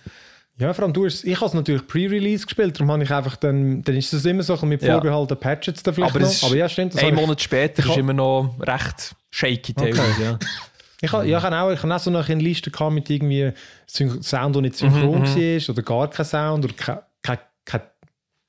Ja, 0.60 0.74
vor 0.74 0.84
allem 0.84 0.94
du 0.94 1.06
hast, 1.06 1.24
ich 1.24 1.36
habe 1.38 1.46
es 1.46 1.54
natürlich 1.54 1.88
Pre-Release 1.88 2.46
gespielt, 2.46 2.76
darum 2.78 2.92
habe 2.92 3.04
ich 3.04 3.12
einfach 3.12 3.38
dann, 3.38 3.82
dann 3.82 3.96
ist 3.96 4.14
es 4.14 4.26
immer 4.26 4.44
so 4.44 4.58
mit 4.66 4.82
Ja. 4.82 4.94
vorgehaltenen 4.94 5.40
Patches 5.40 5.82
da 5.84 5.94
vielleicht 5.94 6.12
Aber, 6.12 6.20
noch. 6.20 6.28
es 6.28 6.36
ist, 6.36 6.44
aber 6.44 6.56
ja, 6.58 6.68
stimmt. 6.68 6.94
das 6.96 7.04
ein 7.04 7.16
Monat 7.16 7.42
später 7.42 7.80
ist 7.84 7.90
hab- 7.90 7.98
immer 7.98 8.14
noch 8.14 8.56
recht 8.60 9.16
shaky 9.32 9.74
Okay. 9.78 9.92
teilweise. 9.92 10.24
Ja. 10.24 10.40
Ich 11.02 11.14
habe, 11.14 11.26
ja, 11.26 11.38
ich 11.38 11.44
habe 11.46 11.56
auch, 11.58 11.72
ich 11.72 11.82
habe 11.82 11.96
auch 11.96 12.00
so 12.00 12.10
eine 12.14 12.42
Liste 12.42 12.72
gehabt 12.72 12.92
mit 12.94 13.10
irgendwie 13.10 13.54
Sound, 13.88 14.54
der 14.54 14.62
nicht 14.64 14.76
synchron 14.76 15.24
war 15.24 15.70
oder 15.70 15.82
gar 15.82 16.10
kein 16.10 16.26
Sound 16.26 16.66
oder 16.66 16.74
kein, 16.74 16.98
kein, 17.24 17.38
kein, 17.64 17.82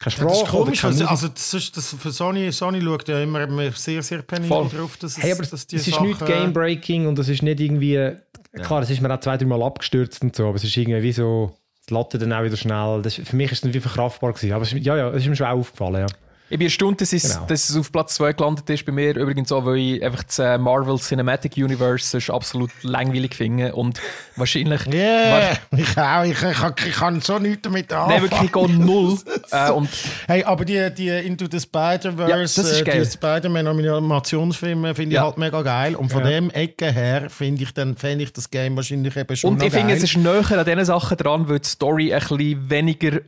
keine 0.01 0.11
Sprache. 0.11 0.27
Das 0.27 0.37
ist 0.37 0.43
oder 0.43 0.51
komisch, 0.65 0.85
also, 0.85 1.05
also 1.07 1.29
das 1.29 1.55
ist, 1.55 1.77
das 1.77 1.95
für 1.97 2.11
Sony, 2.11 2.51
Sony 2.51 2.83
schaut 2.83 3.07
ja 3.07 3.23
immer 3.23 3.43
immer 3.45 3.71
sehr, 3.71 4.03
sehr 4.03 4.23
penibel 4.23 4.69
drauf, 4.69 4.97
dass 4.97 5.13
es, 5.17 5.23
Hey, 5.23 5.31
aber 5.31 5.43
dass 5.43 5.53
es 5.53 5.67
die 5.69 5.77
ist 5.77 5.85
Sachen, 5.87 6.09
nicht 6.09 6.27
Game-Breaking 6.27 7.07
und 7.07 7.17
es 7.21 7.29
ist 7.29 7.41
nicht 7.45 7.61
irgendwie. 7.61 8.17
Klar, 8.61 8.83
es 8.83 8.91
ist 8.91 9.01
mir 9.01 9.15
auch 9.15 9.21
zwei, 9.21 9.37
drei 9.37 9.47
Mal 9.47 9.63
abgestürzt 9.63 10.21
und 10.23 10.35
so, 10.35 10.47
aber 10.49 10.57
es 10.57 10.65
ist 10.65 10.77
irgendwie 10.77 11.03
wie 11.05 11.13
so. 11.13 11.55
Die 11.91 11.95
Latte 11.95 12.19
dann 12.19 12.33
auch 12.33 12.43
wieder 12.45 12.57
schnell. 12.57 13.03
Das, 13.03 13.15
für 13.15 13.37
mich 13.37 13.47
ist 13.47 13.59
es 13.59 13.61
dann 13.63 13.75
wie 13.75 13.81
verkraftbar 13.81 14.33
gewesen. 14.33 14.53
Aber 14.53 14.63
es, 14.63 14.73
ja, 14.73 14.97
ja, 14.97 15.11
es 15.11 15.23
ist 15.23 15.29
mir 15.29 15.37
schon 15.37 15.47
auch 15.47 15.59
aufgefallen, 15.59 16.07
ja. 16.07 16.07
Ich 16.51 16.59
bin 16.59 16.67
erstaunt, 16.67 17.01
dass, 17.01 17.13
es, 17.13 17.23
Genau. 17.35 17.47
dass 17.47 17.71
es 17.71 17.77
auf 17.77 17.93
Platz 17.93 18.17
2 18.17 18.33
gelandet 18.33 18.69
ist 18.69 18.85
bei 18.85 18.91
mir. 18.93 19.15
Übrigens 19.17 19.53
auch, 19.53 19.65
weil 19.65 19.77
ich 19.77 20.03
einfach 20.05 20.25
das 20.25 20.39
äh, 20.41 20.59
Marvel 20.59 20.99
Cinematic 20.99 21.57
Universe 21.57 22.19
ist 22.19 22.29
absolut 22.29 22.71
langweilig 22.83 23.35
finde 23.37 23.73
und 23.75 24.01
wahrscheinlich... 24.37 24.85
Yeah, 24.93 25.53
ich 25.77 25.97
auch. 25.97 26.25
Ich, 26.25 26.43
ich, 26.43 26.87
ich 26.87 26.95
kann 26.97 27.21
so 27.21 27.39
nichts 27.39 27.63
damit 27.63 27.91
Nein, 27.91 28.01
anfangen. 28.01 28.23
wirklich 28.23 28.53
gar 28.53 28.69
null. 28.69 29.19
äh, 29.53 29.71
und 29.71 29.89
Hey, 30.27 30.43
aber 30.45 30.65
die, 30.65 30.93
die 30.93 31.09
Into 31.09 31.47
the 31.51 31.61
Spider-Verse, 31.61 32.31
Ja, 32.31 32.93
äh, 32.93 33.01
die 33.01 33.07
Spider-Man-Animationsfilme 33.11 34.95
finde 34.95 35.11
ich 35.11 35.15
Ja. 35.17 35.25
halt 35.25 35.39
mega 35.39 35.63
geil. 35.63 35.95
Und 35.95 36.11
von 36.11 36.25
dem 36.25 36.51
Ecke 36.51 36.91
her 36.93 37.31
finde 37.31 37.63
ich, 37.63 37.73
dann 37.75 37.97
fände 37.97 38.25
ich 38.25 38.33
das 38.33 38.51
Game 38.51 38.75
wahrscheinlich 38.77 39.17
eben 39.17 39.37
schon 39.37 39.53
und 39.53 39.63
ich 39.63 39.73
finde, 39.73 39.95
es 39.95 40.03
ist 40.03 40.17
näher 40.17 40.51
an 40.59 40.65
diesen 40.65 40.85
Sachen 40.85 41.17
dran, 41.17 41.49
weil 41.49 41.61
die 41.61 41.69
Story 41.69 42.13
ein 42.13 42.21
bisschen 42.21 42.71
weniger 42.71 43.21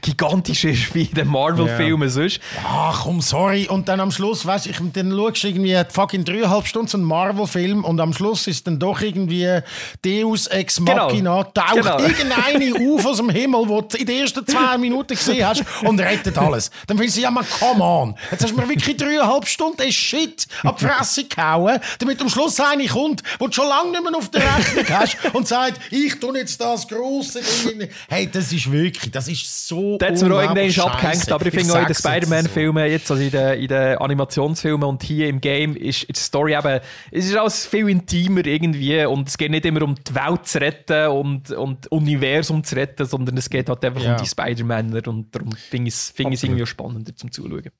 gigantisch 0.00 0.64
ist 0.64 0.94
wie 0.94 1.02
in 1.02 1.14
den 1.14 1.28
Marvel-Filmen 1.28 2.08
sonst. 2.08 2.40
Ach 2.66 3.02
komm, 3.04 3.20
sorry. 3.20 3.68
Und 3.68 3.86
dann 3.88 4.00
am 4.00 4.10
Schluss, 4.10 4.44
weißt 4.46 4.66
ich, 4.66 4.78
dann 4.92 5.12
schaust 5.12 5.42
du 5.42 5.48
irgendwie 5.48 5.78
fucking 5.90 6.24
dreieinhalb 6.24 6.66
Stunden 6.66 6.88
so 6.88 6.96
einen 6.96 7.06
Marvel-Film 7.06 7.84
und 7.84 8.00
am 8.00 8.12
Schluss 8.14 8.46
ist 8.46 8.66
dann 8.66 8.78
doch 8.78 9.00
irgendwie 9.02 9.60
Deus 10.04 10.46
Ex 10.46 10.76
Genau. 10.76 11.06
Machina, 11.06 11.44
taucht 11.44 11.74
Genau. 11.74 11.98
irgendeine 12.00 12.94
auf 12.96 13.06
aus 13.06 13.18
dem 13.18 13.28
Himmel, 13.28 13.68
wo 13.68 13.82
du 13.82 13.96
in 13.98 14.06
den 14.06 14.20
ersten 14.22 14.46
zwei 14.46 14.78
Minuten 14.78 15.14
gesehen 15.14 15.46
hast 15.46 15.64
und 15.82 16.00
rettet 16.00 16.38
alles. 16.38 16.70
Dann 16.86 16.96
findest 16.96 17.18
du, 17.18 17.22
ja 17.22 17.30
man, 17.30 17.44
come 17.60 17.84
on. 17.84 18.14
Jetzt 18.30 18.42
hast 18.44 18.52
du 18.52 18.56
mir 18.60 18.68
wirklich 18.68 18.96
dreieinhalb 18.96 19.46
Stunden 19.46 19.76
den 19.76 19.92
Shit 19.92 20.46
an 20.62 20.74
die 20.80 20.84
Fresse 20.86 21.24
gehauen, 21.24 21.78
damit 21.98 22.20
am 22.22 22.30
Schluss 22.30 22.58
eine 22.58 22.86
kommt, 22.86 23.22
wo 23.38 23.46
du 23.48 23.52
schon 23.52 23.68
lange 23.68 23.90
nicht 23.90 24.02
mehr 24.02 24.16
auf 24.16 24.30
der 24.30 24.42
Rechnung 24.56 24.84
hast 24.98 25.16
und 25.34 25.46
sagt, 25.46 25.78
ich 25.90 26.18
tue 26.18 26.38
jetzt 26.38 26.58
das 26.60 26.88
grosse 26.88 27.40
Ding. 27.42 27.88
Hey, 28.08 28.28
das 28.30 28.50
ist 28.50 28.70
wirklich, 28.72 29.12
das 29.12 29.28
ist 29.28 29.68
so 29.68 29.73
Da 29.98 30.06
hat 30.06 30.20
mir 30.22 30.34
auch 30.34 30.42
irgendwann 30.42 30.92
abgehängt, 30.92 31.32
aber 31.32 31.46
ich 31.46 31.54
finde 31.54 31.72
auch 31.74 31.78
in 31.80 31.86
den 31.86 31.94
Spider-Man-Filmen, 31.94 32.90
jetzt 32.90 33.10
also 33.10 33.22
in 33.22 33.30
den, 33.30 33.58
in 33.60 33.68
den 33.68 33.98
Animationsfilmen 33.98 34.88
und 34.88 35.02
hier 35.02 35.28
im 35.28 35.40
Game, 35.40 35.76
ist 35.76 36.08
die 36.08 36.18
Story 36.18 36.54
eben, 36.54 36.80
es 37.10 37.26
ist 37.26 37.36
alles 37.36 37.66
viel 37.66 37.88
intimer 37.88 38.44
irgendwie 38.46 39.04
und 39.04 39.28
es 39.28 39.38
geht 39.38 39.50
nicht 39.50 39.64
immer 39.64 39.82
um 39.82 39.94
die 39.94 40.14
Welt 40.14 40.46
zu 40.46 40.60
retten 40.60 41.08
und, 41.08 41.50
und 41.50 41.84
das 41.84 41.92
Universum 41.92 42.64
zu 42.64 42.76
retten, 42.76 43.06
sondern 43.06 43.36
es 43.36 43.50
geht 43.50 43.68
halt 43.68 43.84
einfach 43.84 44.02
Ja. 44.02 44.16
um 44.16 44.22
die 44.22 44.28
Spider-Männer 44.28 45.06
und 45.08 45.34
darum 45.34 45.52
finde 45.52 45.88
ich 45.88 45.94
es 45.94 46.10
find 46.10 46.42
irgendwie 46.42 46.66
spannender 46.66 47.14
zum 47.16 47.30
Zuschauen. 47.30 47.70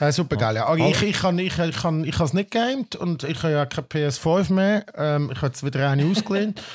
Ja, 0.00 0.12
super 0.12 0.36
geil. 0.36 0.56
Ja. 0.56 0.66
Aber 0.66 0.78
ich, 0.78 1.02
ich 1.02 1.16
kann 1.18 1.38
ich, 1.38 1.58
ich 1.58 1.76
kann, 1.76 2.04
ich 2.04 2.18
es 2.18 2.32
nicht 2.32 2.50
gamed 2.50 2.96
und 2.96 3.24
ich 3.24 3.42
habe 3.42 3.52
ja 3.52 3.66
keine 3.66 3.86
PS5 3.86 4.52
mehr. 4.52 4.86
Ähm, 4.96 5.30
ich 5.32 5.38
habe 5.38 5.48
jetzt 5.48 5.64
wieder 5.64 5.90
eine 5.90 6.04
ausgelehnt. 6.06 6.62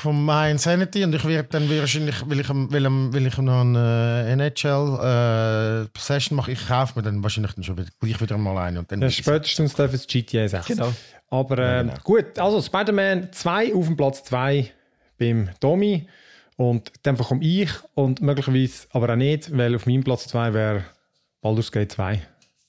vom 0.00 0.24
My 0.24 0.48
Insanity 0.50 1.02
und 1.02 1.12
ich 1.14 1.24
werde 1.24 1.48
dann 1.50 1.68
wahrscheinlich, 1.68 2.28
will 2.30 2.38
ich, 2.38 2.48
ihm- 2.48 2.70
will 3.12 3.26
ich 3.26 3.36
noch 3.38 3.60
eine 3.62 4.24
äh, 4.28 4.32
NHL 4.32 5.88
äh, 5.92 5.98
Session 5.98 6.36
machen, 6.36 6.52
ich 6.52 6.68
kaufe 6.68 6.92
mir 6.96 7.02
dann 7.02 7.20
wahrscheinlich 7.22 7.52
dann 7.54 7.64
schon 7.64 7.76
wieder, 7.78 7.88
gleich 8.00 8.20
wieder 8.20 8.38
mal 8.38 8.56
eine 8.58 8.78
und 8.78 8.92
dann 8.92 9.02
Ja, 9.02 9.10
spätestens 9.10 9.74
darf 9.74 9.92
es 9.92 10.06
GTA 10.06 10.46
6. 10.46 10.66
Genau. 10.66 10.92
Aber 11.30 11.58
ähm, 11.58 11.90
gut, 12.04 12.38
also 12.38 12.62
Spider-Man 12.62 13.32
2 13.32 13.74
auf 13.74 13.86
dem 13.86 13.96
Platz 13.96 14.22
2 14.24 14.70
beim 15.18 15.50
Tommy. 15.60 16.06
Und 16.56 16.90
dann 17.02 17.16
komme 17.18 17.44
ich 17.44 17.70
und 17.94 18.20
möglicherweise 18.22 18.86
aber 18.92 19.12
auch 19.12 19.16
nicht, 19.16 19.56
weil 19.56 19.74
auf 19.76 19.86
meinem 19.86 20.04
Platz 20.04 20.26
2 20.28 20.54
wäre 20.54 20.84
Baldur's 21.40 21.70
Gate 21.72 21.92
2. 21.92 22.20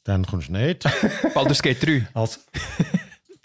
dann 0.04 0.26
kommst 0.26 0.50
du 0.50 0.54
nicht. 0.54 0.84
Baldur's 1.36 1.62
Gate 1.62 1.84
3. 1.86 2.08
Als 2.14 2.46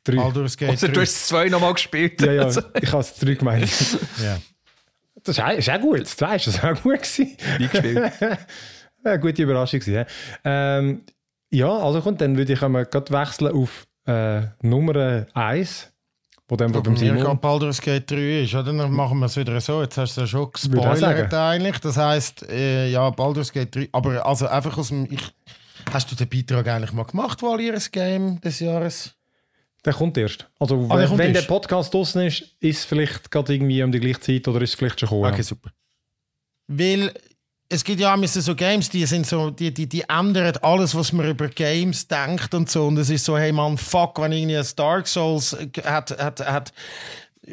3. 0.05 0.16
Baldur's 0.16 0.57
Gate 0.57 0.70
Oder 0.70 0.88
du 0.88 0.92
3. 0.94 1.00
hast 1.00 1.11
es 1.11 1.26
zwei 1.26 1.48
nochmal 1.48 1.74
gespielt. 1.74 2.20
ja, 2.22 2.32
ja, 2.32 2.48
ich 2.48 2.92
habe 2.92 3.00
es 3.00 3.14
3 3.16 3.34
gemeint. 3.34 3.68
Ja. 4.22 4.38
Das 5.22 5.38
ist 5.38 5.44
auch, 5.44 5.50
ist 5.50 5.70
auch 5.70 5.80
gut. 5.80 6.02
Das 6.02 6.16
2 6.16 6.36
ist 6.36 6.46
das 6.48 6.62
auch 6.62 6.82
gut 6.82 7.02
gewesen. 7.02 7.36
Nie 7.59 7.68
gespielt. 7.68 8.12
Eine 9.05 9.20
gute 9.20 9.42
Überraschung 9.42 9.80
gewesen. 9.80 9.94
ja. 9.94 10.78
Ähm, 10.78 11.02
ja, 11.50 11.68
also 11.68 12.00
kommt, 12.00 12.20
dann 12.20 12.36
würde 12.36 12.52
ich 12.52 12.62
einmal 12.62 12.84
gerade 12.84 13.12
wechseln 13.12 13.55
auf 13.55 13.86
äh, 14.07 14.42
Nummer 14.62 15.26
1, 15.34 15.92
wo 16.48 16.57
dann 16.57 16.72
Bei 16.72 16.80
beim 16.80 16.96
Simon... 16.96 17.20
gerade 17.20 17.36
Baldur's 17.36 17.80
Gate 17.80 18.11
3 18.11 18.42
ist, 18.42 18.55
oder? 18.55 18.72
Dann 18.72 18.90
machen 18.90 19.18
wir 19.20 19.26
es 19.26 19.36
wieder 19.36 19.61
so. 19.61 19.80
Jetzt 19.80 19.96
hast 19.96 20.16
du 20.16 20.22
es 20.22 20.32
ja 20.32 20.38
schon 20.38 20.50
gespoilert 20.52 21.32
eigentlich. 21.32 21.78
Das 21.78 21.96
heisst, 21.96 22.48
äh, 22.48 22.88
ja, 22.88 23.09
Baldur's 23.11 23.52
Gate 23.52 23.74
3. 23.74 23.88
Aber 23.92 24.26
also 24.26 24.48
einfach 24.48 24.76
aus 24.76 24.88
dem. 24.88 25.07
Ich, 25.11 25.22
hast 25.92 26.11
du 26.11 26.16
den 26.16 26.28
Beitrag 26.28 26.66
eigentlich 26.66 26.92
mal 26.92 27.05
gemacht, 27.05 27.40
wo 27.40 27.57
ihr 27.57 27.78
Game 27.92 28.40
des 28.40 28.61
Jahres? 28.61 29.14
Der 29.85 29.93
kommt 29.93 30.16
erst. 30.16 30.49
Also, 30.59 30.87
Ah, 30.89 30.97
der 30.97 31.11
wenn, 31.11 31.18
wenn 31.18 31.32
der. 31.35 31.43
Podcast 31.43 31.93
draußen 31.93 32.22
ist, 32.22 32.43
ist 32.61 32.78
es 32.78 32.85
vielleicht 32.85 33.30
gerade 33.30 33.55
irgendwie 33.55 33.82
um 33.82 33.93
die 33.93 34.01
gleiche 34.01 34.20
Zeit 34.20 34.49
oder 34.49 34.62
ist 34.62 34.70
es 34.70 34.76
vielleicht 34.76 35.01
schon 35.01 35.09
gekommen. 35.09 35.32
Okay, 35.32 35.43
super. 35.43 35.70
Weil 36.68 37.12
es 37.68 37.85
gibt 37.85 38.01
ja 38.01 38.14
auch 38.14 38.24
so 38.26 38.55
Games, 38.55 38.89
die 38.89 39.05
sind 39.07 39.26
so, 39.26 39.51
die, 39.51 39.72
die, 39.72 39.87
die 39.87 40.03
ändern 40.09 40.57
alles, 40.62 40.95
was 40.95 41.12
man 41.12 41.28
über 41.28 41.49
Games 41.49 42.07
denkt 42.07 42.55
und 42.55 42.70
so. 42.70 42.87
Und 42.87 42.99
es 42.99 43.11
ist 43.11 43.24
so, 43.24 43.37
hey 43.37 43.53
man, 43.53 43.76
fuck, 43.76 44.20
wenn 44.20 44.32
irgendwie 44.32 44.57
ein 44.57 44.66
Dark 44.76 45.07
Souls 45.07 45.57
hat, 45.85 46.11
hat, 46.18 46.41
hat 46.41 46.72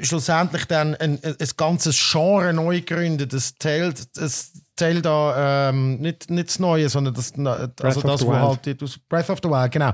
schlussendlich 0.01 0.65
dann 0.65 0.95
ein, 0.95 1.19
ein, 1.23 1.35
ein 1.39 1.49
ganzes 1.57 1.99
Genre 2.11 2.53
neu 2.53 2.79
gegründet. 2.81 3.33
Das 3.33 3.55
zählt, 3.57 4.15
das 4.17 4.51
zählt 4.75 5.05
da 5.05 5.69
ähm, 5.69 5.97
nicht, 5.99 6.29
nicht 6.29 6.49
das 6.49 6.59
Neue, 6.59 6.89
sondern 6.89 7.13
das, 7.13 7.33
also 7.81 8.01
das, 8.01 8.25
wo 8.25 8.33
halt 8.33 8.81
das 8.81 8.97
Breath 9.09 9.29
of 9.29 9.39
the 9.43 9.49
Wild, 9.49 9.71
genau. 9.71 9.91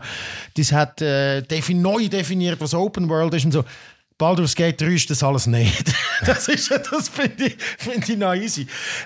Das 0.56 0.72
hat 0.72 1.02
äh, 1.02 1.42
defi 1.42 1.74
neu 1.74 2.08
definiert, 2.08 2.60
was 2.62 2.74
Open 2.74 3.10
World 3.10 3.34
ist 3.34 3.46
und 3.46 3.52
so. 3.52 3.64
Baldur's 4.18 4.56
Gate 4.56 4.82
3 4.82 4.88
ist 4.88 5.10
das 5.12 5.22
alles 5.22 5.46
nicht. 5.46 5.94
das 6.26 6.48
ist, 6.48 6.72
das 6.72 7.10
finde 7.10 7.46
ich, 7.46 7.58
find 7.78 8.10
ich 8.10 8.18
noch 8.18 8.34
easy. 8.34 8.66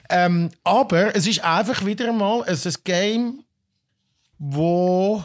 Ähm, 0.10 0.50
aber 0.64 1.16
es 1.16 1.28
ist 1.28 1.44
einfach 1.44 1.86
wieder 1.86 2.08
einmal 2.08 2.44
es 2.48 2.66
ist 2.66 2.78
ein 2.78 2.84
Game, 2.86 3.44
wo 4.38 5.24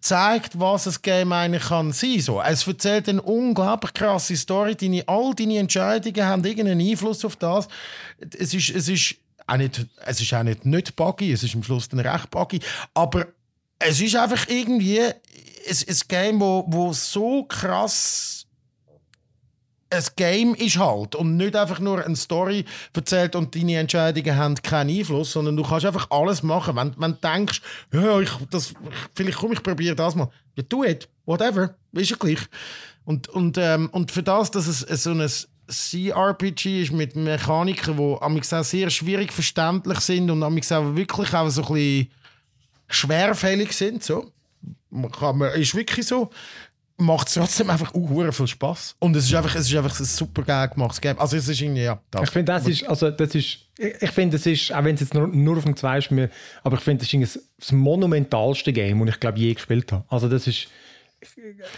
zeigt, 0.00 0.58
was 0.60 0.86
ein 0.86 0.94
Game 1.02 1.32
eigentlich 1.32 1.64
kann 1.64 1.92
sein. 1.92 2.20
So, 2.20 2.40
es 2.40 2.66
erzählt 2.66 3.08
eine 3.08 3.22
unglaublich 3.22 3.94
krasse 3.94 4.36
Story. 4.36 4.74
Deine, 4.74 5.04
all 5.06 5.34
deine 5.34 5.58
Entscheidungen 5.58 6.24
haben 6.24 6.44
irgendeinen 6.44 6.86
Einfluss 6.86 7.24
auf 7.24 7.36
das. 7.36 7.68
Es 8.38 8.54
ist, 8.54 8.70
es 8.70 8.88
ist 8.88 9.16
nicht, 9.56 9.86
es 10.04 10.20
ist 10.20 10.34
auch 10.34 10.42
nicht, 10.42 10.66
nicht 10.66 10.96
buggy, 10.96 11.32
es 11.32 11.42
ist 11.42 11.54
am 11.54 11.62
Schluss 11.62 11.88
dann 11.88 12.00
recht 12.00 12.30
buggy, 12.30 12.60
aber 12.94 13.26
es 13.78 14.00
ist 14.00 14.16
einfach 14.16 14.48
irgendwie 14.48 15.00
ein, 15.00 15.14
ein 15.88 15.96
Game, 16.08 16.40
wo, 16.40 16.64
wo 16.68 16.92
so 16.92 17.44
krass 17.44 18.38
ein 19.90 20.04
Game 20.16 20.54
ist 20.54 20.78
halt 20.78 21.14
und 21.14 21.36
nicht 21.36 21.56
einfach 21.56 21.80
nur 21.80 22.04
eine 22.04 22.16
Story 22.16 22.64
erzählt 22.92 23.34
und 23.34 23.54
deine 23.54 23.78
Entscheidungen 23.78 24.36
haben 24.36 24.54
keinen 24.56 24.90
Einfluss, 24.90 25.32
sondern 25.32 25.56
du 25.56 25.62
kannst 25.62 25.86
einfach 25.86 26.10
alles 26.10 26.42
machen. 26.42 26.76
Wenn, 26.76 26.94
wenn 26.98 27.12
du 27.12 27.18
denkst, 27.18 27.62
ja, 27.92 28.20
ich, 28.20 28.30
das, 28.50 28.74
vielleicht 29.14 29.38
komm, 29.38 29.52
ich 29.52 29.62
probiere 29.62 29.96
das 29.96 30.14
mal. 30.14 30.28
Ja, 30.56 30.62
do 30.68 30.84
it. 30.84 31.08
Whatever. 31.24 31.74
Ist 31.92 32.10
ja 32.10 32.16
gleich. 32.16 32.40
Und, 33.04 33.28
und, 33.28 33.56
ähm, 33.56 33.88
und 33.90 34.12
für 34.12 34.22
das, 34.22 34.50
dass 34.50 34.66
es 34.66 35.02
so 35.02 35.10
ein 35.10 35.26
CRPG 35.68 36.82
ist 36.82 36.92
mit 36.92 37.14
Mechaniken, 37.14 37.96
die 37.96 38.16
amigs 38.20 38.52
auch 38.52 38.64
sehr 38.64 38.90
schwierig 38.90 39.32
verständlich 39.32 40.00
sind 40.00 40.30
und 40.30 40.42
amigs 40.42 40.72
auch 40.72 40.96
wirklich 40.96 41.32
auch 41.34 41.48
so 41.50 41.62
ein 41.62 41.74
bisschen 41.74 42.10
schwerfällig 42.88 43.72
sind, 43.72 44.02
so. 44.02 44.32
Man 44.90 45.12
kann, 45.12 45.36
man, 45.36 45.52
ist 45.52 45.74
wirklich 45.74 46.06
so 46.06 46.30
macht 46.98 47.28
es 47.28 47.34
trotzdem 47.34 47.70
einfach 47.70 47.94
uh, 47.94 48.32
viel 48.32 48.46
Spaß 48.46 48.96
und 48.98 49.14
es 49.14 49.26
ist 49.26 49.34
einfach 49.34 49.54
es 49.54 49.70
ist 49.70 49.76
einfach 49.76 49.98
ein 49.98 50.04
super 50.04 50.42
geil 50.42 50.68
gemachtes 50.68 51.00
Game 51.00 51.18
also 51.18 51.36
es 51.36 51.48
ist 51.48 51.60
irgendwie 51.60 51.82
ja 51.82 52.00
das. 52.10 52.24
Ich 52.24 52.30
finde, 52.30 52.52
das 52.52 52.66
ist, 52.66 52.88
also, 52.88 53.10
das 53.10 53.34
ist, 53.34 53.58
ich 53.78 54.10
finde, 54.10 54.36
das 54.36 54.46
ist, 54.46 54.72
auch 54.74 54.82
wenn 54.82 54.96
es 54.96 55.02
jetzt 55.02 55.14
nur, 55.14 55.28
nur 55.28 55.56
auf 55.56 55.64
dem 55.64 55.76
2 55.76 55.98
ist, 55.98 56.10
aber 56.64 56.76
ich 56.76 56.82
finde, 56.82 57.04
das 57.04 57.14
ist 57.14 57.48
das 57.58 57.72
monumentalste 57.72 58.72
Game, 58.72 59.04
das 59.06 59.14
ich 59.14 59.20
glaube 59.20 59.38
je 59.38 59.54
gespielt 59.54 59.92
habe. 59.92 60.04
Also 60.08 60.28
das 60.28 60.48
ist 60.48 60.68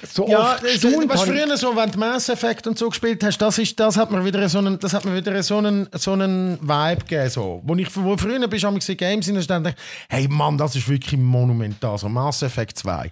so 0.07 0.29
ja, 0.29 0.53
oft 0.55 0.63
gestaunt 0.63 1.09
was 1.09 1.21
habe 1.23 1.35
ich- 1.35 1.43
früher 1.45 1.57
so, 1.57 1.75
wenn 1.75 1.91
du 1.91 1.99
Mass 1.99 2.29
Effect 2.29 2.67
und 2.67 2.79
so 2.79 2.89
gespielt 2.91 3.23
hast, 3.25 3.39
das, 3.39 3.59
ist, 3.59 3.79
das 3.81 3.97
hat 3.97 4.11
mir 4.11 4.25
wieder 4.25 4.47
so 4.49 4.59
einen, 4.59 4.79
das 4.79 4.93
hat 4.93 5.05
mir 5.05 5.15
wieder 5.15 5.43
so 5.43 5.59
einen, 5.59 5.89
so 5.95 6.13
einen 6.13 6.59
Vibe 6.61 7.01
gegeben. 7.05 7.31
So. 7.31 7.63
Wo, 7.65 7.75
ich, 7.77 7.89
wo 7.97 8.17
früher 8.17 8.47
bist 8.49 8.65
du 8.65 8.69
in 8.69 8.97
Games 8.99 9.29
in 9.29 9.37
und 9.37 9.49
dann 9.51 9.65
dachte 9.65 9.77
ich, 9.79 10.07
hey 10.17 10.29
Mann, 10.29 10.59
das 10.59 10.77
ist 10.77 10.89
wirklich 10.89 11.19
monumental. 11.21 11.97
So 11.99 12.09
Mass 12.09 12.43
Effect 12.43 12.79
2. 12.79 13.11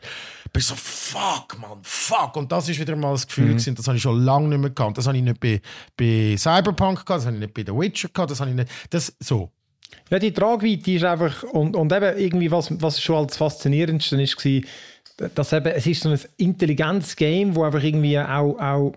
Bist 0.52 0.68
so, 0.68 0.74
fuck, 0.76 1.58
Mann, 1.58 1.78
fuck. 1.82 2.36
Und 2.36 2.50
das 2.52 2.68
ist 2.68 2.78
wieder 2.78 2.96
mal 2.96 3.12
das 3.12 3.24
Mhm. 3.24 3.28
Gefühl, 3.28 3.48
gewesen, 3.48 3.74
das 3.74 3.86
habe 3.86 3.96
ich 3.96 4.02
schon 4.02 4.22
lange 4.22 4.48
nicht 4.48 4.58
mehr 4.60 4.70
gehabt. 4.70 4.98
Das 4.98 5.06
habe 5.06 5.16
ich 5.16 5.22
nicht 5.22 5.40
bei, 5.40 5.60
bei 5.96 6.36
Cyberpunk 6.38 7.04
gehabt, 7.06 7.20
das 7.20 7.26
habe 7.26 7.36
ich 7.36 7.40
nicht 7.40 7.54
bei 7.54 7.64
The 7.66 7.72
Witcher 7.78 8.08
gehabt, 8.08 8.30
das 8.30 8.40
habe 8.40 8.50
ich 8.50 8.56
nicht. 8.56 8.68
Das, 8.90 9.14
so. 9.20 9.50
Ja, 10.10 10.18
die 10.18 10.32
Tragweite 10.32 10.90
ist 10.92 11.04
einfach, 11.04 11.42
und, 11.44 11.74
und 11.76 11.92
eben 11.92 12.18
irgendwie, 12.18 12.50
was, 12.50 12.68
was 12.80 13.00
schon 13.00 13.16
als 13.16 13.36
faszinierendste 13.38 14.20
ist, 14.20 14.42
war, 14.44 14.60
dass 15.34 15.52
eben, 15.52 15.72
es 15.74 15.86
ist 15.86 16.02
so 16.02 16.10
ein 16.10 16.20
intelligentes 16.36 17.16
Game, 17.16 17.54
wo 17.54 17.64
einfach 17.64 17.82
irgendwie 17.82 18.18
auch, 18.18 18.58
auch 18.58 18.92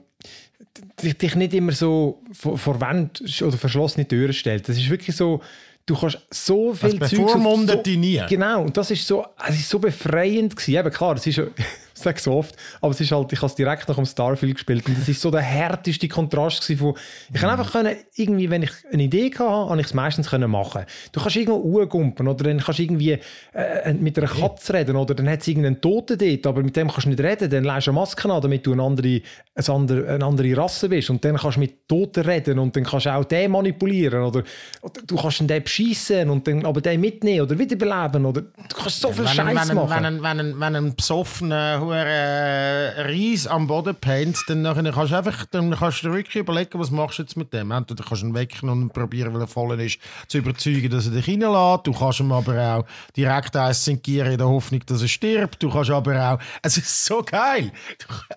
dich, 1.02 1.36
nicht 1.36 1.54
immer 1.54 1.72
so 1.72 2.22
vor, 2.32 2.58
vor 2.58 2.80
Wände 2.80 3.22
oder 3.44 3.58
verschlossene 3.58 4.08
Türen 4.08 4.34
stellt. 4.34 4.70
Das 4.70 4.78
ist 4.78 4.90
wirklich 4.90 5.16
so, 5.16 5.42
du 5.86 5.96
kannst 5.96 6.20
so 6.30 6.74
viel 6.74 7.00
Das 7.00 7.10
Zeugs 7.10 7.22
auf 7.22 7.34
bevormundet 7.34 7.78
so, 7.78 7.84
dich 7.84 7.98
nie. 7.98 8.22
Genau, 8.30 8.64
und 8.64 8.78
das 8.78 8.92
ist 8.92 9.06
so, 9.06 9.26
es 9.48 9.56
ist 9.56 9.70
so 9.70 9.80
befreiend 9.80 10.56
gewesen. 10.56 10.78
Eben 10.78 10.92
klar, 10.92 11.16
es 11.16 11.26
ist 11.26 11.42
sage 12.04 12.20
so 12.20 12.34
oft, 12.34 12.56
aber 12.82 12.92
es 12.92 13.00
ist 13.02 13.12
halt, 13.12 13.32
ich 13.32 13.40
habe 13.40 13.48
es 13.48 13.56
direkt 13.56 13.88
nach 13.88 13.96
dem 13.96 14.06
Starfield 14.06 14.56
gespielt 14.56 14.88
und 14.88 14.98
das 14.98 15.08
ist 15.08 15.22
so 15.22 15.32
der 15.32 15.42
härteste 15.42 16.08
Kontrast 16.08 16.62
gewesen 16.62 16.80
von, 16.80 16.94
ich 17.34 17.40
kann 17.40 17.50
einfach 17.50 17.72
können, 17.72 17.96
irgendwie, 18.16 18.50
wenn 18.50 18.64
ich 18.64 18.72
eine 18.92 19.04
Idee 19.04 19.32
hatte, 19.32 19.44
habe 19.50 19.80
ich 19.80 19.88
es 19.88 19.94
meistens 19.94 20.30
können 20.30 20.50
machen. 20.52 20.86
Du 21.12 21.20
kannst 21.22 21.36
irgendwo 21.36 21.58
rumgumpen 21.60 22.28
oder 22.28 22.44
dann 22.44 22.60
kannst 22.60 22.80
du 22.80 22.84
irgendwie 22.84 23.20
äh, 23.54 23.94
mit 23.94 24.18
einer 24.18 24.28
Katze 24.28 24.74
reden 24.74 24.96
oder 24.96 25.14
dann 25.16 25.30
hat 25.30 25.42
es 25.42 25.48
irgendeinen 25.48 25.82
Toten 25.82 26.18
dort, 26.18 26.48
aber 26.48 26.64
mit 26.64 26.76
dem 26.76 26.88
kannst 26.90 27.06
du 27.06 27.10
nicht 27.10 27.20
reden, 27.22 27.50
dann 27.50 27.64
leist 27.64 27.88
du 27.88 27.92
eine 27.92 28.00
Maske 28.00 28.32
an, 28.32 28.42
damit 28.42 28.66
du 28.66 28.74
eine 28.74 28.84
andere, 28.84 29.22
eine 29.56 29.70
andere, 29.76 30.08
eine 30.14 30.26
andere 30.26 30.58
Rasse 30.58 30.90
bist 30.90 31.10
und 31.10 31.24
dann 31.24 31.38
kannst 31.38 31.58
du 31.58 31.62
mit 31.62 31.88
Toten 31.88 32.24
reden 32.24 32.60
und 32.60 32.76
dann 32.76 32.84
kannst 32.84 33.06
du 33.06 33.14
auch 33.14 33.24
den 33.26 33.52
manipulieren 33.52 34.22
oder, 34.24 34.44
oder 34.82 35.02
du 35.06 35.16
kannst 35.16 35.40
den 35.42 35.64
beschissen 35.64 36.30
und 36.30 36.48
dann 36.48 36.66
aber 36.66 36.82
den 36.82 37.00
mitnehmen 37.02 37.42
oder 37.42 37.58
wiederbeleben 37.58 38.26
oder 38.26 38.42
du 38.42 38.76
kannst 38.76 39.02
so 39.02 39.12
viel 39.12 39.26
Wenn, 39.26 39.28
Scheiß 39.34 39.48
wenn, 39.48 39.68
wenn, 39.70 39.76
machen. 39.76 40.04
wenn, 40.04 40.24
wenn, 40.24 40.40
ein- 40.40 40.60
wenn 40.60 40.76
ein 40.76 40.96
besoffener 40.96 41.82
hure 41.92 42.06
äh, 42.06 43.02
Ries 43.02 43.48
am 43.48 43.68
Boden 43.68 43.96
pennt, 43.96 44.38
dann 44.48 44.62
nachher 44.62 44.92
kannst 44.92 45.12
du 45.12 45.18
einfach 45.18 45.46
dann 45.52 45.72
kannst 45.72 46.04
du 46.04 46.14
wirklich 46.14 46.38
überlegen, 46.38 46.80
was 46.80 46.92
machst 46.92 47.20
du 47.20 47.24
jetzt 47.24 47.38
mit 47.38 47.54
dem. 47.54 47.72
Entweder 47.72 48.04
kannst 48.04 48.24
du 48.24 48.28
ihn 48.28 48.34
wecken 48.34 48.70
und 48.70 48.94
probieren, 48.94 49.34
weil 49.34 49.42
er 49.42 49.48
voll 49.48 49.80
ist, 49.80 50.00
zu 50.28 50.40
überzeugen, 50.40 50.90
dass 50.90 51.08
er 51.08 51.12
dich 51.14 51.28
reinlässt. 51.28 51.88
Du 51.88 51.94
kannst 51.94 52.20
ihm 52.20 52.32
aber 52.32 52.60
auch 52.60 52.86
direkt 53.16 53.56
eins 53.56 53.88
in 53.88 54.02
der 54.02 54.40
Hoffnung, 54.48 54.82
dass 54.86 55.02
er 55.02 55.08
stirbt. 55.08 55.62
Du 55.62 55.70
kannst 55.70 55.92
aber 55.92 56.34
auch... 56.34 56.40
Es 56.62 56.78
ist 56.78 57.06
so 57.06 57.22
geil. 57.24 57.72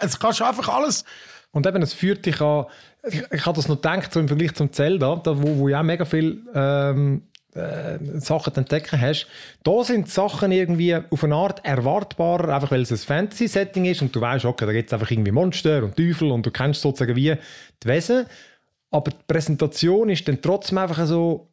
Es 0.00 0.18
kannst 0.18 0.42
einfach 0.42 0.68
alles... 0.68 1.04
Und 1.52 1.66
eben, 1.66 1.82
es 1.82 1.94
führt 1.94 2.26
dich 2.26 2.40
an. 2.40 2.66
Ich, 3.08 3.22
ich 3.30 3.46
habe 3.46 3.54
das 3.54 3.68
noch 3.68 3.76
gedacht, 3.76 4.12
so 4.12 4.18
im 4.18 4.26
Vergleich 4.28 4.54
zum 4.54 4.72
Zelda, 4.72 5.16
da, 5.16 5.40
wo, 5.40 5.58
wo 5.58 5.68
ja 5.68 5.82
mega 5.82 6.04
viel 6.04 6.42
ähm, 6.52 7.22
äh, 7.54 7.98
Sachen 8.20 8.52
zu 8.52 8.60
entdecken 8.60 9.00
hast. 9.00 9.26
Da 9.62 9.84
sind 9.84 10.08
Sachen 10.08 10.52
irgendwie 10.52 10.94
auf 10.94 11.24
eine 11.24 11.34
Art 11.34 11.64
erwartbarer, 11.64 12.54
einfach 12.54 12.70
weil 12.70 12.82
es 12.82 12.90
ein 12.90 12.98
Fantasy-Setting 12.98 13.84
ist 13.84 14.02
und 14.02 14.14
du 14.14 14.20
weißt, 14.20 14.44
okay, 14.44 14.66
da 14.66 14.72
gibt 14.72 14.88
es 14.88 14.92
einfach 14.92 15.10
irgendwie 15.10 15.32
Monster 15.32 15.82
und 15.82 15.96
Teufel 15.96 16.30
und 16.30 16.44
du 16.44 16.50
kennst 16.50 16.80
sozusagen 16.80 17.16
wie 17.16 17.36
die 17.82 17.88
Wesen. 17.88 18.26
Aber 18.90 19.10
die 19.10 19.16
Präsentation 19.26 20.08
ist 20.08 20.26
dann 20.28 20.40
trotzdem 20.40 20.78
einfach 20.78 21.06
so 21.06 21.48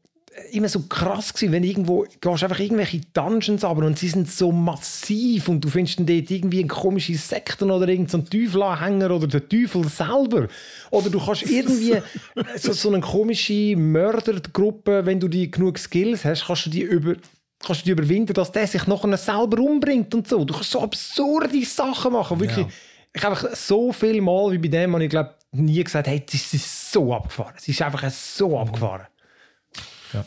immer 0.51 0.69
so 0.69 0.81
krass 0.81 1.33
gewesen, 1.33 1.51
wenn 1.51 1.63
irgendwo 1.63 2.05
gehst 2.21 2.43
einfach 2.43 2.59
irgendwelche 2.59 3.01
Dungeons 3.13 3.63
aber 3.65 3.85
und 3.85 3.99
sie 3.99 4.07
sind 4.07 4.31
so 4.31 4.51
massiv 4.51 5.49
und 5.49 5.61
du 5.61 5.69
findest 5.69 5.99
dann 5.99 6.05
dort 6.05 6.31
irgendwie 6.31 6.59
eine 6.59 6.67
komische 6.67 7.15
Sekten 7.15 7.69
oder 7.69 7.87
irgendeinen 7.87 8.25
so 8.25 8.29
Teufelanhänger 8.29 9.11
oder 9.11 9.27
den 9.27 9.49
Teufel 9.49 9.87
selber 9.89 10.47
oder 10.89 11.09
du 11.09 11.19
kannst 11.19 11.49
irgendwie 11.49 12.01
so, 12.55 12.71
so 12.71 12.89
eine 12.89 13.01
komische 13.01 13.75
Mördergruppe, 13.75 15.05
wenn 15.05 15.19
du 15.19 15.27
die 15.27 15.51
genug 15.51 15.77
Skills 15.77 16.23
hast, 16.23 16.45
kannst 16.45 16.67
du 16.67 16.69
die 16.69 16.81
über 16.81 17.15
kannst 17.63 17.81
du 17.81 17.85
die 17.85 17.91
überwinden, 17.91 18.33
dass 18.33 18.51
der 18.51 18.65
sich 18.65 18.87
nachher 18.87 19.15
selber 19.17 19.61
umbringt 19.61 20.15
und 20.15 20.27
so. 20.27 20.43
Du 20.43 20.53
kannst 20.53 20.71
so 20.71 20.81
absurde 20.81 21.63
Sachen 21.63 22.13
machen, 22.13 22.39
wirklich 22.39 22.65
ich 23.13 23.23
habe 23.23 23.55
so 23.55 23.91
viel 23.91 24.21
Mal 24.21 24.51
wie 24.53 24.57
bei 24.57 24.67
dem, 24.69 24.93
und 24.93 25.01
ich 25.01 25.09
glaube, 25.09 25.35
nie 25.51 25.83
gesagt, 25.83 26.07
hey, 26.07 26.23
das 26.25 26.53
ist 26.53 26.91
so 26.91 27.13
abgefahren. 27.13 27.53
Es 27.57 27.67
ist 27.67 27.81
einfach 27.81 28.09
so 28.09 28.57
abgefahren. 28.57 29.07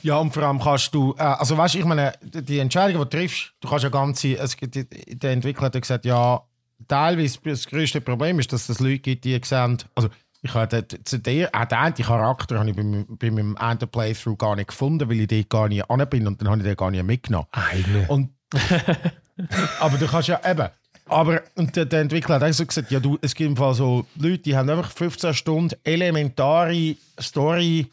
Ja, 0.02 0.16
und 0.18 0.32
vor 0.32 0.42
allem 0.42 0.60
kannst 0.60 0.94
du, 0.94 1.14
äh, 1.18 1.22
also 1.22 1.56
weißt 1.56 1.74
du, 1.74 1.78
ich 1.78 1.84
meine, 1.84 2.12
die 2.22 2.58
Entscheidung, 2.58 3.02
die 3.02 3.08
du 3.10 3.16
triffst, 3.18 3.52
du 3.60 3.68
kannst 3.68 3.84
ja 3.84 3.90
ganze, 3.90 4.36
es 4.38 4.56
die- 4.56 4.86
der 5.18 5.32
Entwickler 5.32 5.66
hat 5.66 5.74
ja 5.74 5.80
gesagt, 5.80 6.04
ja, 6.04 6.40
teilweise 6.88 7.38
das 7.44 7.66
größte 7.66 8.00
Problem 8.00 8.38
ist, 8.38 8.52
dass 8.52 8.68
es 8.68 8.80
Leute 8.80 8.98
gibt, 8.98 9.24
die 9.24 9.40
sehen, 9.44 9.78
also 9.94 10.08
ich 10.42 10.52
habe 10.52 10.86
zu 11.04 11.18
der, 11.18 11.48
auch 11.54 11.64
den 11.64 11.78
einen 11.78 11.94
Charakter 11.94 12.58
habe 12.58 12.68
ich 12.70 12.76
bei, 12.76 12.82
meinem- 12.82 13.06
bei 13.18 13.30
meinem 13.30 13.56
Ender 13.58 13.86
Playthrough 13.86 14.36
gar 14.36 14.56
nicht 14.56 14.68
gefunden, 14.68 15.08
weil 15.08 15.20
ich 15.20 15.28
dort 15.28 15.48
gar 15.48 15.68
nicht 15.68 15.88
an 15.90 16.06
bin 16.10 16.26
und 16.26 16.40
dann 16.40 16.48
habe 16.50 16.58
ich 16.58 16.64
den 16.64 16.76
gar 16.76 16.90
nicht 16.90 17.02
mitgenommen. 17.04 17.46
Eine. 17.52 18.06
Und, 18.08 18.30
aber 19.80 19.98
du 19.98 20.06
kannst 20.06 20.28
ja 20.28 20.40
eben. 20.48 20.68
Aber 21.06 21.42
und 21.54 21.76
der, 21.76 21.84
der 21.84 22.00
Entwickler 22.00 22.36
hat 22.36 22.42
auch 22.44 22.52
so 22.52 22.64
gesagt, 22.64 22.90
ja, 22.90 22.98
du, 22.98 23.18
es 23.20 23.34
gibt 23.34 23.48
im 23.50 23.56
Fall 23.56 23.74
so 23.74 24.06
Leute, 24.16 24.38
die 24.38 24.56
haben 24.56 24.70
einfach 24.70 24.90
15 24.90 25.34
Stunden 25.34 25.74
elementare 25.84 26.96
Story 27.20 27.90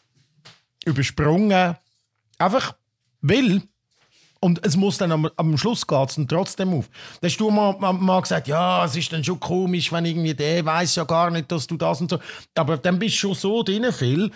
übersprungen. 0.86 1.76
Einfach 2.38 2.76
will. 3.22 3.62
Und 4.44 4.66
es 4.66 4.76
muss 4.76 4.98
dann 4.98 5.12
am, 5.12 5.30
am 5.36 5.56
Schluss 5.56 5.86
dann 5.86 6.28
trotzdem 6.28 6.74
auf. 6.74 6.90
Da 7.22 7.28
hast 7.28 7.38
du 7.38 7.52
mal, 7.52 7.78
mal, 7.78 7.94
mal 7.94 8.22
gesagt, 8.22 8.48
ja, 8.48 8.84
es 8.84 8.96
ist 8.96 9.14
dann 9.14 9.24
schon 9.24 9.40
komisch, 9.40 9.92
wenn 9.92 10.04
irgendwie 10.04 10.34
der 10.34 10.66
weiß 10.66 10.96
ja 10.96 11.04
gar 11.04 11.30
nicht, 11.30 11.52
dass 11.52 11.68
du 11.68 11.78
das 11.78 12.02
und 12.02 12.10
so. 12.10 12.20
Aber 12.56 12.78
dann 12.78 12.98
bist 12.98 13.16
du 13.16 13.20
schon 13.20 13.36
so 13.36 13.62
drin, 13.62 13.86
Phil, 13.92 14.32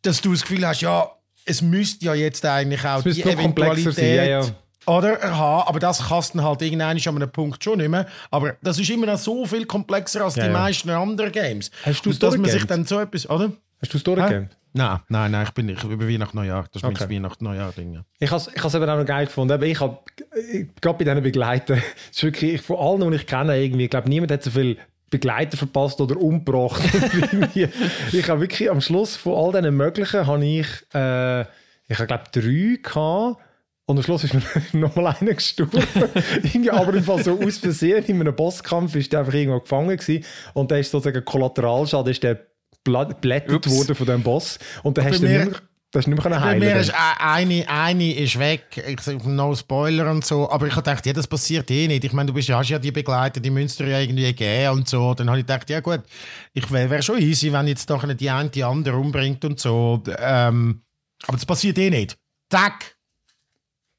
dass 0.00 0.22
du 0.22 0.32
das 0.32 0.40
Gefühl 0.40 0.66
hast, 0.66 0.80
ja, 0.80 1.10
es 1.44 1.60
müsste 1.60 2.06
ja 2.06 2.14
jetzt 2.14 2.44
eigentlich 2.46 2.82
auch 2.84 3.04
noch 3.04 3.36
komplexer 3.36 3.92
sein, 3.92 4.14
ja, 4.14 4.24
ja. 4.24 4.42
oder 4.86 5.20
haben, 5.20 5.68
aber 5.68 5.80
das 5.80 6.08
kannst 6.08 6.32
du 6.32 6.38
dann 6.38 6.46
halt 6.46 6.62
irgendwann 6.62 6.96
an 6.96 7.22
einem 7.22 7.30
Punkt 7.30 7.62
schon 7.62 7.78
nicht 7.78 7.90
mehr. 7.90 8.06
Aber 8.30 8.56
das 8.62 8.78
ist 8.78 8.88
immer 8.88 9.06
noch 9.06 9.18
so 9.18 9.44
viel 9.44 9.66
komplexer 9.66 10.24
als 10.24 10.36
Ja, 10.36 10.46
die 10.46 10.52
meisten 10.52 10.88
anderen 10.88 11.30
Games. 11.30 11.70
Hast 11.84 12.06
du 12.06 12.10
es 12.10 12.18
dass 12.18 12.38
man 12.38 12.50
sich 12.50 12.64
dann 12.64 12.86
so 12.86 13.00
etwas, 13.00 13.28
oder? 13.28 13.52
Hast 13.82 13.92
du 13.92 13.98
es 13.98 14.04
durchgegeben? 14.04 14.50
Nein, 14.76 15.00
nein, 15.08 15.30
nein, 15.30 15.44
ich 15.46 15.54
bin 15.54 15.66
nicht 15.66 15.82
über 15.82 16.06
Weihnachten 16.06 16.36
Neujahr. 16.36 16.66
Das 16.70 16.82
ist 16.82 16.84
Okay. 16.84 16.96
mein 17.00 17.10
Weihnachten-Neujahr-Ding. 17.10 17.94
Ja. 17.94 18.04
Ich 18.18 18.30
habe 18.30 18.42
es 18.42 18.74
eben 18.74 18.90
auch 18.90 18.98
noch 18.98 19.06
geil 19.06 19.24
gefunden. 19.24 19.52
Aber 19.54 19.64
ich 19.64 19.80
habe, 19.80 19.98
gerade 20.80 20.98
bei 20.98 21.04
diesen 21.04 21.22
Begleitern, 21.22 21.82
ist 22.10 22.22
wirklich, 22.22 22.54
ich, 22.54 22.60
von 22.60 22.76
allen, 22.76 23.10
die 23.10 23.16
ich 23.16 23.26
kenne, 23.26 23.58
irgendwie, 23.58 23.84
ich 23.84 23.90
glaube, 23.90 24.08
niemand 24.10 24.32
hat 24.32 24.42
so 24.42 24.50
viel 24.50 24.76
Begleiter 25.08 25.56
verpasst 25.56 26.00
oder 26.00 26.16
umgebracht. 26.16 26.82
ich 28.12 28.28
habe 28.28 28.40
wirklich 28.40 28.70
am 28.70 28.80
Schluss 28.80 29.16
von 29.16 29.34
all 29.34 29.60
diesen 29.60 29.76
möglichen, 29.76 30.26
habe 30.26 30.44
ich, 30.44 30.66
äh, 30.94 31.42
ich 31.88 31.98
habe 31.98 32.06
glaube 32.06 32.24
drei 32.32 32.78
gehabt. 32.82 33.40
Und 33.88 33.98
am 33.98 34.02
Schluss 34.02 34.24
ist 34.24 34.34
mir 34.34 34.42
nochmal 34.72 35.16
einer 35.20 35.34
gestorben. 35.34 35.80
Aber 36.70 36.92
im 36.92 37.04
Fall 37.04 37.22
so 37.22 37.40
aus 37.40 37.58
Versehen 37.58 38.04
in 38.06 38.20
einem 38.20 38.34
Bosskampf 38.34 38.96
ist 38.96 39.12
der 39.12 39.20
einfach 39.20 39.32
irgendwo 39.32 39.60
gefangen 39.60 39.96
gewesen. 39.96 40.24
Und 40.54 40.70
der 40.72 40.80
ist 40.80 40.90
sozusagen 40.90 41.24
Kollateralschaden, 41.24 42.10
ist 42.10 42.22
der 42.24 42.46
bla- 42.86 43.04
blättert 43.04 43.52
Ups. 43.66 43.70
worden 43.70 43.94
von 43.94 44.06
dem 44.06 44.22
Boss. 44.22 44.58
Und 44.82 44.96
dann 44.96 45.04
hast 45.04 45.20
du 45.22 45.26
nicht 45.26 45.44
mehr, 45.50 45.60
das 45.92 46.06
nicht 46.06 46.22
mehr 46.24 46.40
heilen 46.40 46.58
mir 46.58 46.76
ist 46.76 46.92
eine, 47.18 47.64
eine 47.68 48.14
ist 48.14 48.38
weg. 48.38 48.82
Ich 48.86 49.24
no 49.24 49.54
Spoiler 49.54 50.10
und 50.10 50.24
so. 50.24 50.50
Aber 50.50 50.66
ich 50.66 50.72
habe 50.74 50.82
gedacht, 50.82 51.06
ja, 51.06 51.12
das 51.12 51.26
passiert 51.26 51.70
eh 51.70 51.86
nicht. 51.88 52.04
Ich 52.04 52.12
meine, 52.12 52.26
du 52.26 52.32
bist, 52.34 52.48
ja- 52.48 52.58
hast 52.58 52.68
ja 52.70 52.78
die 52.78 52.92
Begleiter, 52.92 53.40
die 53.40 53.50
müsst 53.50 53.80
ihr 53.80 53.88
ja 53.88 54.00
irgendwie 54.00 54.32
geben 54.32 54.72
und 54.72 54.88
so. 54.88 55.14
Dann 55.14 55.28
habe 55.28 55.38
ich 55.40 55.46
gedacht, 55.46 55.68
ja 55.70 55.80
gut, 55.80 56.02
ich 56.52 56.70
wäre 56.70 56.90
wär 56.90 57.02
schon 57.02 57.18
easy, 57.20 57.52
wenn 57.52 57.66
jetzt 57.68 57.88
doch 57.90 58.04
die 58.06 58.30
eine 58.30 58.48
die 58.50 58.64
andere 58.64 58.96
umbringt 58.96 59.44
und 59.44 59.58
so. 59.60 60.02
Ähm, 60.18 60.82
aber 61.26 61.36
das 61.36 61.46
passiert 61.46 61.78
eh 61.78 61.90
nicht. 61.90 62.16
Zack! 62.50 62.96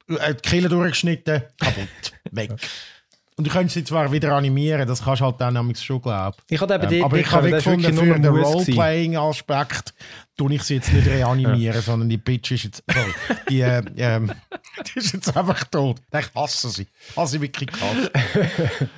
Äh, 0.09 0.35
Die 0.35 0.49
Kehle 0.49 0.69
durchgeschnitten, 0.69 1.41
kaputt, 1.59 1.87
weg. 2.31 2.51
Und 3.37 3.45
du 3.45 3.51
könntest 3.51 3.75
sie 3.75 3.83
zwar 3.83 4.11
wieder 4.11 4.33
animieren, 4.33 4.87
das 4.87 5.03
kannst 5.03 5.21
du 5.21 5.25
halt 5.25 5.39
dann 5.39 5.53
nämlich 5.53 5.79
schon 5.79 6.01
glauben. 6.01 6.35
Ich 6.49 6.59
eben 6.59 6.71
Ähm, 6.91 7.03
aber 7.03 7.17
ich 7.17 7.31
habe 7.31 7.51
gefunden, 7.51 7.93
für 7.93 8.03
wirklich 8.03 8.21
den. 8.21 8.25
Roleplaying-Aspekt 8.25 9.93
tue 10.35 10.55
ich 10.55 10.63
sie 10.63 10.75
jetzt 10.75 10.91
nicht 10.91 11.07
reanimieren, 11.07 11.79
sondern 11.81 12.09
die 12.09 12.17
Bitch 12.17 12.49
ist 12.49 12.63
jetzt, 12.63 12.83
sorry, 12.91 13.13
die, 13.47 13.61
äh, 13.61 13.83
ähm, 13.97 14.31
die 14.87 14.99
ist 14.99 15.13
jetzt 15.13 15.37
einfach 15.37 15.63
tot. 15.65 15.97
Ich 16.11 16.33
hasse 16.33 16.69
sie. 16.69 16.87
Hasse 17.15 17.33
sie 17.33 17.41
wirklich 17.41 17.69
gehasst. 17.69 18.11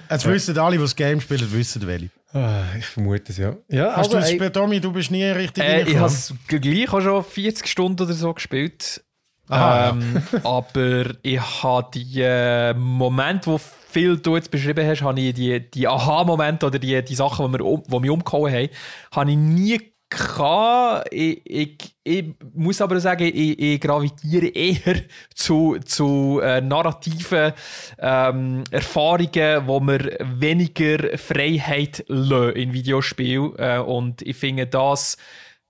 Jetzt 0.09 0.25
wissen 0.25 0.57
alle, 0.57 0.77
die 0.77 0.81
das 0.83 0.95
Game 0.95 1.19
spielen, 1.19 1.51
wissen 1.51 1.85
welche. 1.85 2.09
Ah, 2.31 2.63
ich 2.77 2.85
vermute 2.85 3.33
es, 3.33 3.37
ja. 3.39 3.55
ja 3.67 3.93
Hast 3.97 4.13
du 4.13 4.15
aber, 4.15 4.23
es 4.23 4.29
ey, 4.29 4.37
gespielt, 4.37 4.53
Tommy? 4.53 4.79
Du 4.79 4.93
bist 4.93 5.11
nie 5.11 5.25
richtig 5.25 5.63
Äh, 5.63 5.81
ich 5.81 5.97
habe 5.97 6.07
es 6.07 6.33
gleich 6.47 6.93
auch 6.93 7.01
schon 7.01 7.23
40 7.25 7.67
Stunden 7.67 8.03
oder 8.03 8.13
so 8.13 8.33
gespielt. 8.33 9.03
Aha, 9.49 9.89
ähm, 9.89 10.21
aber 10.43 11.07
ich 11.23 11.41
habe 11.63 11.89
die 11.93 12.21
äh, 12.21 12.73
Momente, 12.75 13.47
wo 13.47 13.59
viel 13.89 14.17
du 14.17 14.35
jetzt 14.35 14.51
beschrieben 14.51 14.87
hast, 14.87 15.01
habe 15.01 15.19
ich 15.19 15.33
die, 15.33 15.59
die 15.71 15.87
Aha-Momente 15.87 16.67
oder 16.67 16.79
die, 16.79 17.03
die 17.03 17.15
Sachen, 17.15 17.51
die, 17.51 17.59
wir 17.59 17.83
die 17.87 17.99
mich 17.99 18.09
umgehauen 18.09 18.53
haben, 18.53 18.69
habe 19.11 19.31
ich 19.31 19.37
nie 19.37 19.81
gehabt. 20.09 21.07
Ich, 21.11 21.41
ich, 21.45 21.95
ich 22.03 22.25
muss 22.53 22.81
aber 22.81 22.99
sagen, 22.99 23.25
ich, 23.25 23.59
ich 23.59 23.79
gravitiere 23.79 24.47
eher 24.47 25.01
zu, 25.35 25.77
zu 25.85 26.39
äh, 26.41 26.61
narrativen 26.61 27.53
ähm, 27.99 28.63
Erfahrungen, 28.71 29.67
wo 29.67 29.79
wir 29.79 30.17
weniger 30.19 31.17
Freiheit 31.17 32.03
lassen 32.07 32.55
in 32.55 32.73
Videospielen. 32.73 33.53
Äh, 33.57 33.79
und 33.79 34.21
ich 34.21 34.35
finde 34.35 34.67
das 34.67 35.17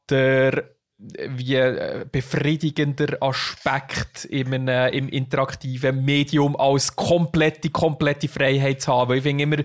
der 0.09 0.63
wie 1.01 1.55
äh, 1.55 2.05
befriedigender 2.11 3.17
Aspekt 3.21 4.26
in 4.26 4.53
einem, 4.53 4.93
im 4.93 5.07
interaktiven 5.07 6.03
Medium 6.03 6.57
als 6.57 6.93
komplette, 6.93 7.69
komplette 7.69 8.27
Freiheit 8.27 8.81
zu 8.81 8.91
haben. 8.91 9.09
Weil 9.09 9.17
ich 9.17 9.23
finde 9.23 9.43
immer, 9.43 9.57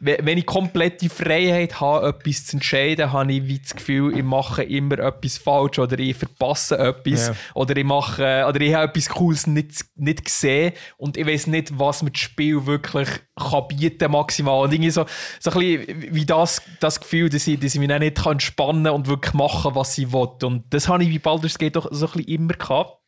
we- 0.00 0.18
wenn 0.20 0.36
ich 0.38 0.46
komplette 0.46 1.08
Freiheit 1.08 1.80
habe, 1.80 2.08
etwas 2.08 2.46
zu 2.46 2.56
entscheiden, 2.56 3.12
habe 3.12 3.32
ich 3.32 3.46
wie 3.46 3.60
das 3.60 3.76
Gefühl, 3.76 4.18
ich 4.18 4.24
mache 4.24 4.64
immer 4.64 4.98
etwas 4.98 5.38
falsch 5.38 5.78
oder 5.78 5.96
ich 5.98 6.16
verpasse 6.16 6.76
etwas 6.76 7.28
Ja. 7.28 7.34
oder 7.54 7.76
ich 7.76 7.84
mache, 7.84 8.44
oder 8.48 8.60
ich 8.60 8.74
habe 8.74 8.88
etwas 8.88 9.08
Cooles 9.10 9.46
nicht, 9.46 9.84
nicht 9.94 10.24
gesehen 10.24 10.72
und 10.96 11.16
ich 11.16 11.26
weiß 11.26 11.46
nicht, 11.46 11.78
was 11.78 12.02
mir 12.02 12.10
das 12.10 12.20
Spiel 12.20 12.66
wirklich 12.66 13.08
kann 13.36 13.68
bieten 13.68 14.10
maximal. 14.10 14.64
Und 14.64 14.72
irgendwie 14.72 14.90
so, 14.90 15.06
so 15.38 15.50
ein 15.52 15.58
bisschen 15.58 16.14
wie 16.14 16.26
das, 16.26 16.60
das 16.80 17.00
Gefühl, 17.00 17.30
dass 17.30 17.46
ich, 17.46 17.58
dass 17.60 17.74
ich 17.74 17.80
mich 17.80 17.88
dann 17.88 18.00
nicht 18.00 18.16
kann 18.22 18.86
und 18.88 19.06
wirklich 19.06 19.34
machen, 19.34 19.74
was 19.74 19.96
ich 19.96 20.12
will. 20.12 20.28
Und 20.42 20.64
das 20.80 20.88
habe 20.88 21.04
ich 21.04 21.10
bei 21.10 21.18
Baldur's 21.18 21.58
Gate 21.58 21.76
doch 21.76 21.88
so 21.90 22.06
ein 22.06 22.12
bisschen 22.12 22.28
immer 22.28 22.54
gehabt. 22.54 22.98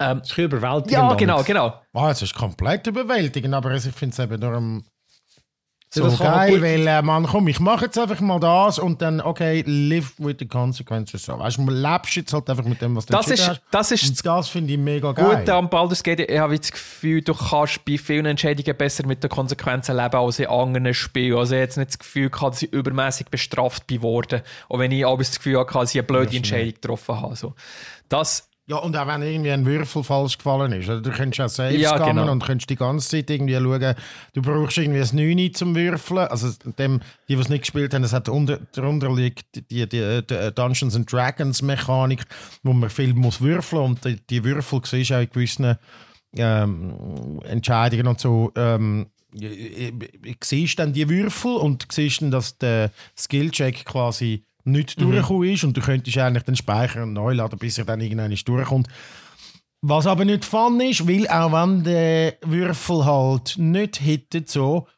Ähm, 0.00 0.18
das 0.18 0.28
ist 0.28 0.38
ein 0.38 0.48
bisschen 0.48 0.58
überwältigend. 0.58 0.92
ja, 0.92 1.14
genau, 1.14 1.42
genau. 1.42 1.80
Ah, 1.92 2.10
es 2.10 2.22
ist 2.22 2.34
komplett 2.34 2.86
überwältigend, 2.86 3.54
aber 3.54 3.74
ich 3.74 3.82
finde 3.82 4.12
es 4.12 4.18
eben 4.18 4.40
darum 4.40 4.84
so 5.90 6.04
das 6.04 6.18
geil, 6.18 6.60
weil, 6.60 6.86
äh, 6.86 7.02
man, 7.02 7.24
komm, 7.26 7.48
ich 7.48 7.60
mache 7.60 7.86
jetzt 7.86 7.98
einfach 7.98 8.20
mal 8.20 8.38
das 8.38 8.78
und 8.78 9.00
dann, 9.00 9.20
okay, 9.20 9.62
live 9.66 10.12
with 10.18 10.36
the 10.38 10.46
consequences. 10.46 11.24
So. 11.24 11.38
Weißt 11.38 11.56
du, 11.56 11.62
man 11.62 11.76
lebst 11.76 12.16
jetzt 12.16 12.32
halt 12.32 12.48
einfach 12.50 12.64
mit 12.64 12.80
dem, 12.82 12.94
was 12.94 13.06
du 13.06 13.12
Das 13.12 13.28
ist, 13.28 13.60
das 13.70 13.90
ist 13.92 14.08
Und 14.08 14.26
das 14.26 14.48
finde 14.48 14.72
ich 14.72 14.78
mega 14.78 15.12
geil. 15.12 15.38
Gut 15.38 15.48
am 15.48 15.70
Baldur's 15.70 16.02
Gate, 16.02 16.20
ich 16.20 16.38
habe 16.38 16.58
das 16.58 16.70
Gefühl, 16.70 17.22
du 17.22 17.34
kannst 17.34 17.84
bei 17.84 17.96
vielen 17.96 18.26
Entscheidungen 18.26 18.76
besser 18.76 19.06
mit 19.06 19.22
den 19.22 19.30
Konsequenzen 19.30 19.96
leben 19.96 20.16
als 20.16 20.38
in 20.38 20.46
anderen 20.46 20.92
Spielen. 20.92 21.38
Also 21.38 21.54
ich 21.54 21.58
habe 21.58 21.64
jetzt 21.64 21.76
nicht 21.78 21.90
das 21.90 21.98
Gefühl 21.98 22.30
gehabt, 22.30 22.54
dass 22.54 22.62
ich 22.62 22.72
übermäßig 22.72 23.28
bestraft 23.28 23.86
bin 23.86 24.02
worden. 24.02 24.42
Auch 24.68 24.78
wenn 24.78 24.92
ich 24.92 25.06
aber 25.06 25.18
das 25.18 25.36
Gefühl 25.36 25.58
hatte, 25.58 25.72
dass 25.72 25.94
ich 25.94 26.00
eine 26.00 26.06
blöde 26.06 26.36
Entscheidung 26.36 26.74
getroffen 26.74 27.20
habe. 27.20 27.36
So. 27.36 27.54
Das, 28.08 28.47
Ja, 28.68 28.76
und 28.76 28.94
auch 28.98 29.06
wenn 29.06 29.22
irgendwie 29.22 29.50
ein 29.50 29.64
Würfel 29.64 30.04
falsch 30.04 30.36
gefallen 30.36 30.72
ist. 30.72 30.90
Oder 30.90 31.00
du 31.00 31.10
könntest 31.10 31.40
auch 31.40 31.48
Saves 31.48 31.80
Ja, 31.80 31.96
genau. 31.96 32.30
und 32.30 32.44
könntest 32.44 32.68
die 32.68 32.76
ganze 32.76 33.08
Zeit 33.08 33.30
irgendwie 33.30 33.54
schauen, 33.54 33.94
du 34.34 34.42
brauchst 34.42 34.76
irgendwie 34.76 35.00
ein 35.00 35.36
9 35.36 35.54
zum 35.54 35.74
Würfeln. 35.74 36.28
Also 36.28 36.50
dem, 36.78 37.00
die, 37.26 37.34
die 37.34 37.40
es 37.40 37.48
nicht 37.48 37.62
gespielt 37.62 37.94
haben, 37.94 38.04
es 38.04 38.12
hat 38.12 38.28
unter, 38.28 38.58
darunter 38.72 39.10
liegt 39.10 39.70
die, 39.70 39.88
die, 39.88 40.22
die, 40.22 40.52
Dungeons 40.54 40.94
and 40.94 41.10
Dragons 41.10 41.62
Mechanik, 41.62 42.24
wo 42.62 42.74
man 42.74 42.90
viel 42.90 43.14
muss 43.14 43.40
würfeln 43.40 43.82
und 43.82 44.04
die, 44.04 44.20
die 44.28 44.44
Würfel 44.44 44.82
siehst 44.84 45.12
auch 45.12 45.20
in 45.20 45.30
gewissen 45.30 45.76
ähm, 46.36 47.40
Entscheidungen 47.44 48.06
und 48.06 48.20
so. 48.20 48.52
Ähm, 48.54 49.06
siehst 50.42 50.78
dann 50.78 50.92
die 50.92 51.08
Würfel 51.08 51.52
und 51.52 51.86
siehst 51.90 52.20
dann, 52.20 52.30
dass 52.30 52.58
der 52.58 52.90
Skillcheck 53.16 53.86
quasi 53.86 54.44
nicht 54.64 54.98
Mhm. 55.00 55.04
durchgekommen 55.10 55.48
ist 55.50 55.64
und 55.64 55.76
du 55.76 55.80
könntest 55.80 56.18
eigentlich 56.18 56.44
den 56.44 56.56
Speicher 56.56 57.06
neu 57.06 57.32
laden, 57.34 57.58
bis 57.58 57.78
er 57.78 57.84
dann 57.84 58.00
irgendwann 58.00 58.34
durchkommt. 58.44 58.88
Was 59.80 60.06
aber 60.06 60.24
nicht 60.24 60.44
fun 60.44 60.80
ist, 60.80 61.06
weil 61.06 61.28
auch 61.28 61.52
wenn 61.52 61.84
der 61.84 62.34
Würfel 62.42 63.04
halt 63.04 63.54
nicht 63.58 63.96
hittet 63.98 64.48
so, 64.50 64.88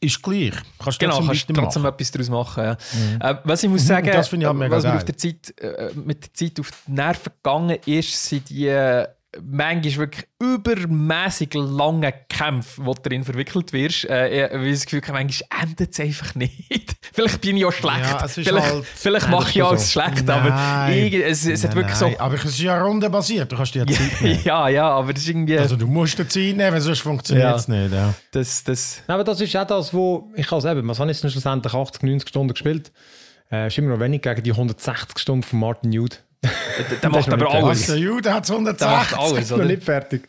ist 0.00 0.22
gleich. 0.22 0.54
Kannst 0.78 0.98
genau, 0.98 1.16
trotzdem 1.20 1.54
kannst 1.56 1.76
trotzdem 1.76 1.84
etwas 1.84 2.10
daraus 2.12 2.28
machen. 2.30 2.64
Ja. 3.20 3.30
Äh, 3.30 3.36
was 3.44 3.62
ich 3.64 3.68
muss 3.68 3.86
sagen, 3.86 4.06
das 4.10 4.28
finde 4.28 4.46
ich 4.46 4.52
halt 4.52 4.62
äh, 4.62 4.70
was 4.70 4.84
mir 4.84 4.94
auf 4.94 5.04
der 5.04 5.16
Zeit, 5.16 5.54
äh, 5.60 5.90
mit 5.94 6.24
der 6.24 6.32
Zeit 6.32 6.60
auf 6.60 6.70
die 6.86 6.92
Nerven 6.92 7.32
gegangen 7.42 7.78
ist, 7.84 8.24
sind 8.24 8.48
die 8.48 8.66
äh, 8.68 9.06
manchmal 9.42 9.96
wirklich 10.08 10.26
übermäßig 10.40 11.50
lange 11.54 12.12
Kämpfe, 12.28 12.84
wo 12.84 12.94
du 12.94 13.02
drin 13.02 13.22
verwickelt 13.24 13.72
wirst. 13.72 14.04
Äh, 14.06 14.46
ich 14.46 14.52
habe 14.52 14.70
das 14.70 14.84
Gefühl, 14.86 15.02
manchmal 15.12 15.62
endet 15.62 15.92
es 15.92 16.00
einfach 16.00 16.34
nicht. 16.34 16.94
vielleicht 17.12 17.40
bin 17.40 17.56
ich 17.56 17.64
auch 17.64 17.72
schlecht. 17.72 18.00
Ja, 18.00 18.24
es 18.24 18.34
vielleicht 18.34 18.66
halt- 18.66 18.84
vielleicht 18.84 19.28
Nein, 19.28 19.38
mache 19.38 19.50
ich 19.50 19.62
alles 19.64 19.92
so. 19.92 20.00
schlecht, 20.00 20.26
Nein. 20.26 20.52
aber 20.52 20.92
ich, 20.92 21.14
es, 21.14 21.46
es 21.46 21.62
hat 21.64 21.70
Nein, 21.74 21.84
wirklich 21.84 22.00
nein. 22.00 22.16
Aber 22.18 22.34
es 22.34 22.44
ist 22.44 22.58
ja 22.60 22.82
rundenbasiert, 22.82 23.52
du 23.52 23.56
kannst 23.56 23.74
dir 23.74 23.84
ja 23.84 23.86
Zeit 23.94 24.20
nehmen. 24.20 24.38
so... 24.40 24.48
ja, 24.48 24.68
ja, 24.68 24.88
aber 24.90 25.12
das 25.12 25.22
ist 25.22 25.28
irgendwie... 25.28 25.58
Also 25.58 25.76
du 25.76 25.86
musst 25.86 26.18
dir 26.18 26.26
Zeit 26.28 26.56
nehmen, 26.56 26.80
sonst 26.80 27.00
funktioniert 27.00 27.46
Ja. 27.48 27.54
es 27.56 27.68
nicht. 27.68 27.92
Ja. 27.92 28.14
das, 28.32 28.64
das, 28.64 29.02
Nein, 29.06 29.14
aber 29.14 29.24
das 29.24 29.40
ist 29.40 29.56
auch 29.56 29.66
das, 29.66 29.94
wo 29.94 30.30
ich 30.34 30.50
als 30.50 30.64
eben, 30.64 30.86
was 30.88 30.98
habe 30.98 31.10
ich 31.10 31.22
jetzt 31.22 31.32
schlussendlich 31.32 31.72
80, 31.72 32.02
90 32.02 32.28
Stunden 32.28 32.52
gespielt? 32.52 32.90
Äh, 33.52 33.68
ist 33.68 33.78
immer 33.78 33.90
noch 33.90 34.00
wenig 34.00 34.22
gegen 34.22 34.42
die 34.42 34.52
160 34.52 35.18
Stunden 35.18 35.42
von 35.42 35.58
Martin 35.60 35.92
Jude. 35.92 36.16
Der, 37.02 37.10
macht 37.10 37.32
aber 37.32 37.50
alles. 37.50 37.86
Der 37.86 37.96
Jude 37.96 38.32
hat 38.32 38.48
Der 38.48 38.56
macht 38.56 39.12
180. 39.14 39.18
alles, 39.18 39.50
noch 39.50 39.58
nicht 39.64 39.82
fertig. 39.82 40.28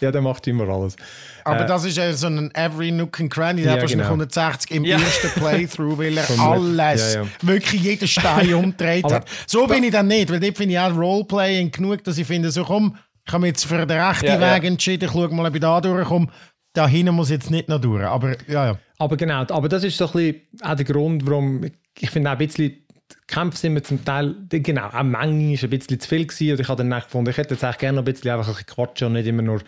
Ja, 0.00 0.10
der 0.10 0.20
macht 0.20 0.46
immer 0.46 0.68
alles. 0.68 0.96
Aber 1.44 1.60
Äh, 1.60 1.66
das 1.66 1.84
ist 1.84 1.96
ja 1.96 2.12
so 2.12 2.26
ein 2.26 2.50
Every 2.54 2.90
Nook 2.90 3.20
and 3.20 3.32
Cranny. 3.32 3.62
Der 3.62 3.70
Ja, 3.70 3.72
hat 3.76 3.82
wahrscheinlich 3.82 4.06
genau. 4.08 4.20
160 4.20 4.70
im 4.72 4.84
Ja. 4.84 4.98
ersten 4.98 5.28
Playthrough, 5.40 5.98
weil 5.98 6.18
er 6.18 6.28
alles, 6.40 7.14
Ja, 7.14 7.22
ja. 7.22 7.28
wirklich 7.42 7.80
jeden 7.82 8.08
Stein 8.08 8.52
umgedreht 8.54 9.04
Aber 9.04 9.16
hat. 9.16 9.28
So 9.46 9.66
bin 9.66 9.84
ich 9.84 9.90
dann 9.92 10.08
nicht, 10.08 10.30
weil 10.30 10.40
dort 10.40 10.56
finde 10.56 10.74
ich 10.74 10.80
auch 10.80 10.94
Roleplaying 10.94 11.70
genug, 11.70 12.02
dass 12.04 12.18
ich 12.18 12.26
finde, 12.26 12.50
so 12.50 12.64
komm, 12.64 12.96
ich 13.26 13.32
habe 13.32 13.42
mich 13.42 13.48
jetzt 13.50 13.64
für 13.66 13.84
den 13.86 13.98
rechten 14.00 14.26
Ja, 14.26 14.38
ja. 14.40 14.54
Weg 14.56 14.64
entschieden, 14.64 15.04
ich 15.04 15.12
schaue 15.12 15.28
mal, 15.28 15.46
ob 15.46 15.54
ich 15.54 15.60
da 15.60 15.80
durchkomme. 15.80 16.26
Da 16.72 16.86
hinten 16.88 17.14
muss 17.14 17.28
ich 17.30 17.34
jetzt 17.36 17.50
nicht 17.50 17.68
noch 17.68 17.80
durch. 17.80 18.04
Aber 18.04 18.30
ja, 18.48 18.66
ja. 18.66 18.78
Aber 18.98 19.16
genau, 19.16 19.40
aber 19.48 19.68
das 19.68 19.84
ist 19.84 19.96
so 19.96 20.06
ein 20.06 20.12
bisschen 20.12 20.40
auch 20.62 20.74
der 20.74 20.84
Grund, 20.84 21.26
warum 21.26 21.64
ich, 21.64 21.72
ich 22.00 22.10
finde 22.10 22.28
auch 22.30 22.32
ein 22.34 22.38
bisschen, 22.38 22.84
Kämpfe 23.26 23.58
sind 23.58 23.74
mir 23.74 23.82
zum 23.82 24.04
Teil, 24.04 24.34
genau, 24.48 24.88
auch 24.88 25.02
Menge 25.02 25.54
ist 25.54 25.64
ein 25.64 25.70
bisschen 25.70 26.00
zu 26.00 26.08
viel 26.08 26.26
gewesen 26.26 26.52
und 26.52 26.60
ich 26.60 26.68
habe 26.68 26.82
dann 26.82 26.92
auch 26.92 27.04
gefunden, 27.04 27.30
ich 27.30 27.36
hätte 27.36 27.54
jetzt 27.54 27.64
eigentlich 27.64 27.78
gerne 27.78 27.96
noch 27.96 28.02
ein 28.02 28.12
bisschen 28.12 28.30
einfach 28.30 28.48
ein 28.48 28.54
bisschen 28.54 28.74
quatschen 28.74 29.06
und 29.08 29.12
nicht 29.14 29.26
immer 29.26 29.42
nur 29.42 29.60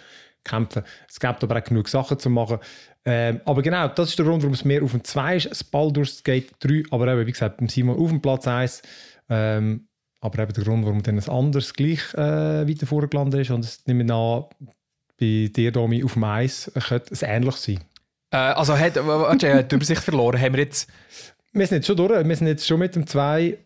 kämpfen. 0.45 0.83
Es 1.09 1.21
gibt 1.21 1.43
aber 1.43 1.59
auch 1.59 1.65
genug 1.65 1.89
Sachen 1.89 2.19
zu 2.19 2.31
machen. 2.31 2.59
Ähm, 3.05 3.41
aber 3.45 3.63
genau, 3.63 3.89
das 3.89 4.11
ist 4.11 4.19
der 4.19 4.27
Grund, 4.27 4.43
warum 4.43 4.55
es 4.55 4.65
mehr 4.65 4.83
auf 4.83 4.93
dem 4.93 5.05
2 5.05 5.37
ist, 5.37 5.51
das 5.51 5.65
Baldur's 5.65 6.23
Gate 6.23 6.53
3, 6.61 6.85
aber 6.91 7.09
eben, 7.09 7.27
wie 7.27 7.33
gesagt, 7.33 7.59
beim 7.59 7.69
Simon 7.69 7.99
auf 7.99 8.11
dem 8.11 8.21
Platz 8.21 8.47
1. 8.47 8.83
Ähm, 9.29 9.89
aber 10.21 10.43
eben 10.43 10.53
der 10.53 10.65
Grund, 10.65 10.85
warum 10.85 11.03
dann 11.03 11.19
ein 11.19 11.29
anderes 11.29 11.75
gleich 11.75 12.15
äh, 12.15 12.69
weiter 12.69 12.87
vorgelandet 12.87 13.41
ist 13.41 13.51
und 13.51 13.65
es 13.65 13.85
nehme 13.87 14.05
ich 14.05 14.13
an, 14.13 14.45
bei 15.19 15.51
dir, 15.55 15.73
Domi, 15.73 16.05
auf 16.05 16.15
dem 16.15 16.25
1 16.25 16.73
könnte 16.75 17.13
es 17.13 17.23
ähnlich 17.23 17.57
sein. 17.57 17.81
Äh, 18.31 18.37
also 18.37 18.79
hat, 18.79 18.97
warte, 19.05 19.49
er 19.49 19.59
hat 19.59 19.73
die 19.73 19.77
Übersicht 19.77 20.03
verloren. 20.03 20.41
Haben 20.41 20.55
wir 20.55 20.63
jetzt... 20.63 20.91
Wir 21.53 21.67
sind 21.67 21.79
jetzt 21.79 21.87
schon 21.87 21.97
durch. 21.97 22.27
Wir 22.29 22.37
sind 22.37 22.47
jetzt 22.47 22.67
schon 22.67 22.79
mit 22.79 22.95
dem 22.95 23.07
2. 23.07 23.59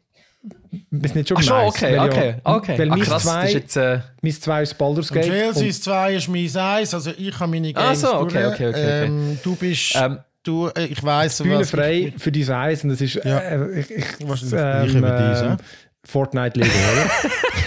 Wir 0.91 1.09
sind 1.09 1.17
jetzt 1.19 1.29
schon 1.29 1.37
Ach 1.39 1.43
schon, 1.43 1.57
okay, 1.67 1.97
weil 1.97 2.09
okay, 2.11 2.35
ja, 2.45 2.55
okay. 2.57 2.79
Weil 2.79 2.89
Ah, 2.93 2.97
mein 2.97 3.01
krass, 3.07 3.23
das 3.25 3.33
2 3.33 3.47
ist 3.47 3.55
jetzt... 3.55 3.77
Äh, 3.77 4.01
mein 4.23 4.33
2 4.33 4.63
ist 4.63 4.75
Baldur's 4.79 5.11
Und 5.11 5.15
Gate. 5.21 5.27
Chelsea's 5.27 5.81
2 5.83 6.15
ist 6.15 6.29
mein 6.29 6.57
Eis, 6.57 6.95
also 6.95 7.11
ich 7.17 7.39
habe 7.41 7.51
meine 7.51 7.73
Ah, 7.75 7.83
Games 7.87 8.01
so, 8.01 8.15
okay, 8.15 8.43
durch. 8.43 8.55
okay, 8.55 8.69
okay, 8.69 8.69
okay. 8.69 9.05
Ähm, 9.07 9.39
du 9.43 9.57
bist, 9.57 9.95
Ähm, 9.97 10.19
du, 10.45 10.69
äh, 10.69 10.85
ich 10.87 11.03
weiss, 11.03 11.39
Bühne 11.43 11.61
was 11.61 11.71
frei 11.71 12.13
für 12.17 12.31
dein 12.31 12.51
Eis. 12.51 12.85
Und 12.85 12.91
das 12.91 13.01
ist 13.01 13.15
Ja. 13.25 13.39
äh, 13.39 13.81
ich, 13.81 13.91
ich, 13.91 14.05
Wahrscheinlich 14.29 14.41
das 14.41 14.51
Gleiche 14.51 14.95
wie 14.95 15.31
dies, 15.31 15.41
ähm, 15.41 15.47
ja? 15.49 15.57
Fortnite 16.05 16.61
Lego, 16.61 16.73
oder? 16.93 17.11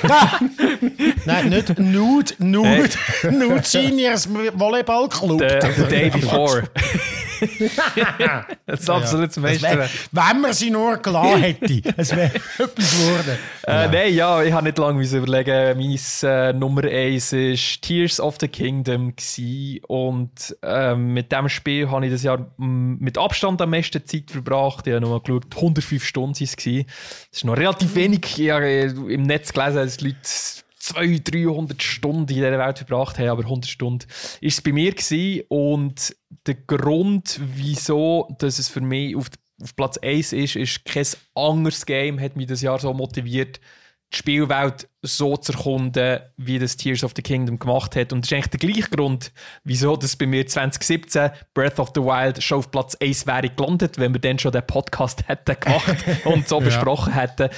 Nein, 1.26 1.50
nicht 1.50 1.78
Nude, 1.78 2.34
Nude, 2.40 2.90
Nude 3.32 3.64
Seniors 3.64 4.30
Volleyball 4.30 5.10
Club. 5.10 5.41
the, 5.41 5.68
the 5.76 5.84
day 5.90 6.10
before. 6.10 6.64
das 8.66 8.80
ist 8.82 8.90
absolut 8.90 9.32
zum 9.32 9.44
Das 9.44 9.61
wär, 9.61 9.90
wenn 10.11 10.41
man 10.41 10.53
sie 10.53 10.70
nur 10.70 10.98
gelassen 10.98 11.41
hätte, 11.41 11.94
es 11.98 12.16
wäre 12.16 12.32
etwas 12.57 12.91
geworden. 12.91 13.38
Äh, 13.66 13.88
Nein, 13.88 14.14
ja, 14.14 14.44
ich 14.44 14.52
habe 14.52 14.66
nicht 14.66 14.78
lange 14.78 15.03
überlegen. 15.03 15.78
Mein 15.78 16.30
äh, 16.30 16.53
Nummer 16.53 16.84
1 16.84 17.34
war 17.34 17.82
Tears 17.82 18.20
of 18.20 18.38
the 18.40 18.48
Kingdom. 18.48 19.16
Gewesen. 19.16 19.80
Und 19.88 20.56
ähm, 20.64 21.14
mit 21.14 21.32
diesem 21.32 21.49
Spiel 21.49 21.90
habe 21.90 22.06
ich 22.06 22.11
das 22.11 22.24
Jahr 22.24 22.52
mm, 22.57 22.98
mit 22.99 23.18
Abstand 23.18 23.61
am 23.61 23.70
meisten 23.70 24.06
Zeit 24.06 24.32
verbracht. 24.32 24.88
Ich 24.88 24.94
habe 24.94 25.02
nochmal 25.02 25.22
geschaut, 25.22 25.56
105 25.56 26.03
Stunden 26.03 26.40
waren 26.40 26.44
es. 26.44 26.56
Das 26.56 27.38
ist 27.40 27.45
noch 27.45 27.57
relativ 27.57 27.95
wenig. 27.95 28.40
Ich 28.40 28.49
habe 28.49 28.66
äh, 28.66 28.86
im 28.86 29.24
Netz 29.24 29.53
gelesen, 29.53 29.76
dass 29.76 30.02
Leute 30.02 30.18
200, 30.80 31.34
300 31.34 31.84
Stunden 31.84 32.22
in 32.22 32.28
dieser 32.28 32.58
Welt 32.58 32.78
verbracht 32.78 33.20
haben, 33.20 33.30
aber 33.30 33.44
100 33.44 33.70
Stunden 33.70 34.08
ist 34.42 34.58
es 34.58 34.62
bei 34.62 34.72
mir 34.72 34.92
gewesen. 34.92 35.44
Und 35.50 36.16
der 36.46 36.56
Grund, 36.56 37.40
wieso 37.56 38.28
dass 38.40 38.60
es 38.60 38.70
für 38.70 38.82
mich 38.82 39.16
auf, 39.16 39.30
auf 39.62 39.76
Platz 39.76 39.98
1 39.98 40.34
ist, 40.34 40.56
ist 40.56 40.86
kein 40.86 41.06
anderes 41.36 41.86
Game 41.86 42.20
hat 42.20 42.36
mich 42.36 42.48
das 42.48 42.62
Jahr 42.62 42.80
so 42.80 42.94
motiviert, 42.94 43.60
die 44.12 44.18
Spielwelt 44.18 44.90
so 45.04 45.38
zu 45.38 45.54
erkunden, 45.54 46.20
wie 46.38 46.58
das 46.58 46.78
Tears 46.78 47.04
of 47.04 47.14
the 47.16 47.22
Kingdom 47.22 47.60
gemacht 47.60 47.96
hat. 47.96 48.12
Und 48.12 48.22
das 48.22 48.32
ist 48.32 48.34
eigentlich 48.34 48.60
der 48.60 48.60
gleiche 48.60 48.90
Grund, 48.90 49.32
wieso 49.64 49.96
das 49.98 50.16
bei 50.16 50.26
mir 50.26 50.48
2017 50.48 51.30
Breath 51.54 51.80
of 51.80 51.92
the 51.94 52.02
Wild 52.02 52.42
schon 52.42 52.60
auf 52.60 52.72
Platz 52.72 52.96
1 52.96 53.28
wäre 53.28 53.50
gelandet, 53.50 54.00
wenn 54.00 54.14
wir 54.14 54.22
dann 54.22 54.40
schon 54.40 54.52
den 54.52 54.66
Podcast 54.66 55.24
hätten 55.28 55.60
gemacht 55.60 55.98
und 56.26 56.48
so 56.48 56.60
besprochen 56.60 57.14
hätten. 57.14 57.50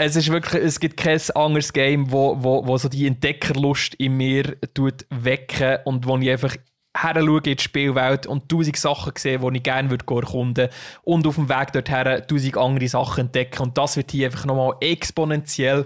Es 0.00 0.14
ist 0.14 0.30
wirklich, 0.30 0.62
es 0.62 0.78
gibt 0.78 0.96
kein 0.96 1.20
anderes 1.34 1.72
Game, 1.72 2.12
wo, 2.12 2.36
wo, 2.40 2.64
wo 2.64 2.78
so 2.78 2.88
die 2.88 3.08
Entdeckerlust 3.08 3.94
in 3.94 4.16
mir 4.16 4.56
tut 4.72 5.04
wecken 5.10 5.78
und 5.86 6.06
wo 6.06 6.16
ich 6.18 6.30
einfach 6.30 6.54
her 6.96 7.16
in 7.16 7.42
die 7.42 7.56
Spielwelt 7.58 8.24
und 8.24 8.48
tausend 8.48 8.76
Sachen 8.76 9.12
sehe, 9.18 9.40
die 9.40 9.56
ich 9.56 9.62
gerne 9.64 9.90
würde 9.90 10.04
erkunden 10.08 10.68
und 11.02 11.26
auf 11.26 11.34
dem 11.34 11.48
Weg 11.48 11.72
dorthin 11.72 12.22
tausend 12.28 12.56
andere 12.56 12.86
Sachen 12.86 13.22
entdecken. 13.22 13.60
Und 13.60 13.76
das 13.76 13.96
wird 13.96 14.12
hier 14.12 14.26
einfach 14.26 14.44
nochmal 14.44 14.76
exponentiell 14.80 15.84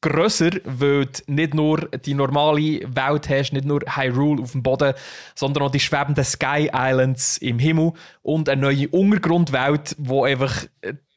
grösser, 0.00 0.50
weil 0.64 1.06
du 1.06 1.22
nicht 1.28 1.54
nur 1.54 1.88
die 2.04 2.14
normale 2.14 2.80
Welt 2.92 3.28
hast, 3.28 3.52
nicht 3.52 3.64
nur 3.64 3.82
Hyrule 3.86 4.42
auf 4.42 4.52
dem 4.52 4.64
Boden, 4.64 4.94
sondern 5.36 5.62
auch 5.62 5.70
die 5.70 5.78
schwebenden 5.78 6.24
Sky 6.24 6.68
Islands 6.74 7.38
im 7.38 7.60
Himmel 7.60 7.92
und 8.22 8.48
eine 8.48 8.62
neue 8.62 8.88
Untergrundwelt, 8.88 9.94
wo 9.98 10.24
einfach 10.24 10.66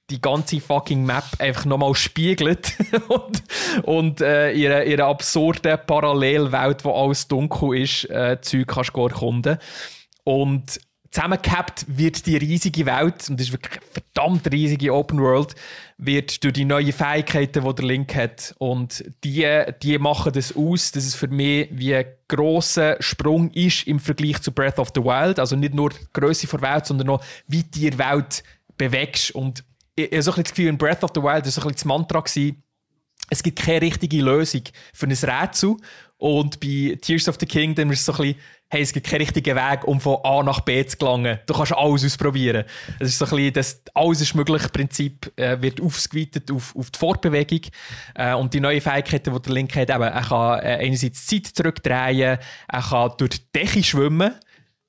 die 0.09 0.21
ganze 0.21 0.59
fucking 0.59 1.05
Map 1.05 1.23
einfach 1.39 1.65
nochmal 1.65 1.95
spiegelt 1.95 2.73
und, 3.07 3.43
und 3.83 4.21
äh, 4.21 4.51
ihre, 4.51 4.83
ihre 4.85 5.05
absurde 5.05 5.77
Parallelwelt, 5.77 6.85
wo 6.85 6.91
alles 6.91 7.27
dunkel 7.27 7.79
ist, 7.79 8.09
äh, 8.09 8.39
Zeug 8.41 8.67
kannst 8.67 8.95
du 8.95 9.07
erkunden. 9.07 9.57
Und 10.23 10.79
zusammengehabt 11.15 11.85
wird 11.87 12.25
die 12.25 12.37
riesige 12.37 12.85
Welt, 12.85 13.29
und 13.29 13.39
das 13.39 13.47
ist 13.47 13.53
wirklich 13.53 13.81
eine 13.81 13.91
verdammt 13.91 14.51
riesige 14.51 14.93
Open 14.93 15.19
World, 15.19 15.55
wird 15.97 16.43
durch 16.43 16.53
die 16.53 16.65
neuen 16.65 16.91
Fähigkeiten, 16.91 17.63
die 17.63 17.75
der 17.75 17.85
Link 17.85 18.13
hat. 18.15 18.53
Und 18.57 19.03
die, 19.23 19.63
die 19.81 19.97
machen 19.97 20.33
das 20.33 20.55
aus, 20.55 20.91
dass 20.91 21.05
es 21.05 21.15
für 21.15 21.29
mich 21.29 21.69
wie 21.71 21.95
ein 21.95 22.05
grosser 22.27 22.97
Sprung 22.99 23.49
ist 23.51 23.87
im 23.87 23.99
Vergleich 23.99 24.41
zu 24.41 24.51
Breath 24.51 24.77
of 24.77 24.91
the 24.93 25.01
Wild. 25.01 25.39
Also 25.39 25.55
nicht 25.55 25.73
nur 25.73 25.91
die 25.91 25.97
Größe 26.13 26.47
der 26.47 26.61
Welt, 26.61 26.85
sondern 26.85 27.09
auch, 27.09 27.23
wie 27.47 27.63
die 27.63 27.97
Welt 27.97 28.43
bewegst. 28.77 29.31
Und 29.31 29.63
ich, 29.95 30.11
ich 30.11 30.23
so 30.23 30.31
ein 30.31 30.43
das 30.43 30.51
Gefühl, 30.51 30.67
in 30.67 30.77
Breath 30.77 31.03
of 31.03 31.11
the 31.13 31.21
Wild 31.21 31.45
war 31.45 31.51
so 31.51 31.61
ein 31.61 31.73
das 31.73 31.85
Mantra, 31.85 32.19
gewesen, 32.19 32.61
es 33.29 33.41
gibt 33.41 33.59
keine 33.59 33.81
richtige 33.81 34.21
Lösung 34.21 34.61
für 34.93 35.07
ein 35.07 35.11
Rätsel. 35.11 35.77
Und 36.17 36.59
bei 36.59 36.97
Tears 37.01 37.27
of 37.27 37.37
the 37.39 37.45
Kingdom 37.45 37.91
ist 37.91 37.99
es 37.99 38.05
so 38.05 38.13
ein 38.13 38.17
bisschen, 38.17 38.39
hey, 38.69 38.81
es 38.81 38.93
gibt 38.93 39.07
keinen 39.07 39.21
richtigen 39.21 39.55
Weg, 39.55 39.83
um 39.85 39.99
von 39.99 40.17
A 40.23 40.43
nach 40.43 40.61
B 40.61 40.85
zu 40.85 40.97
gelangen. 40.97 41.39
Du 41.45 41.53
kannst 41.53 41.73
alles 41.73 42.05
ausprobieren. 42.05 42.65
Es 42.99 43.09
ist 43.09 43.19
so 43.19 43.25
ein 43.25 43.31
bisschen, 43.31 43.53
das 43.53 43.81
alles 43.93 44.21
ist 44.21 44.35
möglich 44.35 44.71
Prinzip 44.71 45.31
äh, 45.35 45.61
wird 45.61 45.81
ausgeweitet 45.81 46.49
auf, 46.51 46.75
auf 46.75 46.89
die 46.91 46.99
Fortbewegung. 46.99 47.61
Äh, 48.15 48.33
und 48.33 48.53
die 48.53 48.59
neuen 48.59 48.81
Fähigkeiten, 48.81 49.33
die 49.33 49.41
der 49.41 49.53
Link 49.53 49.75
hat, 49.75 49.89
eben, 49.89 50.03
er 50.03 50.21
kann 50.21 50.59
äh, 50.59 50.77
einerseits 50.81 51.25
Zeit 51.25 51.47
zurückdrehen, 51.47 52.37
er 52.67 52.81
kann 52.81 53.11
durch 53.17 53.31
die 53.31 53.51
Decke 53.53 53.83
schwimmen. 53.83 54.33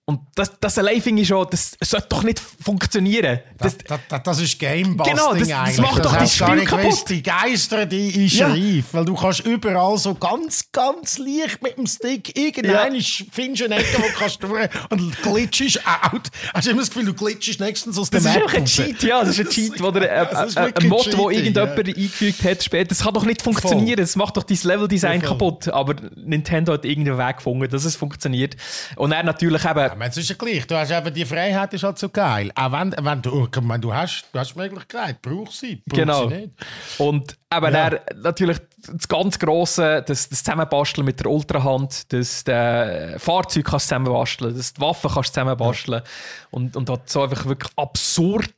Und 0.08 0.20
das, 0.36 0.52
das 0.60 0.78
allein 0.78 1.02
finde 1.02 1.22
ich 1.22 1.28
schon, 1.28 1.44
das 1.50 1.76
sollte 1.82 2.06
doch 2.10 2.22
nicht 2.22 2.38
funktionieren. 2.38 3.40
Das, 3.58 3.76
Das, 3.78 3.98
das, 4.08 4.22
das 4.22 4.40
ist 4.40 4.56
Gamebusting 4.56 5.16
Genau, 5.16 5.34
das- 5.34 5.50
eigentlich. 5.50 5.78
macht 5.80 6.04
doch 6.04 6.16
das 6.16 6.36
du 6.38 6.44
Spiel 6.44 6.64
kaputt. 6.64 6.84
gewusst, 6.84 7.10
Die 7.10 7.22
Geister, 7.24 7.86
die 7.86 8.26
ist 8.26 8.34
Ja. 8.36 8.46
reif. 8.46 8.84
Weil 8.92 9.04
du 9.04 9.16
kannst 9.16 9.40
überall 9.40 9.98
so 9.98 10.14
ganz, 10.14 10.70
ganz 10.70 11.18
leicht 11.18 11.60
mit 11.60 11.76
dem 11.76 11.86
Stick 11.88 12.38
irgendeinen 12.38 13.00
findest 13.02 13.60
du 13.62 13.64
eine 13.64 13.76
Ecke, 13.78 13.98
wo 13.98 14.02
du 14.06 14.12
kannst 14.16 14.42
durch 14.44 14.68
und 14.90 15.22
glitschst 15.22 15.80
out. 15.84 16.28
Hast 16.54 16.66
du 16.68 16.70
immer 16.70 16.80
das 16.82 16.90
Gefühl, 16.90 17.06
du 17.06 17.14
glitschst 17.14 17.58
nächstens 17.58 17.98
aus 17.98 18.08
der 18.08 18.20
Das 18.20 18.30
ist 18.30 18.36
einfach 18.36 18.54
ein. 18.54 18.64
Cheat, 18.64 19.02
ja. 19.02 19.20
Das 19.24 19.30
ist 19.30 19.40
ein 19.40 19.48
Cheat, 19.48 19.82
wo 19.82 19.90
der, 19.90 20.02
äh, 20.08 20.22
äh, 20.22 20.30
wirklich 20.54 20.84
ein 20.84 20.88
Mod, 20.88 21.02
Cheating, 21.02 21.18
wo 21.18 21.30
irgendjemand 21.30 21.88
ja. 21.88 21.94
eingefügt 21.96 22.44
hat 22.44 22.62
später. 22.62 22.88
Das 22.90 23.00
kann 23.02 23.12
doch 23.12 23.24
nicht 23.24 23.42
funktionieren. 23.42 23.98
Das 23.98 24.14
macht 24.14 24.36
doch 24.36 24.44
dein 24.44 24.58
Leveldesign 24.62 25.20
Voll. 25.20 25.30
kaputt. 25.30 25.68
Aber 25.68 25.96
Nintendo 26.14 26.74
hat 26.74 26.84
irgendeinen 26.84 27.18
Weg 27.18 27.38
gefunden, 27.38 27.68
dass 27.68 27.84
es 27.84 27.96
funktioniert. 27.96 28.56
Und 28.94 29.10
er 29.10 29.24
natürlich 29.24 29.64
eben, 29.64 29.95
Aber 29.96 30.06
es 30.08 30.16
ist 30.18 30.28
ja 30.28 30.36
gleich. 30.36 30.66
Du 30.66 30.76
hast 30.76 30.90
eben 30.90 31.14
die 31.14 31.24
Freiheit 31.24 31.72
ist 31.72 31.82
halt 31.82 31.98
so 31.98 32.10
geil. 32.10 32.52
Auch 32.54 32.70
wenn, 32.70 32.94
wenn 33.00 33.22
du, 33.22 33.48
meine, 33.62 33.80
du 33.80 33.94
hast, 33.94 34.26
du 34.30 34.38
hast 34.38 34.52
die 34.54 34.58
Möglichkeit, 34.58 35.22
brauchst 35.22 35.60
sie, 35.60 35.76
brauchst 35.86 35.98
Genau. 36.00 36.28
sie 36.28 36.34
nicht. 36.36 36.50
Und 36.98 37.38
Aber 37.48 37.70
Ja. 37.70 37.90
dann 37.90 38.00
natürlich 38.22 38.58
das 38.88 39.06
ganz 39.08 39.38
Grosse, 39.38 40.02
das, 40.06 40.28
das 40.28 40.42
Zusammenbasteln 40.42 41.04
mit 41.04 41.20
der 41.20 41.30
Ultrahand, 41.30 42.12
das 42.12 42.42
der 42.44 43.14
Fahrzeug 43.18 43.64
kannst 43.66 43.86
zusammenbasteln, 43.88 44.56
das 44.56 44.74
die 44.74 44.80
Waffen 44.80 45.10
kannst 45.12 45.32
zusammenbasteln 45.34 46.02
und, 46.50 46.76
und 46.76 46.90
hat 46.90 47.08
so 47.08 47.22
einfach 47.22 47.46
wirklich 47.46 47.72
absurde 47.76 48.52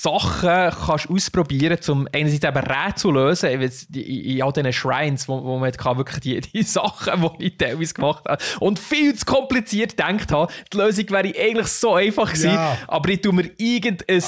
Sachen 0.00 0.70
kannst 0.86 1.10
ausprobieren, 1.10 1.78
um 1.88 2.08
einerseits 2.12 2.44
eben 2.44 2.58
Rätsel 2.58 2.94
zu 2.96 3.10
lösen, 3.12 3.50
in, 3.50 3.60
in, 3.62 4.02
in 4.36 4.42
all 4.42 4.52
diesen 4.52 4.72
Shrines, 4.72 5.28
wo, 5.28 5.42
wo 5.42 5.58
man 5.58 5.70
kann 5.72 5.96
wirklich 5.96 6.20
die, 6.20 6.40
die 6.40 6.62
Sachen, 6.64 7.20
die 7.38 7.46
ich 7.46 7.56
teilweise 7.56 7.94
gemacht 7.94 8.24
habe 8.28 8.42
und 8.60 8.78
viel 8.78 9.14
zu 9.14 9.24
kompliziert 9.26 9.96
gedacht 9.96 10.30
habe. 10.32 10.52
Die 10.72 10.76
Lösung 10.76 11.10
wäre 11.10 11.28
eigentlich 11.36 11.66
so 11.68 11.94
einfach 11.94 12.28
gewesen, 12.30 12.54
Ja. 12.54 12.76
aber 12.86 13.08
ich 13.10 13.20
tue 13.20 13.32
mir 13.32 13.50
irgendein 13.58 14.22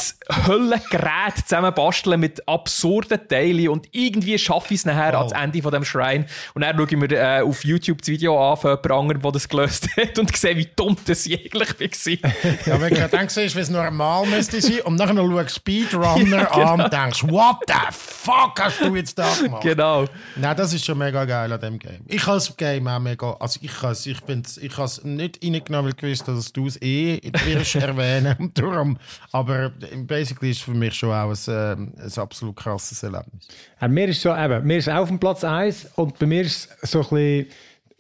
Höllengerät 0.46 1.36
zusammenbasteln 1.44 2.18
mit 2.20 2.46
absurden 2.48 3.20
Teilen 3.28 3.68
und 3.68 3.79
irgendwie 3.92 4.38
schaffe 4.38 4.74
ich 4.74 4.80
es 4.80 4.86
nachher 4.86 5.18
ans 5.18 5.32
Ende 5.32 5.62
von 5.62 5.72
dem 5.72 5.84
Shrine 5.84 6.26
und 6.54 6.62
dann 6.62 6.76
schaue 6.76 6.86
ich 6.90 6.96
mir 6.96 7.10
äh, 7.10 7.42
auf 7.42 7.64
YouTube 7.64 7.98
das 7.98 8.08
Video 8.08 8.52
an 8.52 8.56
von 8.56 8.70
jemand 8.70 8.90
anderem, 8.90 9.22
der 9.22 9.32
das 9.32 9.48
gelöst 9.48 9.88
hat 9.96 10.18
und 10.18 10.36
sehe, 10.36 10.56
wie 10.56 10.68
dumm 10.74 10.96
das 11.06 11.26
ich 11.26 11.38
eigentlich 11.38 12.22
war. 12.22 12.30
Ja, 12.66 12.80
wenn 12.80 12.94
du 12.94 13.08
dann 13.08 13.28
siehst, 13.28 13.56
wie 13.56 13.60
es 13.60 13.70
normal 13.70 14.26
müsste 14.26 14.60
sein 14.60 14.80
und 14.84 14.96
nachher 14.96 15.14
schaust 15.14 15.56
Speedrunner 15.56 16.52
an 16.54 16.80
und 16.82 16.92
denkst, 16.92 17.22
what 17.24 17.56
the 17.66 17.74
fuck 17.90 18.60
hast 18.60 18.80
du 18.80 18.94
jetzt 18.94 19.18
da 19.18 19.34
gemacht? 19.34 19.62
genau. 19.62 20.04
Nein, 20.36 20.56
das 20.56 20.72
ist 20.72 20.84
schon 20.84 20.98
mega 20.98 21.24
geil 21.24 21.52
an 21.52 21.60
dem 21.60 21.78
Game. 21.78 22.00
Ich 22.06 22.26
habe 22.26 22.36
das 22.36 22.56
Game 22.56 22.86
auch 22.86 22.98
mega, 22.98 23.36
also 23.38 23.58
ich 23.62 23.70
ich 24.06 24.20
bin's, 24.22 24.58
ich 24.58 24.76
has 24.76 25.02
nicht 25.04 25.42
reingenommen, 25.42 25.86
weil 25.86 25.90
ich 25.92 25.96
gewusst 25.96 26.26
habe, 26.26 26.36
dass 26.36 26.52
du 26.52 26.66
es 26.66 26.80
eh 26.82 27.20
wirst 27.44 27.76
erwähnen 27.76 28.36
und 28.38 28.58
darum, 28.58 28.98
aber 29.32 29.70
basically 30.06 30.50
ist 30.50 30.58
es 30.58 30.62
für 30.62 30.72
mich 30.72 30.94
schon 30.94 31.10
auch 31.10 31.30
ein, 31.30 31.38
ähm, 31.48 31.94
ein 31.98 32.18
absolut 32.18 32.56
krasses 32.56 33.02
Erlebnis. 33.02 33.48
Ja, 33.80 33.88
mir 33.88 34.08
ist 34.08 34.20
so, 34.22 34.34
eben, 34.34 34.66
mir 34.66 34.78
ist 34.78 34.88
auch 34.88 34.96
auf 35.02 35.08
dem 35.08 35.18
Platz 35.18 35.42
1 35.44 35.92
und 35.96 36.18
bei 36.18 36.26
mir 36.26 36.42
ist 36.42 36.68
es 36.82 36.90
so 36.90 36.98
ein 37.00 37.08
bisschen, 37.08 37.46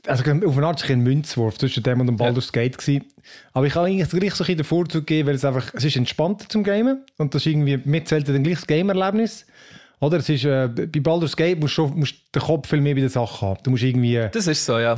also 0.06 0.22
auf 0.46 0.56
eine 0.56 0.66
Art 0.66 0.90
ein 0.90 1.00
Münzwurf 1.00 1.58
zwischen 1.58 1.82
dem 1.82 2.00
und 2.00 2.06
dem 2.06 2.16
Baldur's 2.16 2.52
Gate 2.52 2.76
gewesen. 2.78 3.04
Aber 3.52 3.66
ich 3.66 3.74
habe 3.74 3.86
eigentlich 3.86 4.08
gleich 4.08 4.34
so 4.34 4.44
ein 4.44 4.46
bisschen 4.48 4.56
den 4.58 4.64
Vorzug 4.64 5.06
gegeben, 5.06 5.28
weil 5.28 5.34
es 5.36 5.44
einfach, 5.44 5.72
es 5.74 5.84
ist 5.84 5.96
entspannter 5.96 6.48
zum 6.48 6.64
Gamen 6.64 7.04
und 7.18 7.34
das 7.34 7.42
ist 7.42 7.46
irgendwie, 7.52 7.78
mir 7.84 8.04
zählt 8.04 8.28
dann 8.28 8.42
gleich 8.42 8.56
das 8.56 8.66
Game-Erlebnis. 8.66 9.46
Oder? 10.00 10.18
Es 10.18 10.28
ist, 10.30 10.44
äh, 10.44 10.68
bei 10.68 11.00
Baldur's 11.00 11.36
Gate 11.36 11.60
musst 11.60 11.76
du 11.76 11.86
musst 11.88 12.14
den 12.34 12.40
Kopf 12.42 12.68
viel 12.68 12.80
mehr 12.80 12.94
bei 12.94 13.00
der 13.02 13.10
Sache 13.10 13.40
haben. 13.46 13.60
Du 13.62 13.70
musst 13.70 13.82
irgendwie, 13.82 14.16
äh, 14.16 14.30
Das 14.30 14.46
ist 14.46 14.64
so, 14.64 14.78
ja. 14.78 14.96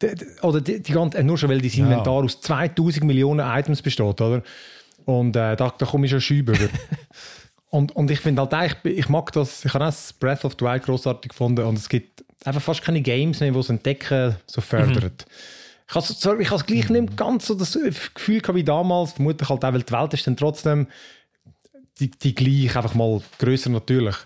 d- 0.00 0.14
oder 0.42 0.60
die, 0.60 0.80
die 0.80 0.92
ganze, 0.92 1.18
äh, 1.18 1.22
nur 1.24 1.36
schon 1.38 1.48
weil 1.50 1.60
dein 1.60 1.70
Inventar 1.72 2.24
aus 2.24 2.40
2000 2.40 3.04
Millionen 3.04 3.40
Items 3.44 3.82
besteht, 3.82 4.20
oder? 4.20 4.42
Und 5.04 5.34
äh, 5.36 5.56
da, 5.56 5.74
da 5.76 5.86
komme 5.86 6.04
ich 6.06 6.10
schon 6.12 6.20
schübe 6.20 6.52
über. 6.52 6.68
und, 7.70 7.94
und 7.94 8.10
ich 8.10 8.20
finde 8.20 8.42
halt 8.42 8.54
eigentlich, 8.54 8.98
ich 8.98 9.08
mag 9.08 9.32
das, 9.32 9.64
ich 9.64 9.74
habe 9.74 9.84
auch 9.84 9.88
das 9.88 10.12
Breath 10.12 10.44
of 10.44 10.56
the 10.58 10.64
Wild 10.64 10.84
großartig 10.84 11.30
gefunden 11.30 11.64
und 11.64 11.78
es 11.78 11.88
gibt 11.88 12.24
einfach 12.44 12.62
fast 12.62 12.82
keine 12.82 13.02
Games 13.02 13.40
mehr, 13.40 13.50
die 13.50 13.56
das 13.56 13.68
Entdecken 13.68 14.36
so 14.46 14.60
fördern. 14.60 15.12
Ich 15.88 15.94
habe 15.94 16.04
es 16.04 16.40
ich 16.40 16.50
has 16.50 16.66
gleich 16.66 16.88
nicht 16.90 17.16
ganz 17.16 17.46
so 17.46 17.54
das 17.54 17.78
Gefühl 18.14 18.40
gehabt 18.40 18.56
wie 18.56 18.64
damals, 18.64 19.12
vermutlich 19.12 19.48
halt 19.48 19.64
auch, 19.64 19.72
weil 19.72 19.82
die 19.82 19.92
Welt 19.92 20.14
ist 20.14 20.26
dann 20.26 20.36
trotzdem 20.36 20.86
die, 21.98 22.10
die 22.10 22.34
gleich, 22.34 22.76
einfach 22.76 22.94
mal 22.94 23.22
größer 23.38 23.70
natürlich. 23.70 24.16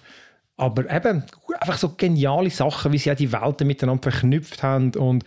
Aber 0.56 0.90
eben, 0.90 1.24
einfach 1.60 1.78
so 1.78 1.90
geniale 1.90 2.50
Sachen, 2.50 2.92
wie 2.92 2.98
sie 2.98 3.10
auch 3.10 3.16
die 3.16 3.32
Welten 3.32 3.66
miteinander 3.66 4.10
verknüpft 4.10 4.62
haben 4.62 4.92
und 4.94 5.24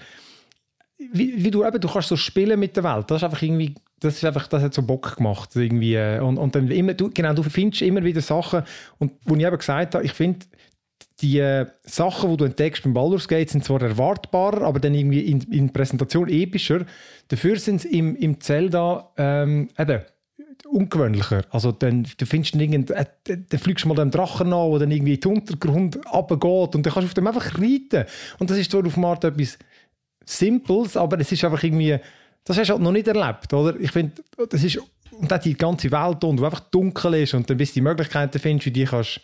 wie, 1.14 1.44
wie 1.44 1.52
du 1.52 1.66
eben, 1.66 1.80
du 1.80 1.88
kannst 1.88 2.10
so 2.10 2.16
spielen 2.16 2.60
mit 2.60 2.76
der 2.76 2.84
Welt. 2.84 3.10
Das 3.10 3.18
ist 3.18 3.24
einfach 3.24 3.42
irgendwie, 3.42 3.76
das 4.00 4.16
ist 4.18 4.26
einfach, 4.26 4.48
das 4.48 4.64
hat 4.64 4.74
so 4.74 4.82
Bock 4.82 5.18
gemacht 5.18 5.56
irgendwie. 5.56 5.96
äh, 5.96 6.20
Und, 6.20 6.38
und 6.38 6.56
dann 6.56 6.70
immer, 6.70 6.94
du, 6.94 7.10
genau, 7.14 7.34
du 7.34 7.44
findest 7.44 7.82
immer 7.82 8.04
wieder 8.04 8.22
Sachen 8.22 8.64
und 8.98 9.14
wo 9.26 9.36
ich 9.36 9.46
eben 9.46 9.58
gesagt 9.58 9.96
habe, 9.96 10.06
ich 10.06 10.14
finde, 10.14 10.46
die 11.22 11.40
äh, 11.40 11.66
Sachen, 11.84 12.32
die 12.32 12.38
du 12.38 12.46
entdeckst 12.46 12.84
beim 12.84 12.94
Baldur's 12.94 13.28
Gate, 13.28 13.50
sind 13.50 13.64
zwar 13.64 13.82
erwartbarer, 13.82 14.62
aber 14.62 14.80
dann 14.80 14.94
irgendwie 14.94 15.22
in, 15.22 15.42
in 15.52 15.72
Präsentation 15.72 16.28
epischer. 16.30 16.86
Dafür 17.30 17.58
sind 17.58 17.82
sie 17.82 17.98
im, 17.98 18.16
im 18.16 18.40
Zelda 18.42 19.12
ähm, 19.18 19.70
eben 19.78 20.02
ungewöhnlicher. 20.68 21.44
Also 21.52 21.72
dann, 21.72 22.06
du 22.18 22.26
findest 22.26 22.56
irgend, 22.56 22.92
äh, 22.92 23.06
dann 23.24 23.60
fliegst 23.60 23.86
du 23.86 23.90
mal 23.90 23.96
dem 23.96 24.12
Drachen 24.12 24.52
an, 24.52 24.72
der 24.72 24.80
dann 24.80 24.92
irgendwie 24.92 25.14
in 25.14 25.20
den 25.20 25.32
Untergrund 25.34 26.00
runtergeht 26.12 26.76
und 26.76 26.86
dann 26.86 26.94
kannst 26.94 26.98
du 26.98 27.08
auf 27.08 27.14
dem 27.14 27.28
einfach 27.28 27.58
reiten. 27.60 28.06
Und 28.40 28.50
das 28.50 28.58
ist 28.58 28.72
zwar 28.72 28.86
auf 28.86 28.98
eine 28.98 29.08
Art 29.08 29.24
etwas 29.24 29.58
Simples, 30.26 30.98
aber 30.98 31.20
es 31.20 31.32
ist 31.32 31.44
einfach 31.44 31.64
irgendwie, 31.64 31.98
das 32.44 32.58
hast 32.58 32.70
du 32.70 32.74
halt 32.74 32.82
noch 32.82 32.92
nicht 32.92 33.08
erlebt, 33.08 33.54
oder? 33.54 33.80
Ich 33.80 33.92
finde, 33.92 34.14
das 34.50 34.64
ist, 34.64 34.80
und 35.20 35.32
dann 35.32 35.42
die 35.42 35.56
ganze 35.56 35.92
Welt 35.92 36.24
und 36.24 36.40
wo 36.40 36.46
einfach 36.46 36.60
dunkel 36.60 37.16
ist 37.16 37.34
und 37.34 37.50
dann 37.50 37.58
bis 37.58 37.70
du 37.70 37.76
die 37.76 37.82
Möglichkeiten 37.82 38.40
findest, 38.40 38.66
wie 38.68 38.72
die 38.72 38.86
kannst 38.86 39.22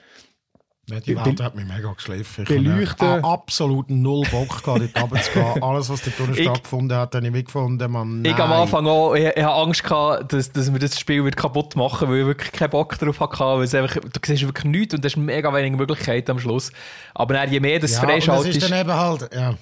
Ja, 0.90 1.00
die 1.00 1.16
Welt 1.16 1.42
hat 1.42 1.56
mich 1.56 1.66
mega 1.66 1.92
geschliffen. 1.94 2.46
Ich 2.50 3.00
habe 3.00 3.24
absolut 3.24 3.90
null 3.90 4.26
Bock 4.32 4.64
gehabt, 4.64 4.82
dort 4.82 5.04
runterzugehen. 5.04 5.64
Alles, 5.64 5.90
was 5.90 6.02
dort 6.02 6.20
unten 6.20 6.36
stattgefunden 6.36 6.98
hat, 6.98 7.14
habe 7.14 7.28
ich 7.28 7.34
wie 7.34 7.44
gefunden, 7.44 7.92
man, 7.92 8.26
Ich 8.26 8.36
am. 8.36 8.52
Anfang 8.52 8.88
auch, 8.88 9.14
ich, 9.14 9.26
ich 9.36 9.44
habe 9.44 9.62
Angst 9.62 9.84
gehabt, 9.84 10.34
dass, 10.34 10.52
dass 10.52 10.72
wir 10.72 10.80
das 10.80 11.00
Spiel 11.00 11.24
wird 11.24 11.38
kaputt 11.38 11.76
machen, 11.76 12.10
weil 12.10 12.22
ich 12.22 12.26
wirklich 12.26 12.52
keinen 12.52 12.70
Bock 12.70 12.98
darauf 12.98 13.20
hatte, 13.20 13.40
weil 13.40 13.64
es 13.64 13.76
einfach, 13.76 13.96
du 13.96 14.20
siehst 14.26 14.44
wirklich 14.44 14.66
nichts 14.66 14.94
und 14.96 15.04
du 15.04 15.08
hast 15.08 15.18
mega 15.18 15.54
wenige 15.54 15.78
Möglichkeiten 15.78 16.32
am 16.32 16.40
Schluss. 16.40 16.72
Aber 17.14 17.34
dann, 17.34 17.52
je 17.52 17.60
mehr 17.60 17.80
das 17.80 17.94
ja, 17.94 18.00
freischaltest, 18.02 18.58
ist 18.58 18.72
dann 18.72 18.80
eben 18.80 18.94
halt, 18.94 19.30
ja. 19.34 19.56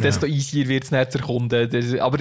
Desto 0.00 0.26
easier 0.26 0.68
wird 0.68 0.84
es 0.84 0.90
nicht 0.90 1.14
erkunden. 1.14 2.00
Aber 2.00 2.18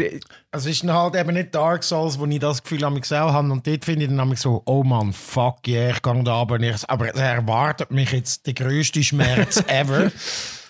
Es 0.51 0.65
ist 0.65 0.83
halt 0.83 1.15
eben 1.15 1.33
nicht 1.33 1.53
Dark 1.55 1.83
Souls, 1.83 2.19
wo 2.19 2.25
ich 2.25 2.39
das 2.39 2.61
Gefühl 2.63 2.83
an 2.83 2.93
mich 2.93 3.05
selber 3.05 3.33
habe. 3.33 3.51
Und 3.51 3.65
dort 3.65 3.85
finde 3.85 4.03
ich 4.03 4.07
dann 4.09 4.17
nämlich 4.17 4.39
so, 4.39 4.61
oh 4.65 4.83
Mann, 4.83 5.13
fuck 5.13 5.67
yeah, 5.67 5.91
ich 5.91 6.01
gehe 6.01 6.23
da 6.23 6.33
aber 6.33 6.59
nicht. 6.59 6.89
Aber 6.89 7.07
es 7.13 7.19
erwartet 7.19 7.91
mich 7.91 8.11
jetzt 8.11 8.45
der 8.47 8.53
grösste 8.53 9.03
Schmerz 9.03 9.63
ever. 9.67 10.11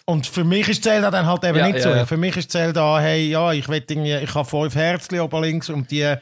Und 0.05 0.27
für 0.27 0.43
mich 0.43 0.67
ist 0.67 0.83
Zelda 0.83 1.11
dann 1.11 1.25
halt 1.25 1.43
eben 1.43 1.57
Ja, 1.57 1.67
nicht 1.67 1.77
ja, 1.77 1.83
so. 1.83 1.89
ja. 1.89 2.05
Für 2.05 2.17
mich 2.17 2.35
ist 2.35 2.51
Zelda, 2.51 2.99
hey, 2.99 3.29
ja, 3.29 3.51
ich 3.53 3.67
will 3.69 3.83
irgendwie, 3.87 4.15
ich 4.15 4.33
habe 4.35 4.47
fünf 4.47 4.75
Herzchen 4.75 5.19
oben 5.19 5.41
links 5.43 5.69
und 5.69 5.89
die, 5.91 6.15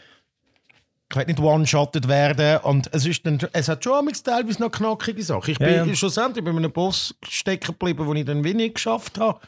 ich 1.10 1.16
will 1.16 1.26
nicht 1.26 1.40
one-shotted 1.40 2.08
werden. 2.08 2.58
Und 2.64 2.94
es 2.94 3.06
ist 3.06 3.26
dann, 3.26 3.40
es 3.54 3.68
hat 3.68 3.84
schon 3.84 4.08
teilweise 4.24 4.62
noch 4.62 4.72
knackige 4.72 5.24
Sachen. 5.24 5.52
Ich 5.52 5.58
bin 5.60 5.70
Ja, 5.74 5.86
ja. 5.86 5.96
schlussendlich 5.96 6.44
bei 6.46 6.52
einem 6.52 6.72
Boss 6.72 7.16
stecken 7.28 7.68
geblieben, 7.68 8.06
wo 8.06 8.14
ich 8.14 8.26
dann 8.26 8.44
wenig 8.44 8.76
geschafft 8.76 9.18
habe. 9.18 9.40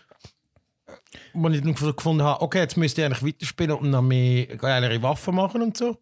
Wo 1.33 1.49
ich 1.49 1.61
dann 1.61 1.75
gefunden 1.75 2.23
habe, 2.23 2.41
okay, 2.41 2.59
jetzt 2.59 2.77
müsste 2.77 3.01
ich 3.01 3.05
eigentlich 3.05 3.25
weiterspielen 3.25 3.73
und 3.73 3.89
noch 3.89 4.01
mehr 4.01 4.45
geilere 4.45 5.01
Waffen 5.03 5.35
machen 5.35 5.61
und 5.61 5.77
so. 5.77 5.97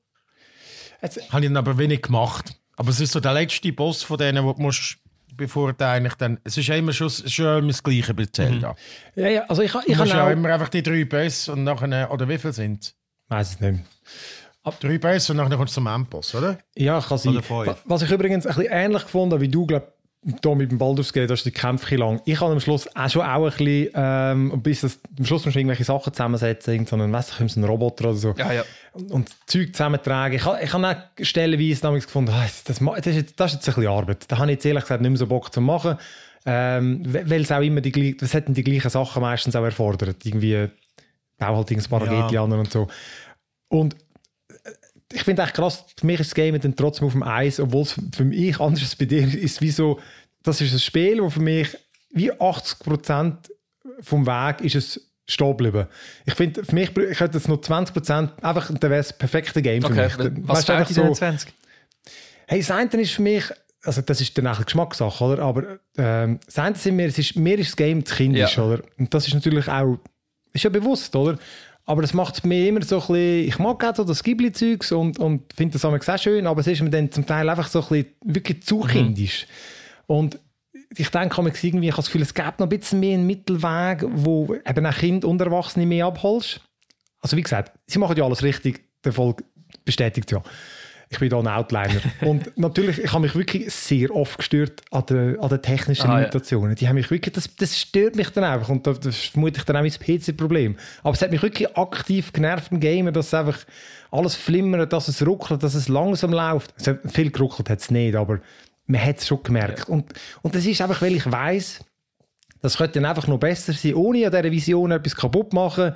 Jetzt- 1.01 1.31
Habe 1.31 1.41
ich 1.43 1.47
dann 1.47 1.57
aber 1.57 1.77
wenig 1.77 2.01
gemacht. 2.01 2.55
Aber 2.75 2.89
es 2.89 2.99
ist 2.99 3.11
so 3.11 3.19
der 3.19 3.33
letzte 3.33 3.73
Boss 3.73 4.03
von 4.03 4.17
denen, 4.17 4.45
wo 4.45 4.53
du 4.53 4.61
musst, 4.61 4.97
bevor 5.35 5.73
du 5.73 5.85
eigentlich 5.87 6.13
dann... 6.15 6.39
Es 6.43 6.57
ist 6.57 6.67
ja 6.67 6.75
immer 6.75 6.93
schon, 6.93 7.09
schon 7.09 7.59
immer 7.59 7.67
das 7.69 7.83
Gleiche 7.83 8.13
bei 8.13 8.25
Zelda. 8.25 8.75
Ja, 9.15 9.27
ja, 9.27 9.41
also 9.47 9.61
ich, 9.61 9.73
ich 9.85 9.97
habe 9.97 10.23
auch... 10.23 10.29
immer 10.29 10.49
einfach 10.53 10.69
die 10.69 10.83
drei 10.83 11.05
Boss 11.05 11.49
und 11.49 11.63
nachher... 11.63 12.11
Oder 12.11 12.29
wie 12.29 12.37
viel 12.37 12.53
sind 12.53 12.83
es? 12.83 12.95
Weiß 13.27 13.51
es 13.51 13.59
nicht. 13.59 13.83
Drei 14.79 14.97
Boss 14.97 15.29
und 15.29 15.37
nachher 15.37 15.57
kommst 15.57 15.73
du 15.73 15.81
zum 15.81 15.87
Endboss, 15.87 16.35
oder? 16.35 16.59
Ja, 16.75 17.01
kann 17.01 17.17
sein. 17.17 17.41
Was 17.85 18.01
ich 18.01 18.11
übrigens 18.11 18.45
ein 18.45 18.55
bisschen 18.55 18.71
ähnlich 18.71 19.03
gefunden 19.03 19.41
wie 19.41 19.47
du, 19.47 19.65
glaube 19.65 19.91
da 20.21 20.53
mit 20.53 20.69
dem 20.69 20.77
Baldur's 20.77 21.13
Gate, 21.13 21.29
das 21.29 21.39
ist 21.39 21.45
die 21.45 21.51
Kämpfe 21.51 21.85
ein 21.85 21.89
bisschen 21.89 21.97
lang. 21.99 22.21
Ich 22.25 22.41
habe 22.41 22.51
am 22.51 22.59
Schluss 22.59 22.93
auch 22.93 23.09
schon 23.09 23.21
auch 23.21 23.45
ein 23.45 23.51
bisschen, 23.51 23.89
ähm, 23.95 24.61
bis 24.61 24.81
das, 24.81 24.99
am 25.17 25.25
Schluss 25.25 25.45
musst 25.45 25.55
du 25.55 25.59
irgendwelche 25.59 25.85
Sachen 25.85 26.11
zusammensetzen, 26.13 26.73
irgend 26.73 26.89
so 26.89 26.95
einen, 26.97 27.11
weiss 27.13 27.31
ich, 27.39 27.51
so 27.53 27.59
einen 27.59 27.69
Roboter 27.69 28.09
oder 28.09 28.17
so. 28.17 28.33
Ja, 28.37 28.51
ja. 28.51 28.63
Und, 28.93 29.11
und 29.11 29.29
Zeug 29.47 29.73
zusammentragen. 29.73 30.35
Ich, 30.35 30.43
habe- 30.45 30.59
ich 30.61 30.73
habe 30.73 30.87
auch 30.89 30.95
stellenweise 31.25 31.81
damals 31.81 32.05
gefunden, 32.05 32.31
ah, 32.33 32.45
das, 32.65 32.81
ma- 32.81 32.95
das, 32.97 33.07
ist 33.07 33.15
jetzt, 33.15 33.39
das 33.39 33.51
ist 33.53 33.57
jetzt 33.59 33.69
ein 33.69 33.75
bisschen 33.75 33.91
Arbeit. 33.91 34.25
Da 34.27 34.37
habe 34.37 34.47
ich 34.51 34.55
jetzt 34.55 34.65
ehrlich 34.65 34.83
gesagt 34.83 35.01
nicht 35.01 35.09
mehr 35.09 35.17
so 35.17 35.27
Bock 35.27 35.53
zu 35.53 35.61
machen. 35.61 35.97
Ähm, 36.45 37.01
we- 37.05 37.29
weil 37.29 37.41
es 37.41 37.51
auch 37.51 37.61
immer 37.61 37.79
die, 37.81 38.17
das 38.17 38.33
hätten 38.33 38.53
die 38.53 38.63
gleichen 38.63 38.89
Sachen 38.89 39.21
meistens 39.21 39.55
auch 39.55 39.63
erfordert. 39.63 40.25
Irgendwie, 40.25 40.67
bau 41.37 41.55
halt 41.55 41.71
irgendein 41.71 41.85
Spaghetti 41.85 42.33
Ja. 42.35 42.43
an 42.43 42.51
und 42.51 42.71
so. 42.71 42.87
Und 43.69 43.95
ich 45.11 45.23
finde 45.23 45.41
echt 45.43 45.55
krass, 45.55 45.85
für 45.97 46.05
mich 46.05 46.19
ist 46.19 46.31
das 46.31 46.35
Game 46.35 46.59
dann 46.59 46.75
trotzdem 46.75 47.07
auf 47.07 47.13
dem 47.13 47.23
Eis, 47.23 47.59
obwohl 47.59 47.81
es 47.83 47.95
für 48.15 48.25
mich 48.25 48.59
anders 48.59 48.81
als 48.83 48.95
bei 48.95 49.05
dir 49.05 49.23
ist, 49.33 49.61
wie 49.61 49.71
so, 49.71 49.99
das 50.43 50.61
ist 50.61 50.71
ein 50.73 50.79
Spiel, 50.79 51.17
das 51.21 51.33
für 51.33 51.39
mich 51.41 51.75
wie 52.11 52.31
80% 52.31 53.35
vom 54.01 54.25
Weg 54.25 54.61
ist 54.61 54.75
es 54.75 55.05
stehen 55.27 55.49
geblieben. 55.55 55.87
Ich 56.25 56.33
finde, 56.33 56.63
für 56.63 56.73
mich, 56.73 56.89
ich 56.97 57.19
hätte 57.19 57.37
jetzt 57.37 57.47
noch 57.47 57.57
20%, 57.61 58.41
einfach, 58.41 58.71
dann 58.73 58.89
wäre 58.89 58.99
es 58.99 59.09
das 59.09 59.17
perfekte 59.17 59.61
Game 59.61 59.81
für 59.81 59.89
Okay, 59.91 60.09
mich. 60.29 60.33
Was 60.47 60.59
weißt 60.67 60.69
einfach 60.71 60.93
den 60.93 61.13
20? 61.13 61.53
Hey, 62.47 62.59
das 62.59 62.71
eine 62.71 62.89
ist 63.01 63.11
für 63.11 63.21
mich, 63.21 63.43
also 63.83 64.01
das 64.01 64.21
ist 64.21 64.35
dann 64.37 64.47
auch 64.47 64.55
eine 64.55 64.65
Geschmackssache, 64.65 65.23
oder? 65.23 65.43
Aber 65.43 65.79
ähm, 65.97 66.39
das 66.45 66.57
eine 66.57 66.75
sind 66.75 66.95
mir, 66.95 67.07
es 67.07 67.19
ist, 67.19 67.35
mir 67.35 67.59
ist 67.59 67.69
das 67.69 67.75
Game 67.75 68.03
zu 68.03 68.15
kindisch, 68.15 68.57
Ja. 68.57 68.63
oder? 68.63 68.81
Und 68.97 69.13
das 69.13 69.27
ist 69.27 69.33
natürlich 69.35 69.67
auch, 69.67 69.99
ist 70.51 70.63
ja 70.63 70.69
bewusst, 70.71 71.15
oder? 71.15 71.37
Aber 71.89 72.03
das 72.03 72.13
macht 72.13 72.35
es 72.35 72.43
mir 72.43 72.67
immer 72.67 72.83
so 72.83 72.97
ein 72.97 73.07
bisschen, 73.07 73.47
ich 73.47 73.57
mag 73.57 73.83
auch 73.83 73.95
so 73.95 74.03
das 74.03 74.21
Ghibli-Zeugs 74.21 74.91
und, 74.91 75.17
und 75.17 75.51
finde 75.51 75.73
das 75.73 75.83
auch 75.83 76.03
sehr 76.03 76.19
schön, 76.19 76.45
aber 76.45 76.61
es 76.61 76.67
ist 76.67 76.83
mir 76.83 76.91
dann 76.91 77.11
zum 77.11 77.25
Teil 77.25 77.49
einfach 77.49 77.67
so 77.67 77.81
ein 77.81 77.87
bisschen 77.87 78.13
wirklich 78.23 78.61
zu 78.61 78.81
kindisch. 78.81 79.47
Und 80.05 80.37
ich 80.95 81.09
denke, 81.09 81.51
ich 81.51 81.63
irgendwie, 81.63 81.87
ich 81.87 81.93
habe 81.93 82.03
das 82.03 82.05
Gefühl, 82.05 82.21
es 82.21 82.35
gibt 82.35 82.59
noch 82.59 82.67
ein 82.67 82.69
bisschen 82.69 82.99
mehr 82.99 83.15
einen 83.15 83.25
Mittelweg, 83.25 84.05
wo 84.07 84.53
eben 84.53 84.85
auch 84.85 84.95
Kinder 84.95 85.27
und 85.27 85.41
Erwachsene 85.41 85.87
mehr 85.87 86.05
abholst. 86.05 86.61
Also 87.21 87.35
wie 87.35 87.41
gesagt, 87.41 87.71
sie 87.87 87.97
machen 87.97 88.15
ja 88.15 88.23
alles 88.23 88.43
richtig, 88.43 88.85
der 89.03 89.09
Erfolg 89.09 89.43
bestätigt 89.83 90.31
ja. 90.31 90.43
Ich 91.11 91.17
bin 91.17 91.29
da 91.29 91.39
ein 91.39 91.47
Outliner. 91.47 92.01
und 92.21 92.55
natürlich, 92.55 92.99
ich 92.99 93.11
habe 93.11 93.21
mich 93.23 93.33
wirklich 93.35 93.73
sehr 93.73 94.15
oft 94.15 94.37
gestört 94.37 94.83
an 94.91 95.05
den, 95.07 95.39
an 95.39 95.49
den 95.49 95.61
technischen 95.61 96.05
Ah, 96.07 96.13
ja. 96.13 96.17
Limitationen. 96.19 96.75
Die 96.75 96.87
haben 96.87 96.95
mich 96.95 97.09
wirklich, 97.09 97.33
das, 97.33 97.49
das 97.55 97.79
stört 97.79 98.15
mich 98.15 98.29
dann 98.29 98.43
einfach 98.43 98.69
und 98.69 98.85
das, 98.85 99.15
vermute 99.15 99.57
ich 99.57 99.63
dann 99.65 99.75
auch 99.77 99.81
mein 99.81 99.91
PC-Problem. 99.91 100.77
Aber 101.01 101.13
es 101.13 101.21
hat 101.21 101.31
mich 101.31 101.41
wirklich 101.41 101.75
aktiv 101.75 102.31
genervt 102.31 102.71
im 102.71 102.79
Gamer, 102.79 103.11
dass 103.11 103.27
es 103.27 103.33
einfach 103.33 103.57
alles 104.11 104.35
flimmert, 104.35 104.93
dass 104.93 105.07
es 105.07 105.25
ruckelt, 105.25 105.63
dass 105.63 105.73
es 105.73 105.87
langsam 105.87 106.31
läuft. 106.31 106.73
Es 106.77 106.87
hat, 106.87 106.99
viel 107.11 107.31
geruckelt 107.31 107.71
hat 107.71 107.79
es 107.79 107.89
nicht, 107.89 108.15
aber 108.15 108.39
man 108.85 109.03
hat 109.03 109.17
es 109.17 109.27
schon 109.27 109.41
gemerkt. 109.41 109.89
Und, 109.89 110.13
und 110.43 110.53
das 110.53 110.63
ist 110.65 110.79
einfach, 110.79 111.01
weil 111.01 111.15
ich 111.15 111.29
weiß, 111.29 111.79
das 112.61 112.77
könnte 112.77 112.99
dann 113.01 113.05
einfach 113.09 113.25
noch 113.25 113.39
besser 113.39 113.73
sein, 113.73 113.95
ohne 113.95 114.25
an 114.27 114.31
dieser 114.31 114.51
Vision 114.51 114.91
etwas 114.91 115.15
kaputt 115.15 115.53
machen. 115.53 115.95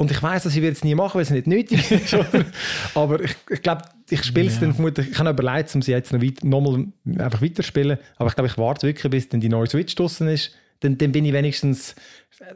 Und 0.00 0.10
ich 0.10 0.22
weiß, 0.22 0.44
dass 0.44 0.56
ich 0.56 0.64
es 0.64 0.82
nie 0.82 0.94
machen, 0.94 1.16
weil 1.16 1.22
es 1.24 1.30
nicht 1.30 1.46
nötig 1.46 1.90
ist. 1.90 2.16
Aber 2.94 3.20
ich, 3.20 3.36
ich 3.50 3.60
glaube, 3.60 3.82
ich 4.08 4.24
spiele 4.24 4.48
es 4.48 4.58
dann 4.58 4.72
vermutlich, 4.72 5.10
ich 5.10 5.18
habe 5.18 5.28
überlegt, 5.28 5.74
um 5.74 5.82
sie 5.82 5.92
jetzt 5.92 6.10
noch 6.10 6.22
weit, 6.22 6.42
nochmal 6.42 6.86
einfach 7.18 7.42
weiterspielen. 7.42 7.98
Aber 8.16 8.30
ich 8.30 8.34
glaube, 8.34 8.48
ich 8.48 8.56
warte 8.56 8.86
wirklich, 8.86 9.10
bis 9.10 9.28
dann 9.28 9.40
die 9.42 9.50
neue 9.50 9.66
Switch 9.66 9.94
draussen 9.94 10.28
ist. 10.28 10.52
Dann, 10.80 10.96
dann 10.96 11.12
bin 11.12 11.26
ich 11.26 11.34
wenigstens 11.34 11.94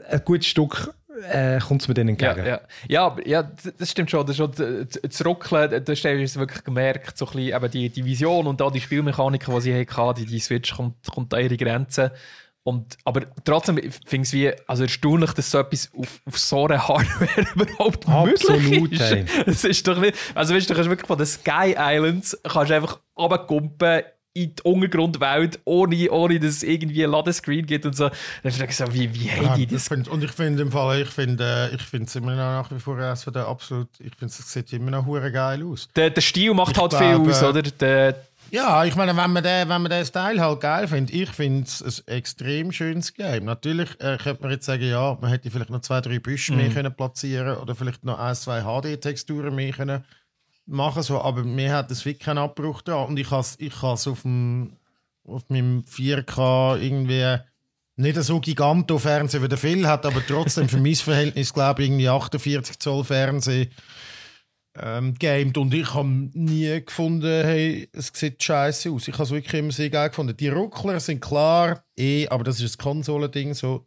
ein 0.08 0.22
gutes 0.24 0.46
Stück, 0.46 0.94
äh, 1.30 1.58
kommt 1.60 1.82
es 1.82 1.88
mir 1.88 1.94
Ja, 1.94 2.00
entgegen. 2.00 2.46
ja. 2.46 2.60
ja, 2.88 3.16
ja, 3.26 3.42
d- 3.42 3.72
das 3.76 3.90
stimmt 3.90 4.10
schon. 4.10 4.24
Das, 4.26 4.36
schon 4.38 4.50
das 4.56 5.24
Ruckeln, 5.26 5.70
da 5.84 5.92
hast 5.92 6.02
du 6.02 6.08
es 6.22 6.38
wirklich 6.38 6.64
gemerkt, 6.64 7.18
so 7.18 7.26
ein 7.26 7.32
bisschen, 7.32 7.54
eben 7.56 7.70
die, 7.70 7.90
die 7.90 8.04
Vision 8.06 8.46
und 8.46 8.62
auch 8.62 8.72
die 8.72 8.80
Spielmechaniken, 8.80 9.54
die 9.54 9.60
sie 9.60 9.86
hatten, 9.86 10.14
die, 10.18 10.24
die 10.24 10.40
Switch 10.40 10.74
kommt, 10.74 10.94
kommt 11.14 11.34
an 11.34 11.42
ihre 11.42 11.58
Grenzen. 11.58 12.10
Und, 12.66 12.96
aber 13.04 13.26
trotzdem 13.44 13.76
finde 13.76 13.92
ich 14.10 14.20
es 14.22 14.32
wie 14.32 14.50
also 14.66 14.84
erstaunlich, 14.84 15.32
dass 15.32 15.50
so 15.50 15.58
etwas 15.58 15.90
auf, 15.96 16.22
auf 16.24 16.38
so 16.38 16.64
einer 16.64 16.88
Hardware 16.88 17.46
überhaupt 17.54 18.08
Absolut, 18.08 18.62
möglich 18.62 19.00
ist. 19.00 19.12
ey. 19.12 19.24
Es 19.44 19.64
ist 19.64 19.86
doch 19.86 19.98
nicht, 19.98 20.16
also 20.34 20.54
weißt 20.54 20.68
du, 20.68 20.72
du 20.72 20.76
kannst 20.76 20.88
wirklich 20.90 21.06
von 21.06 21.18
den 21.18 21.26
Sky 21.26 21.74
Islands 21.76 22.38
kannst 22.42 22.70
du 22.70 22.74
einfach 22.74 23.00
runterkumpen 23.18 24.04
in 24.36 24.52
die 24.56 24.62
Untergrundwelt, 24.62 25.60
ohne, 25.64 26.10
ohne 26.10 26.40
dass 26.40 26.56
es 26.56 26.62
irgendwie 26.64 27.04
ein 27.04 27.10
Ladescreen 27.10 27.66
gibt 27.66 27.86
und 27.86 27.94
so. 27.94 28.10
Dann 28.42 28.52
frage 28.52 28.70
ich 28.70 28.76
so, 28.76 28.92
wie, 28.92 29.14
wie 29.14 29.30
haben 29.30 29.44
Ja, 29.44 29.56
die 29.56 29.66
das 29.66 29.86
find, 29.86 30.08
und 30.08 30.24
ich 30.24 30.32
finde 30.32 30.62
im 30.62 30.72
Fall, 30.72 31.02
ich 31.02 31.10
finde, 31.10 31.70
äh, 31.70 31.74
ich 31.74 31.82
finde 31.82 32.06
es 32.06 32.16
immer 32.16 32.32
noch 32.32 32.36
nach 32.38 32.70
wie 32.72 32.80
vor 32.80 32.96
von 33.16 33.32
der 33.32 33.46
absolut, 33.46 33.88
ich 34.00 34.12
finde 34.16 34.34
es 34.36 34.52
sieht 34.52 34.72
immer 34.72 34.90
noch 34.90 35.06
hure 35.06 35.30
geil 35.30 35.62
aus. 35.64 35.88
Der, 35.94 36.10
der 36.10 36.20
Stil 36.20 36.52
macht 36.52 36.72
Ich 36.72 36.82
halt 36.82 36.90
glaube, 36.90 37.22
viel 37.22 37.30
aus, 37.30 37.42
oder? 37.44 37.62
Der, 37.62 38.16
Ja, 38.54 38.84
ich 38.84 38.94
meine, 38.94 39.16
wenn 39.16 39.32
man 39.32 39.42
den, 39.42 39.68
wenn 39.68 39.82
man 39.82 39.90
den 39.90 40.06
Style 40.06 40.40
halt 40.40 40.60
geil 40.60 40.86
findet, 40.86 41.12
ich 41.12 41.28
finde 41.30 41.64
es 41.64 41.82
ein 41.82 42.14
extrem 42.14 42.70
schönes 42.70 43.12
Game. 43.12 43.46
Natürlich 43.46 43.90
äh, 44.00 44.16
könnte 44.16 44.42
man 44.42 44.52
jetzt 44.52 44.66
sagen, 44.66 44.88
ja, 44.88 45.18
man 45.20 45.28
hätte 45.28 45.50
vielleicht 45.50 45.70
noch 45.70 45.80
zwei, 45.80 46.00
drei 46.00 46.20
Büsche 46.20 46.54
mehr 46.54 46.70
können 46.70 46.94
platzieren 46.94 47.56
oder 47.56 47.74
vielleicht 47.74 48.04
noch 48.04 48.16
ein, 48.16 48.36
zwei 48.36 48.62
HD-Texturen 48.62 49.56
mehr 49.56 49.72
können 49.72 50.04
machen 50.66 51.02
so, 51.02 51.20
aber 51.20 51.42
mir 51.42 51.72
hat 51.74 51.90
das 51.90 52.04
wirklich 52.04 52.24
keinen 52.24 52.38
Abbruch 52.38 52.80
da. 52.82 53.02
Und 53.02 53.18
ich 53.18 53.28
has 53.32 53.56
ich 53.58 53.82
has 53.82 54.06
auf 54.06 54.22
dem 54.22 54.76
auf 55.24 55.42
meinem 55.48 55.82
4K 55.82 56.78
irgendwie 56.80 57.42
nicht 57.96 58.22
so 58.22 58.38
giganto 58.38 58.98
Fernseher 58.98 59.42
wie 59.42 59.48
der 59.48 59.58
Phil 59.58 59.88
hat, 59.88 60.06
aber 60.06 60.24
trotzdem 60.24 60.68
für 60.68 60.78
mein 60.78 60.94
Verhältnis 60.94 61.52
glaube 61.52 61.82
ich 61.82 61.88
irgendwie 61.88 62.08
48 62.08 62.78
Zoll 62.78 63.02
Fernsehen 63.02 63.68
ähm, 64.80 65.14
gamed 65.14 65.56
und 65.56 65.72
ich 65.72 65.94
habe 65.94 66.08
nie 66.08 66.84
gefunden, 66.84 67.44
hey, 67.44 67.88
es 67.92 68.10
sieht 68.12 68.42
scheiße 68.42 68.90
aus. 68.90 69.06
Ich 69.06 69.14
habe 69.14 69.24
es 69.24 69.30
wirklich 69.30 69.54
immer 69.54 69.72
sehr 69.72 69.90
geil 69.90 70.08
gefunden. 70.08 70.36
Die 70.36 70.48
Ruckler 70.48 70.98
sind 71.00 71.20
klar, 71.20 71.84
eh, 71.96 72.26
aber 72.28 72.44
das 72.44 72.60
ist 72.60 72.78
ein 72.78 72.82
Konsolending, 72.82 73.54
so, 73.54 73.86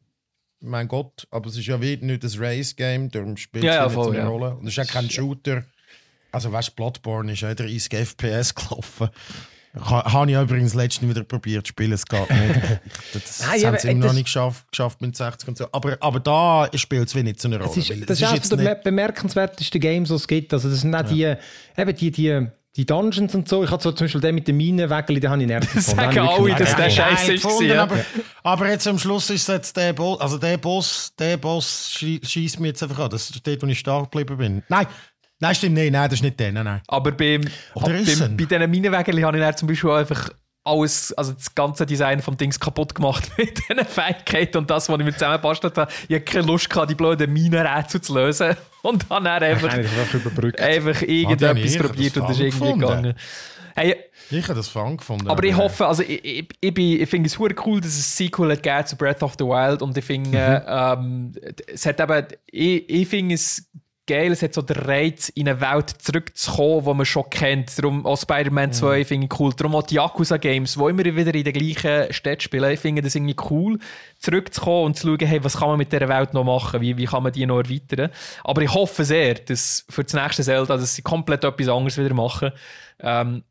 mein 0.59 0.87
Gott, 0.87 1.27
aber 1.29 1.49
es 1.49 1.57
ist 1.57 1.67
ja 1.67 1.81
wie 1.81 1.97
nicht 1.97 2.23
ein 2.23 2.31
Race-Game, 2.39 3.11
darum 3.11 3.37
spielt 3.37 3.63
es 3.63 3.67
Ja, 3.67 3.75
ja, 3.75 3.83
nicht 3.85 3.93
so 3.93 4.03
voll, 4.03 4.13
eine 4.13 4.23
ja. 4.23 4.27
Rolle. 4.27 4.55
Und 4.55 4.67
es 4.67 4.77
ist 4.77 4.87
auch 4.89 4.93
kein 4.93 5.09
Shooter. 5.09 5.65
Also 6.31 6.51
weißt 6.51 6.69
du, 6.69 6.75
Bloodborne 6.75 7.33
ist 7.33 7.41
ja 7.41 7.53
30 7.53 7.93
FPS 7.93 8.55
gelaufen. 8.55 9.09
Ha- 9.79 10.13
Habe 10.13 10.27
ich 10.31 10.33
ja 10.33 10.41
übrigens 10.43 10.73
letztens 10.73 11.09
wieder 11.09 11.23
probiert 11.23 11.65
zu 11.67 11.69
spielen, 11.71 11.91
es 11.93 12.05
geht 12.05 12.29
nicht. 12.29 12.55
Das 13.13 13.39
Nein, 13.47 13.65
haben 13.65 13.77
sie 13.79 13.87
immer 13.89 13.99
noch 13.99 14.07
das- 14.07 14.15
nicht 14.15 14.25
geschafft, 14.25 14.65
geschafft 14.71 15.01
mit 15.01 15.15
60 15.15 15.47
und 15.49 15.57
so. 15.57 15.67
Aber, 15.71 15.97
aber 15.99 16.19
da 16.19 16.69
spielt 16.75 17.07
es 17.07 17.15
wie 17.15 17.23
nicht 17.23 17.41
so 17.41 17.47
eine 17.47 17.57
Rolle. 17.57 17.69
Das 17.69 17.77
ist, 17.77 17.89
weil 17.89 18.01
das 18.01 18.19
ist 18.21 18.25
es 18.25 18.31
eines 18.31 18.49
der 18.49 18.57
be- 18.57 18.81
bemerkenswertesten 18.83 19.81
Games, 19.81 20.09
die 20.09 20.15
es 20.15 20.27
gibt. 20.27 20.53
Also 20.53 20.69
das 20.69 20.81
sind 20.81 20.93
auch 20.95 21.01
die, 21.03 21.23
eben 21.77 21.95
die, 21.95 22.11
die, 22.11 22.47
die 22.75 22.85
Dungeons 22.85 23.33
und 23.33 23.49
so. 23.49 23.63
Ich 23.63 23.71
habe 23.71 23.81
so 23.81 23.91
zum 23.91 24.05
Beispiel 24.05 24.21
den 24.21 24.35
mit 24.35 24.47
den 24.47 24.57
Minenwägeln, 24.57 25.19
den 25.19 25.29
habe 25.31 25.41
ich 25.41 25.47
nervig 25.47 25.71
gefunden. 25.73 25.97
Sagen 25.99 26.13
Den 26.15 26.23
habe 26.27 26.49
ich 26.49 26.55
alle, 26.55 26.63
dass 26.65 26.75
der. 26.75 26.89
Scheiße 26.89 27.33
ist 27.33 27.43
gefunden, 27.43 27.69
ja. 27.69 27.83
aber, 27.83 27.97
aber 28.43 28.69
jetzt 28.69 28.87
am 28.87 28.99
Schluss 28.99 29.29
ist 29.31 29.47
jetzt 29.47 29.75
der 29.77 29.93
Boss, 29.93 30.19
also 30.21 30.37
der 30.37 30.57
Boss, 30.57 31.11
der 31.17 31.37
Boss 31.37 31.91
schie- 31.97 32.23
schießt 32.25 32.59
mir 32.59 32.67
jetzt 32.67 32.83
einfach 32.83 32.99
an. 32.99 33.09
Das 33.09 33.29
ist 33.29 33.45
dort, 33.47 33.61
wo 33.63 33.67
ich 33.67 33.79
stark 33.79 34.11
geblieben 34.11 34.37
bin. 34.37 34.63
Nein, 34.69 34.85
nein, 35.39 35.55
stimmt 35.55 35.75
nicht, 35.75 35.91
nein, 35.91 36.09
das 36.09 36.19
ist 36.19 36.23
nicht 36.23 36.39
der, 36.39 36.51
nein, 36.51 36.65
nein. 36.65 36.81
Aber 36.87 37.11
beim, 37.11 37.41
Oder 37.75 37.95
ist 37.95 38.19
beim, 38.19 38.37
bei 38.37 38.45
diesen 38.45 38.69
Minenwägeln 38.71 39.23
habe 39.25 39.37
ich 39.37 39.43
dann 39.43 39.57
zum 39.57 39.67
Beispiel 39.67 39.89
auch 39.89 39.95
einfach 39.97 40.29
alles, 40.63 41.13
also 41.13 41.31
das 41.31 41.55
ganze 41.55 41.85
Design 41.85 42.21
vom 42.21 42.35
Dings 42.35 42.59
kaputt 42.59 42.93
gemacht 42.93 43.31
mit 43.37 43.57
diesen 43.57 43.85
Fähigkeiten 43.85 44.57
und 44.57 44.69
das, 44.69 44.89
was 44.89 44.99
ich 44.99 45.05
mir 45.05 45.13
zusammengebastelt 45.13 45.77
habe. 45.77 45.91
Ich 46.09 46.15
hatte 46.15 46.25
keine 46.25 46.45
Lust, 46.47 46.69
gehabt, 46.69 46.89
die 46.91 46.95
blöden 46.95 47.31
Minenrätsel 47.31 48.01
zu 48.01 48.13
lösen. 48.15 48.55
Und 48.83 49.09
habe 49.09 49.25
dann 49.25 49.43
einfach, 49.43 49.67
Nein, 49.69 49.79
einfach 49.85 50.13
überbrückt. 50.13 50.61
einfach 50.61 51.01
Ah, 51.01 51.05
die 51.05 51.21
irgendetwas 51.23 51.73
ich 51.73 51.79
probiert 51.79 52.15
das 52.15 52.21
und 52.21 52.29
das 52.29 52.37
ist 52.37 52.43
irgendwie 52.43 52.63
gefunden. 52.63 52.79
gegangen. 52.79 53.13
Hey, 53.75 53.95
Ich 54.29 54.43
habe 54.43 54.53
das 54.55 54.67
Fang 54.69 54.95
gefunden. 54.97 55.27
aber 55.29 55.43
ich 55.43 55.55
hoffe, 55.57 55.85
also 55.87 56.03
ich, 56.03 56.23
ich, 56.23 56.47
ich, 56.61 56.73
bin- 56.73 57.01
ich 57.01 57.09
finde 57.09 57.27
es 57.27 57.37
hure 57.37 57.53
cool, 57.65 57.81
dass 57.81 57.91
es 57.91 57.97
ein 58.19 58.25
Sequel 58.27 58.51
hat 58.51 58.63
gegeben 58.63 58.85
zu 58.87 58.95
Breath 58.95 59.23
of 59.23 59.33
the 59.37 59.43
Wild 59.45 59.81
und 59.81 59.97
ich 59.97 60.05
finde, 60.05 60.63
ähm, 60.67 61.33
es 61.67 61.85
hat 61.85 61.99
eben, 61.99 62.27
ich, 62.49 62.89
ich 62.89 63.07
finde 63.07 63.35
es 63.35 63.69
geil, 64.07 64.31
es 64.31 64.41
hat 64.41 64.53
so 64.53 64.61
den 64.61 64.77
Reiz, 64.77 65.29
in 65.29 65.47
eine 65.47 65.61
Welt 65.61 65.89
zurückzukommen, 65.89 66.85
die 66.85 66.93
man 66.93 67.05
schon 67.05 67.29
kennt. 67.29 67.77
Darum 67.77 68.05
auch 68.05 68.17
Spider-Man 68.17 68.73
2 68.73 69.05
finde 69.05 69.27
ich 69.27 69.39
cool. 69.39 69.53
Darum 69.55 69.75
auch 69.75 69.83
die 69.83 69.95
Yakuza-Games, 69.95 70.73
die 70.73 70.79
immer 70.79 71.05
wieder 71.05 71.35
in 71.35 71.43
der 71.43 71.53
gleichen 71.53 72.13
Stadt 72.13 72.41
spielen. 72.41 72.71
Ich 72.71 72.79
finde 72.79 73.01
das 73.01 73.15
irgendwie 73.15 73.35
cool, 73.49 73.77
zurückzukommen 74.19 74.85
und 74.85 74.97
zu 74.97 75.07
schauen, 75.07 75.27
hey, 75.27 75.43
was 75.43 75.57
kann 75.57 75.69
man 75.69 75.77
mit 75.77 75.91
dieser 75.91 76.09
Welt 76.09 76.33
noch 76.33 76.45
machen? 76.45 76.81
Wie, 76.81 76.97
wie 76.97 77.05
kann 77.05 77.23
man 77.23 77.33
die 77.33 77.45
noch 77.45 77.59
erweitern? 77.59 78.09
Aber 78.43 78.61
ich 78.61 78.73
hoffe 78.73 79.03
sehr, 79.03 79.35
dass 79.35 79.85
für 79.89 80.03
das 80.03 80.13
nächste 80.13 80.43
Zelda, 80.43 80.77
dass 80.77 80.95
sie 80.95 81.01
komplett 81.01 81.43
etwas 81.43 81.67
anderes 81.67 81.97
wieder 81.97 82.15
machen. 82.15 82.51
Ähm, 82.99 83.43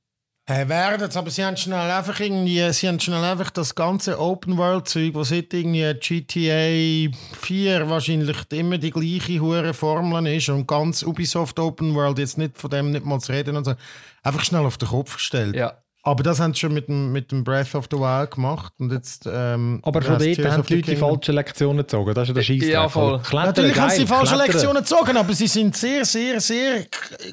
Hey, 0.48 0.68
werden 0.68 1.10
aber 1.12 1.30
sie 1.30 1.44
haben 1.44 1.56
schnell 1.56 1.90
einfach 1.90 2.20
irgendwie, 2.20 2.72
sie 2.72 2.86
haben 2.86 3.00
schnell 3.00 3.24
einfach 3.24 3.50
das 3.50 3.74
ganze 3.74 4.20
Open 4.20 4.56
World 4.56 4.86
Zeug, 4.86 5.14
was 5.14 5.30
seit 5.30 5.52
irgendwie 5.52 5.92
GTA 5.94 7.10
4 7.40 7.90
wahrscheinlich 7.90 8.36
immer 8.52 8.78
die 8.78 8.92
gleiche 8.92 9.40
hure 9.40 9.74
Formel 9.74 10.24
ist 10.28 10.48
und 10.48 10.68
ganz 10.68 11.02
Ubisoft 11.02 11.58
Open 11.58 11.96
World 11.96 12.20
jetzt 12.20 12.38
nicht 12.38 12.56
von 12.58 12.70
dem 12.70 12.92
nicht 12.92 13.04
mal 13.04 13.18
zu 13.18 13.32
reden 13.32 13.56
und 13.56 13.64
so, 13.64 13.74
einfach 14.22 14.44
schnell 14.44 14.64
auf 14.64 14.78
den 14.78 14.88
Kopf 14.88 15.16
gestellt. 15.16 15.56
ja. 15.56 15.78
Aber 16.04 16.22
das 16.22 16.38
haben 16.38 16.54
sie 16.54 16.60
schon 16.60 16.72
mit 16.72 16.86
dem, 16.86 17.10
mit 17.10 17.32
dem 17.32 17.42
Breath 17.42 17.74
of 17.74 17.88
the 17.90 17.96
Wild 17.96 18.30
gemacht 18.30 18.72
und 18.78 18.92
jetzt. 18.92 19.26
Ähm, 19.26 19.80
Aber 19.82 20.00
schon 20.00 20.20
dort 20.20 20.38
haben 20.52 20.62
die 20.64 20.74
Leute 20.76 20.90
die 20.92 20.96
falschen 20.96 21.34
Lektionen 21.34 21.78
gezogen. 21.78 22.14
Das 22.14 22.22
ist 22.22 22.28
ja 22.28 22.34
der 22.34 22.42
Scheissdreck. 22.42 22.72
Ja, 22.72 22.88
voll. 22.88 23.18
Klettern, 23.18 23.46
Natürlich 23.46 23.80
haben 23.80 23.90
sie 23.90 23.96
die 23.96 24.04
geil, 24.04 24.16
falschen. 24.18 24.38
Lektionen 24.38 24.82
gezogen, 24.84 25.16
aber 25.16 25.34
sie 25.34 25.48
sind 25.48 25.76
sehr, 25.76 26.04
sehr, 26.04 26.40
sehr 26.40 26.86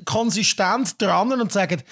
konsistent 0.05 0.99
dran 0.99 1.39
und 1.39 1.51
sagen, 1.51 1.83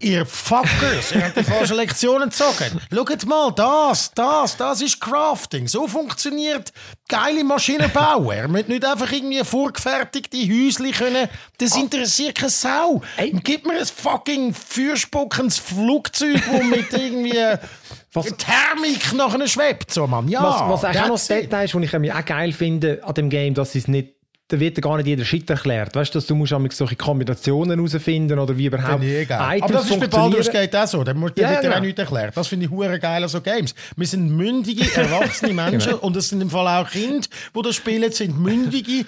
ihr 0.00 0.26
Fuckers, 0.26 1.12
ihr 1.12 1.24
habt 1.24 1.36
die 1.36 1.44
falschen 1.44 1.76
Lektionen 1.76 2.28
gezogen. 2.28 2.80
Schaut 2.92 3.26
mal, 3.26 3.52
das, 3.52 4.12
das, 4.14 4.56
das 4.56 4.80
ist 4.82 5.00
Crafting. 5.00 5.66
So 5.68 5.86
funktioniert 5.88 6.72
geile 7.08 7.44
Maschinenbau. 7.44 8.30
Er 8.30 8.48
muss 8.48 8.66
nicht 8.68 8.84
einfach 8.84 9.10
irgendwie 9.10 9.42
vorgefertigte 9.44 10.36
Häuschen 10.38 10.92
können. 10.92 11.28
Das 11.58 11.76
interessiert 11.76 12.34
keine 12.36 12.50
Sau. 12.50 13.02
Gib 13.44 13.66
mir 13.66 13.78
ein 13.78 13.86
fucking 13.86 14.52
fürspuckendes 14.54 15.58
Flugzeug, 15.58 16.42
das 16.50 16.64
mit 16.64 16.92
irgendwie 16.92 17.38
Was- 18.12 18.26
Thermik 18.36 19.12
nachher 19.14 19.46
schwebt. 19.48 19.92
So, 19.92 20.06
Mann. 20.06 20.28
Ja, 20.28 20.42
was, 20.42 20.60
was 20.70 20.84
eigentlich 20.84 21.02
auch 21.02 21.08
noch 21.08 21.14
das. 21.14 21.28
Detail 21.28 21.64
ist, 21.64 21.74
was 21.74 21.82
ich 22.02 22.12
auch 22.12 22.24
geil 22.24 22.52
finde 22.52 23.00
an 23.04 23.14
dem 23.14 23.30
Game, 23.30 23.54
dass 23.54 23.74
es 23.74 23.88
nicht 23.88 24.13
da 24.48 24.60
wird 24.60 24.76
dir 24.76 24.82
gar 24.82 24.96
nicht 24.98 25.06
jeder 25.06 25.24
Shit 25.24 25.48
erklärt. 25.48 25.96
Weißt 25.96 26.14
du, 26.14 26.18
dass 26.18 26.26
du 26.26 26.34
musst 26.34 26.52
manchmal 26.52 26.70
solche 26.72 26.96
Kombinationen 26.96 27.78
herausfinden 27.78 28.38
oder 28.38 28.56
wie 28.58 28.66
überhaupt 28.66 29.02
eh. 29.02 29.22
Items 29.22 29.62
Aber 29.62 29.72
das 29.72 29.90
ist 29.90 30.00
bei. 30.00 30.06
Baldur's 30.06 30.50
Gate 30.50 30.76
auch 30.76 30.86
so. 30.86 31.02
Da 31.02 31.14
muss 31.14 31.32
Ja, 31.36 31.44
ja, 31.44 31.50
wird 31.52 31.62
dir 31.62 31.68
genau. 31.68 31.76
auch 31.78 31.80
nichts 31.82 31.98
erklärt. 31.98 32.36
Das 32.36 32.48
finde 32.48 32.66
ich 32.66 32.70
hure 32.70 32.98
geil 32.98 33.22
an 33.22 33.28
so 33.30 33.40
Games. 33.40 33.74
Wir 33.96 34.06
sind 34.06 34.30
mündige, 34.36 34.84
erwachsene 34.96 35.52
Menschen 35.54 35.92
Genau. 35.92 36.02
und 36.02 36.14
es 36.16 36.28
sind 36.28 36.42
im 36.42 36.50
Fall 36.50 36.68
auch 36.68 36.90
Kinder, 36.90 37.26
die 37.56 37.62
das 37.62 37.74
spielen, 37.74 38.12
sind 38.12 38.38
mündige 38.38 39.06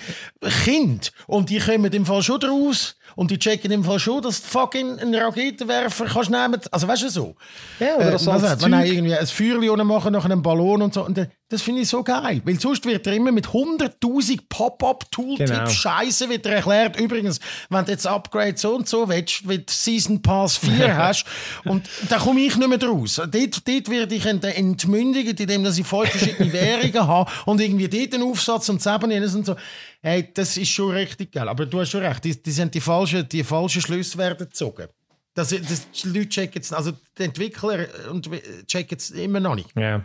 Kinder. 0.65 1.07
Und 1.27 1.51
die 1.51 1.59
kommen 1.59 1.93
im 1.93 2.07
Fall 2.07 2.23
schon 2.23 2.41
draus 2.41 2.97
und 3.15 3.31
die 3.31 3.39
checken 3.39 3.71
im 3.73 3.85
Fall 3.85 3.99
schon, 3.99 4.23
dass 4.23 4.41
du 4.43 4.49
fucking 4.49 4.99
einen 4.99 5.15
Raketenwerfer 5.15 6.07
kannst 6.07 6.31
nehmen. 6.31 6.61
Also 6.71 6.89
weißt 6.89 7.03
du 7.05 7.09
so. 7.11 7.35
Ja, 7.81 7.97
oder 7.97 8.09
Äh, 8.09 8.13
das 8.13 8.27
hat- 8.27 8.63
wenn 8.63 8.73
irgendwie 8.73 9.15
ein 9.15 9.27
Feuerchen 9.27 9.87
machen 9.87 10.13
nach 10.13 10.25
einem 10.25 10.43
Ballon 10.43 10.83
und 10.83 10.95
so. 10.95 11.05
Und 11.05 11.19
äh, 11.19 11.29
das 11.49 11.63
finde 11.63 11.83
ich 11.83 11.89
so 11.89 12.03
geil. 12.03 12.43
Weil 12.45 12.59
sonst 12.59 12.85
wird 12.85 13.07
er 13.07 13.13
immer 13.15 13.31
mit 13.31 13.47
100.000 13.47 14.41
Pop-up-Tooltip 14.49 15.47
Genau. 15.47 15.69
Scheiße 15.69 16.29
wird 16.29 16.45
dir 16.45 16.51
erklärt. 16.55 16.99
Übrigens, 16.99 17.39
wenn 17.71 17.85
du 17.85 17.93
jetzt 17.93 18.07
Upgrade 18.07 18.57
so 18.57 18.75
und 18.75 18.89
so 18.89 19.09
willst, 19.09 19.47
wenn 19.47 19.59
du 19.59 19.65
Season 19.73 20.21
Pass 20.23 20.57
4 20.59 20.97
hast, 20.97 21.25
und 21.65 21.89
da 22.09 22.19
komme 22.19 22.41
ich 22.41 22.57
nicht 22.57 22.69
mehr 22.69 22.79
draus. 22.79 23.17
Dort, 23.17 23.33
dort 23.69 23.89
werde 23.91 24.15
ich 24.15 24.27
ent- 24.27 24.45
entmündigt, 24.45 25.39
indem 25.39 25.63
dass 25.65 25.79
ich 25.79 25.87
voll 25.87 26.07
verschiedene 26.07 26.53
Währungen 26.53 27.07
habe 27.07 27.31
und 27.47 27.61
irgendwie 27.61 27.89
dort 27.89 28.15
einen 28.15 28.25
Aufsatz 28.31 28.69
und 28.69 28.83
selber 28.83 29.07
und 29.07 29.47
so. 29.47 29.57
Hey, 30.03 30.29
das 30.35 30.57
ist 30.57 30.71
schon 30.71 30.91
richtig 30.93 31.33
geil. 31.33 31.49
Aber 31.49 31.67
du 31.67 31.81
hast 31.81 31.91
schon 31.91 32.03
recht, 32.03 32.25
die, 32.25 32.43
die 32.43 32.51
sind 32.51 32.75
die 32.75 32.81
falschen, 32.81 33.29
die 33.29 33.45
falschen 33.45 33.83
Schlüsse 33.83 34.19
werden 34.19 34.39
gezogen. 34.39 34.87
Das, 35.35 35.51
das, 35.51 35.91
die 36.03 36.09
Leute 36.09 36.29
checken 36.31 36.63
es, 36.63 36.73
also 36.73 36.93
die 37.19 37.23
Entwickler 37.25 37.87
und 38.11 38.29
checken 38.67 38.97
es 38.99 39.11
immer 39.11 39.39
noch 39.39 39.55
nicht. 39.55 39.69
Ja. 39.77 40.05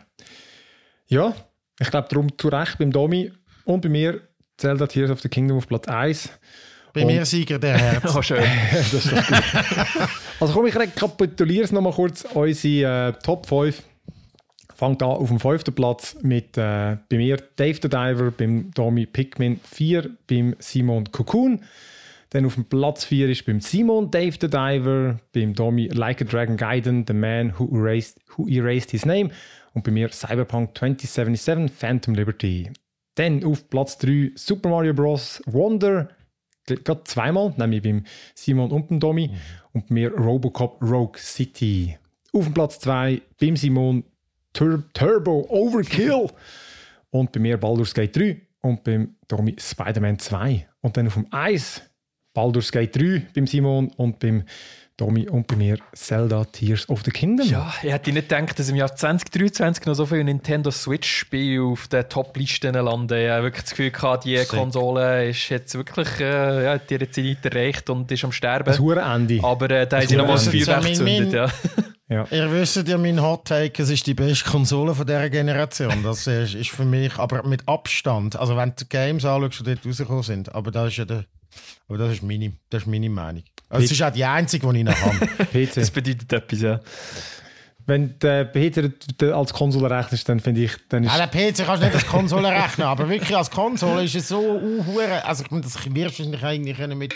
Ja, 1.12 1.36
ich 1.78 1.92
glaube 1.92 2.08
darum 2.10 2.38
zu 2.38 2.48
Recht 2.48 2.78
beim 2.78 2.90
Domi 2.90 3.34
und 3.66 3.82
bei 3.82 3.90
mir 3.90 4.22
Zelda 4.58 4.88
Tears 4.88 5.12
of 5.12 5.20
the 5.20 5.28
Kingdom 5.28 5.58
auf 5.58 5.68
Platz 5.68 5.90
1. 5.90 6.30
Bei 6.94 7.04
mir 7.04 7.26
Sieger 7.26 7.60
der 7.60 7.78
Herz. 7.78 8.16
Oh, 8.16 8.22
schön. 8.22 8.42
das 8.72 8.94
ist 8.94 9.12
doch 9.12 9.28
gut. 9.28 10.10
also 10.40 10.54
komm, 10.54 10.68
ich 10.68 10.76
rekapituliere 10.76 11.66
es 11.66 11.74
nochmal 11.74 11.92
kurz. 11.92 12.26
Unsere 12.34 13.10
äh, 13.10 13.14
Top 13.24 13.46
5 13.46 13.84
fängt 14.74 15.04
an 15.04 15.10
auf 15.10 15.28
dem 15.28 15.42
fünften 15.42 15.76
Platz 15.76 16.16
mit 16.22 16.58
äh, 16.58 16.96
bei 17.10 17.18
mir 17.18 17.38
Dave 17.58 17.80
the 17.82 17.90
Diver, 17.90 18.32
beim 18.32 18.72
Domi 18.74 19.06
Pikmin 19.06 19.60
4, 19.70 20.12
beim 20.28 20.56
Simon 20.60 21.12
Cocoon. 21.12 21.60
Dann 22.30 22.46
auf 22.46 22.56
dem 22.56 22.64
Platz 22.64 23.04
4 23.04 23.30
ist 23.30 23.46
beim 23.46 23.60
Simon 23.60 24.10
Dave 24.12 24.38
the 24.40 24.50
Diver, 24.50 25.20
beim 25.34 25.56
Domi 25.56 25.88
Like 25.88 26.22
a 26.22 26.24
Dragon 26.24 26.56
Gaiden, 26.56 27.04
The 27.06 27.14
Man 27.14 27.60
Who 27.60 27.70
Erased, 27.76 28.18
who 28.38 28.48
erased 28.48 28.92
His 28.92 29.06
Name 29.06 29.32
und 29.73 29.84
bei 29.84 29.91
mir 29.91 30.10
Cyberpunk 30.10 30.77
2077 30.77 31.72
Phantom 31.72 32.15
Liberty. 32.15 32.72
Dann 33.15 33.43
auf 33.43 33.69
Platz 33.69 33.98
3 33.98 34.31
Super 34.35 34.69
Mario 34.69 34.93
Bros. 34.93 35.41
Wonder, 35.45 36.10
gerade 36.65 37.03
zweimal, 37.03 37.53
nämlich 37.57 37.81
beim 37.81 38.06
Simon 38.35 38.72
und 38.72 38.88
beim 38.88 38.99
Domi. 38.99 39.27
Mhm. 39.27 39.34
Und 39.73 39.88
bei 39.88 39.93
mir 39.93 40.14
Robocop 40.14 40.81
Rogue 40.81 41.18
City. 41.18 41.98
Auf 42.34 42.45
dem 42.45 42.53
Platz 42.53 42.80
2 42.80 43.22
beim 43.39 43.56
Simon 43.56 44.03
Tur 44.53 44.84
Turbo 44.93 45.45
Overkill. 45.49 46.27
und 47.11 47.31
bei 47.31 47.39
mir 47.39 47.57
Baldur's 47.57 47.93
Gate 47.93 48.15
3 48.15 48.41
und 48.61 48.84
beim 48.84 49.15
Domi 49.27 49.56
Spider-Man 49.57 50.19
2. 50.19 50.68
Und 50.81 50.98
dann 50.98 51.07
auf 51.07 51.14
dem 51.14 51.27
1 51.31 51.81
Baldur's 52.34 52.72
Gate 52.72 52.95
3 52.95 53.27
beim 53.34 53.48
Simon 53.48 53.89
und 53.98 54.19
beim 54.19 54.43
Tommy 55.02 55.28
und 55.28 55.48
bei 55.48 55.56
mir 55.56 55.80
Zelda 55.94 56.45
Tears 56.45 56.88
of 56.88 57.02
the 57.03 57.10
Kingdom. 57.10 57.48
Ja, 57.48 57.73
ich 57.82 57.91
hätte 57.91 58.11
nicht 58.11 58.30
gedacht, 58.30 58.60
dass 58.60 58.69
im 58.69 58.76
Jahr 58.76 58.95
2023 58.95 59.88
noch 59.88 59.95
so 59.95 60.06
viele 60.06 60.23
Nintendo 60.26 60.69
Switch-Spiele 60.69 61.64
auf 61.64 61.88
den 61.88 62.07
Top-Listen 62.07 62.76
landen. 62.76 63.18
Ich 63.18 63.28
habe 63.28 63.45
wirklich 63.45 63.64
das 63.64 63.72
Gefühl 63.72 63.90
gehabt, 63.90 64.26
die 64.26 64.38
Sick. 64.38 64.49
Konsole 64.49 65.30
ist 65.30 65.49
jetzt 65.49 65.73
wirklich, 65.73 66.07
äh, 66.19 66.65
ja, 66.65 66.78
die 66.78 67.10
Zeit 67.10 67.44
erreicht 67.44 67.90
und 67.90 68.11
ist 68.11 68.23
am 68.23 68.32
Sterben. 68.32 68.65
Das 68.65 68.78
Ende. 68.80 69.44
Aber 69.44 69.72
äh, 69.72 69.88
da 69.88 69.98
haben 69.98 70.07
sie 70.07 70.15
noch 70.15 70.28
was 70.28 70.48
Feuerwerk 70.48 70.84
gezündet, 70.84 71.34
ja. 71.34 71.48
Ja. 72.07 72.28
Ihr 72.30 72.52
wisst 72.52 72.88
ja, 72.88 72.98
mein 72.99 73.22
Hot 73.23 73.45
Take, 73.45 73.82
es 73.82 73.90
ist 73.90 74.06
die 74.06 74.14
beste 74.14 74.48
Konsole 74.48 74.94
von 74.94 75.07
dieser 75.07 75.30
Generation. 75.32 76.03
Das 76.03 76.28
ist, 76.28 76.53
ist 76.53 76.69
für 76.69 76.86
mich, 76.86 77.18
aber 77.18 77.41
mit 77.48 77.68
Abstand. 77.68 78.36
Also 78.36 78.56
wenn 78.56 78.69
du 78.69 78.76
die 78.84 78.90
Games 78.90 79.26
anschaust, 79.26 79.61
die 79.61 79.64
dort 79.64 79.86
rausgekommen 79.86 80.23
sind, 80.23 80.53
aber 80.53 80.69
das 80.69 80.90
ist 80.90 80.98
ja 80.98 81.06
der, 81.06 81.26
aber 81.88 81.98
das 81.98 82.11
ist 82.11 82.22
meine, 82.22 82.52
das 82.69 82.84
ist 82.84 82.88
meine 82.88 83.10
Meinung. 83.10 83.44
Also 83.72 83.85
es 83.85 83.91
ist 83.91 84.02
auch 84.02 84.11
die 84.11 84.26
einzige, 84.26 84.72
die 84.72 84.80
ich 84.80 84.85
noch 84.85 85.02
habe. 85.02 85.18
PC. 85.65 85.76
Das 85.76 85.91
bedeutet 85.91 86.31
etwas, 86.31 86.61
ja. 86.61 86.80
Wenn 87.88 88.19
der 88.19 88.45
PC 88.45 89.23
als 89.34 89.53
Konsole 89.53 89.89
rechnest, 89.89 90.30
dann 90.30 90.39
finde 90.39 90.61
ich... 90.61 90.73
Dann 90.89 91.03
ist 91.03 91.18
ja, 91.18 91.26
der 91.26 91.27
PC 91.27 91.65
kannst 91.65 91.81
du 91.81 91.88
nicht 91.88 91.95
als 91.95 92.07
Konsole 92.07 92.49
rechnen, 92.49 92.85
aber 92.85 93.10
wirklich 93.10 93.35
als 93.35 93.49
Konsole 93.49 94.03
ist 94.03 94.15
es 94.15 94.27
so 94.27 94.39
uh, 94.39 94.99
Also 95.23 95.43
ich 95.43 95.52
meine, 95.52 95.64
das 95.64 95.73
wirst 95.76 96.19
du 96.19 96.31
wahrscheinlich 96.31 96.43
eigentlich 96.43 96.95
mit... 96.95 97.15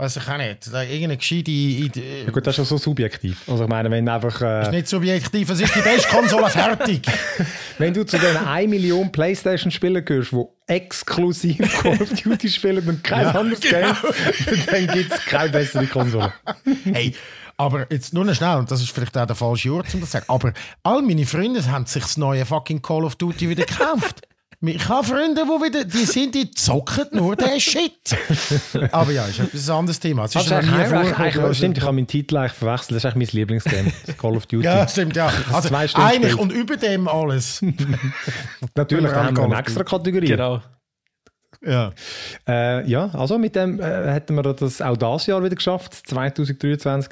Weiß 0.00 0.16
ich 0.16 0.26
auch 0.26 0.38
nicht. 0.38 0.66
Irgendeine 0.66 1.18
gescheite 1.18 1.50
Idee. 1.50 2.22
Ja 2.24 2.30
gut, 2.30 2.46
das 2.46 2.54
ist 2.54 2.58
ja 2.58 2.64
so 2.64 2.78
subjektiv. 2.78 3.42
Also 3.46 3.64
ich 3.64 3.68
meine, 3.68 3.90
wenn 3.90 4.08
einfach... 4.08 4.40
Äh, 4.40 4.44
das 4.44 4.68
ist 4.68 4.72
nicht 4.72 4.88
subjektiv, 4.88 5.50
es 5.50 5.60
ist 5.60 5.74
die 5.74 5.82
beste 5.82 6.08
Konsole 6.08 6.48
fertig. 6.48 7.02
wenn 7.76 7.92
du 7.92 8.06
zu 8.06 8.18
den 8.18 8.34
1 8.34 8.70
Million 8.70 9.12
Playstation-Spielern 9.12 10.02
gehörst, 10.02 10.32
die 10.32 10.44
exklusiv 10.68 11.58
Call 11.82 12.00
of 12.00 12.08
Duty 12.14 12.48
spielen 12.48 12.88
und 12.88 13.04
kein 13.04 13.26
ja, 13.26 13.32
anderes 13.32 13.60
genau. 13.60 13.92
Game, 13.92 14.66
dann 14.70 14.86
gibt 14.86 15.12
es 15.12 15.24
keine 15.26 15.50
bessere 15.50 15.86
Konsole. 15.86 16.32
hey, 16.84 17.14
aber 17.58 17.86
jetzt 17.92 18.14
nur 18.14 18.24
noch 18.24 18.34
schnell, 18.34 18.56
und 18.56 18.70
das 18.70 18.80
ist 18.80 18.92
vielleicht 18.92 19.18
auch 19.18 19.26
der 19.26 19.36
falsche 19.36 19.70
Ort, 19.70 19.92
um 19.92 20.00
das 20.00 20.12
zu 20.12 20.16
sagen, 20.16 20.24
aber 20.28 20.54
all 20.82 21.02
meine 21.02 21.26
Freunde 21.26 21.62
haben 21.70 21.84
sich 21.84 22.02
das 22.02 22.16
neue 22.16 22.46
fucking 22.46 22.80
Call 22.80 23.04
of 23.04 23.16
Duty 23.16 23.50
wieder 23.50 23.66
gekauft. 23.66 24.22
Ich 24.62 24.88
habe 24.90 25.06
Freunde, 25.06 25.42
die 25.44 25.48
wieder, 25.48 25.84
die 25.84 26.04
sind, 26.04 26.34
die 26.34 26.50
zocken 26.50 27.06
nur 27.12 27.34
den 27.34 27.58
Shit. 27.58 28.14
Aber 28.92 29.10
ja, 29.10 29.24
ist 29.24 29.40
ein 29.40 29.74
anderes 29.74 29.98
Thema. 29.98 30.26
Es 30.26 30.34
ist 30.34 30.52
also 30.52 30.70
eigentlich, 30.70 31.56
stimmt, 31.56 31.78
ich 31.78 31.84
habe 31.84 31.94
meinen 31.94 32.06
Titel 32.06 32.36
eigentlich 32.36 32.52
verwechselt. 32.52 32.90
Das 32.90 33.04
ist 33.04 33.06
eigentlich 33.06 33.32
mein 33.32 33.40
Lieblingsgame, 33.40 33.92
Call 34.18 34.36
of 34.36 34.44
Duty. 34.44 34.64
Ja, 34.64 34.86
stimmt, 34.86 35.16
ja. 35.16 35.32
Also, 35.50 35.74
also 35.74 35.96
eigentlich 35.98 36.36
und 36.36 36.52
über 36.52 36.76
dem 36.76 37.08
alles. 37.08 37.62
Natürlich, 38.74 39.10
da 39.10 39.24
haben 39.24 39.36
wir 39.36 39.44
eine 39.44 39.56
extra 39.56 39.82
Kategorie. 39.82 40.26
Genau. 40.26 40.60
Ja. 41.62 41.92
Äh, 42.46 42.86
ja, 42.86 43.08
also 43.14 43.38
mit 43.38 43.56
dem 43.56 43.80
äh, 43.80 44.12
hätten 44.12 44.34
wir 44.34 44.42
das 44.42 44.82
auch 44.82 44.96
das 44.96 45.26
Jahr 45.26 45.42
wieder 45.42 45.56
geschafft, 45.56 45.94
2023. 45.94 47.10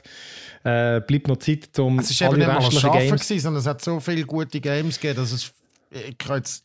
Äh, 0.65 1.01
bleibt 1.01 1.29
noch 1.29 1.39
Zeit, 1.39 1.79
um 1.79 1.99
Es 1.99 2.11
ist 2.11 2.21
eben 2.21 2.37
nicht 2.37 2.47
mal 2.47 2.59
ein 2.59 2.71
Schaffen 2.73 3.07
gewesen, 3.09 3.41
sondern 3.41 3.61
es 3.61 3.67
hat 3.67 3.83
so 3.83 4.01
viele 4.01 4.25
gute 4.25 4.61
Games 4.61 5.01
gegeben, 5.01 5.21
dass 5.21 5.33
es 5.33 5.53
ich 5.91 6.17
jetzt 6.29 6.65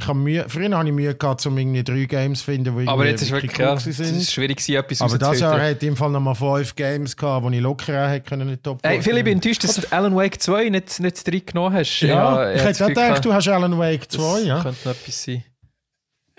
ich 0.00 0.08
habe 0.08 0.18
Mühe, 0.18 0.44
früher 0.48 0.76
hatte 0.76 0.88
ich 0.88 0.94
Mühe 0.94 1.14
gehabt, 1.14 1.44
um 1.46 1.56
irgendwie 1.56 1.84
drei 1.84 2.04
Games 2.04 2.40
zu 2.40 2.46
finden, 2.46 2.76
die 2.76 2.88
Aber 2.88 3.06
jetzt 3.06 3.22
ist 3.22 3.30
wirklich 3.30 3.56
ja, 3.56 3.74
es 3.74 3.86
ist 3.86 4.32
schwierig 4.32 4.56
gewesen, 4.56 4.76
etwas 4.76 5.00
Aber 5.02 5.18
das 5.18 5.40
Jahr 5.40 5.60
hatte 5.60 5.76
ich 5.80 5.88
im 5.88 5.96
Fall 5.96 6.10
noch 6.10 6.20
mal 6.20 6.34
fünf 6.34 6.74
Games 6.74 7.16
gehabt, 7.16 7.46
die 7.48 7.56
ich 7.56 7.62
locker 7.62 8.08
hätte 8.08 8.28
können 8.28 8.48
in 8.48 8.62
Top 8.62 8.80
Hey, 8.82 9.02
Philipp, 9.02 9.18
ich 9.18 9.24
bin 9.24 9.34
enttäuscht, 9.34 9.64
dass 9.64 9.76
du 9.76 9.82
Alan 9.90 10.14
Wake 10.16 10.40
2 10.40 10.68
nicht, 10.70 11.00
nicht 11.00 11.26
drin 11.26 11.42
genommen 11.44 11.74
hast. 11.74 12.00
Ja, 12.00 12.44
ja 12.44 12.52
ich 12.54 12.62
hätte 12.62 12.86
gedacht, 12.86 13.24
du 13.24 13.32
hast 13.32 13.48
Alan 13.48 13.78
Wake 13.78 14.10
2, 14.10 14.40
ja. 14.40 14.62
könnte 14.62 14.88
noch 14.88 14.94
etwas 14.94 15.22
sein. 15.22 15.44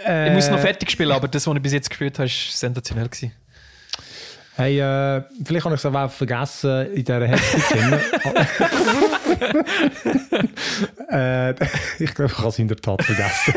Äh, 0.05 0.27
ich 0.27 0.33
muss 0.33 0.49
noch 0.49 0.59
fertig 0.59 0.89
spielen, 0.89 1.11
aber 1.11 1.27
das, 1.27 1.45
was 1.45 1.55
ich 1.55 1.61
bis 1.61 1.73
jetzt 1.73 1.89
gespielt 1.89 2.17
habe, 2.17 2.29
war 2.29 2.35
sensationell. 2.35 3.07
Gewesen. 3.07 3.33
Hey, 4.55 4.79
äh, 4.79 5.23
vielleicht 5.45 5.65
habe 5.65 5.75
ich 5.75 5.83
es 5.83 5.85
auch 5.85 6.11
vergessen 6.11 6.93
in 6.93 7.05
dieser 7.05 7.25
Hektik. 7.25 7.63
äh, 11.09 11.51
ich 11.99 12.13
glaube, 12.13 12.31
ich 12.31 12.37
habe 12.37 12.49
es 12.49 12.59
in 12.59 12.67
der 12.67 12.77
Tat 12.77 13.01
vergessen. 13.03 13.53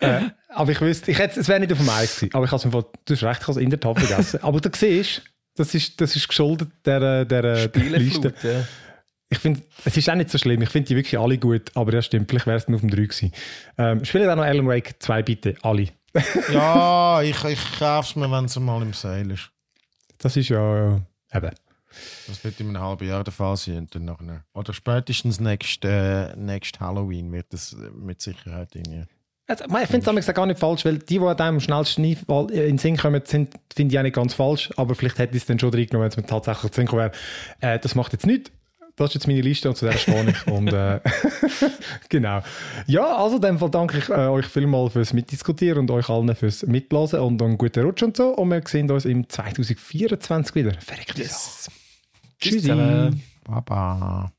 äh, 0.00 0.20
aber 0.48 0.72
ich 0.72 0.80
wüsste, 0.80 1.10
ich 1.10 1.18
hätte, 1.18 1.38
es 1.40 1.48
wäre 1.48 1.60
nicht 1.60 1.72
auf 1.72 1.78
dem 1.78 1.88
Eis 1.88 2.16
gewesen, 2.16 2.34
aber 2.34 2.44
ich 2.46 2.50
habe 2.50 2.62
es 2.66 2.84
du 3.04 3.14
hast 3.14 3.22
recht, 3.22 3.40
ich 3.42 3.48
habe 3.48 3.58
es 3.58 3.64
in 3.64 3.70
der 3.70 3.80
Tat 3.80 3.98
vergessen. 3.98 4.40
aber 4.42 4.60
du 4.60 4.70
siehst, 4.74 5.22
das 5.54 5.74
ist, 5.74 6.00
das 6.00 6.16
ist 6.16 6.28
geschuldet 6.28 6.70
der, 6.84 7.24
der, 7.24 7.68
der 7.68 7.68
Liste. 7.98 8.32
Ja. 8.42 8.64
Ich 9.28 9.38
finde, 9.38 9.62
es 9.84 9.96
ist 9.96 10.10
auch 10.10 10.14
nicht 10.14 10.30
so 10.30 10.38
schlimm. 10.38 10.60
Ich 10.62 10.68
finde 10.68 10.88
die 10.88 10.96
wirklich 10.96 11.18
alle 11.18 11.38
gut, 11.38 11.70
aber 11.74 11.92
ja, 11.92 12.02
stimmt, 12.02 12.30
vielleicht 12.30 12.46
wäre 12.46 12.58
es 12.58 12.66
dann 12.66 12.74
auf 12.74 12.82
dem 12.82 12.90
3 12.90 12.96
gewesen. 13.02 13.32
Ähm, 13.78 14.04
spiele 14.04 14.26
dann 14.26 14.38
noch 14.38 14.44
Alan 14.44 14.66
Wake 14.66 14.94
2, 14.98 15.22
bitte, 15.22 15.54
alle. 15.62 15.88
ja, 16.52 17.22
ich, 17.22 17.42
ich 17.44 17.78
kaufe 17.78 18.10
es 18.10 18.16
mir, 18.16 18.30
wenn 18.30 18.44
es 18.44 18.58
mal 18.58 18.82
im 18.82 18.92
Sale 18.92 19.34
ist. 19.34 19.50
Das 20.22 20.36
ist 20.36 20.48
ja 20.48 21.00
eben. 21.34 21.50
Das 22.26 22.42
wird 22.42 22.58
in 22.60 22.68
einem 22.68 22.80
halben 22.80 23.06
Jahr 23.06 23.22
der 23.22 23.32
Fall 23.32 23.56
sein. 23.56 23.78
Und 23.78 23.94
dann 23.94 24.04
nachher, 24.06 24.44
oder 24.54 24.72
spätestens 24.72 25.40
next, 25.40 25.84
äh, 25.84 26.34
next 26.36 26.80
Halloween 26.80 27.30
wird 27.32 27.52
das 27.52 27.76
mit 27.94 28.22
Sicherheit 28.22 28.74
irgendwie. 28.74 29.04
Also, 29.48 29.64
ich 29.64 29.88
finde 29.88 30.18
es 30.18 30.26
gar 30.34 30.46
nicht 30.46 30.60
falsch, 30.60 30.84
weil 30.84 30.98
die, 30.98 31.18
die 31.18 31.42
am 31.42 31.60
schnellsten 31.60 32.04
in 32.04 32.16
den 32.48 32.78
Sinn 32.78 32.96
kommen, 32.96 33.20
sind, 33.26 33.54
finde 33.74 33.92
ich 33.92 33.98
auch 33.98 34.04
nicht 34.04 34.14
ganz 34.14 34.34
falsch. 34.34 34.70
Aber 34.76 34.94
vielleicht 34.94 35.18
hätte 35.18 35.36
ich 35.36 35.42
es 35.42 35.46
dann 35.46 35.58
schon 35.58 35.72
drin 35.72 35.86
genommen, 35.86 36.04
wenn 36.04 36.10
es 36.10 36.16
mir 36.16 36.24
tatsächlich 36.24 36.72
zu 36.72 36.80
Sinn 36.80 36.92
wäre. 36.92 37.12
Äh, 37.60 37.78
das 37.78 37.94
macht 37.94 38.12
jetzt 38.12 38.24
nichts 38.24 38.50
das 39.02 39.10
ist 39.10 39.14
jetzt 39.14 39.26
meine 39.26 39.40
Liste 39.40 39.68
und 39.68 39.76
zu 39.76 39.84
der 39.84 39.92
stehe 39.92 40.30
ich. 40.30 40.46
und, 40.46 40.72
äh, 40.72 41.00
genau. 42.08 42.40
Ja, 42.86 43.16
also 43.16 43.36
in 43.36 43.42
dem 43.42 43.58
Fall 43.58 43.70
danke 43.70 43.98
ich 43.98 44.08
äh, 44.08 44.28
euch 44.28 44.46
vielmals 44.46 44.92
fürs 44.92 45.12
Mitdiskutieren 45.12 45.80
und 45.80 45.90
euch 45.90 46.08
allen 46.08 46.34
fürs 46.34 46.64
Mitlassen 46.64 47.20
und 47.20 47.42
einen 47.42 47.58
guten 47.58 47.84
Rutsch 47.84 48.02
und 48.02 48.16
so. 48.16 48.28
Und 48.28 48.50
wir 48.50 48.62
sehen 48.66 48.90
uns 48.90 49.04
im 49.04 49.28
2024 49.28 50.54
wieder. 50.54 50.72
Verrückt. 50.80 51.18
Yes. 51.18 51.68
Tschüssi. 52.40 52.72
Baba. 53.44 54.32